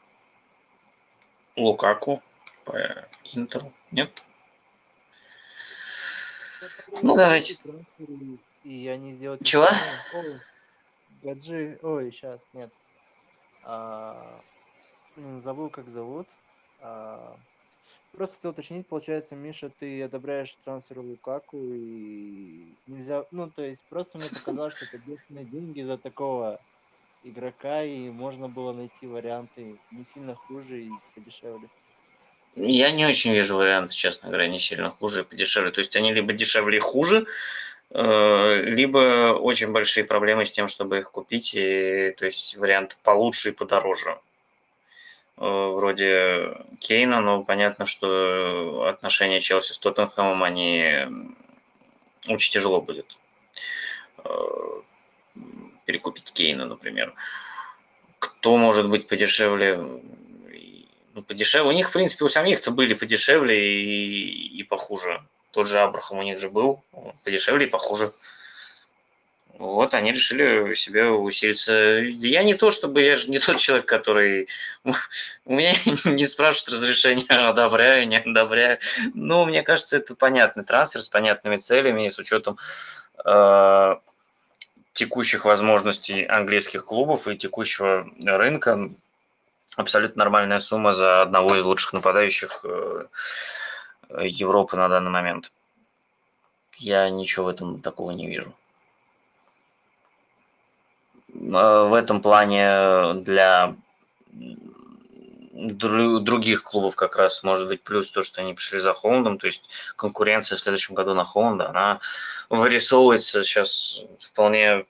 Лукаку, 1.55 2.21
по 2.63 3.07
Интеру, 3.33 3.73
нет? 3.91 4.11
Ну, 7.01 7.15
давайте. 7.15 7.57
И 8.63 8.87
они 8.87 9.13
сделают... 9.13 9.43
Чего? 9.43 9.69
Ой, 10.13 10.39
Гаджи... 11.25 11.79
Ой, 11.81 12.11
сейчас, 12.11 12.39
нет. 12.53 12.71
А, 13.63 14.39
Забыл, 15.37 15.69
как 15.69 15.87
зовут. 15.87 16.27
А, 16.81 17.35
Просто 18.11 18.35
хотел 18.35 18.51
уточнить, 18.51 18.87
получается, 18.87 19.35
Миша, 19.35 19.69
ты 19.77 20.03
одобряешь 20.03 20.55
трансфер 20.63 20.99
Лукаку 20.99 21.57
и 21.57 22.63
нельзя... 22.87 23.25
Ну, 23.31 23.49
то 23.49 23.63
есть, 23.63 23.81
просто 23.89 24.19
мне 24.19 24.29
показалось, 24.29 24.75
что 24.75 24.85
это 24.85 24.99
бешеные 24.99 25.45
деньги 25.45 25.81
за 25.81 25.97
такого 25.97 26.61
игрока, 27.23 27.83
и 27.83 28.09
можно 28.11 28.47
было 28.47 28.71
найти 28.71 29.07
варианты 29.07 29.77
не 29.91 30.05
сильно 30.05 30.35
хуже 30.35 30.83
и 30.83 30.89
подешевле. 31.15 31.67
Я 32.55 32.91
не 32.91 33.05
очень 33.05 33.33
вижу 33.33 33.57
варианты, 33.57 33.93
честно 33.93 34.29
говоря, 34.29 34.47
не 34.47 34.59
сильно 34.59 34.91
хуже 34.91 35.21
и 35.21 35.25
подешевле. 35.25 35.71
То 35.71 35.79
есть 35.79 35.95
они 35.97 36.13
либо 36.13 36.31
дешевле 36.31 36.77
и 36.77 36.81
хуже, 36.81 37.25
либо 37.91 39.33
очень 39.33 39.71
большие 39.71 40.03
проблемы 40.03 40.45
с 40.45 40.51
тем, 40.51 40.67
чтобы 40.67 40.97
их 40.97 41.11
купить. 41.11 41.53
И, 41.55 42.13
то 42.17 42.25
есть 42.25 42.57
вариант 42.57 42.97
получше 43.03 43.49
и 43.49 43.53
подороже. 43.53 44.17
Э, 45.37 45.71
Вроде 45.75 46.57
Кейна, 46.79 47.21
но 47.21 47.43
понятно, 47.43 47.85
что 47.85 48.87
отношения 48.87 49.39
Челси 49.39 49.73
с 49.73 49.79
Тоттенхэмом, 49.79 50.43
они 50.43 51.07
очень 52.27 52.53
тяжело 52.53 52.81
будет 52.81 53.05
э, 54.23 54.29
перекупить 55.85 56.31
Кейна, 56.33 56.65
например. 56.65 57.13
Кто 58.19 58.57
может 58.57 58.89
быть 58.89 59.07
подешевле? 59.07 60.01
ну, 61.15 61.23
подешевле. 61.23 61.69
У 61.69 61.73
них, 61.73 61.89
в 61.89 61.93
принципе, 61.93 62.25
у 62.25 62.29
самих-то 62.29 62.71
были 62.71 62.93
подешевле 62.93 63.83
и, 63.83 64.59
и 64.59 64.63
похуже. 64.63 65.23
Тот 65.55 65.69
же 65.69 65.79
Абрахам 65.79 66.17
у 66.17 66.21
них 66.21 66.37
же 66.37 66.49
был 66.49 66.83
подешевле 67.23 67.65
и 67.65 67.69
похуже. 67.69 68.11
Вот, 69.57 69.93
они 69.93 70.11
решили 70.11 70.73
себе 70.73 71.05
усилиться. 71.05 71.73
Я 72.01 72.43
не 72.43 72.55
то, 72.55 72.71
чтобы 72.71 73.01
я 73.01 73.15
же 73.15 73.29
не 73.29 73.39
тот 73.39 73.55
человек, 73.55 73.85
который... 73.85 74.49
У 75.45 75.53
меня 75.53 75.73
не 76.03 76.25
спрашивают 76.25 76.73
разрешения, 76.73 77.23
одобряю, 77.29 78.05
не 78.05 78.17
одобряю. 78.17 78.79
Ну, 79.13 79.45
мне 79.45 79.63
кажется, 79.63 79.95
это 79.95 80.13
понятный 80.13 80.65
трансфер 80.65 81.01
с 81.01 81.07
понятными 81.07 81.55
целями 81.55 82.09
с 82.09 82.19
учетом 82.19 82.57
э, 83.23 83.95
текущих 84.91 85.45
возможностей 85.45 86.23
английских 86.23 86.85
клубов 86.85 87.29
и 87.29 87.37
текущего 87.37 88.09
рынка 88.25 88.89
абсолютно 89.77 90.19
нормальная 90.19 90.59
сумма 90.59 90.91
за 90.91 91.21
одного 91.21 91.55
из 91.55 91.63
лучших 91.63 91.93
нападающих 91.93 92.59
э, 92.65 93.05
Европы 94.09 94.77
на 94.77 94.89
данный 94.89 95.11
момент. 95.11 95.51
Я 96.77 97.09
ничего 97.09 97.45
в 97.45 97.49
этом 97.49 97.81
такого 97.81 98.11
не 98.11 98.27
вижу. 98.27 98.53
В 101.33 101.93
этом 101.93 102.21
плане 102.21 103.13
для 103.21 103.75
других 105.53 106.63
клубов 106.63 106.95
как 106.95 107.15
раз 107.15 107.43
может 107.43 107.67
быть 107.67 107.81
плюс 107.81 108.11
то, 108.11 108.23
что 108.23 108.41
они 108.41 108.53
пришли 108.53 108.79
за 108.79 108.93
Холландом, 108.93 109.37
то 109.37 109.47
есть 109.47 109.69
конкуренция 109.95 110.57
в 110.57 110.59
следующем 110.59 110.95
году 110.95 111.13
на 111.13 111.23
Холланда, 111.23 111.69
она 111.69 111.99
вырисовывается 112.49 113.43
сейчас 113.43 114.01
вполне 114.19 114.85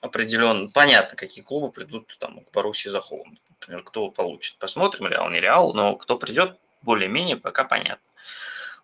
определенно. 0.00 0.68
Понятно, 0.68 1.16
какие 1.16 1.42
клубы 1.42 1.70
придут 1.72 2.16
там, 2.20 2.40
к 2.40 2.52
Боруссии 2.52 2.88
за 2.88 3.00
Холландом. 3.00 3.38
Например, 3.50 3.82
кто 3.82 4.08
получит. 4.10 4.56
Посмотрим, 4.58 5.06
Реал, 5.06 5.30
не 5.30 5.40
Реал, 5.40 5.72
но 5.74 5.96
кто 5.96 6.16
придет, 6.18 6.56
более-менее 6.82 7.36
пока 7.36 7.64
понятно. 7.64 8.04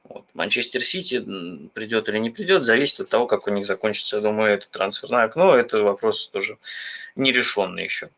Вот. 0.05 0.25
Манчестер 0.35 0.83
Сити 0.83 1.21
придет 1.75 2.09
или 2.09 2.19
не 2.19 2.31
придет, 2.31 2.65
зависит 2.65 3.01
от 3.01 3.11
того, 3.11 3.27
как 3.27 3.47
у 3.47 3.51
них 3.51 3.67
закончится, 3.67 4.17
я 4.17 4.23
думаю, 4.23 4.55
это 4.55 4.69
трансферное 4.71 5.25
окно. 5.25 5.55
Это 5.55 5.79
вопрос 5.83 6.29
тоже 6.29 6.59
нерешенный 7.15 7.85
еще. 7.85 8.09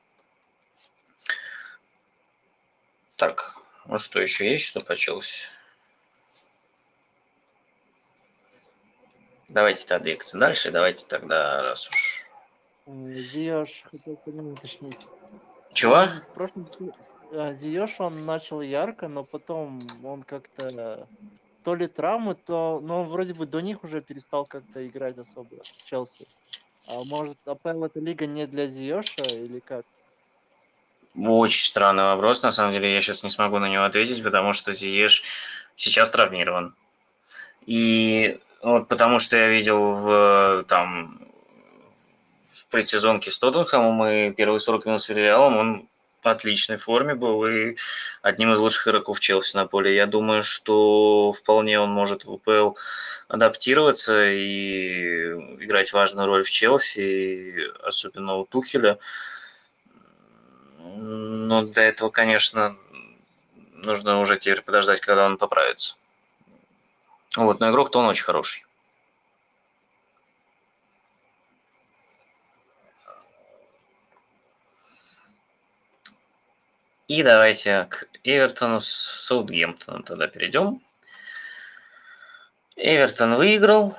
Так, 3.17 3.57
ну 3.87 3.99
что 3.99 4.21
еще 4.21 4.51
есть, 4.51 4.67
что 4.67 4.81
по 4.81 4.95
Челси? 4.95 5.49
Давайте 9.49 9.85
тогда 9.85 10.05
двигаться 10.05 10.39
дальше. 10.39 10.71
Давайте 10.71 11.07
тогда, 11.07 11.63
раз 11.63 11.89
уж... 11.89 12.25
Зиёш, 12.87 13.83
хотел 13.91 14.17
по 14.17 14.29
нему 14.31 14.53
уточнить. 14.53 15.07
Чего? 15.73 16.05
В 16.05 16.35
прошлом 16.35 16.69
Зиёш 17.31 18.01
он 18.01 18.27
начал 18.27 18.61
ярко, 18.61 19.09
но 19.09 19.25
потом 19.25 19.81
он 20.03 20.23
как-то 20.23 21.07
то 21.63 21.75
ли 21.75 21.87
травмы, 21.87 22.35
то... 22.35 22.81
Но 22.83 23.03
он 23.03 23.09
вроде 23.09 23.35
бы 23.35 23.47
до 23.47 23.61
них 23.61 23.85
уже 23.85 24.01
перестал 24.01 24.45
как-то 24.47 24.87
играть 24.87 25.19
особо 25.19 25.57
Челси. 25.85 26.27
А 26.87 27.05
может, 27.05 27.37
АПЛ 27.47 27.85
эта 27.85 28.01
лига 28.01 28.27
не 28.27 28.47
для 28.47 28.67
Зиёша 28.67 29.23
или 29.23 29.61
как? 29.61 29.85
Очень 31.17 31.65
странный 31.65 32.05
вопрос, 32.05 32.43
на 32.43 32.53
самом 32.53 32.73
деле, 32.73 32.93
я 32.93 33.01
сейчас 33.01 33.23
не 33.23 33.31
смогу 33.31 33.59
на 33.59 33.69
него 33.69 33.85
ответить, 33.85 34.23
потому 34.23 34.53
что 34.53 34.73
Зиеш 34.73 35.25
сейчас 35.77 36.11
травмирован. 36.11 36.75
И 37.67 38.41
вот 38.63 38.89
потому 38.89 39.19
что 39.19 39.37
я 39.37 39.49
видел 39.49 39.93
в, 39.93 40.65
там, 40.69 41.21
в 42.43 42.67
предсезонке 42.69 43.31
с 43.31 43.39
Тоттенхэмом 43.39 44.05
и 44.07 44.31
первые 44.31 44.61
40 44.61 44.87
минут 44.87 45.03
с 45.03 45.09
Вильялом, 45.09 45.57
он 45.57 45.90
отличной 46.29 46.77
форме 46.77 47.15
был 47.15 47.47
и 47.47 47.77
одним 48.23 48.53
из 48.53 48.59
лучших 48.59 48.89
игроков 48.89 49.21
Челси 49.21 49.57
на 49.57 49.67
поле. 49.67 49.95
Я 49.95 50.07
думаю, 50.07 50.43
что 50.43 51.33
вполне 51.33 51.81
он 51.81 51.91
может 51.91 52.25
в 52.25 52.33
УПЛ 52.33 52.73
адаптироваться 53.29 54.31
и 54.31 55.31
играть 55.65 55.93
важную 55.93 56.27
роль 56.27 56.43
в 56.43 56.51
Челси, 56.51 57.71
особенно 57.83 58.37
у 58.37 58.45
Тухеля. 58.45 58.99
Но 60.79 61.63
для 61.63 61.85
этого, 61.85 62.11
конечно, 62.11 62.77
нужно 63.73 64.19
уже 64.19 64.37
теперь 64.37 64.63
подождать, 64.63 65.01
когда 65.01 65.27
он 65.27 65.39
поправится. 65.39 65.97
Вот, 67.37 67.61
но 67.61 67.71
игрок-то 67.71 68.01
он 68.01 68.07
очень 68.07 68.25
хороший. 68.25 68.65
И 77.11 77.25
давайте 77.25 77.87
к 77.91 78.07
Эвертону 78.23 78.81
с 78.81 78.87
Саутгемптоном 79.27 80.05
тогда 80.05 80.29
перейдем. 80.29 80.81
Эвертон 82.77 83.35
выиграл 83.35 83.97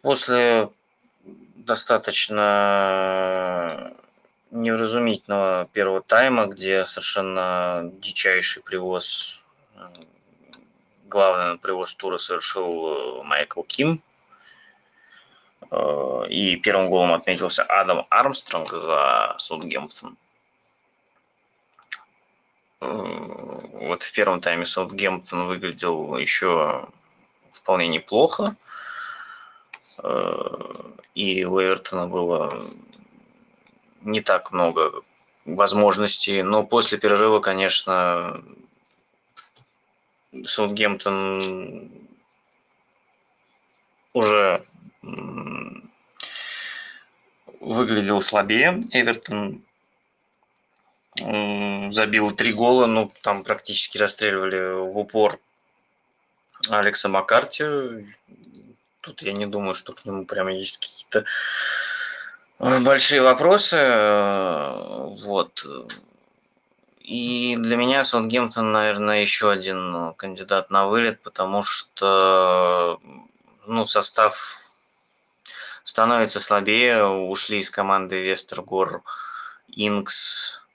после 0.00 0.70
достаточно 1.56 2.32
невразумительного 4.52 5.68
первого 5.72 6.02
тайма, 6.02 6.46
где 6.46 6.86
совершенно 6.86 7.90
дичайший 7.94 8.62
привоз, 8.62 9.42
главный 11.06 11.58
привоз 11.58 11.96
тура 11.96 12.18
совершил 12.18 13.22
э, 13.22 13.22
Майкл 13.24 13.62
Ким. 13.62 14.00
Э, 15.72 16.26
и 16.28 16.54
первым 16.58 16.90
голом 16.90 17.12
отметился 17.12 17.64
Адам 17.64 18.06
Армстронг 18.08 18.70
за 18.70 19.34
Саутгемптон. 19.36 20.16
Э, 22.86 23.86
вот 23.86 24.02
в 24.02 24.12
первом 24.12 24.40
тайме 24.40 24.66
Саутгемптон 24.66 25.46
выглядел 25.46 26.16
еще 26.16 26.88
вполне 27.52 27.88
неплохо. 27.88 28.56
И 31.14 31.44
у 31.44 31.58
Эвертона 31.58 32.06
было 32.06 32.70
не 34.02 34.20
так 34.20 34.52
много 34.52 34.92
возможностей, 35.46 36.42
но 36.42 36.64
после 36.64 36.98
перерыва, 36.98 37.40
конечно, 37.40 38.42
Саутгемптон 40.44 41.90
уже 44.12 44.64
выглядел 47.60 48.20
слабее. 48.20 48.82
Эвертон 48.92 49.62
забил 51.18 52.30
три 52.32 52.52
гола, 52.52 52.86
ну, 52.86 53.10
там 53.22 53.44
практически 53.44 53.98
расстреливали 53.98 54.90
в 54.90 54.98
упор 54.98 55.38
Алекса 56.68 57.08
Маккарти. 57.08 57.64
Тут 59.00 59.22
я 59.22 59.32
не 59.32 59.46
думаю, 59.46 59.74
что 59.74 59.92
к 59.92 60.04
нему 60.04 60.24
прямо 60.24 60.52
есть 60.52 60.78
какие-то 60.78 61.24
большие 62.58 63.22
вопросы. 63.22 63.76
Э, 63.76 65.16
вот. 65.24 65.64
И 67.00 67.56
для 67.56 67.76
меня 67.76 68.02
Саутгемптон, 68.02 68.72
наверное, 68.72 69.20
еще 69.20 69.50
один 69.50 70.12
кандидат 70.14 70.70
на 70.70 70.86
вылет, 70.88 71.22
потому 71.22 71.62
что 71.62 72.98
ну, 73.66 73.86
состав 73.86 74.58
становится 75.84 76.40
слабее. 76.40 77.06
Ушли 77.06 77.60
из 77.60 77.70
команды 77.70 78.22
Вестергор, 78.22 79.02
Инкс, 79.68 80.60
э, 80.60 80.65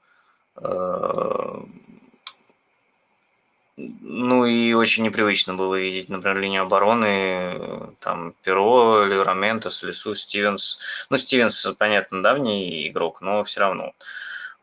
ну 3.78 4.46
и 4.46 4.74
очень 4.74 5.04
непривычно 5.04 5.56
было 5.56 5.76
видеть, 5.76 6.10
например, 6.10 6.40
линию 6.40 6.64
обороны, 6.64 7.96
там, 8.00 8.34
Перо, 8.44 9.04
Левраментес, 9.06 9.84
Лесу, 9.84 10.16
Стивенс. 10.16 10.78
Ну, 11.10 11.18
Стивенс, 11.18 11.66
понятно, 11.78 12.22
давний 12.22 12.88
игрок, 12.90 13.22
но 13.22 13.44
все 13.44 13.62
равно. 13.62 13.94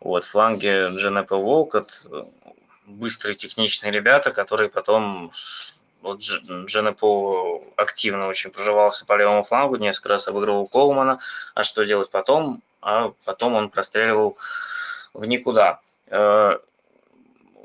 Вот, 0.00 0.24
фланге 0.24 0.88
Дженепе 0.90 1.34
Волкот, 1.34 2.06
быстрые 2.86 3.34
техничные 3.34 3.92
ребята, 3.92 4.30
которые 4.30 4.68
потом... 4.68 5.32
Вот 6.00 6.20
Дженепо 6.20 7.60
активно 7.76 8.28
очень 8.28 8.50
прорывался 8.50 9.04
по 9.04 9.16
левому 9.16 9.42
флангу, 9.42 9.76
несколько 9.76 10.10
раз 10.10 10.28
обыгрывал 10.28 10.68
Колмана. 10.68 11.18
А 11.54 11.64
что 11.64 11.84
делать 11.84 12.10
потом? 12.10 12.62
А 12.80 13.12
потом 13.24 13.54
он 13.54 13.68
простреливал 13.68 14.38
в 15.18 15.26
никуда. 15.26 15.80
Э, 16.06 16.58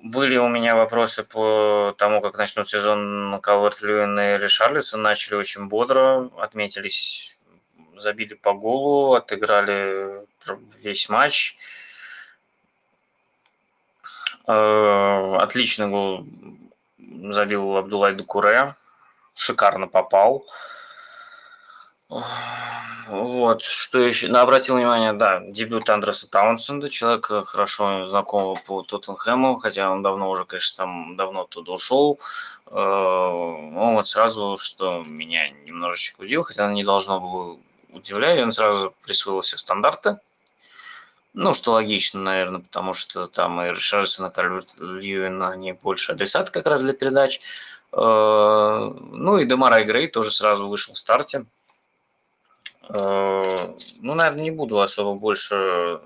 были 0.02 0.38
у 0.38 0.50
меня 0.50 0.76
вопросы 0.76 1.24
по 1.24 1.94
тому, 1.98 2.20
как 2.22 2.38
начнут 2.38 2.70
сезон 2.70 3.40
Калверт 3.42 3.82
Льюин 3.82 4.20
и 4.20 4.38
Ришарлисон. 4.38 5.02
Начали 5.02 5.36
очень 5.36 5.68
бодро, 5.68 6.30
отметились, 6.38 7.38
забили 7.98 8.34
по 8.34 8.54
голу, 8.54 9.14
отыграли 9.14 10.26
весь 10.84 11.10
матч. 11.10 11.56
Э, 14.48 15.38
отличный 15.40 15.88
гол 15.88 16.26
забил 17.30 17.78
Абдулай 17.78 18.16
Дукуре. 18.16 18.76
Шикарно 19.36 19.88
попал. 19.88 20.46
Вот, 23.08 23.64
что 23.64 24.00
еще? 24.00 24.28
Ну, 24.28 24.40
обратил 24.40 24.76
внимание, 24.76 25.14
да, 25.14 25.42
дебют 25.46 25.90
Андреса 25.90 26.30
Таунсенда, 26.30 26.90
человека 26.90 27.44
хорошо 27.44 28.06
знакомого 28.06 28.56
по 28.56 28.82
Тоттенхэму, 28.82 29.58
хотя 29.58 29.92
он 29.92 30.04
давно 30.04 30.30
уже, 30.30 30.46
конечно, 30.46 30.86
там 30.86 31.16
давно 31.16 31.42
оттуда 31.42 31.72
ушел. 31.72 32.20
Э, 32.68 32.72
ну, 32.72 33.94
вот 33.94 34.08
сразу, 34.08 34.58
что 34.58 35.04
меня 35.04 35.50
немножечко 35.50 36.22
удивило, 36.22 36.44
хотя 36.44 36.66
оно 36.66 36.74
не 36.74 36.84
должно 36.84 37.20
было 37.20 37.58
удивлять, 37.92 38.40
он 38.42 38.52
сразу 38.52 38.94
присвоил 39.04 39.42
все 39.42 39.58
стандарты. 39.58 40.20
Ну, 41.34 41.54
что 41.54 41.72
логично, 41.72 42.22
наверное, 42.22 42.62
потому 42.62 42.94
что 42.94 43.28
там 43.28 43.60
и 43.62 43.70
Ришарлсон, 43.70 44.28
и 44.28 44.32
Кальверт 44.32 44.76
Льюин, 44.80 45.42
они 45.42 45.74
больше 45.74 46.12
адресат 46.12 46.52
как 46.52 46.68
раз 46.68 46.82
для 46.82 46.94
передач. 46.94 47.42
Э, 47.92 48.94
ну 49.12 49.38
и 49.38 49.46
Демарай 49.46 49.84
Грей 49.84 50.08
тоже 50.08 50.32
сразу 50.32 50.68
вышел 50.68 50.94
в 50.94 50.98
старте. 50.98 51.46
Э, 52.90 53.74
ну, 54.00 54.14
наверное, 54.14 54.44
не 54.44 54.52
буду 54.52 54.82
особо 54.82 55.16
больше 55.16 56.00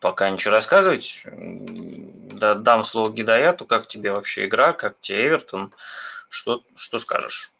пока 0.00 0.28
ничего 0.30 0.54
рассказывать. 0.54 1.22
Да, 1.24 2.54
дам 2.54 2.84
слово 2.84 3.12
Гидаяту. 3.12 3.64
Как 3.64 3.86
тебе 3.86 4.12
вообще 4.12 4.46
игра? 4.46 4.72
Как 4.72 5.00
тебе 5.00 5.28
Эвертон? 5.28 5.72
Что, 6.28 6.62
что 6.74 6.98
скажешь? 6.98 7.52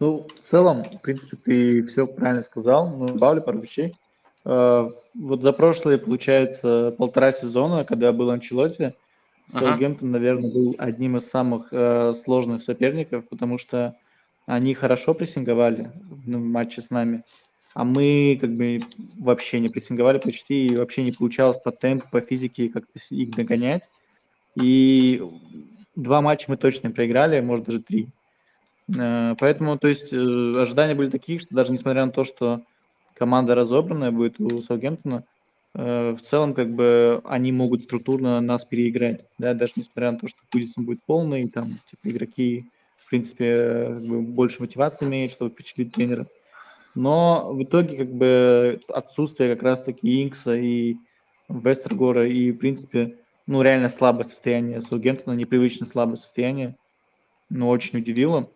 Ну, 0.00 0.26
в 0.26 0.50
целом, 0.50 0.82
в 0.82 0.98
принципе, 0.98 1.36
ты 1.36 1.86
все 1.86 2.06
правильно 2.06 2.42
сказал. 2.42 2.88
Ну, 2.88 3.06
добавлю 3.06 3.42
пару 3.42 3.60
вещей. 3.60 3.96
Э, 4.44 4.90
вот 5.14 5.40
за 5.42 5.52
прошлые, 5.52 5.98
получается, 5.98 6.94
полтора 6.98 7.32
сезона, 7.32 7.84
когда 7.84 8.10
был 8.12 8.30
Анчелотти, 8.30 8.94
Саутгемптон, 9.50 10.08
uh-huh. 10.08 10.12
наверное, 10.12 10.50
был 10.50 10.74
одним 10.78 11.16
из 11.16 11.28
самых 11.28 11.68
э, 11.72 12.14
сложных 12.14 12.62
соперников, 12.62 13.28
потому 13.28 13.58
что 13.58 13.96
они 14.46 14.74
хорошо 14.74 15.14
прессинговали 15.14 15.92
в 16.10 16.28
матче 16.28 16.82
с 16.82 16.90
нами, 16.90 17.24
а 17.74 17.84
мы 17.84 18.38
как 18.40 18.50
бы 18.54 18.80
вообще 19.18 19.60
не 19.60 19.68
прессинговали 19.68 20.18
почти, 20.18 20.66
и 20.66 20.76
вообще 20.76 21.04
не 21.04 21.12
получалось 21.12 21.60
по 21.60 21.70
темпу, 21.70 22.08
по 22.10 22.20
физике 22.20 22.68
как-то 22.68 22.98
их 23.10 23.30
догонять. 23.30 23.88
И 24.60 25.22
два 25.94 26.20
матча 26.20 26.46
мы 26.48 26.56
точно 26.56 26.90
проиграли, 26.90 27.40
может 27.40 27.66
даже 27.66 27.80
три. 27.80 28.08
Э, 28.98 29.34
поэтому, 29.38 29.78
то 29.78 29.88
есть, 29.88 30.12
э, 30.12 30.16
ожидания 30.16 30.94
были 30.94 31.10
такие, 31.10 31.38
что 31.38 31.54
даже 31.54 31.72
несмотря 31.72 32.04
на 32.04 32.12
то, 32.12 32.24
что 32.24 32.62
команда 33.14 33.54
разобранная 33.54 34.10
будет 34.10 34.40
у 34.40 34.62
Саутгемптона, 34.62 35.24
в 35.74 36.18
целом, 36.22 36.54
как 36.54 36.74
бы, 36.74 37.20
они 37.24 37.52
могут 37.52 37.84
структурно 37.84 38.40
нас 38.40 38.64
переиграть, 38.64 39.24
да, 39.38 39.54
даже 39.54 39.74
несмотря 39.76 40.10
на 40.10 40.18
то, 40.18 40.28
что 40.28 40.38
Пулисом 40.50 40.84
будет 40.84 41.02
полный, 41.04 41.48
там, 41.48 41.78
типа, 41.90 42.10
игроки, 42.10 42.64
в 42.98 43.08
принципе, 43.08 43.84
как 43.86 44.02
бы, 44.02 44.20
больше 44.20 44.60
мотивации 44.60 45.06
имеют, 45.06 45.32
чтобы 45.32 45.52
впечатлить 45.52 45.92
тренера. 45.92 46.26
Но 46.94 47.52
в 47.52 47.62
итоге, 47.62 47.98
как 47.98 48.12
бы, 48.12 48.80
отсутствие 48.88 49.54
как 49.54 49.62
раз-таки 49.62 50.24
Инкса 50.24 50.56
и 50.56 50.96
Вестергора 51.48 52.26
и, 52.26 52.50
в 52.50 52.58
принципе, 52.58 53.16
ну, 53.46 53.62
реально 53.62 53.88
слабое 53.88 54.24
состояние 54.24 54.80
Саугемптона, 54.80 55.34
непривычно 55.34 55.86
слабое 55.86 56.16
состояние, 56.16 56.76
ну, 57.48 57.68
очень 57.68 57.98
удивило. 57.98 58.48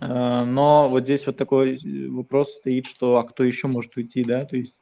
Э, 0.00 0.44
но 0.44 0.88
вот 0.88 1.04
здесь 1.04 1.26
вот 1.26 1.36
такой 1.36 1.78
вопрос 2.08 2.54
стоит, 2.54 2.86
что 2.86 3.18
а 3.18 3.24
кто 3.24 3.44
еще 3.44 3.68
может 3.68 3.96
уйти, 3.96 4.24
да, 4.24 4.44
то 4.44 4.56
есть 4.56 4.74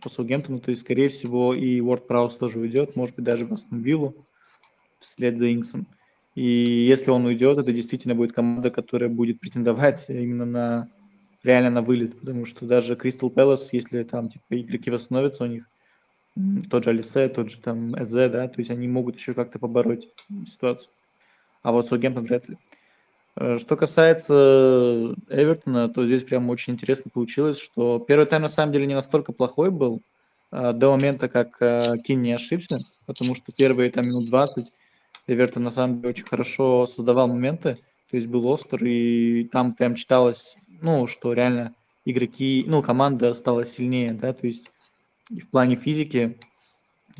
по 0.00 0.08
Саутгемптону, 0.08 0.60
то 0.60 0.70
есть, 0.70 0.82
скорее 0.82 1.08
всего, 1.08 1.54
и 1.54 1.80
Уорд 1.80 2.06
Праус 2.06 2.36
тоже 2.36 2.58
уйдет, 2.58 2.96
может 2.96 3.16
быть, 3.16 3.24
даже 3.24 3.46
в 3.46 3.52
Астон 3.52 3.80
Виллу 3.80 4.14
вслед 5.00 5.38
за 5.38 5.52
Инксом. 5.52 5.86
И 6.34 6.86
если 6.88 7.10
он 7.10 7.26
уйдет, 7.26 7.58
это 7.58 7.72
действительно 7.72 8.14
будет 8.14 8.32
команда, 8.32 8.70
которая 8.70 9.10
будет 9.10 9.40
претендовать 9.40 10.06
именно 10.08 10.44
на 10.44 10.88
реально 11.42 11.70
на 11.70 11.82
вылет, 11.82 12.18
потому 12.18 12.44
что 12.46 12.66
даже 12.66 12.96
Кристал 12.96 13.30
Пэлас, 13.30 13.72
если 13.72 14.02
там 14.02 14.28
типа 14.28 14.60
игроки 14.60 14.90
восстановятся 14.90 15.44
у 15.44 15.46
них, 15.46 15.64
тот 16.70 16.84
же 16.84 16.90
Алисе, 16.90 17.28
тот 17.28 17.50
же 17.50 17.58
там 17.58 17.94
Эзе, 17.94 18.28
да, 18.28 18.48
то 18.48 18.58
есть 18.58 18.70
они 18.70 18.86
могут 18.88 19.16
еще 19.16 19.34
как-то 19.34 19.58
побороть 19.58 20.08
ситуацию. 20.46 20.90
А 21.62 21.72
вот 21.72 21.86
Саутгемптон 21.86 22.24
вряд 22.24 22.48
ли. 22.48 22.56
Э, 23.40 23.58
что 23.58 23.76
касается 23.76 25.14
Эвертона, 25.28 25.88
то 25.88 26.04
здесь 26.04 26.24
прям 26.24 26.50
очень 26.50 26.74
интересно 26.74 27.10
получилось, 27.12 27.58
что 27.60 27.98
первый 28.00 28.26
тайм 28.26 28.42
на 28.42 28.48
самом 28.48 28.72
деле 28.72 28.86
не 28.86 28.94
настолько 28.94 29.32
плохой 29.32 29.70
был, 29.70 30.02
э, 30.50 30.72
до 30.72 30.90
момента, 30.90 31.28
как 31.28 31.56
э, 31.60 31.98
Кин 32.04 32.22
не 32.22 32.32
ошибся, 32.32 32.80
потому 33.06 33.36
что 33.36 33.52
первые 33.52 33.90
там 33.90 34.06
минут 34.06 34.26
20 34.26 34.66
Эвертон 35.28 35.62
на 35.62 35.70
самом 35.70 35.96
деле 35.96 36.08
очень 36.10 36.24
хорошо 36.24 36.86
создавал 36.86 37.28
моменты, 37.28 37.74
то 38.10 38.16
есть 38.16 38.26
был 38.26 38.46
остр, 38.46 38.82
и 38.84 39.44
там 39.52 39.74
прям 39.74 39.94
читалось, 39.94 40.56
ну, 40.80 41.06
что 41.06 41.32
реально 41.32 41.74
игроки, 42.04 42.64
ну, 42.66 42.82
команда 42.82 43.34
стала 43.34 43.66
сильнее, 43.66 44.14
да, 44.14 44.32
то 44.32 44.46
есть 44.46 44.72
в 45.30 45.46
плане 45.50 45.76
физики, 45.76 46.38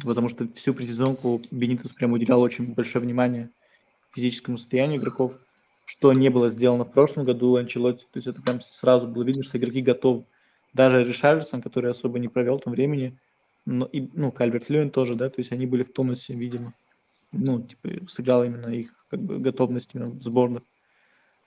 потому 0.02 0.28
что 0.28 0.48
всю 0.54 0.74
предсезонку 0.74 1.40
Бенитос 1.52 1.92
прям 1.92 2.12
уделял 2.12 2.40
очень 2.40 2.72
большое 2.72 3.04
внимание 3.04 3.50
физическому 4.14 4.56
состоянию 4.56 4.98
игроков, 4.98 5.34
что 5.88 6.12
не 6.12 6.28
было 6.28 6.50
сделано 6.50 6.84
в 6.84 6.92
прошлом 6.92 7.24
году 7.24 7.56
Анчелотти, 7.56 8.04
то 8.04 8.18
есть 8.18 8.26
это 8.26 8.42
прям 8.42 8.60
сразу 8.60 9.06
было 9.06 9.22
видно, 9.22 9.42
что 9.42 9.56
игроки 9.56 9.80
готовы. 9.80 10.24
Даже 10.74 11.02
Ришарльсон, 11.02 11.62
который 11.62 11.90
особо 11.90 12.18
не 12.18 12.28
провел 12.28 12.58
там 12.58 12.74
времени, 12.74 13.18
но 13.64 13.86
и, 13.86 14.06
ну, 14.12 14.30
Кальверт 14.30 14.68
Льюин 14.68 14.90
тоже, 14.90 15.14
да, 15.14 15.30
то 15.30 15.38
есть 15.38 15.50
они 15.50 15.66
были 15.66 15.82
в 15.82 15.92
тонусе, 15.92 16.34
видимо 16.34 16.74
ну, 17.32 17.62
типа, 17.62 18.06
сыграл 18.08 18.44
именно 18.44 18.68
их 18.68 18.92
как 19.08 19.20
бы, 19.20 19.38
готовность 19.38 19.94
именно 19.94 20.18
сборных. 20.20 20.62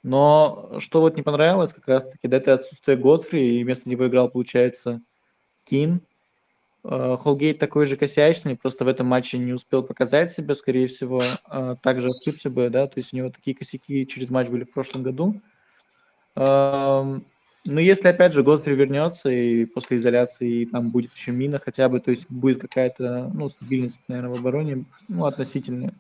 Но 0.04 0.78
что 0.80 1.02
вот 1.02 1.16
не 1.16 1.22
понравилось, 1.22 1.74
как 1.74 1.88
раз-таки, 1.88 2.28
да, 2.28 2.38
это 2.38 2.56
отсутствие 2.56 2.98
Годфри, 2.98 3.60
и 3.60 3.64
вместо 3.64 3.90
него 3.90 4.08
играл, 4.08 4.30
получается, 4.30 5.02
Кин. 5.66 6.02
Э, 6.84 7.16
Холгейт 7.20 7.60
такой 7.60 7.86
же 7.86 7.96
косячный, 7.96 8.58
просто 8.58 8.86
в 8.86 8.88
этом 8.88 9.08
матче 9.08 9.38
не 9.38 9.54
успел 9.54 9.84
показать 9.84 10.32
себя, 10.32 10.56
скорее 10.56 10.88
всего, 10.88 11.22
а 11.46 11.76
также 11.76 12.10
ошибся 12.10 12.50
бы, 12.50 12.70
да, 12.70 12.88
то 12.88 12.98
есть 12.98 13.14
у 13.14 13.18
него 13.18 13.30
такие 13.30 13.56
косяки 13.56 14.08
через 14.08 14.30
матч 14.30 14.48
были 14.48 14.64
в 14.64 14.72
прошлом 14.72 15.04
году. 15.04 15.40
Эм, 16.36 17.24
ну, 17.66 17.80
если, 17.80 18.08
опять 18.08 18.34
же, 18.34 18.42
Годфри 18.42 18.74
вернется 18.74 19.30
и 19.30 19.66
после 19.66 19.98
изоляции 19.98 20.62
и 20.62 20.66
там 20.66 20.90
будет 20.90 21.14
еще 21.14 21.32
мина 21.32 21.60
хотя 21.60 21.88
бы, 21.88 22.00
то 22.00 22.10
есть 22.10 22.26
будет 22.30 22.62
какая-то, 22.62 23.30
ну, 23.32 23.50
стабильность, 23.50 24.00
наверное, 24.08 24.36
в 24.36 24.40
обороне, 24.40 24.86
ну, 25.08 25.26
относительная. 25.26 25.94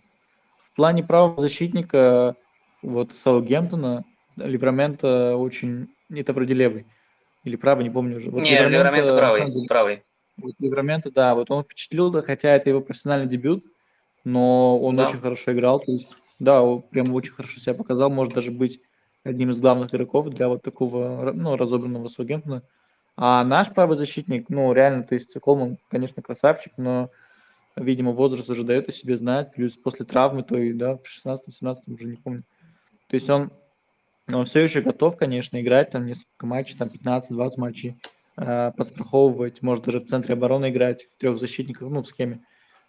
В 0.71 0.75
плане 0.75 1.03
правого 1.03 1.39
защитника, 1.41 2.35
вот 2.81 3.13
Саутгемптона, 3.13 4.03
Ливрамента 4.37 5.35
очень, 5.35 5.89
это 6.09 6.33
вроде 6.33 6.55
левый, 6.55 6.87
или 7.43 7.55
правый, 7.55 7.83
не 7.83 7.91
помню 7.91 8.17
уже. 8.17 8.31
Вот 8.31 8.41
не, 8.41 8.57
Ливрамента 8.57 9.15
правый, 9.15 9.51
деле, 9.51 9.67
правый. 9.67 10.03
Вот 10.41 10.55
Ливрамента, 10.59 11.11
да, 11.11 11.35
вот 11.35 11.51
он 11.51 11.63
впечатлил, 11.63 12.09
да, 12.11 12.21
хотя 12.21 12.55
это 12.55 12.69
его 12.69 12.81
профессиональный 12.81 13.27
дебют, 13.27 13.65
но 14.23 14.79
он 14.79 14.95
да. 14.95 15.05
очень 15.05 15.19
хорошо 15.19 15.53
играл, 15.53 15.79
то 15.79 15.91
есть, 15.91 16.07
да, 16.39 16.61
он 16.63 16.81
прям 16.81 17.13
очень 17.13 17.33
хорошо 17.33 17.59
себя 17.59 17.73
показал, 17.73 18.09
может 18.09 18.33
даже 18.33 18.51
быть 18.51 18.81
одним 19.23 19.51
из 19.51 19.57
главных 19.57 19.93
игроков 19.93 20.29
для 20.29 20.47
вот 20.47 20.61
такого, 20.63 21.31
ну, 21.33 21.55
разобранного 21.55 22.07
Саутгемптона. 22.07 22.63
А 23.17 23.43
наш 23.43 23.69
правый 23.69 23.97
защитник, 23.97 24.49
ну, 24.49 24.73
реально, 24.73 25.03
то 25.03 25.15
есть 25.15 25.33
Колман, 25.41 25.77
конечно, 25.89 26.21
красавчик, 26.21 26.73
но, 26.77 27.09
видимо, 27.75 28.11
возраст 28.11 28.49
уже 28.49 28.63
дает 28.63 28.89
о 28.89 28.91
себе 28.91 29.17
знать, 29.17 29.53
плюс 29.53 29.73
после 29.73 30.05
травмы, 30.05 30.43
то 30.43 30.57
и, 30.57 30.73
да, 30.73 30.97
в 30.97 31.03
16-17 31.03 31.77
уже 31.87 32.05
не 32.05 32.15
помню. 32.15 32.43
То 33.07 33.15
есть 33.15 33.29
он, 33.29 33.51
он 34.31 34.45
все 34.45 34.61
еще 34.61 34.81
готов, 34.81 35.17
конечно, 35.17 35.61
играть 35.61 35.91
там 35.91 36.05
несколько 36.05 36.45
матчей, 36.45 36.77
там 36.77 36.87
15-20 36.87 37.51
матчей, 37.57 37.97
подстраховывать, 38.35 39.61
может 39.61 39.85
даже 39.85 39.99
в 39.99 40.05
центре 40.05 40.33
обороны 40.33 40.69
играть, 40.69 41.07
трех 41.17 41.39
защитниках, 41.39 41.89
ну, 41.89 42.01
в 42.01 42.07
схеме. 42.07 42.41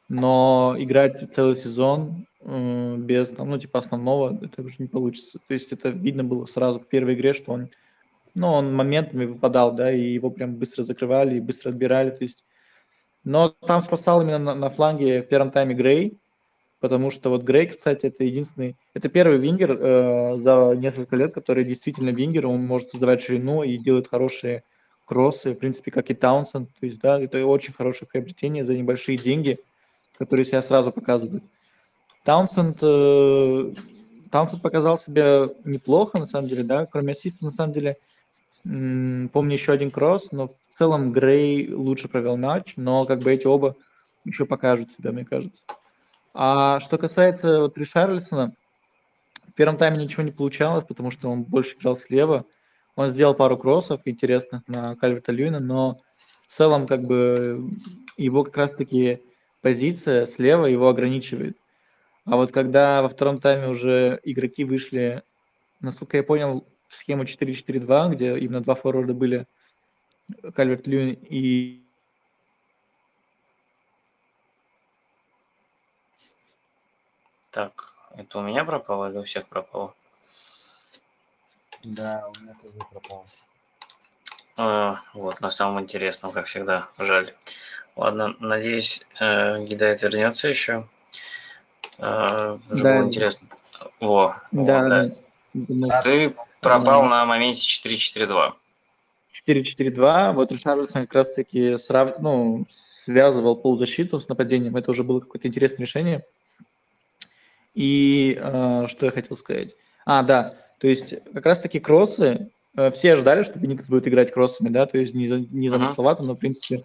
Но 0.09 0.75
играть 0.79 1.33
целый 1.33 1.57
сезон 1.57 2.27
без, 2.45 3.31
ну, 3.37 3.59
типа, 3.59 3.79
основного, 3.79 4.39
это 4.43 4.63
уже 4.63 4.77
не 4.79 4.89
получится. 4.89 5.39
То 5.47 5.55
есть 5.55 5.73
это 5.73 5.91
видно 5.91 6.25
было 6.25 6.47
сразу 6.47 6.81
в 6.81 6.87
первой 6.87 7.15
игре, 7.15 7.35
что 7.35 7.53
он, 7.53 7.71
ну, 8.35 8.49
он 8.49 8.75
моментами 8.75 9.25
выпадал, 9.25 9.73
да, 9.73 9.93
и 9.93 10.13
его 10.13 10.31
прям 10.31 10.57
быстро 10.57 10.83
закрывали 10.83 11.37
и 11.37 11.41
быстро 11.41 11.71
отбирали, 11.71 12.11
то 12.11 12.25
есть. 12.25 12.45
Но 13.25 13.51
там 13.51 13.81
спасал 13.83 14.21
именно 14.21 14.39
на, 14.39 14.55
на 14.55 14.69
фланге 14.69 15.23
в 15.23 15.29
первом 15.29 15.53
тайме 15.53 15.77
Грей, 15.77 16.19
потому 16.81 17.13
что 17.13 17.31
вот 17.31 17.45
Грей, 17.45 17.69
кстати, 17.69 18.07
это 18.07 18.25
единственный, 18.25 18.77
это 18.95 19.09
первый 19.09 19.39
вингер 19.39 19.71
э, 19.71 20.37
за 20.39 20.75
несколько 20.77 21.15
лет, 21.15 21.33
который 21.33 21.65
действительно 21.65 22.11
вингер, 22.11 22.49
он 22.49 22.67
может 22.67 22.89
создавать 22.89 23.23
ширину 23.23 23.63
и 23.63 23.79
делает 23.79 24.09
хорошие 24.09 24.65
кроссы, 25.13 25.53
в 25.53 25.59
принципе, 25.59 25.91
как 25.91 26.11
и 26.11 26.15
Таунсен, 26.15 26.65
то 26.65 26.87
есть, 26.87 26.99
да, 27.01 27.21
это 27.21 27.45
очень 27.45 27.75
хорошее 27.75 28.09
приобретение 28.11 28.65
за 28.65 28.75
небольшие 28.75 29.19
деньги, 29.19 29.59
которые 30.17 30.47
себя 30.47 30.63
сразу 30.63 30.91
показывают. 30.91 31.45
Таунсенд, 32.25 32.79
э, 32.81 33.73
Таунсенд 34.31 34.63
показал 34.63 34.99
себя 34.99 35.51
неплохо, 35.65 36.19
на 36.19 36.25
самом 36.25 36.49
деле, 36.49 36.63
да, 36.63 36.87
кроме 36.87 37.13
ассиста, 37.13 37.45
на 37.45 37.51
самом 37.51 37.75
деле, 37.75 37.99
помню 38.65 39.53
еще 39.53 39.73
один 39.73 39.91
кросс, 39.91 40.33
но 40.33 40.49
в 40.49 40.55
целом 40.71 41.13
Грей 41.13 41.71
лучше 41.71 42.09
провел 42.09 42.39
матч, 42.39 42.73
но 42.77 43.05
как 43.05 43.19
бы 43.19 43.33
эти 43.35 43.47
оба 43.47 43.77
еще 44.25 44.47
покажут 44.47 44.93
себя, 44.93 45.13
мне 45.13 45.27
кажется. 45.27 45.61
А 46.33 46.81
что 46.81 46.97
касается 46.97 47.61
вот 47.61 47.77
Ришарлисона, 47.77 48.55
в 49.47 49.53
первом 49.53 49.77
тайме 49.77 49.99
ничего 49.99 50.23
не 50.23 50.31
получалось, 50.31 50.85
потому 50.85 51.11
что 51.11 51.31
он 51.31 51.43
больше 51.43 51.77
играл 51.77 51.97
слева. 51.97 52.47
Он 52.97 53.09
сделал 53.09 53.35
пару 53.35 53.57
кроссов 53.57 54.03
интересных 54.05 54.67
на 54.69 54.97
Кальверта 54.97 55.33
Льюина, 55.33 55.61
но 55.61 56.01
в 56.47 56.53
целом 56.53 56.87
как 56.87 57.03
бы 57.03 57.71
его 58.17 58.45
как 58.45 58.57
раз-таки 58.57 59.23
позиция 59.63 60.27
слева 60.27 60.67
его 60.67 60.89
ограничивает. 60.89 61.57
А 62.25 62.37
вот 62.37 62.53
когда 62.53 63.03
во 63.03 63.09
втором 63.09 63.41
тайме 63.41 63.69
уже 63.69 64.21
игроки 64.23 64.65
вышли, 64.65 65.23
насколько 65.81 66.17
я 66.17 66.23
понял, 66.23 66.67
в 66.89 66.97
схему 66.97 67.25
4-4-2, 67.25 68.11
где 68.11 68.39
именно 68.39 68.61
два 68.61 68.75
форварда 68.75 69.15
были, 69.15 69.47
Кальверт 70.55 70.87
Льюин 70.87 71.15
и 71.29 71.83
Так, 77.51 77.93
это 78.17 78.39
у 78.39 78.43
меня 78.43 78.65
пропало 78.65 79.11
или 79.11 79.19
у 79.19 79.25
всех 79.25 79.47
пропало? 79.47 79.95
Да, 81.85 82.25
у 82.29 82.41
меня 82.41 82.55
тоже 82.63 82.79
пропало. 82.91 83.25
А, 84.57 85.01
вот, 85.15 85.41
на 85.41 85.51
самом 85.51 85.83
интересном, 85.83 86.33
как 86.33 86.47
всегда, 86.47 86.89
жаль. 86.99 87.33
Ладно, 87.97 88.35
надеюсь, 88.41 89.03
э, 89.21 89.65
Гидайт 89.65 90.03
вернется 90.03 90.49
еще. 90.49 90.87
Э, 91.99 92.59
да. 92.59 92.59
было 92.69 93.05
интересно. 93.05 93.49
Во, 94.01 94.37
да, 94.51 95.11
вот, 95.53 95.69
да. 95.89 96.03
Ты 96.03 96.35
пропал 96.61 97.05
на 97.05 97.25
моменте 97.25 97.63
4-4-2. 97.63 98.55
4-4-2. 99.47 100.33
Вот 100.33 100.53
Ришарлисон 100.53 101.03
как 101.03 101.15
раз-таки 101.15 101.77
срав... 101.77 102.19
ну, 102.21 102.67
связывал 102.71 103.57
полузащиту 103.57 104.21
с 104.21 104.29
нападением. 104.29 104.77
Это 104.77 104.91
уже 104.91 105.03
было 105.03 105.21
какое-то 105.21 105.49
интересное 105.49 105.85
решение. 105.85 106.25
И 107.75 108.39
э, 108.41 108.87
что 108.89 109.07
я 109.07 109.13
хотел 109.13 109.37
сказать? 109.37 109.75
А, 110.05 110.23
да, 110.23 110.55
то 110.83 110.89
есть 110.89 111.15
как 111.33 111.47
раз-таки 111.47 111.79
кроссы, 111.79 112.51
э, 112.77 112.91
все 112.91 113.13
ожидали, 113.13 113.45
что 113.45 113.57
Беникс 113.57 113.89
будет 113.89 114.09
играть 114.09 114.33
кроссами, 114.33 114.69
да, 114.69 114.85
то 114.85 114.99
есть 114.99 115.15
не, 115.15 115.29
не 115.29 115.69
замысловато, 115.69 116.25
но 116.25 116.35
в 116.35 116.41
принципе 116.41 116.83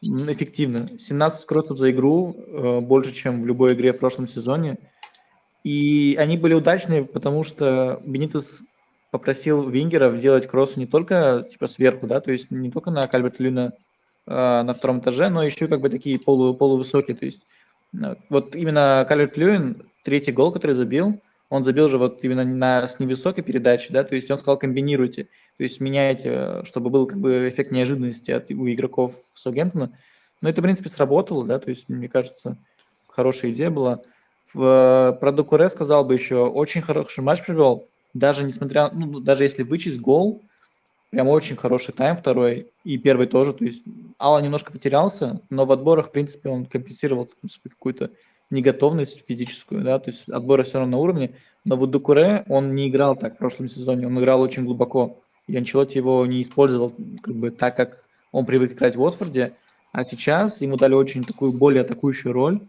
эффективно. 0.00 0.88
17 0.98 1.44
кроссов 1.44 1.76
за 1.76 1.90
игру, 1.90 2.34
э, 2.38 2.80
больше, 2.80 3.12
чем 3.12 3.42
в 3.42 3.46
любой 3.46 3.74
игре 3.74 3.92
в 3.92 3.98
прошлом 3.98 4.26
сезоне. 4.26 4.78
И 5.62 6.16
они 6.18 6.38
были 6.38 6.54
удачные, 6.54 7.04
потому 7.04 7.44
что 7.44 8.00
Бенитес 8.06 8.60
попросил 9.10 9.68
Вингеров 9.68 10.18
делать 10.18 10.46
кроссы 10.46 10.80
не 10.80 10.86
только 10.86 11.44
типа 11.46 11.66
сверху, 11.66 12.06
да, 12.06 12.22
то 12.22 12.32
есть 12.32 12.50
не 12.50 12.70
только 12.70 12.90
на 12.90 13.06
Кальберт 13.06 13.40
Люна 13.40 13.74
э, 14.26 14.62
на 14.62 14.72
втором 14.72 15.00
этаже, 15.00 15.28
но 15.28 15.42
еще 15.42 15.68
как 15.68 15.82
бы 15.82 15.90
такие 15.90 16.18
полу, 16.18 16.54
полувысокие. 16.54 17.14
То 17.14 17.26
есть 17.26 17.42
э, 17.92 18.14
вот 18.30 18.56
именно 18.56 19.04
Кальберт 19.06 19.36
Люин, 19.36 19.82
третий 20.02 20.32
гол, 20.32 20.50
который 20.50 20.72
забил, 20.72 21.20
он 21.54 21.62
забил 21.62 21.86
же 21.86 21.98
вот 21.98 22.18
именно 22.24 22.44
на, 22.44 22.88
с 22.88 22.98
невысокой 22.98 23.44
передачи, 23.44 23.92
да, 23.92 24.02
то 24.02 24.16
есть 24.16 24.28
он 24.28 24.40
сказал 24.40 24.58
комбинируйте. 24.58 25.28
То 25.56 25.62
есть 25.62 25.78
меняете, 25.78 26.64
чтобы 26.64 26.90
был 26.90 27.06
как 27.06 27.20
бы 27.20 27.48
эффект 27.48 27.70
неожиданности 27.70 28.32
от, 28.32 28.50
у 28.50 28.68
игроков 28.68 29.14
Саутгемптона. 29.34 29.96
Но 30.40 30.48
это, 30.48 30.60
в 30.60 30.64
принципе, 30.64 30.88
сработало, 30.88 31.44
да, 31.46 31.60
то 31.60 31.70
есть, 31.70 31.88
мне 31.88 32.08
кажется, 32.08 32.56
хорошая 33.06 33.52
идея 33.52 33.70
была. 33.70 34.00
В, 34.52 35.16
про 35.20 35.30
Докуре 35.30 35.68
сказал 35.68 36.04
бы 36.04 36.14
еще, 36.14 36.44
очень 36.44 36.82
хороший 36.82 37.22
матч 37.22 37.44
привел, 37.44 37.88
даже 38.14 38.42
несмотря, 38.42 38.90
ну, 38.90 39.20
даже 39.20 39.44
если 39.44 39.62
вычесть 39.62 40.00
гол, 40.00 40.42
прям 41.10 41.28
очень 41.28 41.54
хороший 41.54 41.94
тайм 41.94 42.16
второй, 42.16 42.66
и 42.82 42.98
первый 42.98 43.28
тоже, 43.28 43.52
то 43.52 43.64
есть 43.64 43.84
Алла 44.18 44.40
немножко 44.40 44.72
потерялся, 44.72 45.40
но 45.50 45.66
в 45.66 45.70
отборах, 45.70 46.08
в 46.08 46.10
принципе, 46.10 46.48
он 46.48 46.66
компенсировал 46.66 47.30
какую-то 47.62 48.10
неготовность 48.54 49.24
физическую, 49.26 49.82
да, 49.82 49.98
то 49.98 50.10
есть 50.10 50.28
отборы 50.28 50.64
все 50.64 50.78
равно 50.78 50.96
на 50.96 51.02
уровне, 51.02 51.32
но 51.64 51.76
вот 51.76 51.90
Дукуре, 51.90 52.44
он 52.48 52.74
не 52.74 52.88
играл 52.88 53.16
так 53.16 53.34
в 53.34 53.38
прошлом 53.38 53.68
сезоне, 53.68 54.06
он 54.06 54.18
играл 54.18 54.40
очень 54.40 54.64
глубоко, 54.64 55.18
и 55.46 55.56
Анчелотти 55.56 55.98
его 55.98 56.24
не 56.24 56.42
использовал 56.42 56.92
как 57.22 57.34
бы 57.34 57.50
так, 57.50 57.76
как 57.76 58.04
он 58.32 58.46
привык 58.46 58.72
играть 58.72 58.96
в 58.96 59.02
Уотфорде, 59.02 59.52
а 59.92 60.04
сейчас 60.04 60.60
ему 60.60 60.76
дали 60.76 60.94
очень 60.94 61.24
такую 61.24 61.52
более 61.52 61.82
атакующую 61.82 62.32
роль, 62.32 62.60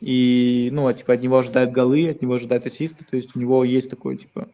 и, 0.00 0.68
ну, 0.72 0.86
а, 0.86 0.94
типа, 0.94 1.14
от 1.14 1.22
него 1.22 1.38
ожидают 1.38 1.72
голы, 1.72 2.08
от 2.10 2.22
него 2.22 2.34
ожидают 2.34 2.66
ассисты, 2.66 3.04
то 3.04 3.16
есть 3.16 3.34
у 3.34 3.38
него 3.38 3.64
есть 3.64 3.90
такое, 3.90 4.16
типа, 4.16 4.48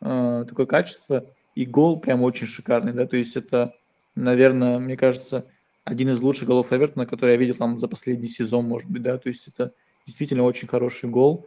э, 0.00 0.44
такое 0.48 0.66
качество, 0.66 1.24
и 1.54 1.64
гол 1.66 2.00
прям 2.00 2.22
очень 2.22 2.46
шикарный, 2.46 2.92
да, 2.92 3.06
то 3.06 3.16
есть 3.16 3.36
это, 3.36 3.74
наверное, 4.14 4.78
мне 4.78 4.96
кажется, 4.96 5.44
один 5.84 6.10
из 6.10 6.20
лучших 6.20 6.48
голов 6.48 6.72
Эвертона, 6.72 7.06
который 7.06 7.32
я 7.32 7.36
видел 7.36 7.54
там 7.54 7.78
за 7.78 7.88
последний 7.88 8.28
сезон, 8.28 8.66
может 8.66 8.88
быть, 8.88 9.02
да, 9.02 9.18
то 9.18 9.28
есть 9.28 9.48
это 9.48 9.72
действительно 10.06 10.44
очень 10.44 10.68
хороший 10.68 11.08
гол. 11.08 11.46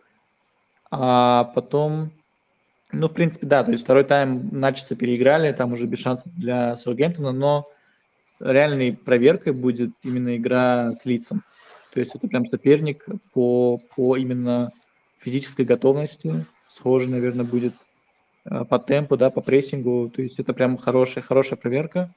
А 0.91 1.45
потом, 1.55 2.11
ну, 2.91 3.07
в 3.07 3.13
принципе, 3.13 3.47
да, 3.47 3.63
то 3.63 3.71
есть 3.71 3.83
второй 3.83 4.03
тайм 4.03 4.49
начисто 4.51 4.95
переиграли, 4.95 5.51
там 5.51 5.73
уже 5.73 5.87
без 5.87 5.99
шансов 5.99 6.31
для 6.35 6.75
Саутгемптона, 6.75 7.31
но 7.31 7.65
реальной 8.39 8.93
проверкой 8.93 9.53
будет 9.53 9.91
именно 10.03 10.35
игра 10.37 10.93
с 10.93 11.05
лицом. 11.05 11.43
То 11.93 11.99
есть 11.99 12.15
это 12.15 12.27
прям 12.27 12.47
соперник 12.47 13.05
по, 13.33 13.79
по 13.95 14.17
именно 14.17 14.71
физической 15.19 15.63
готовности, 15.63 16.45
схожий, 16.75 17.09
наверное, 17.09 17.45
будет 17.45 17.73
э, 18.45 18.65
по 18.65 18.79
темпу, 18.79 19.15
да, 19.15 19.29
по 19.29 19.41
прессингу. 19.41 20.11
То 20.13 20.21
есть 20.21 20.39
это 20.39 20.53
прям 20.53 20.77
хорошая, 20.77 21.23
хорошая 21.23 21.57
проверка. 21.57 22.09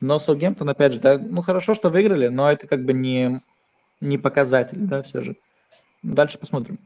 Но 0.00 0.18
Саутгемптон, 0.18 0.68
опять 0.68 0.92
же, 0.92 1.00
да, 1.00 1.18
ну 1.18 1.42
хорошо, 1.42 1.74
что 1.74 1.90
выиграли, 1.90 2.28
но 2.28 2.50
это 2.50 2.66
как 2.66 2.84
бы 2.84 2.92
не, 2.92 3.40
не 4.00 4.18
показатель, 4.18 4.78
да, 4.78 5.02
все 5.02 5.20
же. 5.20 5.36
Дальше 6.02 6.38
посмотрим. 6.38 6.78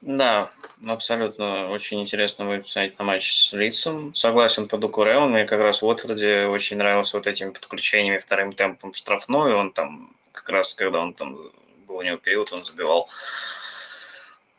Да, 0.00 0.50
абсолютно 0.86 1.70
очень 1.70 2.00
интересно 2.00 2.46
будет 2.46 2.62
посмотреть 2.62 2.98
на 2.98 3.04
матч 3.04 3.32
с 3.32 3.52
Лицом. 3.52 4.14
Согласен 4.14 4.66
по 4.66 4.78
Дукуре, 4.78 5.18
мне 5.20 5.44
как 5.44 5.60
раз 5.60 5.82
в 5.82 5.86
Уотфорде 5.86 6.46
очень 6.46 6.78
нравился 6.78 7.18
вот 7.18 7.26
этими 7.26 7.50
подключениями 7.50 8.18
вторым 8.18 8.52
темпом 8.52 8.92
в 8.92 8.96
он 9.28 9.72
там 9.72 10.10
как 10.32 10.48
раз, 10.48 10.74
когда 10.74 11.00
он 11.00 11.12
там 11.12 11.36
был 11.86 11.96
у 11.96 12.02
него 12.02 12.16
период, 12.16 12.52
он 12.52 12.64
забивал 12.64 13.08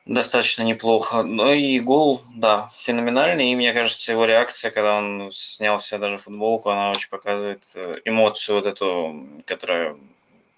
достаточно 0.06 0.64
неплохо. 0.64 1.24
Ну 1.24 1.52
и 1.52 1.80
гол, 1.80 2.24
да, 2.36 2.70
феноменальный. 2.74 3.52
И 3.52 3.56
мне 3.56 3.74
кажется, 3.74 4.12
его 4.12 4.26
реакция, 4.26 4.72
когда 4.72 4.98
он 4.98 5.32
снял 5.32 5.80
себе 5.80 6.00
даже 6.00 6.18
футболку, 6.18 6.70
она 6.70 6.92
очень 6.92 7.10
показывает 7.10 7.64
э, 7.76 7.96
эмоцию 8.06 8.58
вот 8.58 8.66
эту, 8.66 9.26
которая 9.46 9.96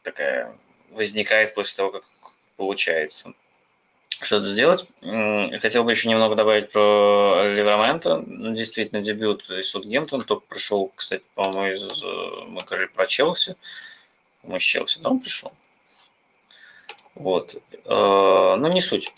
такая 0.02 0.56
возникает 0.92 1.54
после 1.56 1.78
того, 1.78 1.92
как 1.92 2.04
получается 2.58 3.34
что-то 4.22 4.48
сделать. 4.48 4.86
Хотел 5.62 5.84
бы 5.84 5.92
еще 5.92 6.10
немного 6.10 6.36
добавить 6.36 6.72
про 6.72 7.44
Ливрамента. 7.54 8.24
Действительно, 8.26 9.02
дебют 9.02 9.50
из 9.50 9.70
Сутгемптон. 9.70 10.24
Только 10.24 10.46
пришел, 10.48 10.92
кстати, 10.96 11.24
по-моему, 11.36 11.76
из... 11.76 12.04
Э, 12.04 12.46
мы 12.48 12.62
говорили 12.66 12.90
про 12.90 13.08
Челси. 13.08 13.56
Мы 14.44 14.60
с 14.60 14.64
Челси 14.64 15.00
там 15.00 15.20
пришел. 15.20 15.52
Вот. 17.16 17.56
Э, 17.86 18.56
ну, 18.58 18.68
не 18.68 18.82
суть. 18.82 19.14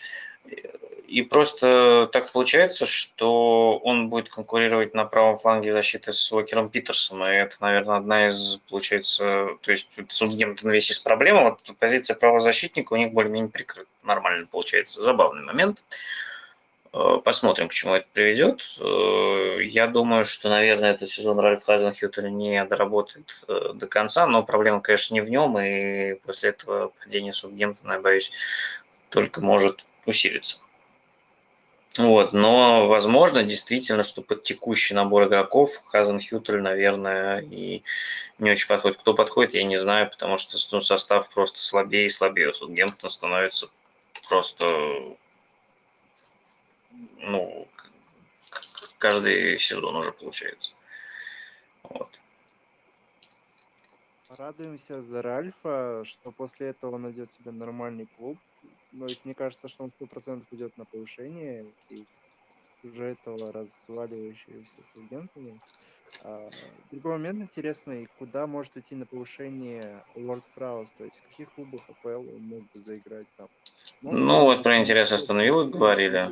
И 1.07 1.21
просто 1.21 2.09
так 2.11 2.31
получается, 2.31 2.85
что 2.85 3.77
он 3.77 4.09
будет 4.09 4.29
конкурировать 4.29 4.93
на 4.93 5.05
правом 5.05 5.37
фланге 5.37 5.71
защиты 5.71 6.13
с 6.13 6.31
Уокером 6.31 6.69
Питерсом. 6.69 7.23
И 7.23 7.29
это, 7.29 7.55
наверное, 7.59 7.97
одна 7.97 8.27
из, 8.27 8.59
получается, 8.69 9.49
то 9.61 9.71
есть 9.71 9.87
Саутгемптон 10.09 10.71
весь 10.71 10.91
из 10.91 10.99
проблем. 10.99 11.43
Вот 11.43 11.59
позиция 11.79 12.15
правозащитника 12.15 12.93
у 12.93 12.97
них 12.97 13.13
более-менее 13.13 13.49
прикрыта. 13.49 13.89
Нормально 14.03 14.47
получается. 14.51 15.01
Забавный 15.01 15.43
момент. 15.43 15.79
Э, 16.95 17.19
посмотрим, 17.21 17.67
к 17.67 17.73
чему 17.73 17.95
это 17.95 18.07
приведет. 18.13 18.61
Э, 18.79 19.57
я 19.61 19.87
думаю, 19.87 20.23
что, 20.23 20.47
наверное, 20.49 20.93
этот 20.93 21.09
сезон 21.09 21.39
Ральф 21.39 21.63
Хазенхютер 21.63 22.29
не 22.29 22.63
доработает 22.63 23.43
э, 23.49 23.71
до 23.73 23.85
конца, 23.85 24.25
но 24.25 24.43
проблема, 24.43 24.79
конечно, 24.79 25.13
не 25.13 25.19
в 25.19 25.29
нем, 25.29 25.59
и 25.59 26.13
после 26.25 26.51
этого 26.51 26.93
падение 27.03 27.33
Саутгемптона, 27.33 27.93
я 27.93 27.99
боюсь, 27.99 28.31
только 29.09 29.41
может 29.41 29.83
усилиться. 30.05 30.59
Вот, 31.97 32.33
но 32.33 32.87
возможно 32.87 33.43
действительно, 33.43 34.03
что 34.03 34.21
под 34.21 34.43
текущий 34.43 34.93
набор 34.93 35.27
игроков 35.27 35.69
Хазен 35.85 36.19
Хютель, 36.19 36.61
наверное, 36.61 37.39
и 37.39 37.83
не 38.37 38.51
очень 38.51 38.67
подходит. 38.67 38.97
Кто 38.97 39.13
подходит, 39.13 39.53
я 39.53 39.63
не 39.63 39.77
знаю, 39.77 40.09
потому 40.09 40.37
что 40.37 40.57
ну, 40.71 40.81
состав 40.81 41.29
просто 41.29 41.61
слабее 41.61 42.07
и 42.07 42.09
слабее. 42.09 42.53
Сутгемптон 42.53 43.09
становится 43.09 43.69
просто, 44.27 45.15
ну, 47.19 47.67
каждый 48.97 49.57
сезон 49.57 49.95
уже 49.95 50.11
получается. 50.11 50.71
Вот. 51.83 52.19
Радуемся 54.29 55.01
за 55.01 55.21
Ральфа, 55.21 56.03
что 56.05 56.31
после 56.31 56.67
этого 56.67 56.95
он 56.95 57.03
найдет 57.03 57.31
себе 57.31 57.51
нормальный 57.51 58.07
клуб, 58.17 58.37
но 58.95 59.05
ведь 59.07 59.23
мне 59.25 59.33
кажется, 59.33 59.67
что 59.67 59.83
он 59.83 59.91
сто 59.91 60.05
процентов 60.07 60.47
идет 60.51 60.75
на 60.77 60.85
повышение 60.85 61.65
из 61.89 62.05
уже 62.83 63.05
этого 63.05 63.51
разваливающегося 63.51 64.83
с 64.83 64.97
агентами. 64.97 65.59
А, 66.23 66.49
другой 66.91 67.13
момент 67.13 67.41
интересный, 67.41 68.07
куда 68.17 68.47
может 68.47 68.75
идти 68.77 68.95
на 68.95 69.05
повышение 69.05 70.03
Лорд 70.15 70.43
Праус, 70.55 70.89
то 70.97 71.03
есть 71.03 71.15
в 71.15 71.29
каких 71.29 71.53
клубах 71.53 71.81
АПЛ 71.89 72.29
он 72.35 72.41
мог 72.41 72.61
бы 72.61 72.81
заиграть 72.81 73.27
там. 73.37 73.47
Ну, 74.01 74.11
ну 74.11 74.41
вот 74.41 74.63
про 74.63 74.79
интерес 74.79 75.11
остановил 75.11 75.67
говорили. 75.67 76.31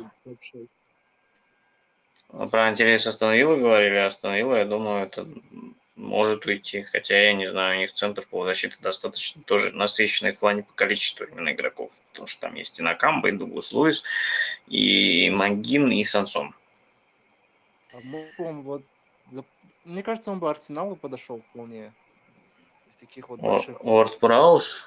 Про 2.28 2.70
интерес 2.70 3.06
остановила 3.06 3.56
говорили, 3.56 3.96
остановила, 3.96 4.56
я 4.56 4.64
думаю, 4.64 5.06
это 5.06 5.26
может 5.96 6.44
уйти, 6.46 6.82
хотя 6.82 7.16
я 7.16 7.32
не 7.34 7.46
знаю, 7.46 7.76
у 7.76 7.80
них 7.80 7.92
центр 7.92 8.26
полузащиты 8.28 8.76
достаточно 8.80 9.42
тоже 9.42 9.70
насыщенный 9.72 10.32
в 10.32 10.40
плане 10.40 10.64
по 10.64 10.72
количеству 10.74 11.24
именно 11.24 11.52
игроков, 11.52 11.92
потому 12.10 12.26
что 12.26 12.40
там 12.42 12.54
есть 12.56 12.78
и 12.80 12.82
Накамба, 12.82 13.28
и 13.28 13.32
Дуглас 13.32 13.72
Луис, 13.72 14.02
и 14.66 15.30
Магин, 15.30 15.90
и 15.90 16.02
Сансон. 16.02 16.54
Он 18.38 18.62
вот, 18.62 18.82
мне 19.84 20.02
кажется, 20.02 20.32
он 20.32 20.40
бы 20.40 20.50
Арсеналу 20.50 20.96
подошел 20.96 21.40
вполне. 21.50 21.92
Из 22.90 22.96
таких 22.96 23.28
вот 23.28 23.38
больших... 23.40 23.84
Уорд 23.84 24.18
Праус? 24.18 24.80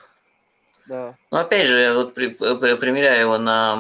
Да. 0.88 1.16
Ну, 1.32 1.38
опять 1.38 1.68
же, 1.68 1.80
я 1.80 1.94
вот 1.94 2.14
при, 2.14 2.28
при, 2.28 2.76
примеряю 2.76 3.22
его 3.22 3.38
на 3.38 3.78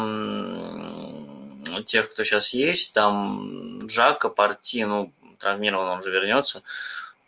тех, 1.85 2.09
кто 2.09 2.23
сейчас 2.23 2.53
есть, 2.53 2.93
там 2.93 3.85
Джака, 3.85 4.29
Парти, 4.29 4.83
ну, 4.85 5.11
травмирован, 5.39 5.89
он 5.89 6.01
же 6.01 6.11
вернется. 6.11 6.63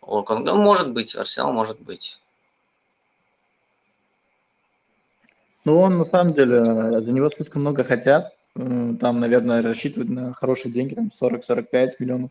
Локон, 0.02 0.44
ну, 0.44 0.56
может 0.56 0.92
быть, 0.92 1.14
Арсенал 1.14 1.52
может 1.52 1.80
быть. 1.80 2.20
Ну, 5.64 5.78
он 5.78 5.98
на 5.98 6.04
самом 6.06 6.32
деле, 6.32 6.64
за 7.00 7.12
него 7.12 7.30
слишком 7.30 7.60
много 7.62 7.84
хотят. 7.84 8.34
Там, 8.54 9.20
наверное, 9.20 9.62
рассчитывают 9.62 10.10
на 10.10 10.32
хорошие 10.32 10.72
деньги, 10.72 10.94
там 10.94 11.10
40-45 11.20 11.92
миллионов 11.98 12.30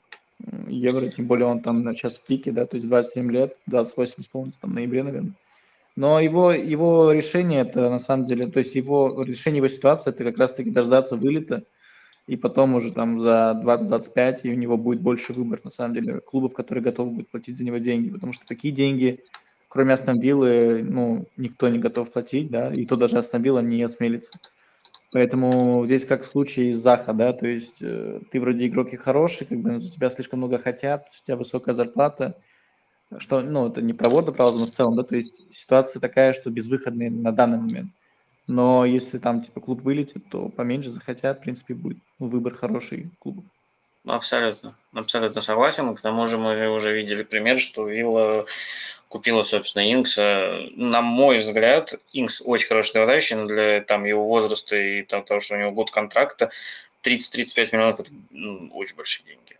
евро, 0.67 1.07
тем 1.07 1.27
более 1.27 1.47
он 1.47 1.61
там 1.61 1.83
сейчас 1.95 2.15
в 2.15 2.21
пике, 2.21 2.51
да, 2.51 2.65
то 2.65 2.75
есть 2.75 2.87
27 2.87 3.31
лет, 3.31 3.55
28 3.67 4.15
исполнится 4.19 4.59
там 4.59 4.71
в 4.71 4.73
ноябре, 4.73 5.03
наверное. 5.03 5.33
Но 5.95 6.19
его, 6.19 6.51
его 6.51 7.11
решение, 7.11 7.61
это 7.61 7.89
на 7.89 7.99
самом 7.99 8.25
деле, 8.25 8.47
то 8.47 8.59
есть 8.59 8.75
его 8.75 9.23
решение 9.23 9.57
его 9.57 9.67
ситуации, 9.67 10.11
это 10.11 10.23
как 10.23 10.37
раз-таки 10.37 10.69
дождаться 10.69 11.15
вылета, 11.15 11.63
и 12.29 12.35
потом 12.35 12.75
уже 12.75 12.91
там 12.91 13.19
за 13.19 13.59
20-25, 13.63 14.41
и 14.43 14.51
у 14.51 14.55
него 14.55 14.77
будет 14.77 15.01
больше 15.01 15.33
выбор, 15.33 15.61
на 15.63 15.71
самом 15.71 15.95
деле, 15.95 16.19
клубов, 16.19 16.53
которые 16.53 16.83
готовы 16.83 17.09
будут 17.09 17.31
платить 17.31 17.57
за 17.57 17.63
него 17.63 17.77
деньги, 17.77 18.11
потому 18.11 18.33
что 18.33 18.45
такие 18.45 18.71
деньги, 18.71 19.23
кроме 19.67 19.93
Астон 19.93 20.19
Виллы, 20.19 20.83
ну, 20.83 21.25
никто 21.37 21.69
не 21.69 21.79
готов 21.79 22.11
платить, 22.11 22.51
да, 22.51 22.71
и 22.71 22.85
то 22.85 22.97
даже 22.97 23.17
Астон 23.17 23.41
Вилла 23.41 23.61
не 23.61 23.81
осмелится. 23.81 24.37
Поэтому 25.11 25.83
здесь 25.87 26.05
как 26.05 26.23
в 26.23 26.27
случае 26.27 26.75
Заха, 26.75 27.13
да, 27.13 27.33
то 27.33 27.47
есть 27.47 27.81
э, 27.81 28.19
ты 28.31 28.39
вроде 28.39 28.67
игрок 28.67 28.93
и 28.93 28.95
хороший, 28.97 29.47
как 29.47 29.57
бы 29.57 29.81
за 29.81 29.91
тебя 29.91 30.11
слишком 30.11 30.37
много 30.37 30.59
хотят, 30.59 31.07
у 31.07 31.25
тебя 31.25 31.35
высокая 31.35 31.73
зарплата, 31.73 32.37
что, 33.17 33.41
ну, 33.41 33.69
это 33.69 33.81
не 33.81 33.93
про 33.93 34.07
Ворда, 34.07 34.31
правда, 34.33 34.59
но 34.59 34.65
в 34.67 34.71
целом, 34.71 34.95
да, 34.95 35.01
то 35.01 35.15
есть 35.15 35.51
ситуация 35.51 35.99
такая, 35.99 36.33
что 36.33 36.51
безвыходная 36.51 37.09
на 37.09 37.31
данный 37.31 37.57
момент. 37.57 37.91
Но 38.49 38.83
если 38.83 39.19
там 39.19 39.43
типа 39.43 39.61
клуб 39.61 39.83
вылетит, 39.83 40.27
то 40.31 40.49
поменьше 40.49 40.89
захотят, 40.89 41.37
в 41.37 41.41
принципе, 41.41 41.75
будет 41.75 41.99
выбор 42.17 42.55
хороший 42.55 43.11
клубов. 43.19 43.43
Абсолютно, 44.07 44.75
абсолютно 44.91 45.41
согласен. 45.41 45.95
К 45.95 46.01
тому 46.01 46.25
же 46.25 46.39
мы 46.39 46.67
уже 46.73 46.95
видели 46.95 47.21
пример, 47.21 47.59
что 47.59 47.87
Вилла 47.87 48.47
купила, 49.07 49.43
собственно, 49.43 49.93
Инкса. 49.93 50.61
На 50.75 51.03
мой 51.03 51.37
взгляд, 51.37 51.93
Инкс 52.11 52.41
очень 52.43 52.69
хороший 52.69 52.95
нападающий, 52.95 53.35
но 53.35 53.45
для 53.45 53.81
там, 53.81 54.05
его 54.05 54.27
возраста 54.27 54.75
и 54.75 55.03
там, 55.03 55.23
того, 55.23 55.41
что 55.41 55.53
у 55.53 55.59
него 55.59 55.69
год 55.69 55.91
контракта, 55.91 56.49
30-35 57.03 57.69
миллионов– 57.71 57.99
это 57.99 58.09
ну, 58.31 58.71
очень 58.73 58.95
большие 58.95 59.27
деньги. 59.27 59.58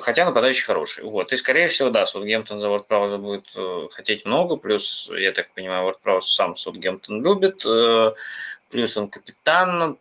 Хотя 0.00 0.24
нападающий 0.24 0.64
хороший. 0.64 1.04
Вот. 1.04 1.32
И, 1.32 1.36
скорее 1.36 1.68
всего, 1.68 1.90
да, 1.90 2.06
Саутгемптон 2.06 2.60
за 2.60 2.70
Вордпрауза 2.70 3.18
будет 3.18 3.46
э, 3.54 3.88
хотеть 3.92 4.24
много, 4.24 4.56
плюс, 4.56 5.10
я 5.14 5.30
так 5.32 5.50
понимаю, 5.52 5.84
Вордпрауз 5.84 6.32
сам 6.32 6.56
Саутгемптон 6.56 7.22
любит, 7.22 7.66
э, 7.66 8.12
плюс 8.70 8.96
он 8.96 9.08
капитан, 9.08 9.98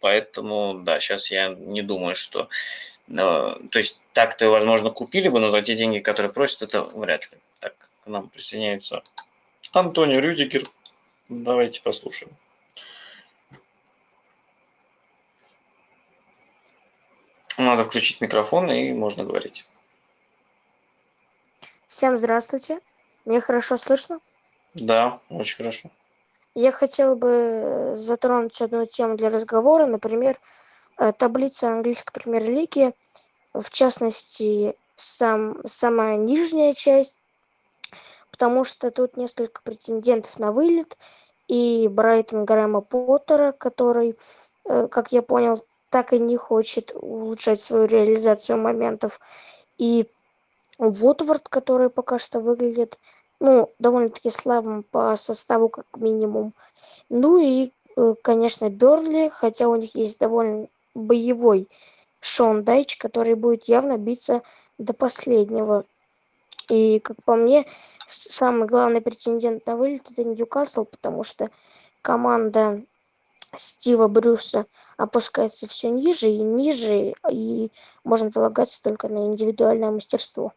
поэтому, 0.00 0.80
да, 0.82 0.98
сейчас 0.98 1.30
я 1.30 1.50
не 1.50 1.82
думаю, 1.82 2.14
что... 2.14 2.48
Э, 3.10 3.56
то 3.70 3.78
есть 3.78 4.00
так-то, 4.14 4.48
возможно, 4.48 4.90
купили 4.90 5.28
бы, 5.28 5.40
но 5.40 5.50
за 5.50 5.60
те 5.60 5.74
деньги, 5.74 5.98
которые 5.98 6.32
просят, 6.32 6.62
это 6.62 6.82
вряд 6.82 7.30
ли. 7.30 7.38
Так, 7.60 7.74
к 8.04 8.06
нам 8.06 8.30
присоединяется 8.30 9.02
Антонио 9.72 10.20
Рюдигер. 10.20 10.62
Давайте 11.28 11.82
послушаем. 11.82 12.32
Надо 17.58 17.82
включить 17.82 18.20
микрофон, 18.20 18.70
и 18.70 18.92
можно 18.92 19.24
говорить. 19.24 19.66
Всем 21.88 22.16
здравствуйте. 22.16 22.80
Меня 23.24 23.40
хорошо 23.40 23.76
слышно? 23.76 24.20
Да, 24.74 25.18
очень 25.28 25.56
хорошо. 25.56 25.90
Я 26.54 26.70
хотел 26.70 27.16
бы 27.16 27.92
затронуть 27.96 28.60
одну 28.62 28.86
тему 28.86 29.16
для 29.16 29.28
разговора, 29.28 29.86
например, 29.86 30.38
э, 30.98 31.10
таблица 31.12 31.72
английской 31.72 32.12
премьер-лиги, 32.12 32.92
в 33.52 33.70
частности, 33.70 34.74
сам, 34.94 35.56
самая 35.66 36.16
нижняя 36.16 36.72
часть, 36.72 37.20
потому 38.30 38.62
что 38.62 38.92
тут 38.92 39.16
несколько 39.16 39.62
претендентов 39.62 40.38
на 40.38 40.52
вылет, 40.52 40.96
и 41.48 41.88
Брайтон 41.88 42.44
Грэма 42.44 42.82
Поттера, 42.82 43.50
который, 43.50 44.16
э, 44.64 44.86
как 44.88 45.10
я 45.10 45.22
понял, 45.22 45.64
так 45.90 46.12
и 46.12 46.18
не 46.18 46.36
хочет 46.36 46.92
улучшать 46.94 47.60
свою 47.60 47.86
реализацию 47.86 48.58
моментов. 48.58 49.20
И 49.78 50.08
Вотворд, 50.78 51.48
который 51.48 51.90
пока 51.90 52.18
что 52.18 52.40
выглядит, 52.40 52.98
ну, 53.40 53.70
довольно-таки 53.78 54.30
слабым 54.30 54.82
по 54.82 55.16
составу, 55.16 55.68
как 55.68 55.86
минимум. 55.96 56.54
Ну 57.08 57.38
и, 57.38 57.72
э, 57.96 58.14
конечно, 58.22 58.68
Берли, 58.68 59.28
хотя 59.28 59.68
у 59.68 59.76
них 59.76 59.94
есть 59.94 60.20
довольно 60.20 60.68
боевой 60.94 61.68
Шон 62.20 62.64
Дайч, 62.64 62.96
который 62.96 63.34
будет 63.34 63.64
явно 63.64 63.96
биться 63.96 64.42
до 64.78 64.92
последнего. 64.92 65.84
И, 66.68 66.98
как 67.00 67.16
по 67.24 67.34
мне, 67.34 67.66
самый 68.06 68.68
главный 68.68 69.00
претендент 69.00 69.66
на 69.66 69.76
вылет 69.76 70.10
это 70.10 70.24
Ньюкасл, 70.24 70.84
потому 70.84 71.24
что 71.24 71.50
команда 72.02 72.82
Стива 73.56 74.08
Брюса 74.08 74.66
опускается 74.96 75.66
все 75.68 75.90
ниже 75.90 76.28
и 76.28 76.38
ниже, 76.38 77.14
и 77.30 77.70
можно 78.04 78.30
полагаться 78.30 78.82
только 78.82 79.08
на 79.08 79.26
индивидуальное 79.26 79.90
мастерство. 79.90 80.52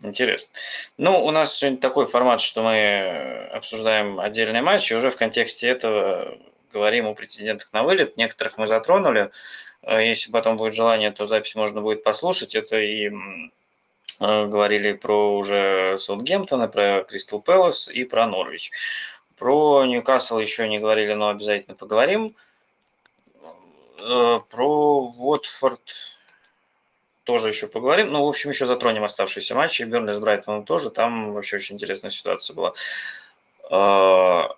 Интересно. 0.00 0.50
Ну, 0.96 1.24
у 1.24 1.30
нас 1.32 1.54
сегодня 1.56 1.78
такой 1.78 2.06
формат, 2.06 2.40
что 2.40 2.62
мы 2.62 3.48
обсуждаем 3.52 4.20
отдельные 4.20 4.62
матчи, 4.62 4.94
уже 4.94 5.10
в 5.10 5.16
контексте 5.16 5.68
этого 5.68 6.38
говорим 6.72 7.06
о 7.06 7.14
претендентах 7.14 7.68
на 7.72 7.82
вылет. 7.82 8.16
Некоторых 8.16 8.58
мы 8.58 8.66
затронули. 8.66 9.30
Э, 9.82 10.06
если 10.06 10.30
потом 10.30 10.56
будет 10.56 10.74
желание, 10.74 11.10
то 11.10 11.26
запись 11.26 11.56
можно 11.56 11.80
будет 11.80 12.04
послушать. 12.04 12.54
Это 12.54 12.76
и 12.78 13.08
э, 13.08 13.10
говорили 14.46 14.92
про 14.92 15.36
уже 15.36 15.96
Саутгемптона, 15.98 16.68
про 16.68 17.04
Кристал 17.04 17.40
Пэлас 17.40 17.88
и 17.88 18.04
про 18.04 18.26
Норвич. 18.26 18.70
Про 19.38 19.84
Ньюкасл 19.84 20.38
еще 20.38 20.68
не 20.68 20.78
говорили, 20.78 21.12
но 21.14 21.28
обязательно 21.28 21.76
поговорим. 21.76 22.34
Э, 24.00 24.40
про 24.50 25.12
Уотфорд 25.16 25.80
тоже 27.24 27.48
еще 27.48 27.68
поговорим. 27.68 28.10
Ну, 28.10 28.24
в 28.24 28.28
общем, 28.28 28.50
еще 28.50 28.66
затронем 28.66 29.04
оставшиеся 29.04 29.54
матчи. 29.54 29.82
Бернли 29.82 30.12
с 30.12 30.18
Брайтоном 30.18 30.64
тоже. 30.64 30.90
Там 30.90 31.32
вообще 31.32 31.56
очень 31.56 31.76
интересная 31.76 32.10
ситуация 32.10 32.54
была. 32.54 32.72
Э, 33.70 34.48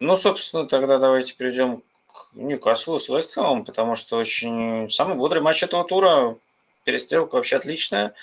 ну, 0.00 0.16
собственно, 0.16 0.66
тогда 0.66 0.98
давайте 0.98 1.34
перейдем 1.34 1.82
к 2.12 2.28
Ньюкаслу 2.34 2.98
с 2.98 3.08
Вестхэмом, 3.08 3.64
потому 3.64 3.94
что 3.94 4.16
очень 4.16 4.90
самый 4.90 5.16
бодрый 5.16 5.42
матч 5.42 5.62
этого 5.62 5.84
тура. 5.84 6.36
Перестрелка 6.84 7.36
вообще 7.36 7.56
отличная. 7.56 8.14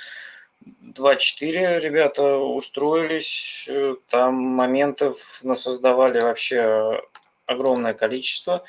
2-4 0.64 1.80
ребята 1.80 2.38
устроились, 2.38 3.66
э, 3.70 3.96
там 4.10 4.36
моментов 4.36 5.40
насоздавали 5.44 6.22
вообще 6.22 7.02
огромное 7.46 7.94
количество. 7.94 8.64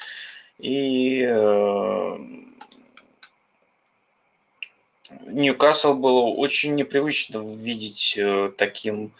И 0.58 1.22
э, 1.22 2.18
Ньюкасл 5.26 5.94
было 5.94 6.20
очень 6.20 6.74
непривычно 6.74 7.38
видеть 7.38 8.16
э, 8.18 8.50
таким 8.56 9.12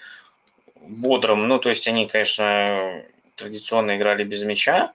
бодрым. 0.80 1.48
Ну, 1.48 1.59
то 1.59 1.68
есть 1.68 1.86
они, 1.86 2.06
конечно, 2.06 3.02
традиционно 3.36 3.97
играли 3.97 4.24
без 4.24 4.43
мяча. 4.43 4.93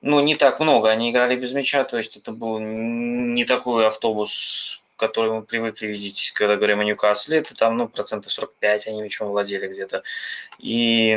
Ну, 0.00 0.20
не 0.20 0.36
так 0.36 0.60
много 0.60 0.90
они 0.90 1.10
играли 1.10 1.36
без 1.36 1.52
мяча, 1.52 1.84
то 1.84 1.96
есть 1.96 2.16
это 2.16 2.32
был 2.32 2.60
не 2.60 3.44
такой 3.44 3.86
автобус 3.86 4.80
который 4.98 5.30
мы 5.32 5.42
привыкли 5.42 5.86
видеть, 5.86 6.32
когда 6.34 6.56
говорим 6.56 6.80
о 6.80 6.84
Ньюкасле, 6.84 7.38
это 7.38 7.54
там, 7.54 7.76
ну, 7.78 7.88
процентов 7.88 8.32
45 8.32 8.88
они 8.88 9.02
мячом 9.02 9.28
владели 9.28 9.68
где-то. 9.68 10.02
И, 10.58 11.16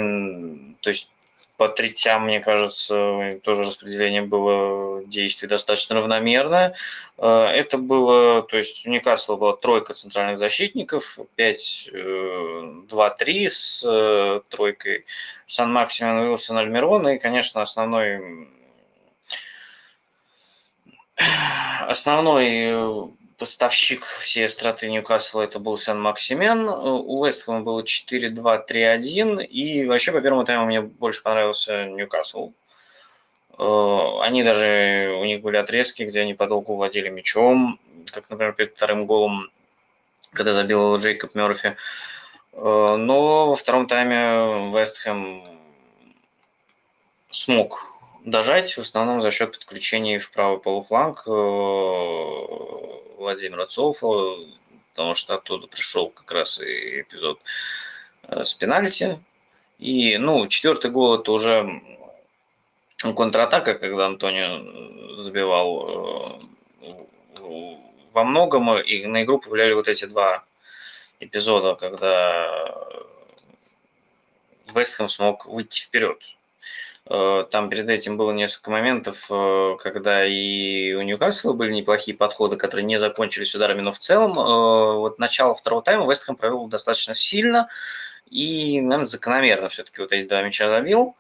то 0.82 0.90
есть, 0.90 1.10
по 1.58 1.68
третям, 1.68 2.26
мне 2.26 2.40
кажется, 2.40 3.40
тоже 3.44 3.64
распределение 3.64 4.22
было 4.24 5.04
действий 5.06 5.48
достаточно 5.48 5.96
равномерное. 5.96 6.76
Э, 7.18 7.46
это 7.46 7.78
было, 7.78 8.42
то 8.42 8.58
есть 8.58 8.88
у 8.88 8.90
Ньюкасла 8.90 9.36
была 9.36 9.56
тройка 9.56 9.94
центральных 9.94 10.38
защитников, 10.40 11.20
5-2-3 11.38 11.92
э, 11.94 13.50
с 13.50 13.84
э, 13.88 14.42
тройкой 14.50 15.06
Сан 15.46 15.72
Максимин, 15.72 16.30
Уилсон, 16.30 16.58
Альмирон, 16.58 17.08
и, 17.10 17.20
конечно, 17.20 17.62
основной 17.62 18.48
основной 21.88 23.12
поставщик 23.42 24.06
всей 24.06 24.46
остроты 24.46 24.88
Ньюкасла 24.88 25.42
это 25.42 25.58
был 25.58 25.76
Сен-Максимен. 25.76 26.70
У 26.70 27.26
Вестхэма 27.26 27.62
было 27.62 27.82
4-2-3-1. 27.82 29.44
И 29.46 29.88
вообще 29.88 30.12
по 30.12 30.22
первому 30.22 30.46
тайму 30.46 30.68
мне 30.68 30.82
больше 30.82 31.24
понравился 31.24 31.86
Ньюкасл. 31.86 32.52
Э, 33.58 34.20
они 34.22 34.44
даже, 34.44 35.18
у 35.20 35.26
них 35.26 35.42
были 35.42 35.58
отрезки, 35.58 36.04
где 36.04 36.22
они 36.22 36.36
подолгу 36.36 36.76
владели 36.76 37.10
мячом, 37.10 37.80
как, 38.12 38.30
например, 38.30 38.54
перед 38.54 38.76
вторым 38.76 39.08
голом, 39.08 39.50
когда 40.34 40.54
забил 40.54 40.98
Джейкоб 40.98 41.34
Мерфи. 41.34 41.76
Э, 42.54 42.96
но 42.96 43.48
во 43.48 43.56
втором 43.56 43.88
тайме 43.88 44.70
Вестхэм 44.72 45.44
смог 47.32 47.91
дожать, 48.26 48.72
в 48.74 48.80
основном 48.80 49.22
за 49.22 49.32
счет 49.32 49.52
подключения 49.52 50.20
в 50.20 50.32
правый 50.32 50.60
полуфланг 50.60 51.24
э, 51.28 51.32
Владимира 53.18 53.66
Цоуфа, 53.66 54.38
потому 54.94 55.16
что 55.16 55.36
оттуда 55.36 55.68
пришел 55.68 56.10
как 56.10 56.32
раз 56.32 56.60
и 56.60 57.02
эпизод 57.02 57.40
э, 58.24 58.44
с 58.44 58.54
пенальти. 58.54 59.20
И, 59.80 60.18
ну, 60.18 60.48
четвертый 60.48 60.92
гол 60.92 61.20
это 61.20 61.32
уже 61.32 61.82
контратака, 63.16 63.74
когда 63.74 64.06
Антонио 64.06 65.22
забивал 65.22 66.40
э, 66.80 67.76
во 68.14 68.24
многом, 68.24 68.78
и 68.78 69.06
на 69.06 69.24
игру 69.24 69.40
повлияли 69.40 69.74
вот 69.74 69.88
эти 69.88 70.06
два 70.06 70.44
эпизода, 71.20 71.76
когда 71.76 72.50
Вестхэм 74.74 75.10
смог 75.10 75.46
выйти 75.46 75.84
вперед. 75.84 76.20
Э, 77.10 77.46
там 77.50 77.70
перед 77.70 77.90
этим 77.90 78.18
было 78.18 78.32
несколько 78.32 78.70
моментов, 78.70 79.26
э, 79.30 79.76
когда 79.80 80.26
и 80.26 80.94
у 80.94 81.02
Ньюкасла 81.02 81.54
были 81.54 81.74
неплохие 81.74 82.16
подходы, 82.16 82.58
которые 82.58 82.86
не 82.86 83.00
закончились 83.00 83.56
ударами, 83.56 83.82
но 83.82 83.92
в 83.92 84.00
целом 84.00 84.38
э, 84.38 84.96
вот 84.98 85.18
начало 85.18 85.56
второго 85.56 85.82
тайма 85.82 86.08
Вестхэм 86.08 86.36
провел 86.36 86.68
достаточно 86.68 87.16
сильно 87.16 87.70
и, 88.30 88.80
наверное, 88.82 89.06
закономерно 89.06 89.70
все-таки 89.70 90.02
вот 90.02 90.12
эти 90.12 90.28
два 90.28 90.42
мяча 90.44 90.70
забил. 90.70 91.16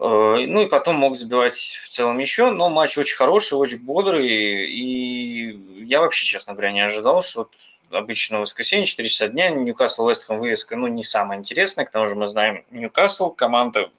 Ну 0.00 0.62
и 0.62 0.68
потом 0.68 0.94
мог 0.94 1.16
забивать 1.16 1.56
в 1.56 1.88
целом 1.88 2.20
еще, 2.20 2.50
но 2.50 2.68
матч 2.68 2.96
очень 2.96 3.16
хороший, 3.16 3.54
очень 3.54 3.84
бодрый, 3.84 4.28
и 4.28 5.84
я 5.84 6.00
вообще, 6.00 6.24
честно 6.24 6.52
говоря, 6.52 6.70
не 6.70 6.82
ожидал, 6.82 7.20
что 7.20 7.50
обычно 7.90 8.38
в 8.38 8.42
воскресенье, 8.42 8.86
4 8.86 9.08
часа 9.08 9.26
дня, 9.26 9.50
Ньюкасл 9.50 10.08
Вестхэм 10.08 10.38
вывеска, 10.38 10.76
ну, 10.76 10.86
не 10.86 11.02
самая 11.02 11.38
интересная, 11.38 11.84
к 11.84 11.90
тому 11.90 12.06
же 12.06 12.14
мы 12.14 12.28
знаем 12.28 12.64
Ньюкасл, 12.70 13.30
команда 13.30 13.90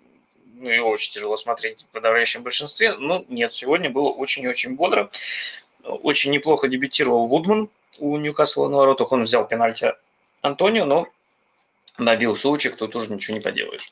ну, 0.59 0.69
его 0.69 0.89
очень 0.89 1.13
тяжело 1.13 1.37
смотреть 1.37 1.83
в 1.83 1.87
подавляющем 1.87 2.43
большинстве. 2.43 2.93
Ну, 2.93 3.25
нет, 3.29 3.53
сегодня 3.53 3.89
было 3.89 4.09
очень-очень 4.09 4.75
бодро. 4.75 5.09
Очень 5.83 6.31
неплохо 6.31 6.67
дебютировал 6.67 7.27
Вудман 7.27 7.69
у 7.99 8.17
Ньюкасла 8.17 8.67
на 8.67 8.77
воротах. 8.77 9.11
Он 9.11 9.23
взял 9.23 9.47
пенальти 9.47 9.93
Антонио, 10.41 10.85
но 10.85 11.07
набил 11.97 12.35
сучек, 12.35 12.75
тут 12.75 12.95
уже 12.95 13.11
ничего 13.11 13.35
не 13.35 13.41
поделаешь. 13.41 13.91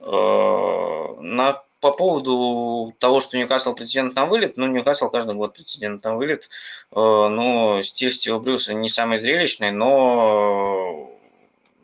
Э, 0.00 1.20
на 1.20 1.62
по 1.80 1.92
поводу 1.92 2.94
того, 2.98 3.20
что 3.20 3.38
Ньюкасл 3.38 3.74
претендент 3.74 4.14
на 4.14 4.26
вылет, 4.26 4.56
ну, 4.56 4.66
Ньюкасл 4.66 5.08
каждый 5.08 5.34
год 5.34 5.54
претендент 5.54 6.04
на 6.04 6.14
вылет. 6.14 6.48
Э, 6.92 7.28
ну, 7.30 7.82
стиль 7.82 8.12
Стива 8.12 8.38
Брюса 8.38 8.74
не 8.74 8.88
самый 8.88 9.18
зрелищный, 9.18 9.70
но 9.70 11.10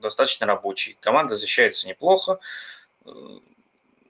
достаточно 0.00 0.46
рабочий. 0.46 0.96
Команда 1.00 1.34
защищается 1.34 1.88
неплохо, 1.88 2.38
э, 3.04 3.10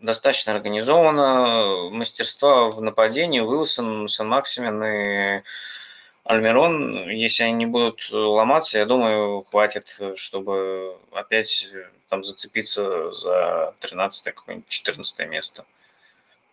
достаточно 0.01 0.55
организована. 0.55 1.91
Мастерства 1.91 2.71
в 2.71 2.81
нападении 2.83 3.41
Уилсон, 3.41 4.09
Сан-Максимен 4.09 4.85
и 4.85 5.43
Альмирон, 6.25 7.09
если 7.09 7.45
они 7.45 7.53
не 7.53 7.67
будут 7.67 8.09
ломаться, 8.11 8.79
я 8.79 8.87
думаю, 8.87 9.43
хватит, 9.43 10.01
чтобы 10.17 10.97
опять 11.13 11.69
там 12.09 12.25
зацепиться 12.25 13.13
за 13.13 13.75
13 13.81 14.35
какое-нибудь 14.35 14.69
14 14.69 15.29
место. 15.29 15.65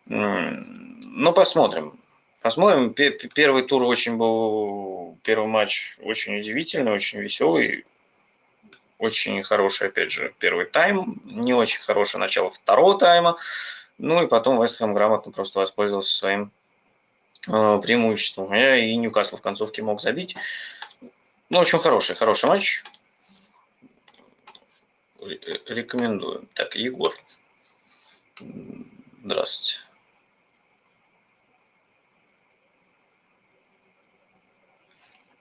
Ну, 0.05 1.33
посмотрим. 1.33 1.97
Посмотрим. 2.41 2.93
Первый 2.93 3.63
тур 3.63 3.83
очень 3.83 4.17
был, 4.17 5.17
первый 5.23 5.47
матч 5.47 5.97
очень 6.01 6.37
удивительный, 6.39 6.91
очень 6.91 7.19
веселый. 7.19 7.85
Очень 9.03 9.43
хороший, 9.43 9.89
опять 9.89 10.13
же, 10.13 10.33
первый 10.39 10.65
тайм. 10.65 11.21
Не 11.25 11.53
очень 11.53 11.81
хорошее 11.81 12.21
начало 12.21 12.49
второго 12.49 12.97
тайма. 12.97 13.37
Ну 13.97 14.23
и 14.23 14.27
потом 14.27 14.63
Вестхэм 14.63 14.93
грамотно 14.93 15.33
просто 15.33 15.59
воспользовался 15.59 16.15
своим 16.15 16.51
э, 17.49 17.81
преимуществом. 17.83 18.53
Я 18.53 18.77
и 18.77 18.95
Ньюкасл 18.95 19.35
в 19.35 19.41
концовке 19.41 19.81
мог 19.83 19.99
забить. 19.99 20.37
Ну, 21.49 21.57
в 21.57 21.59
общем, 21.59 21.79
хороший, 21.79 22.15
хороший 22.15 22.47
матч. 22.47 22.85
Рекомендую. 25.19 26.47
Так, 26.53 26.77
Егор. 26.77 27.13
Здравствуйте. 29.21 29.81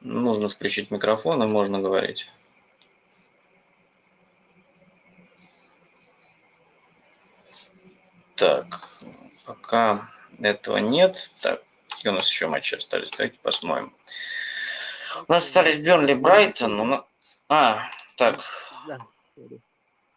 Нужно 0.00 0.48
включить 0.48 0.90
микрофон 0.90 1.44
и 1.44 1.46
можно 1.46 1.78
говорить. 1.78 2.28
Так, 8.42 8.88
пока 9.46 10.10
этого 10.40 10.78
нет. 10.78 11.30
Так, 11.42 11.62
какие 11.88 12.10
у 12.10 12.14
нас 12.16 12.26
еще 12.28 12.48
матчи 12.48 12.74
остались? 12.74 13.10
Давайте 13.10 13.38
посмотрим. 13.40 13.94
У 15.28 15.32
нас 15.32 15.46
остались 15.46 15.78
Бернли, 15.78 16.14
Брайтон. 16.14 17.04
А, 17.48 17.84
так. 18.16 18.40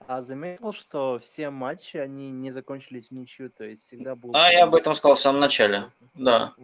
А 0.08 0.24
заметил, 0.24 0.74
что 0.74 1.20
все 1.20 1.52
матчи, 1.52 1.98
они 1.98 2.32
не 2.32 2.50
закончились 2.50 3.10
в 3.10 3.12
ничью, 3.12 3.52
то 3.52 3.64
есть 3.64 3.86
всегда 3.86 4.16
был... 4.16 4.32
А, 4.36 4.52
я 4.52 4.64
об 4.64 4.74
этом 4.74 4.96
сказал 4.96 5.14
в 5.14 5.20
самом 5.20 5.40
начале, 5.40 5.92
да. 6.16 6.56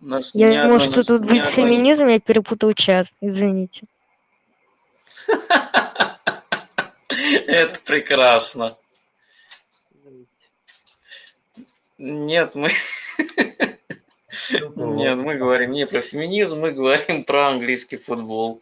нас 0.00 0.34
я 0.34 0.64
думал, 0.64 0.80
что 0.80 1.02
тут 1.02 1.20
будет 1.26 1.42
одной... 1.42 1.52
феминизм, 1.52 2.06
я 2.06 2.20
перепутал 2.20 2.72
чат, 2.72 3.08
извините. 3.20 3.82
Это 7.08 7.78
прекрасно. 7.84 8.78
Нет, 12.04 12.54
мы... 12.54 12.68
Нет, 14.76 15.16
мы 15.16 15.36
говорим 15.36 15.72
не 15.72 15.86
про 15.86 16.02
феминизм, 16.02 16.60
мы 16.60 16.70
говорим 16.72 17.24
про 17.24 17.48
английский 17.48 17.96
футбол. 17.96 18.60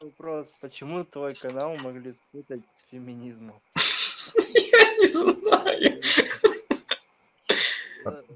Вопрос, 0.00 0.52
почему 0.60 1.04
твой 1.04 1.34
канал 1.34 1.74
могли 1.76 2.12
спутать 2.12 2.60
с 2.66 2.90
феминизмом? 2.90 3.58
Я 4.54 4.94
не 4.96 5.06
знаю. 5.06 6.02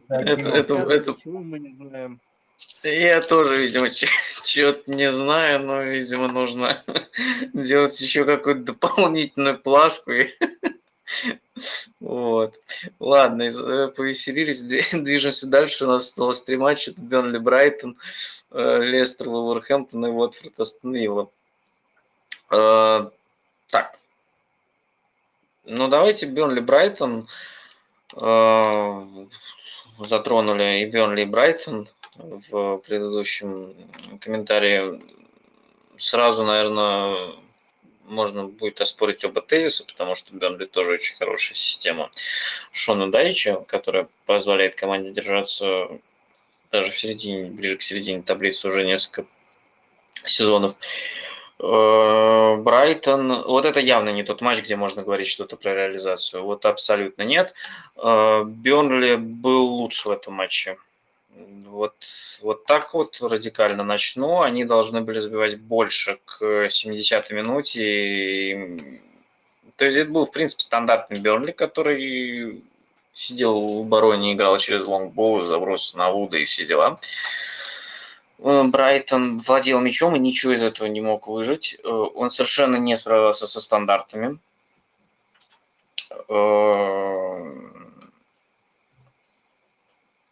Это, 0.09 0.49
это, 0.49 0.75
это... 0.91 1.13
Почему 1.13 1.45
мы 1.45 1.59
не 1.59 1.71
знаем? 1.71 2.19
Я 2.83 3.21
тоже, 3.21 3.57
видимо, 3.61 3.91
чего-то 3.91 4.91
не 4.91 5.13
знаю, 5.13 5.61
но, 5.61 5.83
видимо, 5.83 6.29
нужно 6.29 6.83
делать 7.53 8.01
еще 8.01 8.25
какую-то 8.25 8.73
дополнительную 8.73 9.59
плашку. 9.59 10.13
Вот. 12.01 12.55
Ладно, 12.99 13.43
э, 13.43 13.89
повеселились, 13.89 14.61
движемся 14.93 15.49
дальше. 15.49 15.85
У 15.85 15.89
нас 15.89 16.09
осталось 16.09 16.43
три 16.43 16.57
матча. 16.57 16.91
Это 16.91 17.01
Бернли 17.01 17.39
Брайтон, 17.39 17.97
э, 18.51 18.79
Лестер, 18.83 19.29
Вулверхэмптон 19.29 20.07
и 20.07 20.11
Уотфорд 20.11 20.61
Астон 20.61 20.97
э, 22.51 23.11
Так. 23.71 23.99
Ну, 25.65 25.89
давайте 25.89 26.27
Бернли 26.27 26.61
Брайтон 26.61 27.29
затронули 29.99 30.83
и 30.83 30.87
Бернли 30.87 31.23
и 31.23 31.25
Брайтон 31.25 31.89
в 32.17 32.79
предыдущем 32.79 33.75
комментарии. 34.21 35.01
Сразу, 35.97 36.45
наверное, 36.45 37.35
можно 38.07 38.45
будет 38.45 38.81
оспорить 38.81 39.25
оба 39.25 39.41
тезиса, 39.41 39.85
потому 39.85 40.15
что 40.15 40.35
Бернли 40.35 40.67
тоже 40.67 40.93
очень 40.93 41.17
хорошая 41.17 41.57
система 41.57 42.11
Шона 42.73 43.11
Дайча, 43.11 43.65
которая 43.67 44.09
позволяет 44.27 44.75
команде 44.75 45.11
держаться 45.11 45.89
даже 46.71 46.91
в 46.91 46.99
середине, 46.99 47.51
ближе 47.51 47.77
к 47.77 47.83
середине 47.83 48.23
таблицы 48.23 48.69
уже 48.69 48.85
несколько 48.85 49.27
сезонов. 50.27 50.77
Э, 51.61 52.57
Брайтон, 52.57 53.43
вот 53.43 53.65
это 53.65 53.81
явно 53.81 54.11
не 54.11 54.25
тот 54.25 54.41
матч, 54.41 54.61
где 54.61 54.77
можно 54.77 55.03
говорить 55.03 55.29
что-то 55.29 55.57
про 55.57 55.75
реализацию. 55.75 56.43
Вот 56.43 56.67
абсолютно 56.67 57.23
нет. 57.23 57.55
Э, 57.97 58.45
Бернли 58.45 59.15
был 59.17 59.67
лучше 59.67 60.09
в 60.09 60.13
этом 60.13 60.35
матче. 60.35 60.77
Вот, 61.75 61.97
вот 62.43 62.67
так 62.67 62.95
вот 62.95 63.21
радикально 63.21 63.83
начну. 63.83 64.43
Они 64.43 64.65
должны 64.65 65.01
были 65.01 65.19
забивать 65.19 65.59
больше 65.59 66.21
к 66.25 66.69
70-й 66.69 67.35
минуте. 67.35 67.83
И... 67.83 69.01
То 69.75 69.85
есть 69.85 69.97
это 69.97 70.09
был, 70.09 70.25
в 70.25 70.31
принципе, 70.31 70.63
стандартный 70.63 71.19
Бернли, 71.19 71.51
который 71.51 72.63
сидел 73.13 73.61
в 73.61 73.81
обороне, 73.81 74.35
играл 74.35 74.57
через 74.59 74.87
лонгбол, 74.87 75.43
заброс 75.43 75.95
на 75.97 76.13
Вуда 76.13 76.39
и 76.39 76.45
все 76.45 76.65
дела. 76.65 77.01
Э, 78.39 78.63
Брайтон 78.63 79.39
владел 79.39 79.81
мячом 79.81 80.15
и 80.15 80.21
ничего 80.21 80.53
из 80.53 80.63
этого 80.63 80.87
не 80.87 81.01
мог 81.01 81.27
выжить. 81.27 81.77
Э, 81.83 81.89
он 81.89 82.31
совершенно 82.31 82.77
не 82.77 82.97
справился 82.97 83.49
со 83.49 83.61
стандартами. 83.61 84.39
Э, 86.29 87.53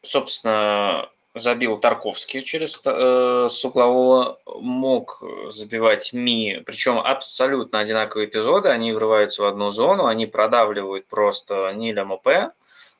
собственно, 0.02 1.08
забил 1.34 1.78
Тарковский 1.78 2.42
через 2.42 2.80
э, 2.84 3.48
с 3.50 3.64
углового, 3.64 4.38
мог 4.60 5.22
забивать 5.48 6.12
Ми, 6.12 6.62
причем 6.66 6.98
абсолютно 6.98 7.78
одинаковые 7.78 8.28
эпизоды, 8.28 8.68
они 8.68 8.92
врываются 8.92 9.42
в 9.42 9.46
одну 9.46 9.70
зону, 9.70 10.06
они 10.06 10.26
продавливают 10.26 11.06
просто 11.06 11.72
Ниля 11.74 12.04
МП 12.04 12.52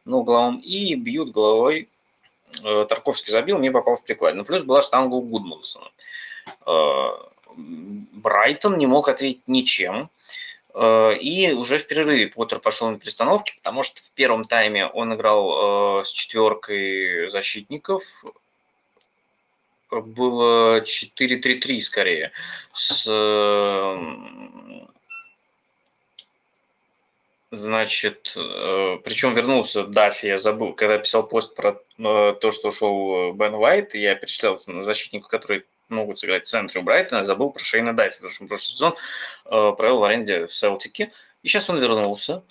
на 0.04 0.16
угловом 0.16 0.59
и 0.59 0.94
бьют 0.94 1.30
головой. 1.30 1.88
Э, 2.64 2.86
Тарковский 2.88 3.32
забил, 3.32 3.59
Ми 3.59 3.70
попал 3.70 3.96
в 3.96 4.02
приклад. 4.02 4.34
Ну, 4.34 4.44
плюс 4.44 4.62
была 4.62 4.82
штанга 4.82 5.14
у 5.14 5.20
Гудмунсона. 5.20 5.90
Э, 6.66 7.09
Брайтон 7.56 8.78
не 8.78 8.86
мог 8.86 9.09
ответить 9.09 9.42
ничем. 9.46 10.09
Э, 10.74 11.15
и 11.19 11.53
уже 11.53 11.78
в 11.78 11.86
перерыве 11.86 12.28
Поттер 12.28 12.59
пошел 12.61 12.90
на 12.90 12.99
перестановки, 12.99 13.55
потому 13.57 13.82
что 13.82 14.01
в 14.03 14.11
первом 14.12 14.44
тайме 14.44 14.86
он 14.86 15.15
играл 15.15 16.01
э, 16.01 16.05
с 16.05 16.11
четверкой 16.11 17.28
защитников. 17.28 18.03
Было 19.90 20.81
4-3-3 20.81 21.81
скорее. 21.81 22.32
С, 22.73 23.05
значит, 27.51 28.32
э, 28.35 28.99
причем 29.05 29.35
вернулся 29.35 29.85
Даффи, 29.85 30.27
я 30.27 30.39
забыл, 30.39 30.73
когда 30.73 30.97
писал 30.97 31.27
пост 31.27 31.55
про 31.55 31.78
то, 31.99 32.51
что 32.51 32.70
ушел 32.70 33.35
Бен 33.35 33.55
Уайт, 33.55 33.94
я 33.94 34.15
перечислял 34.15 34.59
защитников, 34.59 35.28
которые 35.28 35.65
могут 35.93 36.19
сыграть 36.19 36.47
в 36.47 36.51
центре 36.51 36.81
у 36.81 36.85
Брайтона. 36.85 37.24
Забыл 37.24 37.51
про 37.51 37.62
Шейна 37.62 37.93
Даффи, 37.93 38.16
потому 38.16 38.31
что 38.31 38.47
прошлый 38.47 38.73
сезон 38.73 38.94
э, 39.44 39.73
провел 39.77 39.98
в 39.98 40.05
аренде 40.05 40.47
в 40.47 40.55
Селтике. 40.55 41.12
И 41.43 41.48
сейчас 41.48 41.70
он 41.70 41.78
вернулся. 41.78 42.43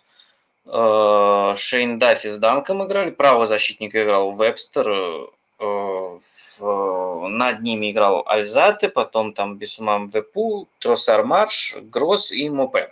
Э, 0.66 1.54
Шейн 1.58 2.00
Даффи 2.00 2.30
с 2.30 2.38
Данком 2.38 2.86
играли. 2.86 3.12
Правый 3.12 3.48
защитник 3.48 3.96
играл 3.96 4.32
Вебстер. 4.32 4.88
Э, 5.60 6.18
над 6.62 7.62
ними 7.62 7.92
играл 7.92 8.24
Альзате, 8.26 8.90
потом 8.90 9.34
там 9.34 9.58
Бисума, 9.58 10.10
Мвепу, 10.10 10.68
Троссар, 10.80 11.24
Марч, 11.24 11.76
Гросс 11.82 12.32
и 12.32 12.50
Мопе. 12.50 12.92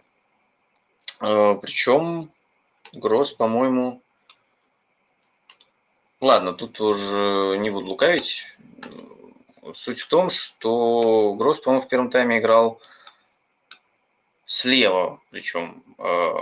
Причем 1.19 2.29
Гросс, 2.93 3.31
по-моему... 3.31 4.01
Ладно, 6.21 6.53
тут 6.53 6.79
уже 6.81 7.57
не 7.59 7.69
буду 7.69 7.87
лукавить 7.87 8.45
Суть 9.73 10.01
в 10.01 10.07
том, 10.07 10.29
что 10.29 11.33
Гросс, 11.33 11.59
по-моему, 11.59 11.85
в 11.85 11.89
первом 11.89 12.09
тайме 12.09 12.39
играл 12.39 12.81
слева, 14.45 15.19
причем 15.31 15.83
э, 15.97 16.33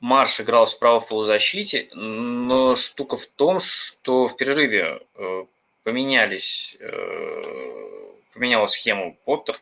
Марш 0.00 0.40
играл 0.40 0.66
справа 0.66 1.00
в 1.00 1.08
полузащите, 1.08 1.88
но 1.92 2.74
штука 2.76 3.16
в 3.16 3.26
том, 3.26 3.58
что 3.58 4.28
в 4.28 4.36
перерыве 4.36 5.00
э, 5.16 5.44
поменялись, 5.82 6.76
э, 6.78 7.42
поменял 8.32 8.68
схему 8.68 9.16
Поттер, 9.24 9.56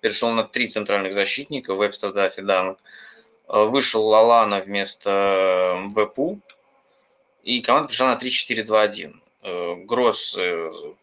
перешел 0.00 0.30
на 0.30 0.44
три 0.44 0.68
центральных 0.68 1.12
защитника, 1.12 1.74
Вебстер, 1.74 2.12
Даффи, 2.12 2.40
Данк. 2.40 2.78
Э, 3.48 3.64
вышел 3.64 4.06
Лалана 4.06 4.60
вместо 4.60 5.78
ВПУ, 5.94 6.40
и 7.42 7.60
команда 7.60 7.88
пришла 7.88 8.14
на 8.14 8.18
3-4-2-1. 8.18 9.21
Гросс 9.42 10.38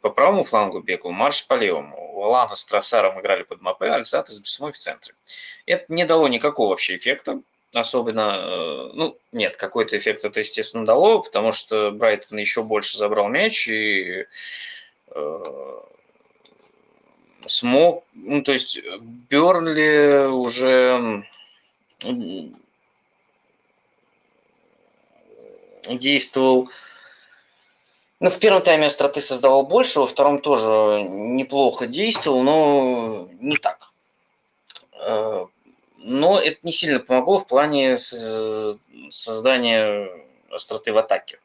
по 0.01 0.09
правому 0.09 0.43
флангу 0.43 0.79
бегал, 0.79 1.11
Марш 1.11 1.45
по 1.45 1.55
левому. 1.55 2.13
Лалана 2.19 2.55
с 2.55 2.63
Тросаром 2.63 3.19
играли 3.19 3.43
под 3.43 3.61
Мапе, 3.61 3.87
Альсата 3.87 4.31
с 4.31 4.39
Бессумой 4.39 4.71
в 4.71 4.77
центре. 4.77 5.13
Это 5.65 5.85
не 5.89 6.05
дало 6.05 6.27
никакого 6.27 6.69
вообще 6.69 6.95
эффекта 6.95 7.41
особенно, 7.73 8.41
э, 8.41 8.91
ну, 8.93 9.17
нет, 9.31 9.57
какой-то 9.57 9.97
эффект 9.97 10.25
это, 10.25 10.39
естественно, 10.39 10.85
дало, 10.85 11.19
потому 11.19 11.51
что 11.51 11.91
Брайтон 11.91 12.37
еще 12.37 12.63
больше 12.63 12.97
забрал 12.97 13.27
мяч 13.29 13.67
и 13.67 14.25
э, 15.07 15.79
смог, 17.45 18.03
ну, 18.13 18.41
то 18.41 18.51
есть 18.51 18.79
Бернли 19.29 20.27
уже 20.27 21.25
действовал, 25.87 26.69
ну, 28.19 28.29
в 28.29 28.39
первом 28.39 28.61
тайме 28.61 28.87
остроты 28.87 29.21
создавал 29.21 29.63
больше, 29.65 29.99
во 29.99 30.05
втором 30.05 30.39
тоже 30.39 31.03
неплохо 31.03 31.87
действовал, 31.87 32.43
но 32.43 33.29
не 33.39 33.55
так. 33.55 33.91
Э, 35.01 35.45
но 35.97 36.39
это 36.39 36.57
не 36.63 36.71
сильно 36.71 36.99
помогло 36.99 37.39
в 37.39 37.47
плане 37.47 37.97
создания 39.09 40.09
остроты 40.51 40.91
в 40.91 40.97
атаке. 40.97 41.39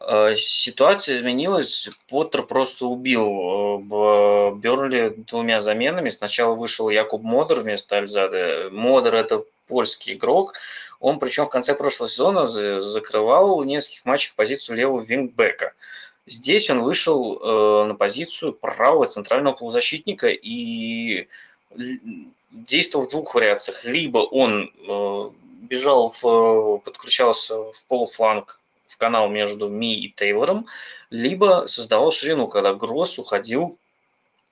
Э, 0.00 0.34
ситуация 0.36 1.18
изменилась. 1.18 1.88
Поттер 2.08 2.44
просто 2.44 2.86
убил 2.86 3.80
э, 3.80 4.54
Берли 4.56 5.10
двумя 5.16 5.60
заменами. 5.60 6.10
Сначала 6.10 6.54
вышел 6.54 6.88
Якуб 6.88 7.22
Модер 7.22 7.60
вместо 7.60 7.98
Альзады. 7.98 8.70
Модер– 8.70 9.14
это 9.16 9.44
польский 9.66 10.14
игрок. 10.14 10.54
Он, 11.00 11.18
причем 11.18 11.46
в 11.46 11.50
конце 11.50 11.74
прошлого 11.74 12.08
сезона 12.08 12.46
закрывал 12.46 13.58
в 13.58 13.66
нескольких 13.66 14.04
матчах 14.04 14.34
позицию 14.34 14.76
левого 14.76 15.02
вингбека. 15.02 15.74
Здесь 16.26 16.68
он 16.70 16.82
вышел 16.82 17.38
э, 17.38 17.84
на 17.84 17.94
позицию 17.94 18.52
правого 18.52 19.06
центрального 19.06 19.54
полузащитника 19.54 20.28
и 20.28 21.28
действовал 22.50 23.06
в 23.06 23.10
двух 23.10 23.34
вариациях. 23.34 23.84
Либо 23.84 24.18
он 24.18 24.70
э, 24.88 25.30
бежал, 25.62 26.14
в, 26.20 26.78
подключался 26.78 27.56
в 27.72 27.82
полуфланг 27.88 28.60
в 28.86 28.96
канал 28.96 29.28
между 29.28 29.68
Ми 29.68 29.94
и 29.94 30.10
Тейлором, 30.10 30.66
либо 31.10 31.64
создавал 31.66 32.10
ширину, 32.10 32.48
когда 32.48 32.74
Гросс 32.74 33.18
уходил 33.18 33.78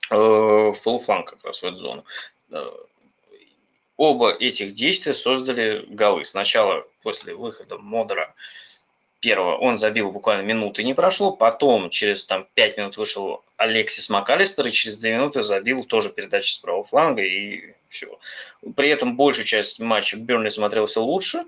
э, 0.09 0.15
в 0.15 0.77
полуфланг 0.83 1.31
как 1.31 1.45
раз 1.45 1.61
в 1.61 1.65
эту 1.65 1.77
зону. 1.77 2.05
Оба 3.97 4.31
этих 4.31 4.75
действия 4.75 5.13
создали 5.13 5.83
голы. 5.89 6.23
Сначала 6.23 6.87
после 7.01 7.33
выхода 7.33 7.77
Модера 7.79 8.33
первого 9.19 9.57
он 9.57 9.79
забил 9.79 10.11
буквально 10.11 10.43
минуты 10.43 10.83
не 10.83 10.93
прошло, 10.93 11.31
потом 11.31 11.89
через 11.89 12.23
там 12.23 12.47
5 12.53 12.77
минут 12.77 12.97
вышел 12.97 13.43
Алексис 13.57 14.09
МакАлистер 14.09 14.67
и 14.67 14.71
через 14.71 14.99
2 14.99 15.09
минуты 15.09 15.41
забил 15.41 15.83
тоже 15.83 16.11
передачи 16.11 16.51
с 16.51 16.59
правого 16.59 16.83
фланга 16.83 17.23
и 17.23 17.73
все. 17.89 18.19
При 18.75 18.89
этом 18.89 19.15
большую 19.15 19.45
часть 19.45 19.79
матча 19.79 20.17
Бернли 20.17 20.49
смотрелся 20.49 21.01
лучше, 21.01 21.45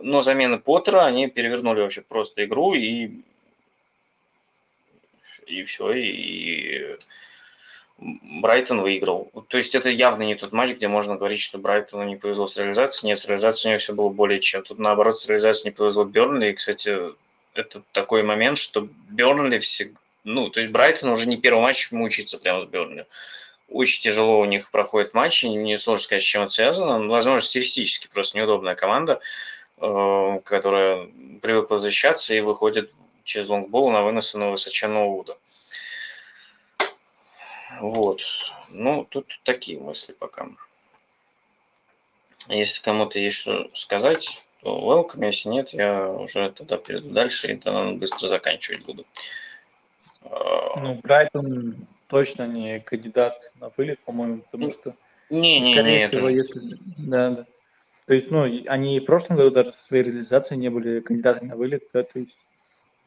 но 0.00 0.22
замены 0.22 0.58
Поттера, 0.58 1.04
они 1.04 1.26
перевернули 1.28 1.80
вообще 1.80 2.02
просто 2.02 2.44
игру 2.44 2.74
и 2.74 3.10
и 5.46 5.64
все, 5.64 5.92
и 5.92 6.96
Брайтон 8.00 8.80
выиграл. 8.80 9.30
То 9.48 9.58
есть 9.58 9.74
это 9.74 9.90
явно 9.90 10.22
не 10.22 10.34
тот 10.34 10.52
матч, 10.52 10.70
где 10.70 10.88
можно 10.88 11.16
говорить, 11.16 11.40
что 11.40 11.58
Брайтону 11.58 12.04
не 12.04 12.16
повезло 12.16 12.46
с 12.46 12.56
реализацией. 12.56 13.10
Нет, 13.10 13.18
с 13.18 13.26
реализацией 13.26 13.70
у 13.70 13.72
него 13.72 13.78
все 13.78 13.92
было 13.92 14.08
более 14.08 14.40
чем. 14.40 14.62
Тут 14.62 14.78
наоборот 14.78 15.18
с 15.18 15.28
реализацией 15.28 15.70
не 15.70 15.76
повезло 15.76 16.04
Бернли. 16.04 16.50
И, 16.50 16.54
кстати, 16.54 16.96
это 17.54 17.82
такой 17.92 18.22
момент, 18.22 18.58
что 18.58 18.88
Бернли 19.10 19.58
всегда... 19.58 19.98
Ну, 20.24 20.48
то 20.50 20.60
есть 20.60 20.72
Брайтон 20.72 21.10
уже 21.10 21.28
не 21.28 21.36
первый 21.36 21.60
матч 21.60 21.92
мучается 21.92 22.38
прямо 22.38 22.64
с 22.64 22.68
Бернли. 22.68 23.06
Очень 23.68 24.02
тяжело 24.02 24.40
у 24.40 24.44
них 24.46 24.70
проходит 24.70 25.14
матч, 25.14 25.44
не 25.44 25.76
сложно 25.76 26.02
сказать, 26.02 26.22
с 26.22 26.26
чем 26.26 26.42
это 26.42 26.52
связано. 26.52 26.98
Ну, 26.98 27.10
возможно, 27.10 27.46
стилистически 27.46 28.08
просто 28.12 28.38
неудобная 28.38 28.74
команда, 28.74 29.20
э, 29.78 30.40
которая 30.44 31.06
привыкла 31.40 31.78
защищаться 31.78 32.34
и 32.34 32.40
выходит 32.40 32.90
через 33.24 33.48
лонгбол 33.48 33.90
на 33.90 34.02
выносы 34.02 34.38
на 34.38 34.50
высоченного 34.50 35.04
Уда. 35.04 35.36
Вот. 37.78 38.20
Ну, 38.70 39.06
тут 39.08 39.38
такие 39.44 39.78
мысли 39.78 40.12
пока. 40.12 40.48
Если 42.48 42.82
кому-то 42.82 43.18
есть 43.18 43.36
что 43.36 43.70
сказать, 43.74 44.42
то 44.62 44.78
welcome. 44.78 45.24
Если 45.26 45.48
нет, 45.48 45.70
я 45.70 46.08
уже 46.08 46.50
тогда 46.50 46.78
перейду 46.78 47.10
дальше 47.10 47.52
и 47.52 47.56
тогда 47.56 47.92
быстро 47.92 48.28
заканчивать 48.28 48.84
буду. 48.84 49.04
Ну, 50.22 51.00
Брайтон 51.02 51.86
точно 52.08 52.46
не 52.46 52.80
кандидат 52.80 53.52
на 53.60 53.70
вылет, 53.76 54.00
по-моему, 54.00 54.42
потому 54.50 54.72
что... 54.72 54.94
Не, 55.30 55.60
не, 55.60 55.74
скорее 55.74 56.00
не, 56.00 56.08
всего, 56.08 56.28
же... 56.28 56.36
если... 56.36 56.60
Да, 56.98 57.30
да. 57.30 57.46
То 58.06 58.14
есть, 58.14 58.30
ну, 58.30 58.42
они 58.66 58.98
в 58.98 59.04
прошлом 59.04 59.36
году 59.36 59.50
даже 59.50 59.72
в 59.72 59.86
своей 59.86 60.02
реализации 60.02 60.56
не 60.56 60.68
были 60.68 61.00
кандидатами 61.00 61.48
на 61.48 61.56
вылет, 61.56 61.84
да, 61.92 62.02
то 62.02 62.18
есть 62.18 62.36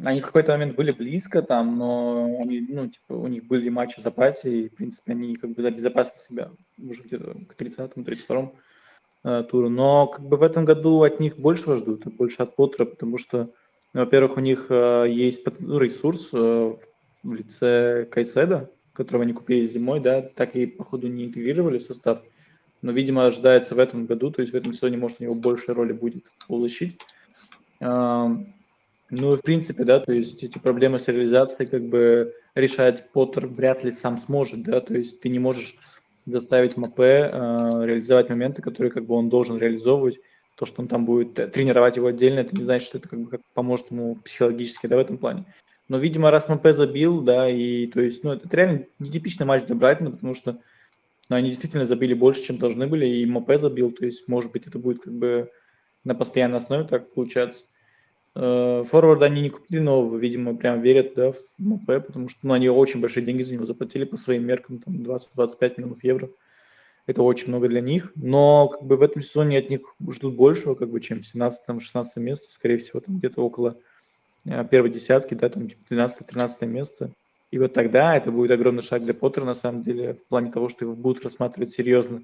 они 0.02 0.22
в 0.22 0.26
какой-то 0.26 0.53
момент 0.53 0.76
были 0.76 0.91
близко 0.91 1.41
там, 1.41 1.78
но 1.78 2.40
они, 2.41 2.65
ну, 2.68 2.88
типа, 2.88 3.14
у 3.14 3.28
них 3.28 3.45
были 3.45 3.70
матчи 3.70 3.99
в 3.99 4.03
запасе, 4.03 4.49
и, 4.49 4.70
в 4.70 4.76
принципе, 4.76 5.11
они 5.11 5.36
как 5.36 5.52
бы 5.52 5.65
обезопасили 5.65 6.18
себя 6.18 6.52
уже 6.78 7.02
где-то 7.03 7.36
к 7.48 7.61
30-му, 7.61 8.03
32-му 8.03 8.56
э, 9.24 9.44
туру. 9.49 9.70
Но 9.70 10.07
как 10.07 10.26
бы 10.26 10.38
в 10.38 10.44
этом 10.44 10.65
году 10.65 11.03
от 11.03 11.20
них 11.20 11.38
больше 11.38 11.78
ждут, 11.78 12.06
больше 12.06 12.41
от 12.41 12.56
Поттера, 12.56 12.86
потому 12.86 13.18
что, 13.18 13.49
ну, 13.94 14.02
во-первых, 14.02 14.38
у 14.38 14.40
них 14.40 14.65
э, 14.70 15.06
есть 15.10 15.41
ну, 15.60 15.78
ресурс 15.78 16.30
э, 16.34 16.74
в 17.24 17.34
лице 17.34 18.07
Кайседа, 18.11 18.72
которого 18.94 19.24
они 19.24 19.34
купили 19.34 19.68
зимой, 19.68 19.99
да, 19.99 20.22
так 20.22 20.56
и, 20.56 20.65
походу, 20.65 21.07
не 21.07 21.26
интегрировали 21.26 21.78
в 21.78 21.84
состав. 21.84 22.24
Но, 22.82 22.91
видимо, 22.91 23.26
ожидается 23.26 23.76
в 23.76 23.80
этом 23.80 24.07
году, 24.07 24.32
то 24.32 24.41
есть 24.41 24.53
в 24.53 24.57
этом 24.57 24.74
сезоне, 24.74 24.98
может, 24.98 25.22
у 25.22 25.24
него 25.24 25.36
больше 25.36 25.74
роли 25.74 25.94
будет 25.94 26.26
получить. 26.48 26.99
Ну, 29.15 29.35
в 29.35 29.41
принципе, 29.41 29.84
да, 29.84 29.99
то 29.99 30.11
есть 30.11 30.44
эти 30.44 30.57
проблемы 30.57 30.98
с 30.98 31.07
реализацией 31.07 31.69
как 31.69 31.84
бы 31.84 32.34
решать 32.56 33.11
Поттер 33.11 33.45
вряд 33.45 33.84
ли 33.84 33.91
сам 33.91 34.18
сможет, 34.18 34.64
да, 34.64 34.81
то 34.81 34.95
есть 34.95 35.22
ты 35.22 35.30
не 35.30 35.38
можешь 35.38 35.76
заставить 36.26 36.77
Мопе 36.78 37.00
э, 36.99 37.30
реализовать 37.85 38.30
моменты, 38.30 38.64
которые 38.64 38.91
как 38.91 39.06
бы 39.06 39.14
он 39.14 39.30
должен 39.30 39.60
реализовывать. 39.60 40.19
То, 40.56 40.65
что 40.65 40.81
он 40.81 40.88
там 40.88 41.06
будет 41.06 41.52
тренировать 41.52 41.98
его 41.98 42.07
отдельно, 42.07 42.40
это 42.40 42.56
не 42.56 42.64
значит, 42.64 42.88
что 42.88 42.98
это 42.98 43.07
как 43.07 43.19
бы 43.19 43.30
как 43.30 43.41
поможет 43.53 43.91
ему 43.91 44.15
психологически, 44.15 44.88
да, 44.88 44.95
в 44.95 44.99
этом 44.99 45.19
плане. 45.19 45.45
Но, 45.90 45.99
видимо, 45.99 46.31
раз 46.31 46.49
Мопе 46.50 46.70
забил, 46.69 47.22
да, 47.22 47.48
и 47.48 47.85
то 47.88 48.02
есть, 48.02 48.23
ну, 48.23 48.31
это 48.31 48.48
реально 48.52 48.85
нетипичный 48.98 49.45
матч 49.45 49.65
для 49.65 49.76
Брайтона, 49.76 50.10
потому 50.10 50.34
что 50.34 50.57
ну, 51.30 51.35
они 51.35 51.49
действительно 51.49 51.85
забили 51.85 52.15
больше, 52.15 52.44
чем 52.44 52.57
должны 52.57 52.88
были, 52.88 53.06
и 53.06 53.26
Мопе 53.28 53.60
забил, 53.60 53.91
то 53.91 54.06
есть, 54.06 54.27
может 54.27 54.52
быть, 54.52 54.65
это 54.65 54.80
будет 54.80 55.03
как 55.03 55.14
бы 55.14 55.52
на 56.03 56.15
постоянной 56.15 56.57
основе 56.57 56.85
так 56.85 57.14
получаться. 57.14 57.65
Э, 58.36 58.84
форварда 58.90 59.26
они 59.28 59.42
не 59.42 59.50
купили 59.50 59.80
нового, 59.80 60.18
видимо, 60.18 60.56
прям 60.56 60.82
верят 60.82 61.14
да, 61.16 61.32
в 61.32 61.38
МП, 61.60 61.86
потому 61.86 62.30
что 62.30 62.40
ну, 62.44 62.54
они 62.54 62.68
очень 62.70 63.00
большие 63.00 63.26
деньги 63.26 63.44
за 63.44 63.54
него 63.54 63.66
заплатили 63.66 64.06
по 64.06 64.18
своим 64.18 64.46
меркам, 64.46 64.80
там 64.80 64.96
20-25 64.96 65.74
миллионов 65.78 66.04
евро. 66.04 66.30
Это 67.06 67.22
очень 67.22 67.50
много 67.50 67.68
для 67.68 67.82
них, 67.82 68.12
но 68.16 68.70
как 68.70 68.84
бы 68.84 68.96
в 68.96 69.02
этом 69.02 69.22
сезоне 69.22 69.60
от 69.60 69.70
них 69.70 69.82
ждут 70.10 70.36
большего, 70.36 70.74
как 70.74 70.90
бы, 70.90 71.00
чем 71.02 71.20
17-16 71.20 72.08
место, 72.16 72.50
скорее 72.50 72.78
всего, 72.78 73.02
там 73.02 73.18
где-то 73.18 73.42
около 73.42 73.78
э, 74.46 74.66
первой 74.66 74.90
десятки, 74.90 75.36
да, 75.36 75.50
там 75.50 75.68
12-13 75.90 76.18
типа 76.20 76.66
место. 76.66 77.12
И 77.52 77.60
вот 77.60 77.74
тогда 77.74 78.18
это 78.18 78.32
будет 78.32 78.50
огромный 78.50 78.82
шаг 78.82 79.04
для 79.04 79.14
Поттера, 79.14 79.46
на 79.46 79.54
самом 79.54 79.84
деле, 79.84 80.16
в 80.16 80.26
плане 80.26 80.52
того, 80.52 80.70
что 80.70 80.86
его 80.86 80.96
будут 80.96 81.24
рассматривать 81.24 81.72
серьезно, 81.72 82.24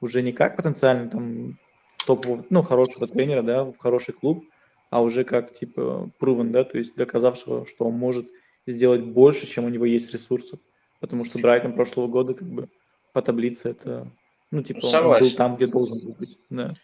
уже 0.00 0.22
не 0.22 0.32
как 0.32 0.56
потенциально 0.56 1.10
там 1.10 1.58
топового, 2.06 2.46
ну, 2.48 2.62
хорошего 2.62 3.06
тренера, 3.06 3.42
да, 3.42 3.64
в 3.64 3.76
хороший 3.76 4.14
клуб, 4.14 4.44
а 4.92 5.00
уже 5.00 5.24
как 5.24 5.54
типа 5.54 6.10
proven, 6.20 6.50
да, 6.50 6.64
то 6.64 6.76
есть 6.76 6.94
доказавшего, 6.96 7.66
что 7.66 7.86
он 7.86 7.94
может 7.94 8.26
сделать 8.66 9.00
больше, 9.00 9.46
чем 9.46 9.64
у 9.64 9.70
него 9.70 9.86
есть 9.86 10.12
ресурсов. 10.12 10.60
Потому 11.00 11.24
что 11.24 11.38
Брайтон 11.38 11.72
прошлого 11.72 12.08
года 12.08 12.34
как 12.34 12.46
бы 12.46 12.68
по 13.14 13.22
таблице 13.22 13.70
это, 13.70 14.06
ну, 14.50 14.62
типа, 14.62 14.82
Согласен. 14.82 15.24
он 15.24 15.30
был 15.30 15.36
там, 15.36 15.56
где 15.56 15.66
должен 15.66 15.98
был 15.98 16.14
быть. 16.18 16.38
Да. 16.50 16.74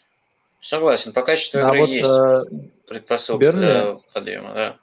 Согласен, 0.63 1.13
по 1.13 1.21
качеству 1.21 1.61
А 1.61 1.69
игры 1.69 1.81
вот 1.81 1.89
есть 1.91 2.09
э, 2.09 2.45
предпосылки 2.89 3.43
Бернли, 3.43 3.67
для 3.67 3.99
подъема, 4.15 4.55
да. 4.55 4.77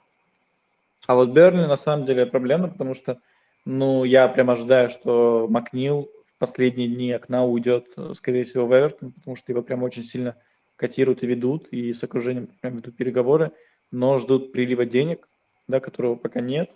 а 1.08 1.14
вот 1.16 1.30
Бернли 1.30 1.66
на 1.66 1.76
самом 1.76 2.06
деле 2.06 2.26
проблема, 2.26 2.68
потому 2.68 2.94
что, 2.94 3.18
ну, 3.64 4.04
я 4.04 4.28
прям 4.28 4.50
ожидаю, 4.50 4.88
что 4.88 5.48
Макнил 5.50 6.08
последние 6.38 6.86
дни 6.86 7.12
окна 7.12 7.44
уйдет, 7.44 7.88
э, 7.96 8.12
скорее 8.14 8.44
всего, 8.44 8.66
в 8.66 8.72
Эвертон, 8.72 9.10
потому 9.10 9.34
что 9.34 9.50
его 9.50 9.62
прям 9.62 9.82
очень 9.82 10.04
сильно 10.04 10.36
котируют 10.76 11.22
и 11.22 11.26
ведут, 11.26 11.68
и 11.68 11.92
с 11.92 12.02
окружением 12.02 12.48
прям 12.60 12.76
ведут 12.76 12.96
переговоры, 12.96 13.52
но 13.90 14.18
ждут 14.18 14.52
прилива 14.52 14.84
денег, 14.84 15.28
да, 15.68 15.80
которого 15.80 16.16
пока 16.16 16.40
нет. 16.40 16.70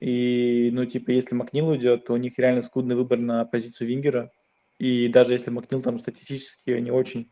И, 0.00 0.70
ну, 0.72 0.84
типа, 0.84 1.10
если 1.10 1.34
Макнил 1.34 1.68
уйдет, 1.68 2.06
то 2.06 2.12
у 2.12 2.16
них 2.16 2.38
реально 2.38 2.62
скудный 2.62 2.96
выбор 2.96 3.18
на 3.18 3.44
позицию 3.44 3.88
Вингера. 3.88 4.30
И 4.78 5.08
даже 5.08 5.32
если 5.32 5.50
Макнил 5.50 5.80
там 5.80 5.98
статистически 5.98 6.70
не 6.70 6.90
очень 6.90 7.30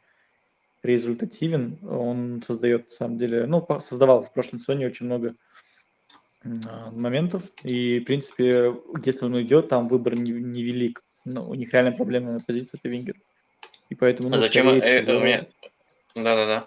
результативен, 0.82 1.78
он 1.82 2.42
создает, 2.46 2.86
на 2.90 2.92
самом 2.92 3.18
деле, 3.18 3.46
ну, 3.46 3.66
создавал 3.80 4.22
в 4.22 4.32
прошлом 4.32 4.60
сезоне 4.60 4.86
очень 4.86 5.06
много 5.06 5.34
а, 6.42 6.90
моментов. 6.90 7.42
И, 7.62 8.00
в 8.00 8.04
принципе, 8.04 8.74
если 9.04 9.24
он 9.24 9.34
уйдет, 9.34 9.68
там 9.68 9.88
выбор 9.88 10.14
невелик. 10.18 11.02
Не 11.24 11.32
Но 11.32 11.48
у 11.48 11.54
них 11.54 11.72
реально 11.72 11.92
проблемная 11.92 12.40
позиция 12.46 12.78
это 12.78 12.88
Вингер. 12.88 13.16
И 13.90 13.94
поэтому... 13.94 14.30
Ну, 14.30 14.36
а 14.36 14.38
зачем? 14.38 14.68
Э, 14.68 15.02
всего... 15.02 15.20
меня... 15.20 15.46
Да-да-да. 16.14 16.66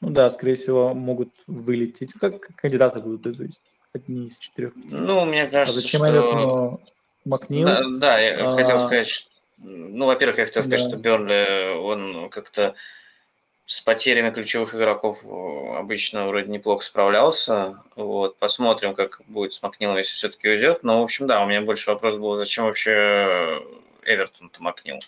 Ну 0.00 0.10
да, 0.10 0.30
скорее 0.30 0.56
всего, 0.56 0.94
могут 0.94 1.30
вылететь. 1.46 2.12
Как 2.20 2.48
кандидаты 2.56 3.00
будут, 3.00 3.22
то 3.22 3.42
есть 3.42 3.60
одни 3.92 4.28
из 4.28 4.38
четырех. 4.38 4.72
Ну, 4.76 5.24
мне 5.24 5.44
а 5.44 5.48
кажется, 5.48 5.80
а 5.80 5.82
зачем 5.82 6.00
что... 6.00 6.10
Эвертону 6.10 6.80
Макнил? 7.24 7.66
Да, 7.66 7.82
да 7.88 8.18
я 8.20 8.50
а... 8.50 8.54
хотел 8.54 8.78
сказать, 8.80 9.08
что... 9.08 9.30
Ну, 9.58 10.06
во-первых, 10.06 10.38
я 10.38 10.46
хотел 10.46 10.62
сказать, 10.62 10.82
да. 10.82 10.88
что 10.88 10.96
Бернли, 10.98 11.78
он 11.78 12.28
как-то 12.28 12.74
с 13.64 13.80
потерями 13.80 14.30
ключевых 14.30 14.74
игроков 14.74 15.24
обычно 15.24 16.28
вроде 16.28 16.48
неплохо 16.50 16.84
справлялся. 16.84 17.82
Вот, 17.96 18.38
посмотрим, 18.38 18.94
как 18.94 19.22
будет 19.26 19.54
с 19.54 19.62
Макнилом, 19.62 19.96
если 19.96 20.14
все-таки 20.14 20.48
уйдет. 20.48 20.84
Но, 20.84 21.00
в 21.00 21.04
общем, 21.04 21.26
да, 21.26 21.42
у 21.42 21.46
меня 21.46 21.62
больше 21.62 21.90
вопрос 21.90 22.16
был, 22.16 22.36
зачем 22.36 22.66
вообще 22.66 23.62
Эвертон-то 24.04 24.62
Макнил? 24.62 25.00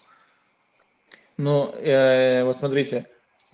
Ну, 1.36 1.72
э, 1.76 2.42
вот 2.42 2.58
смотрите, 2.58 3.06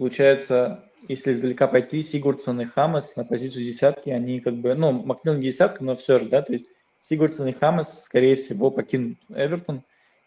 получается, 0.04 0.84
если 1.08 1.32
издалека 1.32 1.66
пойти, 1.66 2.02
Сигурдсон 2.02 2.60
и 2.60 2.66
Хамас 2.66 3.16
на 3.16 3.24
позицию 3.24 3.64
десятки, 3.64 4.10
они 4.10 4.40
как 4.40 4.52
бы, 4.56 4.74
ну, 4.74 4.92
Макнил 4.92 5.32
не 5.32 5.44
десятка, 5.44 5.82
но 5.82 5.96
все 5.96 6.18
же, 6.18 6.26
да, 6.26 6.42
то 6.42 6.52
есть 6.52 6.66
Сигурдсон 7.00 7.48
и 7.48 7.54
Хамас, 7.54 8.04
скорее 8.04 8.36
всего, 8.36 8.70
покинут 8.70 9.16
Эвертон, 9.30 9.82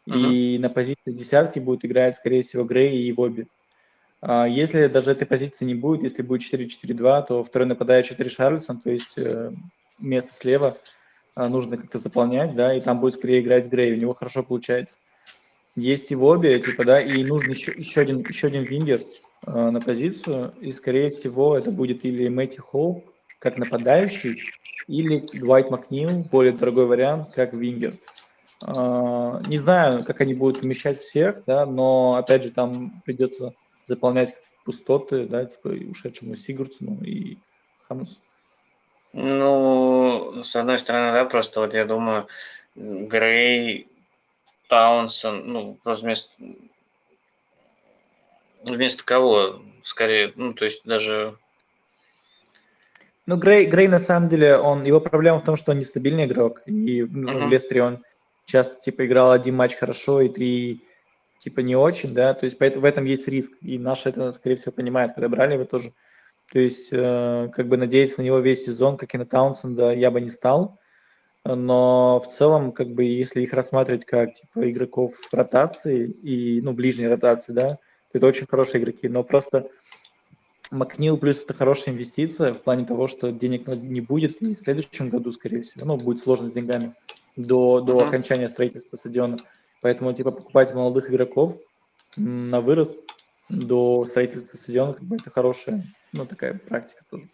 uh-huh. 0.10 0.34
и 0.34 0.58
на 0.58 0.72
позиции 0.72 1.12
десятки 1.12 1.60
будет 1.60 1.86
играть, 1.86 2.16
скорее 2.16 2.42
всего, 2.42 2.64
Грей 2.64 3.04
и 3.04 3.12
Вобби. 3.12 3.46
А 4.20 4.48
если 4.48 4.88
даже 4.88 5.12
этой 5.12 5.28
позиции 5.28 5.64
не 5.64 5.76
будет, 5.76 6.02
если 6.02 6.24
будет 6.24 6.42
4-4-2, 6.52 7.28
то 7.28 7.44
второй 7.44 7.68
нападающий 7.68 8.16
Ришарльсон, 8.18 8.80
то 8.80 8.90
есть 8.90 9.14
э, 9.16 9.52
место 10.00 10.34
слева 10.34 10.76
а, 11.36 11.50
нужно 11.50 11.78
как-то 11.78 12.00
заполнять, 12.00 12.56
да, 12.56 12.74
и 12.74 12.82
там 12.82 13.00
будет 13.00 13.14
скорее 13.14 13.42
играть 13.42 13.68
Грей, 13.68 13.94
у 13.94 13.98
него 13.98 14.16
хорошо 14.16 14.42
получается. 14.42 14.96
Есть 15.76 16.12
и 16.12 16.16
обе, 16.16 16.60
типа, 16.60 16.84
да, 16.84 17.00
и 17.00 17.24
нужен 17.24 17.52
еще, 17.52 17.72
еще 17.72 18.02
один, 18.02 18.22
еще 18.22 18.48
один 18.48 18.64
вингер 18.64 19.02
на 19.46 19.80
позицию, 19.80 20.54
и 20.60 20.74
скорее 20.74 21.10
всего 21.10 21.58
это 21.58 21.72
будет 21.72 22.06
или 22.06 22.28
Мэтти 22.28 22.58
Холл 22.58 23.04
как 23.40 23.58
нападающий, 23.58 24.42
или 24.88 25.18
Дуайт 25.34 25.70
Макнил, 25.70 26.24
более 26.24 26.54
дорогой 26.54 26.86
вариант, 26.86 27.32
как 27.34 27.54
вингер. 27.54 27.96
Э, 28.66 29.42
не 29.48 29.60
знаю, 29.60 30.04
как 30.04 30.22
они 30.22 30.34
будут 30.34 30.64
вмещать 30.64 31.02
всех, 31.02 31.44
да, 31.46 31.66
но 31.66 32.16
опять 32.16 32.44
же 32.44 32.52
там 32.52 33.02
придется 33.06 33.54
заполнять 33.86 34.34
пустоты, 34.66 35.26
да, 35.26 35.46
типа 35.46 35.68
ушедшему 35.68 36.36
Сигурдсону 36.36 37.04
и 37.04 37.38
Хамусу? 37.88 38.18
Ну, 39.14 40.42
с 40.44 40.56
одной 40.56 40.80
стороны, 40.80 41.14
да, 41.14 41.26
просто 41.26 41.62
вот 41.62 41.74
я 41.74 41.86
думаю, 41.86 42.28
Грей, 42.76 43.88
Таунсон, 44.68 45.52
ну, 45.52 45.78
просто 45.84 46.06
вместо, 46.06 46.32
вместо 48.76 49.04
кого, 49.04 49.62
скорее, 49.84 50.34
ну, 50.36 50.54
то 50.54 50.66
есть 50.66 50.82
даже... 50.86 51.36
Ну, 53.26 53.36
Грей, 53.38 53.66
Грей 53.66 53.88
на 53.88 54.00
самом 54.00 54.30
деле, 54.30 54.58
он, 54.58 54.86
его 54.86 55.02
проблема 55.02 55.40
в 55.40 55.44
том, 55.44 55.58
что 55.58 55.72
он 55.72 55.80
нестабильный 55.80 56.26
игрок, 56.26 56.62
и 56.66 57.02
uh-huh. 57.02 57.48
в 57.48 57.50
Лестере 57.50 57.84
он 57.84 58.04
часто, 58.46 58.80
типа, 58.82 59.06
играл 59.06 59.32
один 59.32 59.56
матч 59.56 59.76
хорошо 59.76 60.22
и 60.22 60.30
три 60.30 60.82
типа 61.40 61.62
не 61.62 61.76
очень, 61.76 62.14
да, 62.14 62.34
то 62.34 62.46
есть 62.46 62.58
поэтому 62.58 62.82
в 62.82 62.86
этом 62.86 63.06
есть 63.06 63.28
риск, 63.28 63.52
и 63.62 63.78
наши 63.78 64.10
это, 64.10 64.34
скорее 64.34 64.56
всего, 64.56 64.72
понимают, 64.72 65.14
когда 65.14 65.30
брали 65.30 65.54
его 65.54 65.66
тоже. 65.66 65.94
То 66.52 66.60
есть, 66.60 66.90
э, 66.92 67.50
как 67.54 67.68
бы 67.68 67.78
надеяться 67.78 68.20
на 68.20 68.26
него 68.26 68.40
весь 68.40 68.66
сезон, 68.66 68.98
как 68.98 69.14
и 69.14 69.18
на 69.18 69.26
Таунсенда, 69.26 69.94
я 69.94 70.12
бы 70.12 70.22
не 70.22 70.30
стал, 70.30 70.80
но 71.46 72.20
в 72.20 72.28
целом, 72.34 72.72
как 72.72 72.90
бы, 72.90 73.04
если 73.04 73.42
их 73.42 73.54
рассматривать 73.54 74.06
как, 74.06 74.34
типа, 74.34 74.70
игроков 74.70 75.14
ротации 75.32 76.10
и, 76.10 76.62
ну, 76.62 76.74
ближней 76.74 77.08
ротации, 77.08 77.54
да, 77.54 77.80
это 78.14 78.26
очень 78.26 78.48
хорошие 78.48 78.82
игроки, 78.82 79.08
но 79.08 79.24
просто 79.24 79.70
Макнил 80.72 81.18
плюс 81.18 81.42
это 81.42 81.54
хорошая 81.54 81.94
инвестиция 81.94 82.54
в 82.54 82.62
плане 82.62 82.86
того, 82.86 83.08
что 83.08 83.32
денег 83.32 83.68
не 83.68 84.02
будет, 84.02 84.42
и 84.42 84.56
в 84.56 84.60
следующем 84.60 85.10
году, 85.10 85.32
скорее 85.32 85.62
всего, 85.62 85.86
ну, 85.86 85.98
будет 85.98 86.22
сложно 86.22 86.50
с 86.50 86.54
деньгами 86.54 86.94
до, 87.36 87.80
до 87.82 88.00
uh-huh. 88.00 88.08
окончания 88.08 88.50
строительства 88.50 88.98
стадиона. 88.98 89.38
Поэтому, 89.82 90.14
типа, 90.14 90.32
покупать 90.32 90.74
молодых 90.74 91.10
игроков 91.10 91.56
на 92.18 92.60
вырост 92.60 92.98
до 93.48 94.06
строительства 94.06 94.58
стадиона, 94.58 94.94
как 94.94 95.04
бы 95.04 95.16
это 95.16 95.30
хорошая, 95.30 95.84
ну, 96.12 96.26
такая 96.26 96.56
практика 96.56 97.04
тоже. 97.10 97.30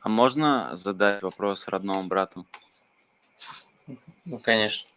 А 0.00 0.08
можно 0.08 0.76
задать 0.76 1.22
вопрос 1.22 1.66
родному 1.68 2.04
брату? 2.04 2.44
Ну, 4.24 4.38
конечно. 4.38 4.88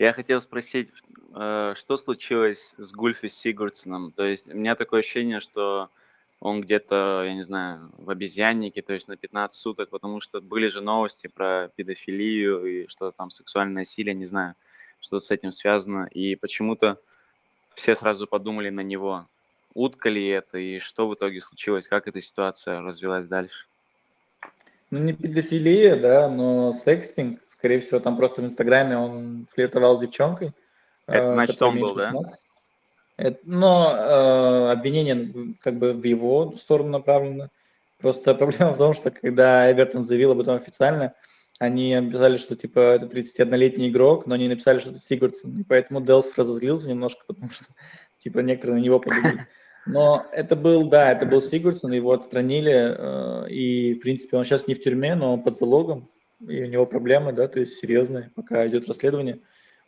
Я 0.00 0.12
хотел 0.12 0.40
спросить, 0.40 0.88
э, 1.36 1.74
что 1.76 1.96
случилось 1.96 2.74
с 2.76 2.90
Гульфи 2.90 3.28
Сигурдсоном? 3.28 4.10
То 4.10 4.24
есть 4.24 4.48
у 4.52 4.56
меня 4.56 4.74
такое 4.74 5.00
ощущение, 5.00 5.38
что 5.38 5.90
он 6.40 6.62
где-то, 6.62 7.22
я 7.24 7.34
не 7.34 7.42
знаю, 7.42 7.92
в 7.98 8.10
обезьяннике, 8.10 8.82
то 8.82 8.94
есть 8.94 9.06
на 9.06 9.16
15 9.16 9.60
суток, 9.60 9.90
потому 9.90 10.20
что 10.20 10.40
были 10.40 10.66
же 10.66 10.80
новости 10.80 11.28
про 11.28 11.70
педофилию 11.76 12.64
и 12.64 12.88
что 12.88 13.12
там 13.12 13.30
сексуальное 13.30 13.82
насилие, 13.82 14.14
не 14.14 14.26
знаю 14.26 14.56
что 15.00 15.18
с 15.18 15.30
этим 15.30 15.50
связано, 15.50 16.08
и 16.12 16.36
почему-то 16.36 16.98
все 17.74 17.96
сразу 17.96 18.26
подумали 18.26 18.68
на 18.70 18.82
него. 18.82 19.26
Утка 19.74 20.08
ли 20.08 20.26
это, 20.28 20.58
и 20.58 20.78
что 20.78 21.08
в 21.08 21.14
итоге 21.14 21.40
случилось, 21.40 21.88
как 21.88 22.08
эта 22.08 22.20
ситуация 22.20 22.80
развилась 22.80 23.26
дальше? 23.26 23.66
Ну, 24.90 24.98
не 24.98 25.12
педофилия, 25.12 25.96
да, 25.96 26.28
но 26.28 26.72
секстинг. 26.72 27.40
Скорее 27.60 27.80
всего, 27.80 28.00
там 28.00 28.16
просто 28.16 28.40
в 28.40 28.46
Инстаграме 28.46 28.96
он 28.96 29.46
флиртовал 29.52 29.98
с 29.98 30.00
девчонкой. 30.00 30.52
Это 31.06 31.24
э, 31.24 31.26
значит, 31.26 31.60
он 31.60 31.78
был, 31.78 31.94
16. 31.94 32.12
да? 32.12 32.38
Это, 33.18 33.38
но 33.44 33.94
э, 33.94 34.72
обвинение 34.72 35.54
как 35.60 35.74
бы 35.74 35.92
в 35.92 36.02
его 36.02 36.56
сторону 36.56 36.88
направлено. 36.88 37.50
Просто 37.98 38.34
проблема 38.36 38.72
в 38.72 38.78
том, 38.78 38.94
что 38.94 39.10
когда 39.10 39.70
Эвертон 39.70 40.04
заявил 40.04 40.32
об 40.32 40.40
этом 40.40 40.54
официально, 40.54 41.12
они 41.58 41.94
написали, 41.94 42.38
что 42.38 42.56
типа 42.56 42.78
это 42.78 43.04
31-летний 43.04 43.90
игрок, 43.90 44.26
но 44.26 44.36
они 44.36 44.48
написали, 44.48 44.78
что 44.78 44.92
это 44.92 45.00
Сигурдсон. 45.00 45.60
И 45.60 45.64
поэтому 45.64 46.00
Делф 46.00 46.38
разозлился 46.38 46.88
немножко, 46.88 47.22
потому 47.26 47.50
что 47.50 47.66
типа 48.20 48.38
некоторые 48.38 48.80
на 48.80 48.82
него 48.82 49.00
подумали. 49.00 49.46
Но 49.84 50.24
это 50.32 50.56
был, 50.56 50.88
да, 50.88 51.12
это 51.12 51.26
был 51.26 51.42
Сигурдсон, 51.42 51.92
его 51.92 52.12
отстранили, 52.12 52.94
э, 52.96 53.50
и, 53.50 53.94
в 53.96 54.00
принципе, 54.00 54.38
он 54.38 54.44
сейчас 54.44 54.66
не 54.66 54.74
в 54.74 54.82
тюрьме, 54.82 55.14
но 55.14 55.36
под 55.36 55.58
залогом, 55.58 56.08
и 56.46 56.62
у 56.62 56.66
него 56.66 56.86
проблемы, 56.86 57.32
да, 57.32 57.48
то 57.48 57.60
есть 57.60 57.78
серьезные, 57.78 58.30
пока 58.34 58.66
идет 58.66 58.88
расследование. 58.88 59.40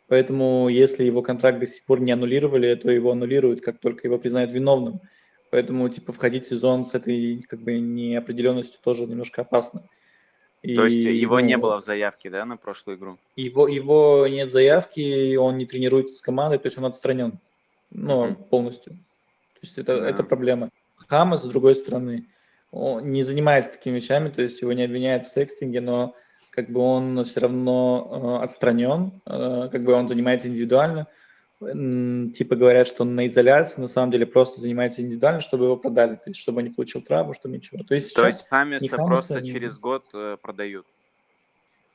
Поэтому, 0.07 0.69
если 0.69 1.03
его 1.03 1.21
контракт 1.21 1.59
до 1.59 1.65
сих 1.65 1.83
пор 1.83 1.99
не 1.99 2.11
аннулировали, 2.11 2.75
то 2.75 2.91
его 2.91 3.11
аннулируют, 3.11 3.61
как 3.61 3.79
только 3.79 4.07
его 4.07 4.17
признают 4.17 4.51
виновным. 4.51 4.99
Поэтому, 5.49 5.87
типа, 5.89 6.13
входить 6.13 6.45
в 6.45 6.49
сезон 6.49 6.85
с 6.85 6.93
этой, 6.93 7.45
как 7.47 7.59
бы, 7.61 7.79
неопределенностью 7.79 8.79
тоже 8.83 9.05
немножко 9.05 9.41
опасно. 9.41 9.83
И, 10.61 10.75
То 10.75 10.85
есть 10.85 10.97
его 10.97 11.39
ну, 11.39 11.45
не 11.45 11.57
было 11.57 11.81
в 11.81 11.83
заявке, 11.83 12.29
да, 12.29 12.45
на 12.45 12.57
прошлую 12.57 12.97
игру? 12.97 13.17
Его, 13.35 13.67
его 13.67 14.25
нет 14.27 14.51
заявки, 14.51 15.35
он 15.35 15.57
не 15.57 15.65
тренируется 15.65 16.15
с 16.15 16.21
командой, 16.21 16.57
то 16.57 16.67
есть 16.67 16.77
он 16.77 16.85
отстранен, 16.85 17.39
ну, 17.91 18.27
mm-hmm. 18.27 18.49
полностью. 18.49 18.93
То 18.93 19.59
есть 19.61 19.77
это, 19.77 19.93
yeah. 19.93 20.05
это 20.05 20.23
проблема. 20.23 20.69
Хама, 21.07 21.37
с 21.37 21.43
другой 21.43 21.75
стороны, 21.75 22.25
он 22.71 23.11
не 23.11 23.23
занимается 23.23 23.73
такими 23.73 23.97
вещами, 23.97 24.29
то 24.29 24.41
есть 24.41 24.61
его 24.61 24.71
не 24.73 24.83
обвиняют 24.83 25.25
в 25.25 25.33
секстинге, 25.33 25.81
но 25.81 26.15
как 26.53 26.69
бы 26.69 26.81
он 26.81 27.23
все 27.25 27.39
равно 27.39 28.39
э, 28.39 28.43
отстранен, 28.43 29.21
э, 29.25 29.69
как 29.71 29.83
бы 29.83 29.93
он 29.93 30.07
занимается 30.07 30.47
индивидуально, 30.47 31.07
типа 31.59 32.55
говорят, 32.55 32.87
что 32.87 33.03
он 33.03 33.15
на 33.15 33.27
изоляции, 33.27 33.79
на 33.79 33.87
самом 33.87 34.11
деле 34.11 34.25
просто 34.25 34.59
занимается 34.59 35.01
индивидуально, 35.01 35.39
чтобы 35.41 35.65
его 35.65 35.77
продали, 35.77 36.15
то 36.15 36.29
есть 36.29 36.39
чтобы 36.39 36.59
он 36.59 36.65
не 36.65 36.73
получил 36.73 37.01
травму, 37.01 37.33
чтобы 37.33 37.55
ничего. 37.55 37.83
То 37.83 37.95
есть, 37.95 38.13
то 38.13 38.27
есть 38.27 38.45
Хамиса, 38.49 38.87
Хамиса 38.87 39.07
просто 39.07 39.41
не... 39.41 39.51
через 39.51 39.79
год 39.79 40.03
э, 40.13 40.37
продают? 40.41 40.85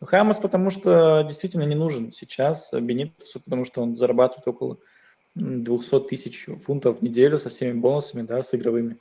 Хамас, 0.02 0.38
потому 0.38 0.70
что 0.70 1.22
действительно 1.22 1.64
не 1.64 1.74
нужен 1.74 2.12
сейчас 2.12 2.70
Бенитусу, 2.72 3.40
потому 3.40 3.64
что 3.64 3.82
он 3.82 3.96
зарабатывает 3.96 4.48
около 4.48 4.78
200 5.34 6.00
тысяч 6.08 6.46
фунтов 6.64 6.98
в 6.98 7.02
неделю 7.02 7.38
со 7.38 7.50
всеми 7.50 7.78
бонусами, 7.78 8.22
да, 8.22 8.42
с 8.42 8.54
игровыми. 8.54 8.96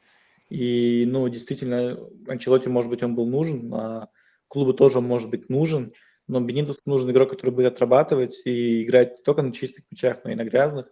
И, 0.49 1.05
ну, 1.07 1.27
действительно, 1.29 1.97
Анчелоте, 2.27 2.69
может 2.69 2.89
быть, 2.89 3.03
он 3.03 3.15
был 3.15 3.25
нужен, 3.25 3.73
а 3.73 4.09
клубу 4.47 4.73
тоже 4.73 5.01
может 5.01 5.29
быть 5.29 5.49
нужен, 5.49 5.93
но 6.27 6.41
Бенитусу 6.41 6.81
нужен 6.85 7.09
игрок, 7.11 7.29
который 7.29 7.51
будет 7.51 7.73
отрабатывать 7.73 8.41
и 8.45 8.83
играть 8.83 9.17
не 9.17 9.23
только 9.23 9.41
на 9.41 9.53
чистых 9.53 9.85
мячах, 9.89 10.23
но 10.23 10.31
и 10.31 10.35
на 10.35 10.43
грязных. 10.43 10.87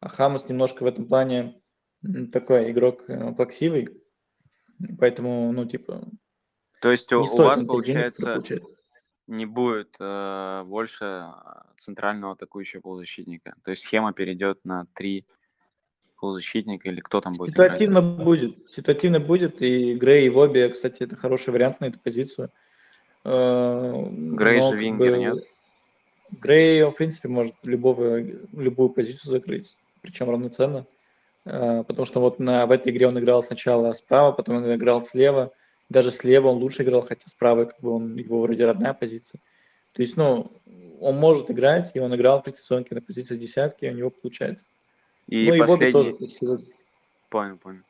А 0.00 0.08
Хамас 0.08 0.48
немножко 0.48 0.82
в 0.82 0.86
этом 0.86 1.06
плане 1.06 1.60
такой 2.32 2.70
игрок 2.70 3.04
э, 3.08 3.34
плаксивый, 3.34 3.88
поэтому, 4.98 5.52
ну, 5.52 5.66
типа... 5.66 6.08
То 6.80 6.90
есть 6.90 7.12
у, 7.12 7.20
у 7.20 7.36
вас, 7.36 7.62
получается, 7.62 8.42
не 9.26 9.44
будет 9.44 9.94
э, 10.00 10.62
больше 10.64 11.26
центрального 11.78 12.32
атакующего 12.32 12.80
полузащитника? 12.80 13.54
То 13.62 13.72
есть 13.72 13.82
схема 13.82 14.14
перейдет 14.14 14.64
на 14.64 14.86
три 14.94 15.26
полузащитника 16.18 16.88
или 16.88 17.00
кто 17.00 17.20
там 17.20 17.34
будет 17.34 17.50
Ситуативно 17.50 17.98
играть? 17.98 18.24
будет. 18.24 18.72
Ситуативно 18.72 19.20
будет, 19.20 19.60
и 19.60 19.94
Грей, 19.94 20.26
и 20.26 20.30
Вобби, 20.30 20.70
кстати, 20.72 21.02
это 21.02 21.16
хороший 21.16 21.50
вариант 21.50 21.80
на 21.80 21.86
эту 21.86 21.98
позицию. 21.98 22.46
Э, 22.46 22.50
Грей 23.24 24.60
же 24.60 24.76
вингер, 24.76 25.16
нет? 25.18 25.44
Грей, 26.30 26.82
в 26.84 26.92
принципе, 26.92 27.28
может 27.28 27.54
любого, 27.62 28.18
любую 28.52 28.90
позицию 28.90 29.30
закрыть, 29.30 29.74
причем 30.00 30.30
равноценно. 30.30 30.86
Э, 31.44 31.82
потому 31.86 32.06
что 32.06 32.20
вот 32.20 32.38
на, 32.38 32.66
в 32.66 32.70
этой 32.70 32.92
игре 32.92 33.08
он 33.08 33.18
играл 33.18 33.42
сначала 33.42 33.92
справа, 33.94 34.32
потом 34.32 34.56
он 34.56 34.74
играл 34.74 35.04
слева. 35.04 35.52
Даже 35.88 36.12
слева 36.12 36.48
он 36.48 36.58
лучше 36.58 36.82
играл, 36.82 37.02
хотя 37.02 37.26
справа 37.26 37.64
как 37.64 37.80
бы 37.80 37.90
он, 37.90 38.16
его 38.16 38.40
вроде 38.40 38.64
родная 38.64 38.94
позиция. 38.94 39.40
То 39.92 40.02
есть, 40.02 40.16
ну, 40.16 40.52
он 41.00 41.16
может 41.16 41.50
играть, 41.50 41.90
и 41.94 41.98
он 41.98 42.14
играл 42.14 42.40
в 42.40 42.44
предсезонке 42.44 42.94
на 42.94 43.02
позиции 43.02 43.36
десятки, 43.36 43.84
и 43.86 43.90
у 43.90 43.94
него 43.94 44.10
получается. 44.10 44.64
И 45.26 45.50
ну, 45.50 45.58
последний... 45.58 45.88
и 45.88 45.92
тоже. 45.92 46.64
Понял, 47.28 47.56
понял. 47.56 47.82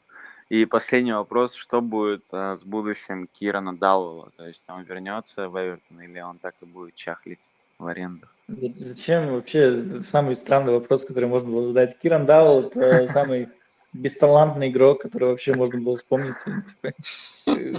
И 0.51 0.65
последний 0.65 1.13
вопрос, 1.13 1.55
что 1.55 1.81
будет 1.81 2.25
а, 2.33 2.57
с 2.57 2.65
будущим 2.65 3.29
Кирана 3.33 3.77
Дауэлла? 3.77 4.33
То 4.37 4.49
есть 4.49 4.65
он 4.67 4.83
вернется 4.83 5.49
в 5.49 5.57
Эвертон 5.57 6.01
или 6.03 6.19
он 6.19 6.39
так 6.39 6.57
и 6.61 6.67
будет 6.67 6.97
чахлить 6.97 7.39
в 7.79 7.87
аренду? 7.87 8.27
Зачем 8.49 9.33
вообще 9.33 10.03
самый 10.11 10.35
странный 10.35 10.73
вопрос, 10.73 11.05
который 11.05 11.29
можно 11.29 11.51
было 11.51 11.65
задать? 11.67 11.97
Киран 12.01 12.27
Дауэлл 12.27 12.67
это 12.67 13.07
самый 13.13 13.49
бесталантный 13.93 14.71
игрок, 14.71 15.03
который 15.03 15.29
вообще 15.29 15.55
можно 15.55 15.81
было 15.81 15.97
вспомнить. 15.97 16.35
Типа, 16.45 16.95
э, 17.47 17.77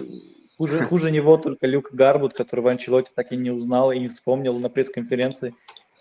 хуже, 0.57 0.85
хуже 0.85 1.11
него 1.11 1.35
только 1.35 1.67
Люк 1.67 1.91
Гарбут, 1.91 2.33
которого 2.33 2.71
Анчелоти 2.71 3.11
так 3.13 3.33
и 3.33 3.37
не 3.37 3.51
узнал 3.51 3.91
и 3.91 3.99
не 3.99 4.07
вспомнил 4.07 4.57
на 4.57 4.69
пресс-конференции. 4.69 5.53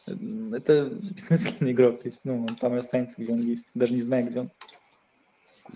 Это 0.07 0.85
бессмысленный 0.85 1.73
игрок, 1.73 2.03
то 2.03 2.09
есть, 2.09 2.21
ну, 2.23 2.43
он 2.43 2.55
там 2.55 2.75
и 2.75 2.79
останется, 2.79 3.17
где 3.19 3.33
он 3.33 3.41
есть, 3.41 3.67
даже 3.75 3.93
не 3.93 4.01
знаю, 4.01 4.27
где 4.29 4.41
он. 4.41 4.51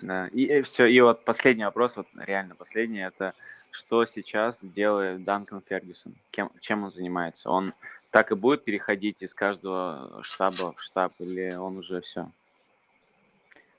Да, 0.01 0.27
и, 0.27 0.45
и 0.45 0.61
все, 0.61 0.85
и 0.85 0.99
вот 1.01 1.23
последний 1.23 1.63
вопрос, 1.63 1.95
вот 1.95 2.07
реально 2.17 2.55
последний, 2.55 2.99
это 2.99 3.33
что 3.71 4.05
сейчас 4.05 4.59
делает 4.61 5.23
Данкан 5.23 5.61
Фергюсон? 5.67 6.13
Кем, 6.31 6.49
чем 6.61 6.83
он 6.83 6.91
занимается? 6.91 7.49
Он 7.49 7.73
так 8.11 8.31
и 8.31 8.35
будет 8.35 8.63
переходить 8.63 9.21
из 9.21 9.33
каждого 9.33 10.19
штаба 10.21 10.73
в 10.77 10.81
штаб, 10.81 11.13
или 11.19 11.53
он 11.55 11.77
уже 11.77 12.01
все? 12.01 12.29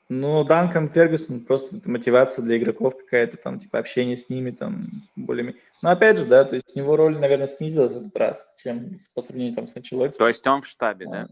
Ну, 0.09 0.45
Данкан 0.45 0.89
Фергюсон 0.91 1.41
просто 1.41 1.81
мотивация 1.85 2.45
для 2.45 2.59
игроков 2.59 2.97
какая-то 2.97 3.39
там, 3.39 3.59
типа 3.59 3.79
общение 3.79 4.17
с 4.17 4.29
ними 4.29 4.53
там 4.53 4.89
более 5.17 5.57
Но 5.83 5.91
опять 5.91 6.19
же, 6.19 6.27
да, 6.27 6.45
то 6.45 6.55
есть 6.55 6.69
у 6.75 6.79
него 6.79 6.97
роль, 6.97 7.19
наверное, 7.19 7.49
снизилась 7.49 7.93
в 7.93 7.97
этот 7.97 8.17
раз, 8.17 8.49
чем 8.63 8.95
по 9.15 9.23
сравнению 9.23 9.55
там 9.55 9.67
с 9.67 9.77
Анчелотти. 9.77 10.19
То 10.19 10.29
есть 10.29 10.47
он 10.47 10.63
в 10.63 10.67
штабе, 10.67 11.07
да? 11.07 11.29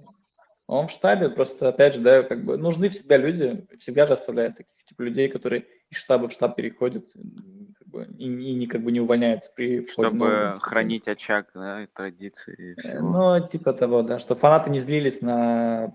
Он 0.66 0.88
в 0.88 0.90
штабе, 0.90 1.28
просто, 1.28 1.68
опять 1.68 1.94
же, 1.94 2.00
да, 2.00 2.22
как 2.22 2.42
бы 2.42 2.56
нужны 2.56 2.88
всегда 2.88 3.18
люди, 3.18 3.66
всегда 3.78 4.06
же 4.06 4.14
оставляют 4.14 4.56
таких 4.56 4.74
типа 4.86 5.02
людей, 5.02 5.28
которые 5.28 5.66
из 5.90 5.98
штаба 5.98 6.28
в 6.28 6.32
штаб 6.32 6.56
переходят 6.56 7.04
как 7.12 7.88
бы, 7.88 8.06
и, 8.18 8.24
и 8.24 8.54
не 8.54 8.66
как 8.66 8.82
бы 8.82 8.90
не 8.90 9.00
увольняются 9.00 9.50
при 9.54 9.86
Чтобы 9.86 10.10
нового, 10.10 10.58
хранить 10.60 11.06
очаг, 11.06 11.50
да, 11.54 11.82
и 11.82 11.86
традиции. 11.86 12.72
И 12.72 12.80
всего. 12.80 13.38
Ну, 13.38 13.46
типа 13.46 13.74
того, 13.74 14.02
да, 14.02 14.18
что 14.18 14.34
фанаты 14.34 14.70
не 14.70 14.80
злились 14.80 15.20
на 15.20 15.94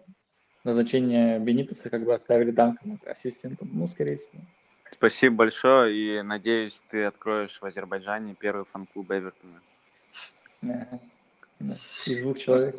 назначение 0.63 1.39
Бенитеса, 1.39 1.89
как 1.89 2.05
бы 2.05 2.13
оставили 2.13 2.51
Данкана 2.51 2.99
ассистентом, 3.07 3.69
ну, 3.73 3.87
скорее 3.87 4.17
всего. 4.17 4.43
Спасибо 4.91 5.35
большое, 5.35 5.95
и 5.95 6.21
надеюсь, 6.21 6.79
ты 6.89 7.05
откроешь 7.05 7.57
в 7.59 7.65
Азербайджане 7.65 8.35
первый 8.39 8.65
фан-клуб 8.65 9.09
Эвертона. 9.11 9.61
Ага. 10.61 10.99
Из 12.05 12.21
двух 12.21 12.37
человек. 12.37 12.75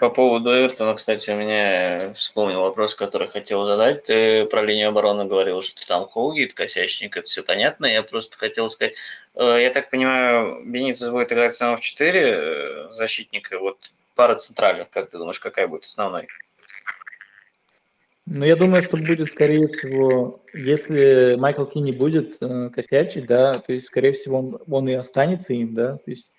По 0.00 0.10
поводу 0.10 0.50
Эвертона, 0.50 0.94
кстати, 0.94 1.30
у 1.30 1.36
меня 1.36 2.12
вспомнил 2.14 2.62
вопрос, 2.62 2.94
который 2.94 3.28
хотел 3.28 3.64
задать. 3.64 4.04
Ты 4.04 4.44
про 4.46 4.62
линию 4.62 4.88
обороны 4.88 5.26
говорил, 5.26 5.62
что 5.62 5.86
там 5.86 6.06
Холгит, 6.06 6.54
косячник, 6.54 7.16
это 7.16 7.28
все 7.28 7.42
понятно. 7.42 7.86
Я 7.86 8.02
просто 8.02 8.36
хотел 8.36 8.68
сказать, 8.68 8.94
э, 9.36 9.58
я 9.62 9.70
так 9.70 9.90
понимаю, 9.90 10.62
Бенитес 10.64 11.08
будет 11.10 11.32
играть 11.32 11.54
снова 11.54 11.76
в 11.76 11.80
4 11.80 12.20
э, 12.20 12.88
защитника, 12.92 13.58
вот 13.58 13.78
пара 14.16 14.34
центральных, 14.34 14.90
как 14.90 15.10
ты 15.10 15.18
думаешь, 15.18 15.38
какая 15.38 15.68
будет 15.68 15.84
основной? 15.84 16.26
Ну, 18.26 18.44
я 18.44 18.56
думаю, 18.56 18.82
что 18.82 18.96
будет, 18.96 19.30
скорее 19.30 19.66
всего, 19.68 20.42
если 20.52 21.36
Майкл 21.36 21.64
Ки 21.64 21.78
не 21.78 21.92
будет 21.92 22.36
э, 22.40 22.70
косячить, 22.74 23.26
да, 23.26 23.54
то 23.54 23.72
есть, 23.72 23.86
скорее 23.86 24.12
всего, 24.12 24.38
он, 24.38 24.58
он 24.68 24.88
и 24.88 24.94
останется 24.94 25.52
им, 25.52 25.74
да, 25.74 25.96
то 25.96 26.10
есть 26.10 26.32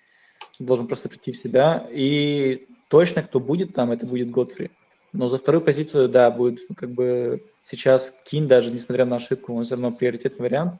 должен 0.58 0.86
просто 0.86 1.08
прийти 1.08 1.32
в 1.32 1.36
себя. 1.36 1.86
И 1.90 2.66
точно, 2.92 3.22
кто 3.22 3.40
будет 3.40 3.74
там, 3.74 3.90
это 3.90 4.04
будет 4.04 4.30
Готфри. 4.30 4.70
Но 5.14 5.30
за 5.30 5.38
вторую 5.38 5.62
позицию, 5.62 6.10
да, 6.10 6.30
будет 6.30 6.60
как 6.76 6.90
бы 6.90 7.42
сейчас 7.64 8.12
Кин, 8.26 8.48
даже 8.48 8.70
несмотря 8.70 9.06
на 9.06 9.16
ошибку, 9.16 9.54
он 9.54 9.64
все 9.64 9.76
равно 9.76 9.92
приоритетный 9.92 10.42
вариант. 10.42 10.74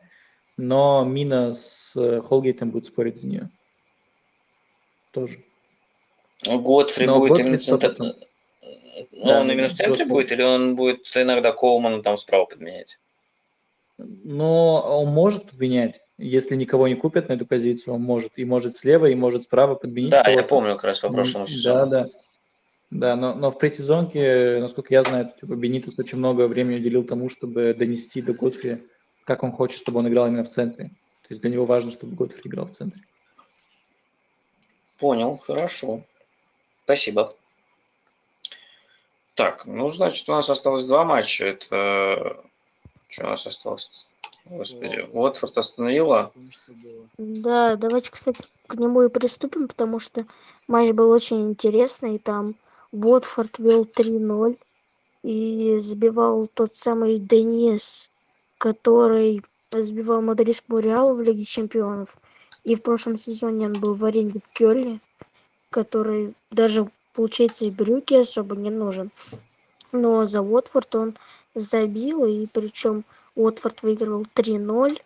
Но 0.59 1.07
Мина 1.07 1.55
с 1.55 1.93
э, 1.97 2.21
Холгейтом 2.21 2.69
будет 2.69 2.85
спорить 2.85 3.19
за 3.19 3.27
нее. 3.27 3.49
Тоже. 5.13 5.43
Готфри 6.45 7.07
Но 7.07 7.19
будет 7.19 7.31
Готфри 7.31 7.47
именно 7.47 7.59
центр... 7.59 7.95
Ну, 7.99 8.15
да, 9.25 9.41
он 9.41 9.51
именно 9.51 9.69
в 9.69 9.73
центре 9.73 10.05
Готфри. 10.05 10.13
будет 10.13 10.33
или 10.33 10.43
он 10.43 10.77
будет 10.77 11.07
иногда 11.15 11.53
Коумана 11.53 12.03
там 12.03 12.19
справа 12.19 12.45
подменять? 12.45 12.99
Но 13.97 14.83
он 15.01 15.09
может 15.09 15.47
подменять. 15.47 16.03
Если 16.23 16.55
никого 16.55 16.87
не 16.89 16.95
купят 16.95 17.29
на 17.29 17.35
эту 17.35 17.47
позицию, 17.47 17.95
он 17.95 18.03
может. 18.03 18.33
И 18.37 18.45
может 18.45 18.77
слева, 18.77 19.07
и 19.07 19.15
может 19.15 19.43
справа 19.43 19.75
подменить. 19.75 20.11
Да, 20.11 20.29
я 20.29 20.43
помню 20.43 20.77
как 20.77 20.85
раз 20.85 21.01
по 21.01 21.13
прошлому 21.13 21.47
сезону. 21.47 21.87
Да, 21.91 22.05
да. 22.05 22.11
Да, 22.91 23.17
но, 23.17 23.35
но 23.35 23.51
в 23.51 23.59
предсезонке, 23.59 24.59
насколько 24.61 24.93
я 24.93 25.03
знаю, 25.03 25.33
типа 25.41 25.55
Бенитус 25.55 25.99
очень 25.99 26.19
много 26.19 26.47
времени 26.47 26.77
уделил 26.77 27.05
тому, 27.05 27.31
чтобы 27.31 27.73
донести 27.73 28.21
до 28.21 28.35
Готфри, 28.35 28.87
как 29.25 29.43
он 29.43 29.53
хочет, 29.53 29.79
чтобы 29.79 30.01
он 30.01 30.09
играл 30.09 30.27
именно 30.27 30.45
в 30.45 30.51
центре. 30.51 30.89
То 31.23 31.29
есть 31.31 31.41
для 31.41 31.51
него 31.51 31.65
важно, 31.65 31.91
чтобы 31.91 32.15
Готфри 32.15 32.43
играл 32.45 32.67
в 32.67 32.73
центре. 32.73 33.01
Понял, 34.99 35.39
хорошо. 35.39 36.05
Спасибо. 36.85 37.35
Так, 39.35 39.65
ну, 39.65 39.89
значит, 39.91 40.29
у 40.29 40.33
нас 40.33 40.51
осталось 40.51 40.85
два 40.85 41.05
матча. 41.05 41.47
Это... 41.47 42.37
Что 43.09 43.25
у 43.25 43.29
нас 43.31 43.47
осталось? 43.47 44.07
Господи, 44.45 45.09
Уотфорд 45.13 45.59
остановила. 45.59 46.33
Да, 47.17 47.77
давайте, 47.77 48.11
кстати, 48.11 48.45
к 48.67 48.75
нему 48.75 49.03
и 49.03 49.09
приступим, 49.09 49.69
потому 49.69 50.01
что 50.01 50.27
матч 50.67 50.91
был 50.93 51.11
очень 51.11 51.51
интересный. 51.51 52.19
Там 52.19 52.55
Уотфорд 52.93 53.59
вел 53.59 53.85
3-0 53.85 54.59
и 55.23 55.79
забивал 55.79 56.49
тот 56.49 56.75
самый 56.75 57.19
Денис, 57.19 58.11
который 58.59 59.43
сбивал 59.71 60.23
мадридскому 60.23 60.81
Реалу 60.81 61.15
в 61.15 61.23
Лиге 61.23 61.45
Чемпионов. 61.45 62.19
И 62.65 62.75
в 62.75 62.83
прошлом 62.83 63.17
сезоне 63.17 63.67
он 63.67 63.81
был 63.81 63.95
в 63.95 64.05
аренде 64.05 64.41
в 64.41 64.49
Кёльне, 64.49 65.01
который 65.71 66.35
даже, 66.51 66.91
получается, 67.13 67.65
и 67.65 67.71
брюки 67.71 68.15
особо 68.15 68.57
не 68.57 68.71
нужен. 68.71 69.11
Но 69.93 70.27
за 70.27 70.43
Уотфорд 70.43 70.95
он 70.95 71.17
забил, 71.55 72.25
и 72.25 72.47
причем 72.47 73.05
Уотфорд 73.35 73.83
выигрывал 73.83 74.27
3-0, 74.35 75.01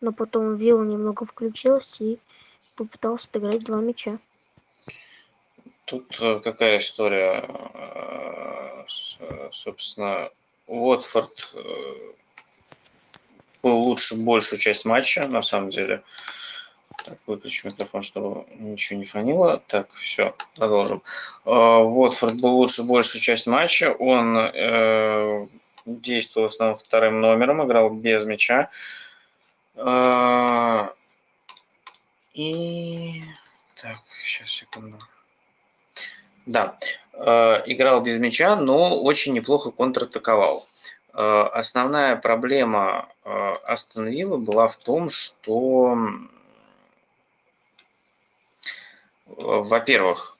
но 0.00 0.12
потом 0.12 0.54
Вилла 0.54 0.84
немного 0.84 1.24
включился 1.24 2.04
и 2.04 2.18
попытался 2.74 3.28
отыграть 3.30 3.64
два 3.64 3.80
мяча. 3.80 4.18
Тут 5.84 6.16
э, 6.20 6.40
какая 6.42 6.78
история? 6.78 7.44
Э, 7.74 8.84
собственно, 9.52 10.30
Уотфорд 10.66 11.52
э, 11.54 12.12
был 13.62 13.78
лучше 13.78 14.16
большую 14.16 14.58
часть 14.58 14.84
матча, 14.84 15.26
на 15.26 15.42
самом 15.42 15.70
деле. 15.70 16.02
Так, 17.04 17.18
выключу 17.26 17.68
микрофон, 17.68 18.02
чтобы 18.02 18.46
ничего 18.58 18.98
не 18.98 19.04
фонило. 19.04 19.62
Так, 19.66 19.90
все, 19.94 20.34
продолжим. 20.56 21.02
Уотфорд 21.44 22.40
был 22.40 22.56
лучше 22.56 22.84
большую 22.84 23.20
часть 23.20 23.46
матча. 23.46 23.92
Он 23.92 24.36
действовал 25.84 26.48
в 26.48 26.52
основном 26.52 26.78
вторым 26.78 27.20
номером, 27.20 27.64
играл 27.64 27.90
без 27.90 28.24
мяча. 28.24 28.70
А, 29.76 30.92
и... 32.34 33.22
Так, 33.76 33.98
сейчас, 34.24 34.50
секунду. 34.50 34.98
Да, 36.46 36.76
а, 37.14 37.62
играл 37.66 38.00
без 38.02 38.18
мяча, 38.18 38.56
но 38.56 39.00
очень 39.00 39.32
неплохо 39.32 39.70
контратаковал. 39.70 40.66
А, 41.12 41.48
основная 41.48 42.16
проблема 42.16 43.08
Астон 43.24 44.08
Вилла 44.08 44.36
была 44.36 44.68
в 44.68 44.76
том, 44.76 45.10
что 45.10 45.96
Во-первых, 49.36 50.36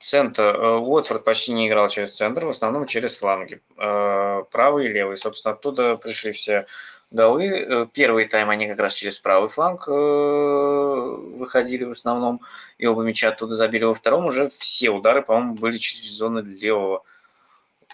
центр, 0.00 0.42
э, 0.42 0.78
Уотфорд 0.78 1.24
почти 1.24 1.52
не 1.52 1.68
играл 1.68 1.88
через 1.88 2.14
центр, 2.16 2.46
в 2.46 2.48
основном 2.48 2.86
через 2.86 3.18
фланги, 3.18 3.60
э, 3.76 4.42
правый 4.50 4.86
и 4.86 4.88
левый. 4.88 5.16
Собственно, 5.16 5.54
оттуда 5.54 5.96
пришли 5.96 6.32
все 6.32 6.66
голы. 7.10 7.46
Э, 7.46 7.86
первый 7.92 8.26
тайм 8.26 8.50
они 8.50 8.66
как 8.66 8.78
раз 8.78 8.94
через 8.94 9.18
правый 9.18 9.50
фланг 9.50 9.86
выходили 9.86 11.84
в 11.84 11.90
основном, 11.90 12.40
и 12.78 12.86
оба 12.86 13.02
мяча 13.02 13.28
оттуда 13.28 13.54
забили. 13.54 13.84
Во 13.84 13.94
втором 13.94 14.26
уже 14.26 14.48
все 14.48 14.90
удары, 14.90 15.22
по-моему, 15.22 15.54
были 15.54 15.76
через 15.76 16.10
зоны 16.10 16.40
левого 16.40 17.02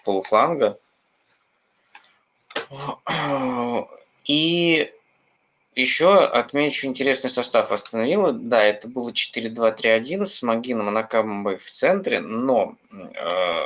полуфланга. 0.04 0.78
И 4.24 4.92
еще 5.76 6.24
отмечу 6.24 6.86
интересный 6.86 7.30
состав 7.30 7.70
остановила. 7.70 8.32
Да, 8.32 8.64
это 8.64 8.88
было 8.88 9.10
4-2-3-1 9.10 10.24
с 10.24 10.42
Магином 10.42 10.88
и 10.88 10.92
Накамбой 10.92 11.58
в 11.58 11.70
центре, 11.70 12.20
но 12.20 12.76
э, 12.90 13.64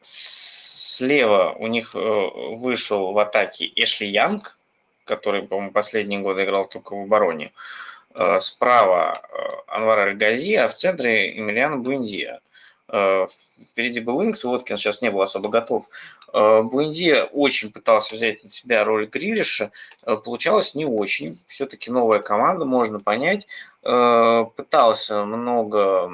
слева 0.00 1.54
у 1.58 1.66
них 1.66 1.94
э, 1.94 1.98
вышел 1.98 3.12
в 3.12 3.18
атаке 3.18 3.70
Эшли 3.76 4.08
Янг, 4.08 4.58
который, 5.04 5.42
по-моему, 5.42 5.72
последние 5.72 6.20
годы 6.20 6.44
играл 6.44 6.66
только 6.66 6.96
в 6.96 7.02
обороне. 7.02 7.52
Э, 8.14 8.40
справа 8.40 9.20
э, 9.22 9.36
Анвар 9.66 10.08
Аль-Гази, 10.08 10.54
а 10.54 10.68
в 10.68 10.74
центре 10.74 11.38
Эмилиан 11.38 11.82
Буэндия. 11.82 12.40
Э, 12.88 13.26
впереди 13.72 14.00
был 14.00 14.22
Инкс, 14.22 14.44
Уоткинс 14.44 14.80
сейчас 14.80 15.02
не 15.02 15.10
был 15.10 15.22
особо 15.22 15.48
готов. 15.48 15.88
Э, 16.32 16.62
Буэнди 16.62 17.28
очень 17.32 17.72
пытался 17.72 18.14
взять 18.14 18.44
на 18.44 18.48
себя 18.48 18.84
роль 18.84 19.06
Грилиша, 19.06 19.72
э, 20.04 20.16
получалось 20.16 20.74
не 20.74 20.86
очень. 20.86 21.38
Все-таки 21.46 21.90
новая 21.90 22.20
команда, 22.20 22.64
можно 22.64 23.00
понять. 23.00 23.46
Пытался 23.82 25.24
много 25.24 26.10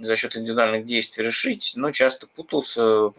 за 0.00 0.16
счет 0.16 0.38
индивидуальных 0.38 0.86
действий 0.86 1.22
решить, 1.22 1.72
но 1.76 1.90
часто 1.90 2.26
путался, 2.26 3.12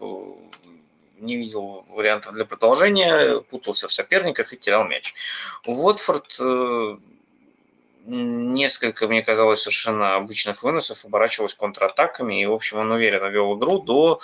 не 1.20 1.36
видел 1.36 1.84
вариантов 1.88 2.32
для 2.32 2.44
продолжения, 2.44 3.38
путался 3.42 3.86
в 3.86 3.92
соперниках 3.92 4.52
и 4.52 4.56
терял 4.56 4.82
мяч. 4.88 5.14
Уотфорд 5.66 6.36
несколько, 8.04 9.06
мне 9.06 9.22
казалось, 9.22 9.62
совершенно 9.62 10.16
обычных 10.16 10.62
выносов 10.62 11.04
оборачивалось 11.04 11.54
контратаками, 11.54 12.42
и, 12.42 12.46
в 12.46 12.52
общем, 12.52 12.78
он 12.78 12.90
уверенно 12.90 13.26
вел 13.26 13.56
игру 13.56 13.80
до 13.80 14.20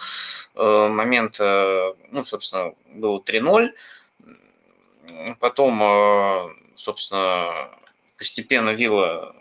э, 0.55 0.87
момента, 0.89 1.95
ну, 2.11 2.25
собственно, 2.25 2.73
было 2.95 3.21
3-0, 3.21 3.71
потом, 5.41 5.83
э, 5.83 6.49
собственно, 6.75 7.71
постепенно 8.17 8.71
Вилла 8.71 9.35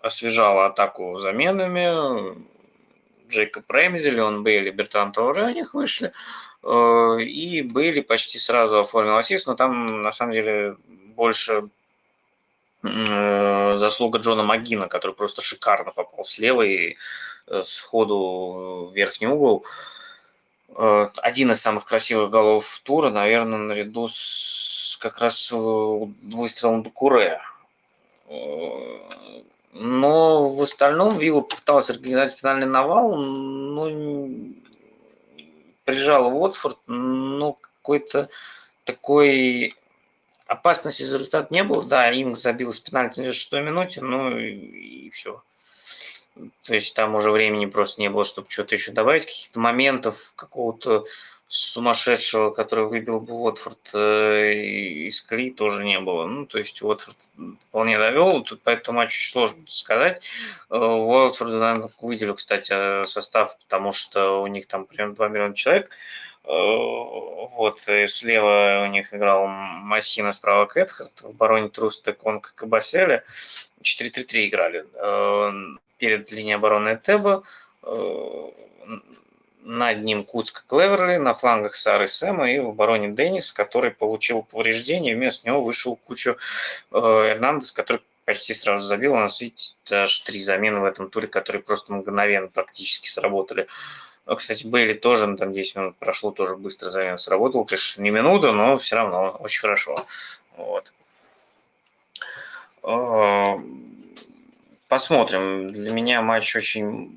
освежала 0.00 0.66
атаку 0.66 1.18
заменами, 1.20 2.36
Джейкоб 3.28 3.68
Рэмзи, 3.68 4.08
Леон 4.08 4.44
Бейли, 4.44 4.70
Бертан 4.70 5.10
Тауре 5.10 5.64
у 5.72 5.76
вышли, 5.76 6.12
э, 6.62 7.22
и 7.22 7.62
Бейли 7.62 8.00
почти 8.00 8.38
сразу 8.38 8.78
оформил 8.78 9.16
ассист, 9.16 9.48
но 9.48 9.56
там, 9.56 10.02
на 10.02 10.12
самом 10.12 10.32
деле, 10.32 10.76
больше 11.16 11.68
заслуга 13.78 14.18
Джона 14.18 14.42
Магина, 14.42 14.88
который 14.88 15.12
просто 15.12 15.40
шикарно 15.40 15.92
попал 15.92 16.24
слева 16.24 16.62
и 16.62 16.96
э, 17.46 17.62
сходу 17.62 18.88
в 18.90 18.94
верхний 18.94 19.26
угол. 19.26 19.64
Э, 20.76 21.08
один 21.22 21.52
из 21.52 21.60
самых 21.60 21.86
красивых 21.86 22.30
голов 22.30 22.80
тура, 22.84 23.10
наверное, 23.10 23.58
наряду 23.58 24.08
с 24.08 24.98
как 25.00 25.18
раз 25.18 25.52
выстрелом 25.52 26.82
Дукуре. 26.82 27.40
Но 29.72 30.48
в 30.48 30.62
остальном 30.62 31.18
Вилла 31.18 31.42
попыталась 31.42 31.90
организовать 31.90 32.38
финальный 32.38 32.66
навал, 32.66 33.16
но 33.16 34.28
прижал 35.84 36.34
Уотфорд, 36.34 36.78
но 36.86 37.52
какой-то 37.52 38.28
такой 38.84 39.76
Опасности 40.46 41.02
результат 41.02 41.50
не 41.50 41.64
было. 41.64 41.82
Да, 41.84 42.10
Инг 42.10 42.36
забил 42.36 42.72
с 42.72 42.78
пенальти 42.78 43.20
на 43.20 43.32
шестой 43.32 43.62
минуте, 43.62 44.00
ну 44.00 44.36
и, 44.38 44.52
и 45.06 45.10
все. 45.10 45.42
То 46.64 46.74
есть 46.74 46.94
там 46.94 47.14
уже 47.14 47.30
времени 47.30 47.66
просто 47.66 48.00
не 48.00 48.10
было, 48.10 48.24
чтобы 48.24 48.48
что-то 48.50 48.74
еще 48.74 48.92
добавить. 48.92 49.26
Каких-то 49.26 49.58
моментов 49.58 50.32
какого-то 50.36 51.04
сумасшедшего, 51.48 52.50
который 52.50 52.86
выбил 52.86 53.20
бы 53.20 53.34
Уотфорд 53.34 53.94
э, 53.94 54.52
из 55.06 55.22
Кли, 55.22 55.50
тоже 55.50 55.84
не 55.84 56.00
было. 56.00 56.26
Ну, 56.26 56.44
то 56.44 56.58
есть 56.58 56.82
Уотфорд 56.82 57.16
вполне 57.68 57.98
довел. 57.98 58.42
Тут 58.42 58.62
по 58.62 58.70
этому 58.70 58.98
матчу 58.98 59.28
сложно 59.28 59.62
сказать. 59.68 60.22
Э, 60.70 60.76
Уотфорд, 60.76 61.52
наверное, 61.52 61.90
выделил, 62.00 62.34
кстати, 62.34 63.04
состав, 63.06 63.56
потому 63.58 63.92
что 63.92 64.42
у 64.42 64.46
них 64.48 64.66
там 64.66 64.86
примерно 64.86 65.14
2 65.14 65.28
миллиона 65.28 65.54
человек. 65.54 65.90
Э, 66.46 66.52
вот, 67.56 67.80
слева 68.06 68.84
у 68.84 68.90
них 68.90 69.12
играл 69.12 69.46
Массина, 69.46 70.32
справа 70.32 70.66
Кэтхарт, 70.66 71.22
в 71.22 71.26
обороне 71.26 71.68
Труста, 71.68 72.12
Конг, 72.12 72.52
Кабаселя. 72.54 73.24
4-3-3 73.82 74.46
играли. 74.46 74.84
Э, 74.94 75.52
перед 75.98 76.30
линией 76.30 76.54
обороны 76.54 77.00
Теба, 77.02 77.42
э, 77.82 78.50
над 79.62 80.02
ним 80.04 80.22
Куцка 80.22 80.62
Клеверли, 80.68 81.16
на 81.16 81.34
флангах 81.34 81.74
Сары 81.74 82.06
Сэма 82.06 82.52
и 82.52 82.58
в 82.60 82.68
обороне 82.68 83.10
Деннис, 83.10 83.52
который 83.52 83.90
получил 83.90 84.42
повреждение, 84.42 85.16
вместо 85.16 85.48
него 85.48 85.60
вышел 85.60 85.96
кучу 85.96 86.36
Эрнандес, 86.92 87.72
который 87.72 88.00
почти 88.24 88.54
сразу 88.54 88.86
забил. 88.86 89.14
У 89.14 89.16
нас, 89.16 89.40
видите, 89.40 89.74
даже 89.88 90.22
три 90.22 90.38
замены 90.38 90.80
в 90.80 90.84
этом 90.84 91.10
туре, 91.10 91.26
которые 91.26 91.62
просто 91.62 91.92
мгновенно 91.92 92.46
практически 92.46 93.08
сработали. 93.08 93.62
Ну, 93.62 93.66
кстати, 94.34 94.66
Бейли 94.66 94.94
тоже, 94.94 95.28
ну, 95.28 95.36
там 95.36 95.52
10 95.52 95.76
минут 95.76 95.96
прошло, 95.98 96.32
тоже 96.32 96.56
быстро 96.56 96.90
замена 96.90 97.16
сработал. 97.16 97.64
Конечно, 97.64 98.02
не 98.02 98.10
минута, 98.10 98.50
но 98.50 98.76
все 98.76 98.96
равно 98.96 99.36
очень 99.38 99.60
хорошо. 99.60 100.04
Вот. 100.56 100.92
А, 102.82 103.60
посмотрим. 104.88 105.72
Для 105.72 105.92
меня 105.92 106.22
матч 106.22 106.56
очень 106.56 107.12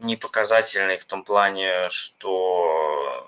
непоказательный 0.00 0.98
в 0.98 1.04
том 1.04 1.22
плане, 1.22 1.88
что 1.90 3.26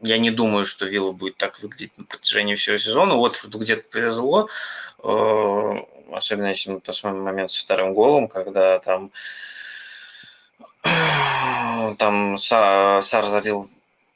я 0.00 0.18
не 0.18 0.30
думаю, 0.30 0.64
что 0.64 0.86
Вилла 0.86 1.12
будет 1.12 1.36
так 1.36 1.60
выглядеть 1.60 1.96
на 1.98 2.04
протяжении 2.04 2.54
всего 2.54 2.78
сезона. 2.78 3.16
Вот 3.16 3.44
где-то 3.44 3.82
повезло, 3.90 4.48
а, 5.02 5.84
особенно 6.12 6.48
если 6.48 6.70
мы 6.70 6.80
посмотрим 6.80 7.22
момент 7.22 7.50
со 7.50 7.64
вторым 7.64 7.94
голом, 7.94 8.28
когда 8.28 8.78
там 8.78 9.10
там 10.82 12.38
Сар 12.38 13.02
забил 13.24 13.70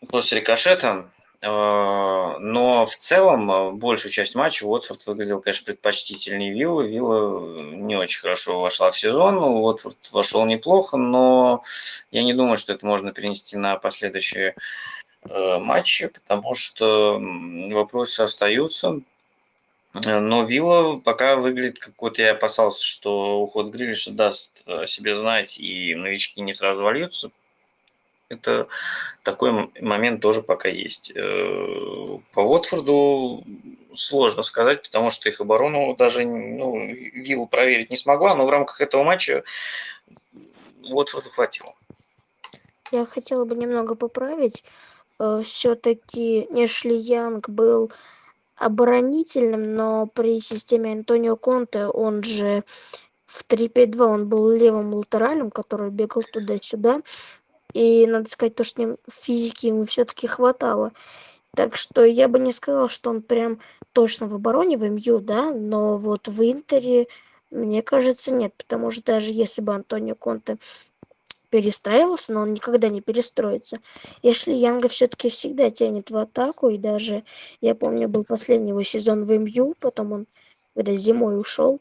после 0.09 0.41
рикошета, 0.41 1.11
э, 1.41 1.47
но 1.47 2.85
в 2.85 2.97
целом 2.97 3.51
э, 3.51 3.71
большую 3.73 4.13
часть 4.13 4.35
матча 4.35 4.65
Уотфорд 4.65 5.07
выглядел, 5.07 5.41
конечно, 5.41 5.67
предпочтительнее 5.67 6.53
Виллы. 6.53 6.89
Вилла 6.89 7.63
не 7.63 7.97
очень 7.97 8.21
хорошо 8.21 8.61
вошла 8.61 8.91
в 8.91 8.99
сезон, 8.99 9.39
Уотфорд 9.39 9.97
вошел 10.13 10.45
неплохо, 10.45 10.97
но 10.97 11.63
я 12.11 12.23
не 12.23 12.35
думаю, 12.35 12.57
что 12.57 12.73
это 12.73 12.87
можно 12.87 13.13
перенести 13.13 13.57
на 13.57 13.77
последующие 13.77 14.55
э, 15.29 15.59
матчи, 15.59 16.09
потому 16.09 16.55
что 16.55 17.19
вопросы 17.71 18.21
остаются. 18.21 19.01
Но 19.95 20.43
Вилла 20.43 20.99
пока 20.99 21.37
выглядит 21.37 21.79
как 21.79 21.95
вот 22.01 22.19
я 22.19 22.33
опасался, 22.33 22.83
что 22.85 23.41
уход 23.41 23.69
Грилиша 23.69 24.11
даст 24.11 24.63
о 24.67 24.87
себе 24.87 25.17
знать, 25.17 25.59
и 25.59 25.95
новички 25.95 26.41
не 26.41 26.53
сразу 26.53 26.83
вольются. 26.83 27.31
Это 28.29 28.67
такой 29.23 29.71
момент 29.81 30.21
тоже 30.21 30.43
пока 30.43 30.69
есть. 30.69 31.13
Э, 31.15 32.19
по 32.33 32.41
Уотфорду 32.41 33.45
сложно 33.95 34.43
сказать, 34.43 34.83
потому 34.83 35.11
что 35.11 35.29
их 35.29 35.41
оборону 35.41 35.95
даже 35.97 36.25
ну, 36.25 36.87
Вилла 36.87 37.47
проверить 37.47 37.91
не 37.91 37.97
смогла, 37.97 38.35
но 38.35 38.47
в 38.47 38.51
рамках 38.51 38.81
этого 38.81 39.05
матча 39.05 39.45
Уотфорду 40.83 41.31
хватило. 41.31 41.75
Я 42.91 43.07
хотела 43.07 43.45
бы 43.45 43.55
немного 43.55 43.95
поправить. 43.95 44.65
Э, 45.21 45.43
Все-таки 45.45 46.41
Эшли 46.51 46.97
Янг 46.97 47.49
был 47.49 47.93
оборонительным, 48.57 49.75
но 49.75 50.07
при 50.07 50.41
системе 50.41 50.93
Антонио 50.93 51.37
Конте, 51.37 51.87
он 51.87 52.23
же 52.23 52.65
в 53.27 53.45
3-5-2, 53.49 54.03
он 54.05 54.29
был 54.29 54.51
левым 54.51 54.95
латеральным, 54.95 55.51
который 55.51 55.91
бегал 55.91 56.23
туда-сюда. 56.23 57.03
И 57.73 58.07
надо 58.07 58.31
сказать, 58.31 58.55
то, 58.55 58.63
что 58.63 58.97
физики 59.11 59.67
ему 59.67 59.85
все-таки 59.85 60.27
хватало. 60.27 60.93
Так 61.57 61.77
что 61.77 62.05
я 62.05 62.29
бы 62.29 62.39
не 62.39 62.53
сказала, 62.53 62.89
что 62.89 63.11
он 63.11 63.23
прям 63.23 63.61
точно 63.93 64.27
в 64.27 64.35
обороне, 64.35 64.77
в 64.77 64.89
МЮ, 64.89 65.21
да, 65.21 65.53
но 65.53 65.97
вот 65.97 66.29
в 66.29 66.43
Интере, 66.43 67.07
мне 67.51 67.83
кажется, 67.83 68.35
нет, 68.35 68.55
потому 68.57 68.91
что 68.91 69.05
даже 69.05 69.31
если 69.31 69.63
бы 69.63 69.75
Антонио 69.75 70.15
Конте 70.15 70.59
перестраивался, 71.55 72.35
но 72.35 72.41
он 72.41 72.53
никогда 72.53 72.89
не 72.89 73.01
перестроится. 73.01 73.79
Если 74.23 74.51
Янга 74.51 74.89
все-таки 74.89 75.29
всегда 75.29 75.71
тянет 75.71 76.11
в 76.11 76.17
атаку, 76.17 76.69
и 76.69 76.79
даже, 76.79 77.23
я 77.61 77.77
помню, 77.77 78.09
был 78.09 78.25
последний 78.25 78.71
его 78.71 78.83
сезон 78.83 79.23
в 79.23 79.31
МЮ, 79.31 79.77
потом 79.79 80.13
он, 80.13 80.27
когда 80.75 80.97
зимой 80.97 81.39
ушел, 81.39 81.81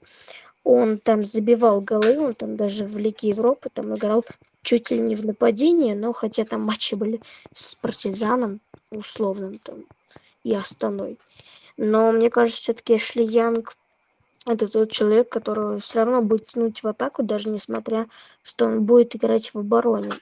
он 0.63 0.99
там 0.99 1.23
забивал 1.25 1.81
голы, 1.81 2.19
он 2.19 2.35
там 2.35 2.55
даже 2.55 2.85
в 2.85 2.99
Лиге 2.99 3.29
Европы 3.29 3.69
там 3.73 3.95
играл 3.95 4.23
чуть 4.61 4.91
ли 4.91 4.99
не 4.99 5.15
в 5.15 5.25
нападении, 5.25 5.95
но 5.95 6.13
хотя 6.13 6.45
там 6.45 6.61
матчи 6.61 6.93
были 6.93 7.19
с 7.51 7.73
партизаном 7.73 8.61
условным 8.91 9.57
там 9.57 9.85
и 10.43 10.53
Астаной. 10.53 11.17
Но 11.77 12.11
мне 12.11 12.29
кажется, 12.29 12.61
все-таки 12.61 12.97
Эшли 12.97 13.25
Янг 13.25 13.73
это 14.45 14.71
тот 14.71 14.91
человек, 14.91 15.29
который 15.29 15.79
все 15.79 15.99
равно 15.99 16.21
будет 16.21 16.47
тянуть 16.47 16.83
в 16.83 16.87
атаку, 16.87 17.23
даже 17.23 17.49
несмотря, 17.49 18.07
что 18.43 18.65
он 18.65 18.83
будет 18.83 19.15
играть 19.15 19.53
в 19.53 19.59
обороне. 19.59 20.13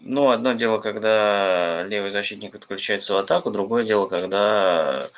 Ну, 0.00 0.30
одно 0.30 0.52
дело, 0.52 0.78
когда 0.78 1.84
левый 1.84 2.10
защитник 2.10 2.54
отключается 2.54 3.14
в 3.14 3.18
атаку, 3.18 3.50
другое 3.50 3.84
дело, 3.84 4.06
когда 4.06 5.08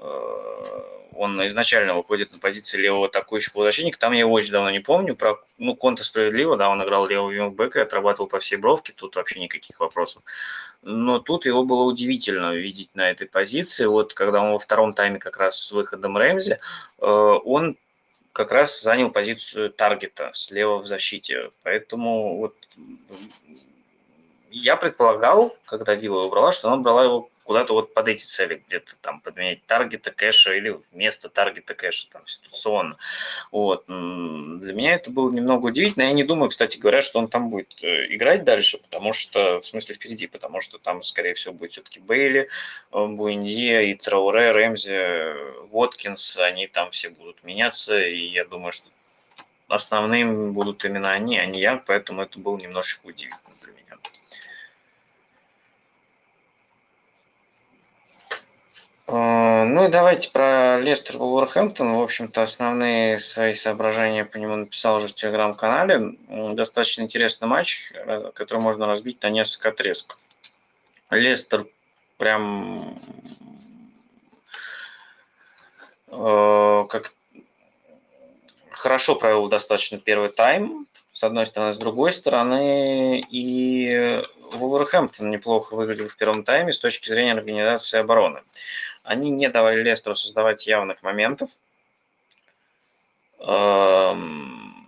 э, 0.00 0.97
он 1.18 1.44
изначально 1.46 1.94
выходит 1.94 2.32
на 2.32 2.38
позиции 2.38 2.78
левого 2.78 3.06
атакующего 3.06 3.54
полузащитника. 3.54 3.98
Там 3.98 4.12
я 4.12 4.20
его 4.20 4.32
очень 4.32 4.52
давно 4.52 4.70
не 4.70 4.78
помню. 4.78 5.16
Про, 5.16 5.40
ну, 5.58 5.74
Конта 5.74 6.04
справедливо, 6.04 6.56
да, 6.56 6.70
он 6.70 6.80
играл 6.82 7.08
левого 7.08 7.32
вингбека 7.32 7.80
и 7.80 7.82
отрабатывал 7.82 8.28
по 8.28 8.38
всей 8.38 8.54
бровке, 8.54 8.92
тут 8.96 9.16
вообще 9.16 9.40
никаких 9.40 9.80
вопросов. 9.80 10.22
Но 10.82 11.18
тут 11.18 11.44
его 11.44 11.64
было 11.64 11.82
удивительно 11.82 12.54
видеть 12.54 12.90
на 12.94 13.10
этой 13.10 13.26
позиции. 13.26 13.86
Вот 13.86 14.14
когда 14.14 14.40
он 14.40 14.52
во 14.52 14.58
втором 14.60 14.92
тайме 14.92 15.18
как 15.18 15.38
раз 15.38 15.58
с 15.60 15.72
выходом 15.72 16.16
Рэмзи, 16.16 16.52
э, 16.52 17.06
он 17.06 17.76
как 18.32 18.52
раз 18.52 18.80
занял 18.80 19.10
позицию 19.10 19.70
таргета 19.70 20.30
слева 20.34 20.78
в 20.78 20.86
защите. 20.86 21.50
Поэтому 21.64 22.38
вот 22.38 22.54
я 24.52 24.76
предполагал, 24.76 25.56
когда 25.64 25.96
Вилла 25.96 26.26
убрала, 26.26 26.52
что 26.52 26.68
она 26.68 26.76
брала 26.76 27.02
его 27.02 27.28
куда-то 27.48 27.72
вот 27.72 27.94
под 27.94 28.08
эти 28.08 28.26
цели, 28.26 28.62
где-то 28.66 28.94
там 29.00 29.20
подменять 29.22 29.64
таргета 29.64 30.10
кэша 30.10 30.52
или 30.52 30.78
вместо 30.92 31.30
таргета 31.30 31.72
кэша 31.72 32.10
там 32.10 32.26
ситуационно. 32.26 32.98
Вот. 33.50 33.86
Для 33.86 34.74
меня 34.74 34.92
это 34.92 35.10
было 35.10 35.32
немного 35.32 35.68
удивительно. 35.68 36.02
Я 36.02 36.12
не 36.12 36.24
думаю, 36.24 36.50
кстати 36.50 36.76
говоря, 36.76 37.00
что 37.00 37.18
он 37.18 37.28
там 37.28 37.48
будет 37.48 37.74
э, 37.82 38.14
играть 38.14 38.44
дальше, 38.44 38.76
потому 38.76 39.14
что, 39.14 39.60
в 39.60 39.64
смысле, 39.64 39.94
впереди, 39.94 40.26
потому 40.26 40.60
что 40.60 40.76
там, 40.76 41.02
скорее 41.02 41.32
всего, 41.32 41.54
будет 41.54 41.72
все-таки 41.72 42.00
Бейли, 42.00 42.50
э, 42.92 43.06
Буэндия 43.06 43.80
и 43.80 43.94
Трауре, 43.94 44.50
Рэмзи, 44.50 45.68
Воткинс, 45.70 46.36
они 46.36 46.66
там 46.66 46.90
все 46.90 47.08
будут 47.08 47.42
меняться, 47.44 47.98
и 47.98 48.26
я 48.26 48.44
думаю, 48.44 48.72
что 48.72 48.90
основным 49.68 50.52
будут 50.52 50.84
именно 50.84 51.12
они, 51.12 51.38
а 51.38 51.46
не 51.46 51.62
я, 51.62 51.78
поэтому 51.78 52.20
это 52.20 52.38
было 52.38 52.58
немножечко 52.58 53.06
удивительно. 53.06 53.40
А, 53.40 53.48
ну 59.10 59.86
и 59.86 59.88
давайте 59.88 60.30
про 60.30 60.78
Лестер 60.80 61.16
Вулверхэмптон. 61.16 61.94
В 61.94 62.02
общем-то, 62.02 62.42
основные 62.42 63.18
свои 63.18 63.54
соображения 63.54 64.26
по 64.26 64.36
нему 64.36 64.56
написал 64.56 64.96
уже 64.96 65.08
в 65.08 65.14
телеграм-канале. 65.14 66.16
Достаточно 66.28 67.02
интересный 67.02 67.48
матч, 67.48 67.92
который 68.34 68.58
можно 68.58 68.86
разбить 68.86 69.22
на 69.22 69.30
несколько 69.30 69.70
отрезков. 69.70 70.18
Лестер 71.10 71.66
прям 72.18 73.00
э, 76.08 76.86
как 76.90 77.14
хорошо 78.70 79.16
провел 79.16 79.48
достаточно 79.48 79.98
первый 79.98 80.28
тайм, 80.28 80.86
с 81.12 81.24
одной 81.24 81.46
стороны, 81.46 81.72
с 81.72 81.78
другой 81.78 82.12
стороны, 82.12 83.24
и 83.30 84.22
Вулверхэмптон 84.52 85.30
неплохо 85.30 85.74
выглядел 85.74 86.08
в 86.08 86.16
первом 86.16 86.44
тайме 86.44 86.72
с 86.72 86.78
точки 86.78 87.08
зрения 87.08 87.32
организации 87.32 87.98
обороны. 87.98 88.40
Они 89.08 89.30
не 89.30 89.48
давали 89.48 89.82
Лестеру 89.82 90.14
создавать 90.14 90.66
явных 90.66 91.02
моментов. 91.02 91.48
Эм, 93.40 94.86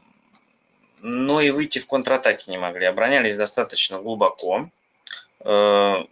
но 1.00 1.40
и 1.40 1.48
выйти 1.48 1.78
в 1.78 1.86
контратаке 1.86 2.50
не 2.50 2.58
могли. 2.58 2.84
Оборонялись 2.84 3.38
достаточно 3.38 3.98
глубоко. 3.98 4.68
Э, 5.42 6.04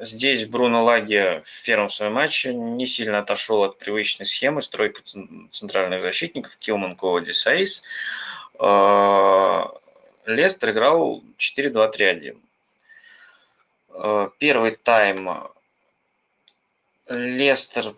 здесь 0.00 0.46
Бруно 0.46 0.82
Лаги 0.82 1.42
в 1.44 1.62
первом 1.62 1.90
своем 1.90 2.14
матче 2.14 2.52
не 2.52 2.86
сильно 2.86 3.20
отошел 3.20 3.62
от 3.62 3.78
привычной 3.78 4.26
схемы 4.26 4.60
стройка 4.60 5.00
центральных 5.52 6.02
защитников 6.02 6.56
Килман, 6.56 6.96
Коуди, 6.96 7.32
Сейс. 7.32 7.84
Э, 8.58 9.62
Лестер 10.26 10.72
играл 10.72 11.22
4-2-3-1. 11.38 12.36
Э, 13.90 14.30
первый 14.40 14.72
тайм 14.72 15.52
Лестер 17.10 17.94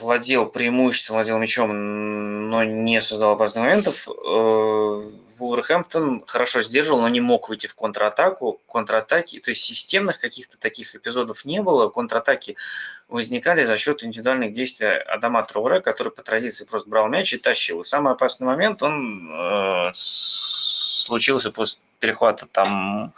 владел 0.00 0.46
преимуществом, 0.46 1.16
владел 1.16 1.38
мячом, 1.38 2.48
но 2.48 2.62
не 2.62 3.00
создал 3.00 3.32
опасных 3.32 3.64
моментов. 3.64 4.08
Э, 4.08 5.10
Вулверхэмптон 5.38 6.22
хорошо 6.26 6.62
сдерживал, 6.62 7.00
но 7.00 7.08
не 7.08 7.20
мог 7.20 7.48
выйти 7.48 7.66
в 7.66 7.74
контратаку. 7.74 8.60
Контратаки, 8.68 9.40
то 9.40 9.50
есть 9.50 9.64
системных 9.64 10.20
каких-то 10.20 10.56
таких 10.56 10.94
эпизодов 10.94 11.44
не 11.44 11.60
было. 11.60 11.88
Контратаки 11.88 12.56
возникали 13.08 13.64
за 13.64 13.76
счет 13.76 14.04
индивидуальных 14.04 14.52
действий 14.52 14.86
Адама 14.86 15.42
Трауре, 15.42 15.80
который 15.80 16.12
по 16.12 16.22
традиции 16.22 16.64
просто 16.64 16.88
брал 16.88 17.08
мяч 17.08 17.32
и 17.34 17.38
тащил. 17.38 17.82
Самый 17.82 18.12
опасный 18.12 18.46
момент, 18.46 18.82
он 18.84 19.30
э, 19.32 19.90
случился 19.92 21.50
после 21.50 21.80
перехвата 21.98 22.46
там 22.46 23.12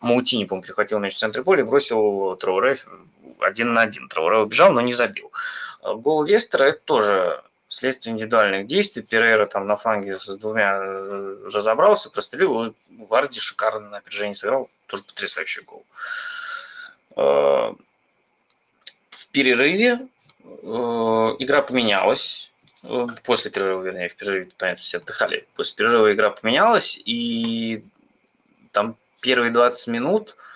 Маутини, 0.00 0.44
по-моему, 0.44 0.64
перехватил 0.64 0.98
мяч 0.98 1.14
в 1.14 1.18
центре 1.18 1.42
поля 1.42 1.60
и 1.60 1.66
бросил 1.66 2.36
Трауре 2.36 2.78
один 3.40 3.72
на 3.74 3.82
один. 3.82 4.08
Трауре 4.08 4.38
убежал, 4.38 4.72
но 4.72 4.80
не 4.80 4.92
забил. 4.92 5.30
Гол 5.82 6.24
Лестера– 6.24 6.64
это 6.64 6.80
тоже 6.84 7.42
следствие 7.68 8.12
индивидуальных 8.12 8.66
действий. 8.66 9.02
Перейра 9.02 9.46
там 9.46 9.66
на 9.66 9.76
фланге 9.76 10.18
с 10.18 10.36
двумя 10.36 10.78
э, 10.82 11.48
разобрался, 11.52 12.10
прострелил, 12.10 12.66
и 12.66 12.72
Варди 13.08 13.40
шикарно 13.40 13.88
на 13.88 13.96
опережении 13.98 14.34
сыграл. 14.34 14.68
Тоже 14.86 15.04
потрясающий 15.04 15.62
гол. 15.62 15.84
Э, 17.16 17.72
в 19.10 19.26
перерыве 19.32 20.00
э, 20.44 20.66
игра 21.38 21.62
поменялась. 21.62 22.50
После 23.24 23.50
перерыва, 23.50 23.82
вернее, 23.82 24.08
в 24.08 24.16
перерыве, 24.16 24.50
понятно, 24.56 24.82
все 24.82 24.98
отдыхали. 24.98 25.46
После 25.54 25.76
перерыва 25.76 26.12
игра 26.12 26.30
поменялась, 26.30 26.98
и 27.04 27.84
там 28.72 28.96
первые 29.20 29.50
20 29.50 29.88
минут– 29.88 30.36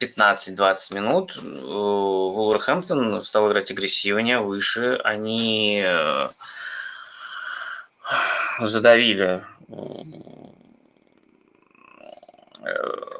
15-20 0.00 0.94
минут 0.94 1.36
Вулверхэмптон 1.36 3.22
стал 3.24 3.50
играть 3.50 3.70
агрессивнее, 3.70 4.40
выше. 4.40 5.00
Они 5.04 5.82
э, 5.84 6.28
задавили 8.60 9.44
э, 9.68 10.02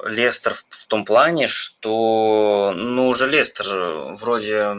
Лестер 0.05 0.53
в 0.53 0.85
том 0.87 1.05
плане, 1.05 1.47
что, 1.47 2.73
ну, 2.75 3.07
уже 3.07 3.29
Лестер 3.29 4.15
вроде 4.15 4.75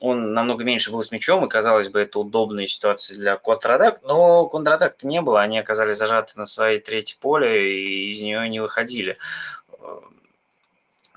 он 0.00 0.32
намного 0.32 0.64
меньше 0.64 0.90
был 0.90 1.02
с 1.02 1.10
мячом, 1.10 1.44
и, 1.44 1.48
казалось 1.48 1.88
бы, 1.88 2.00
это 2.00 2.18
удобная 2.18 2.66
ситуация 2.66 3.16
для 3.16 3.36
контратак, 3.36 4.02
но 4.02 4.46
контратак-то 4.46 5.06
не 5.06 5.20
было, 5.20 5.40
они 5.40 5.58
оказались 5.58 5.96
зажаты 5.96 6.32
на 6.36 6.46
своей 6.46 6.80
третьей 6.80 7.18
поле 7.20 7.74
и 7.74 8.12
из 8.12 8.20
нее 8.20 8.48
не 8.48 8.60
выходили. 8.60 9.18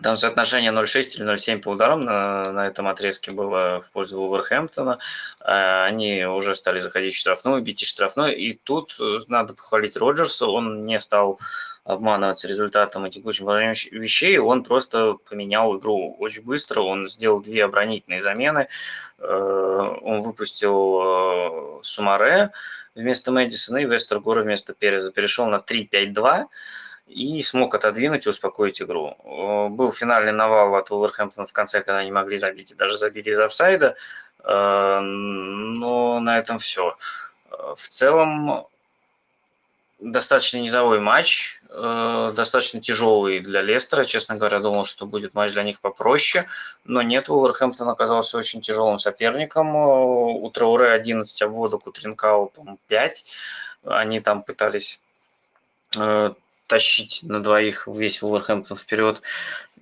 Там 0.02 0.18
соотношение 0.18 0.72
0,6 0.72 1.18
или 1.18 1.34
0,7 1.34 1.60
по 1.62 1.70
ударам 1.70 2.02
на, 2.02 2.52
на 2.52 2.66
этом 2.66 2.88
отрезке 2.88 3.32
было 3.32 3.82
в 3.82 3.92
пользу 3.92 4.20
Вулверхэмптона. 4.20 4.98
А, 5.40 5.86
они 5.86 6.26
уже 6.26 6.56
стали 6.56 6.80
заходить 6.80 7.14
в 7.14 7.20
штрафную, 7.20 7.62
бить 7.62 7.84
и 7.84 7.86
штрафной. 7.86 8.34
И 8.34 8.54
тут 8.54 8.96
надо 9.28 9.54
похвалить 9.54 9.98
Роджерса. 9.98 10.48
Он 10.48 10.86
не 10.86 11.00
стал 11.00 11.40
обманываться 11.84 12.48
результатом 12.48 13.06
и 13.06 13.10
текущим 13.10 13.46
положением 13.46 13.76
вещей. 14.00 14.38
Он 14.38 14.64
просто 14.64 15.14
поменял 15.30 15.78
игру 15.78 16.16
очень 16.20 16.44
быстро. 16.44 16.82
Он 16.82 17.10
сделал 17.10 17.42
две 17.42 17.66
оборонительные 17.66 18.22
замены. 18.22 18.68
Э, 19.18 19.98
он 20.02 20.22
выпустил 20.22 21.02
э, 21.02 21.84
Сумаре 21.84 22.52
вместо 22.94 23.32
Мэдисона 23.32 23.80
и 23.80 23.86
Вестергора 23.86 24.44
вместо 24.44 24.74
Переза. 24.74 25.12
Перешел 25.12 25.48
на 25.48 25.58
3-5-2 25.58 26.46
и 27.08 27.42
смог 27.42 27.74
отодвинуть 27.74 28.26
и 28.26 28.30
успокоить 28.30 28.82
игру. 28.82 29.18
Был 29.72 29.92
финальный 29.92 30.32
навал 30.32 30.76
от 30.76 30.92
Уолверхэмптона 30.92 31.48
в 31.48 31.54
конце, 31.54 31.82
когда 31.82 32.00
они 32.00 32.12
могли 32.12 32.38
забить, 32.38 32.72
и 32.72 32.76
даже 32.76 32.96
забили 32.98 33.32
из 33.32 33.40
офсайда, 33.40 33.96
э, 34.44 35.00
но 35.00 36.20
на 36.20 36.38
этом 36.38 36.60
все. 36.60 36.96
В 37.76 37.88
целом, 37.90 38.68
достаточно 40.02 40.58
низовой 40.58 41.00
матч, 41.00 41.62
э, 41.70 42.32
достаточно 42.36 42.82
тяжелый 42.82 43.40
для 43.40 43.62
Лестера. 43.62 44.04
Честно 44.04 44.36
говоря, 44.36 44.60
думал, 44.60 44.84
что 44.84 45.06
будет 45.06 45.34
матч 45.36 45.54
для 45.54 45.64
них 45.64 45.80
попроще, 45.80 46.48
но 46.84 47.02
нет, 47.02 47.30
Уолверхэмптон 47.30 47.88
оказался 47.88 48.38
очень 48.38 48.62
тяжелым 48.62 49.00
соперником. 49.00 49.76
У 49.76 50.50
Трауре 50.50 50.92
11 50.92 51.42
обводок, 51.44 51.88
у 51.88 51.92
Тринкау, 51.92 52.48
по-моему, 52.48 52.80
5. 52.88 53.26
Они 53.86 54.20
там 54.20 54.44
пытались 54.44 55.00
э, 55.96 56.34
тащить 56.68 57.20
на 57.24 57.42
двоих 57.42 57.88
весь 57.88 58.22
Вулверхэмптон 58.22 58.78
вперед 58.78 59.22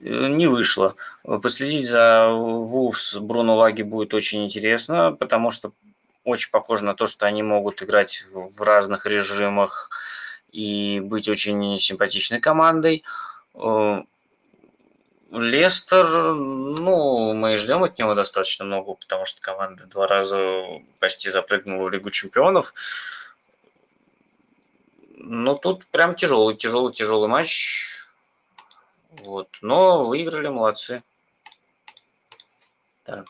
э, 0.02 0.28
не 0.28 0.48
вышло. 0.48 0.96
Последить 1.24 1.88
за 1.88 2.28
Вулфс 2.30 3.16
Бруно 3.16 3.56
Лаги 3.56 3.84
будет 3.84 4.14
очень 4.14 4.44
интересно, 4.44 5.16
потому 5.18 5.52
что 5.52 5.72
очень 6.30 6.52
похоже 6.52 6.86
на 6.86 6.96
то, 6.96 7.06
что 7.06 7.26
они 7.26 7.44
могут 7.44 7.82
играть 7.84 8.24
в 8.32 8.62
разных 8.62 9.06
режимах 9.06 9.90
и 10.52 11.00
быть 11.00 11.28
очень 11.28 11.78
симпатичной 11.80 12.40
командой. 12.40 13.04
Э, 13.56 14.02
Лестер, 15.32 16.34
ну, 16.34 17.34
мы 17.34 17.56
ждем 17.56 17.84
от 17.84 18.00
него 18.00 18.16
достаточно 18.16 18.66
много, 18.66 18.96
потому 18.96 19.26
что 19.26 19.42
команда 19.42 19.86
два 19.86 20.08
раза 20.08 20.64
почти 21.00 21.30
запрыгнула 21.30 21.86
в 21.86 21.92
Лигу 21.92 22.10
чемпионов. 22.10 22.74
Но 25.16 25.54
тут 25.56 25.86
прям 25.88 26.16
тяжелый, 26.16 26.56
тяжелый, 26.56 26.94
тяжелый 26.94 27.30
матч. 27.30 28.06
Вот. 29.12 29.50
Но 29.62 30.06
выиграли, 30.06 30.48
молодцы. 30.48 31.04
Так. 33.04 33.28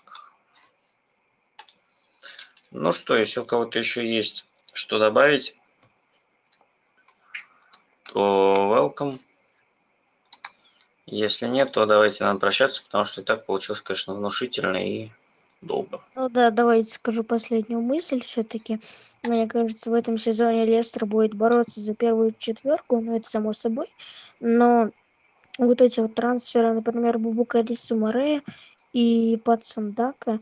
Ну 2.71 2.91
что, 2.91 3.17
если 3.17 3.39
у 3.39 3.45
кого-то 3.45 3.79
еще 3.79 4.07
есть 4.07 4.45
что 4.73 4.99
добавить, 4.99 5.57
то 8.13 8.93
welcome. 8.95 9.19
Если 11.05 11.47
нет, 11.47 11.71
то 11.71 11.85
давайте 11.85 12.23
нам 12.23 12.39
прощаться, 12.39 12.83
потому 12.83 13.05
что 13.05 13.21
и 13.21 13.23
так 13.23 13.45
получилось, 13.45 13.81
конечно, 13.81 14.13
внушительно 14.13 14.77
и 14.77 15.09
долго. 15.61 16.01
Ну 16.15 16.29
да, 16.29 16.51
давайте 16.51 16.93
скажу 16.93 17.23
последнюю 17.23 17.81
мысль 17.81 18.21
все-таки. 18.21 18.79
Мне 19.23 19.47
кажется, 19.47 19.89
в 19.89 19.93
этом 19.93 20.17
сезоне 20.17 20.65
Лестер 20.65 21.05
будет 21.05 21.33
бороться 21.33 21.81
за 21.81 21.95
первую 21.95 22.33
четверку, 22.37 22.99
ну 23.01 23.17
это 23.17 23.27
само 23.27 23.53
собой. 23.53 23.87
Но 24.39 24.91
вот 25.57 25.81
эти 25.81 25.99
вот 25.99 26.15
трансферы, 26.15 26.73
например, 26.73 27.17
Бубука 27.17 27.65
Сумаре 27.75 28.41
и 28.93 29.39
Пацандака, 29.43 30.39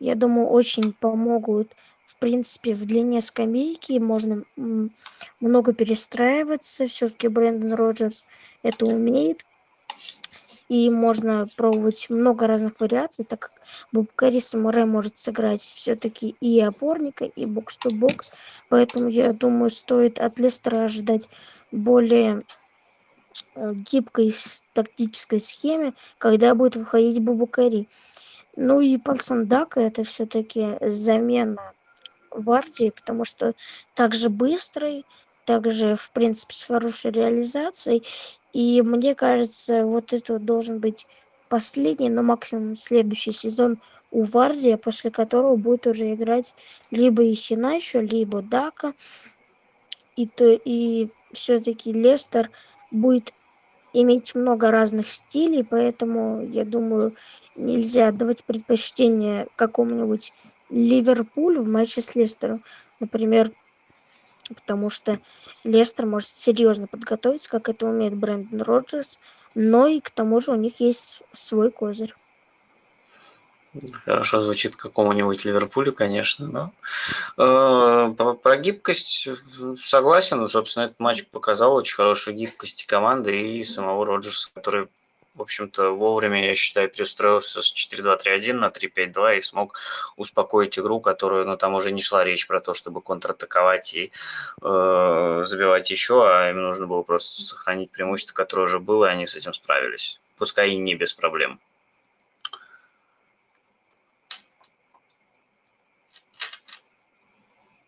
я 0.00 0.14
думаю, 0.14 0.48
очень 0.48 0.92
помогут 0.92 1.72
в 2.06 2.16
принципе, 2.16 2.74
в 2.74 2.86
длине 2.86 3.20
скамейки 3.20 3.98
можно 3.98 4.42
много 5.40 5.72
перестраиваться. 5.74 6.86
Все-таки 6.86 7.28
Брэндон 7.28 7.74
Роджерс 7.74 8.26
это 8.62 8.86
умеет 8.86 9.44
и 10.68 10.90
можно 10.90 11.48
пробовать 11.56 12.10
много 12.10 12.46
разных 12.46 12.80
вариаций, 12.80 13.24
так 13.24 13.40
как 13.40 13.52
Бубкари 13.92 14.40
Самурай 14.40 14.84
может 14.84 15.18
сыграть 15.18 15.62
все-таки 15.62 16.34
и 16.40 16.60
опорника, 16.60 17.24
и 17.24 17.46
бокс-то-бокс, 17.46 18.32
поэтому 18.68 19.08
я 19.08 19.32
думаю, 19.32 19.70
стоит 19.70 20.18
от 20.18 20.38
Лестера 20.38 20.84
ожидать 20.84 21.28
более 21.72 22.42
э, 23.54 23.72
гибкой 23.74 24.34
тактической 24.74 25.40
схеме, 25.40 25.94
когда 26.18 26.54
будет 26.54 26.76
выходить 26.76 27.22
Бубукари. 27.22 27.86
Ну 28.60 28.80
и 28.80 28.96
Палсандака 28.96 29.80
это 29.80 30.02
все-таки 30.02 30.78
замена 30.80 31.72
Варди, 32.32 32.90
потому 32.90 33.24
что 33.24 33.54
также 33.94 34.30
быстрый, 34.30 35.06
также, 35.44 35.94
в 35.94 36.10
принципе, 36.10 36.54
с 36.54 36.64
хорошей 36.64 37.12
реализацией. 37.12 38.02
И 38.52 38.82
мне 38.82 39.14
кажется, 39.14 39.84
вот 39.84 40.12
это 40.12 40.40
должен 40.40 40.80
быть 40.80 41.06
последний, 41.48 42.10
но 42.10 42.24
максимум 42.24 42.74
следующий 42.74 43.30
сезон 43.30 43.78
у 44.10 44.24
Вардия, 44.24 44.76
после 44.76 45.12
которого 45.12 45.54
будет 45.54 45.86
уже 45.86 46.12
играть 46.12 46.52
либо 46.90 47.22
Ихиначо, 47.30 48.00
либо 48.00 48.42
Дака. 48.42 48.92
И, 50.16 50.26
то, 50.26 50.58
и 50.64 51.10
все-таки 51.32 51.92
Лестер 51.92 52.50
будет 52.90 53.32
иметь 53.92 54.34
много 54.34 54.72
разных 54.72 55.06
стилей, 55.06 55.62
поэтому, 55.62 56.44
я 56.44 56.64
думаю, 56.64 57.14
нельзя 57.58 58.08
отдавать 58.08 58.44
предпочтение 58.44 59.46
какому-нибудь 59.56 60.32
Ливерпулю 60.70 61.62
в 61.62 61.68
матче 61.68 62.00
с 62.00 62.14
Лестером. 62.14 62.62
Например, 63.00 63.50
потому 64.54 64.90
что 64.90 65.18
Лестер 65.64 66.06
может 66.06 66.28
серьезно 66.28 66.86
подготовиться, 66.86 67.50
как 67.50 67.68
это 67.68 67.86
умеет 67.86 68.14
Брэндон 68.14 68.62
Роджерс, 68.62 69.20
но 69.54 69.86
и 69.86 70.00
к 70.00 70.10
тому 70.10 70.40
же 70.40 70.52
у 70.52 70.56
них 70.56 70.80
есть 70.80 71.22
свой 71.32 71.70
козырь. 71.70 72.14
Хорошо 74.04 74.40
звучит 74.40 74.76
какому-нибудь 74.76 75.44
Ливерпулю, 75.44 75.92
конечно, 75.92 76.46
но 76.46 76.72
э, 77.36 78.14
про, 78.42 78.56
гибкость 78.56 79.28
согласен. 79.84 80.48
Собственно, 80.48 80.84
этот 80.84 80.98
матч 80.98 81.26
показал 81.26 81.74
очень 81.74 81.96
хорошую 81.96 82.36
гибкость 82.36 82.86
команды 82.86 83.58
и 83.58 83.64
самого 83.64 84.06
Роджерса, 84.06 84.48
который 84.54 84.88
в 85.34 85.42
общем-то, 85.42 85.90
вовремя, 85.90 86.46
я 86.46 86.54
считаю, 86.54 86.88
перестроился 86.88 87.62
с 87.62 87.72
4-2-3-1 87.72 88.52
на 88.54 88.66
3-5-2 88.68 89.38
и 89.38 89.42
смог 89.42 89.78
успокоить 90.16 90.78
игру, 90.78 91.00
которую, 91.00 91.46
ну, 91.46 91.56
там 91.56 91.74
уже 91.74 91.92
не 91.92 92.00
шла 92.00 92.24
речь 92.24 92.46
про 92.46 92.60
то, 92.60 92.74
чтобы 92.74 93.00
контратаковать 93.02 93.94
и 93.94 94.12
э, 94.62 95.42
забивать 95.46 95.90
еще, 95.90 96.26
а 96.26 96.50
им 96.50 96.62
нужно 96.62 96.86
было 96.86 97.02
просто 97.02 97.42
сохранить 97.42 97.90
преимущество, 97.90 98.34
которое 98.34 98.62
уже 98.62 98.80
было, 98.80 99.06
и 99.06 99.10
они 99.10 99.26
с 99.26 99.36
этим 99.36 99.54
справились. 99.54 100.20
Пускай 100.36 100.70
и 100.70 100.76
не 100.76 100.94
без 100.94 101.14
проблем. 101.14 101.60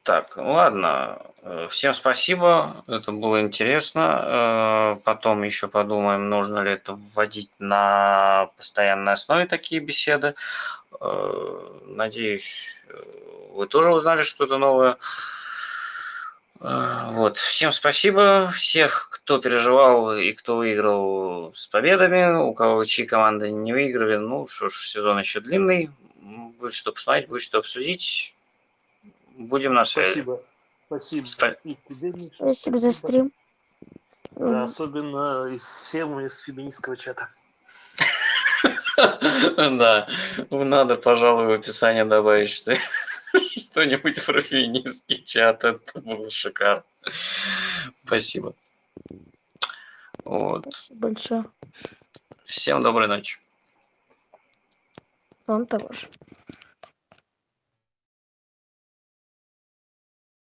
Так, 0.03 0.37
ладно. 0.37 1.19
Э, 1.43 1.69
всем 1.71 1.93
спасибо. 1.95 2.85
Это 2.87 3.13
было 3.13 3.41
интересно. 3.41 4.97
Э, 4.97 5.01
потом 5.05 5.43
еще 5.43 5.69
подумаем, 5.69 6.29
нужно 6.31 6.61
ли 6.61 6.73
это 6.73 6.95
вводить 6.95 7.51
на 7.59 8.51
постоянной 8.57 9.13
основе 9.13 9.47
такие 9.47 9.81
беседы. 9.81 10.35
Э, 11.01 11.81
надеюсь, 11.87 12.77
вы 13.53 13.67
тоже 13.67 13.93
узнали 13.93 14.23
что-то 14.23 14.59
новое. 14.59 14.97
Вот. 16.61 17.39
Всем 17.39 17.73
спасибо. 17.73 18.51
Всех, 18.55 19.09
кто 19.11 19.39
переживал 19.39 20.15
и 20.15 20.33
кто 20.33 20.57
выиграл 20.57 21.53
с 21.55 21.67
победами, 21.69 22.37
у 22.37 22.53
кого 22.53 22.85
чьи 22.85 23.07
команды 23.07 23.51
не 23.51 23.73
выиграли, 23.73 24.17
ну 24.17 24.47
что 24.47 24.69
ж, 24.69 24.75
сезон 24.75 25.19
еще 25.19 25.41
длинный. 25.41 25.91
Будет 26.21 26.75
что 26.75 26.93
посмотреть, 26.93 27.29
будет 27.29 27.43
что 27.43 27.59
обсудить. 27.59 28.35
Будем 29.41 29.73
на 29.73 29.87
связи. 29.87 30.09
Спасибо. 30.11 30.43
Спасибо. 30.87 31.25
Спа- 31.25 31.57
И 31.65 31.77
тебе, 31.89 32.11
Миша, 32.13 32.35
Спасибо 32.35 32.77
за 32.77 32.93
стрим. 32.93 33.33
Да, 34.33 34.65
особенно 34.65 35.47
из 35.47 35.63
всем 35.65 36.21
из 36.21 36.41
феминистского 36.41 36.97
чата. 36.97 37.29
Да, 38.97 40.07
ну 40.51 40.63
надо, 40.65 40.97
пожалуй, 40.97 41.47
в 41.47 41.51
описание 41.53 42.05
добавить 42.05 42.51
что 42.51 42.77
что-нибудь 43.57 44.23
про 44.27 44.43
феминистский 44.43 45.25
чат. 45.25 45.65
Это 45.65 46.01
было 46.01 46.31
шикарно. 46.31 46.85
Спасибо. 48.05 48.55
Вот. 50.25 50.65
Спасибо 50.69 51.01
большое. 51.01 51.45
Всем 52.45 52.83
доброй 52.83 53.09
ночи. 53.09 53.39
Вам 55.47 55.65
того 55.65 55.91
же. 55.95 56.09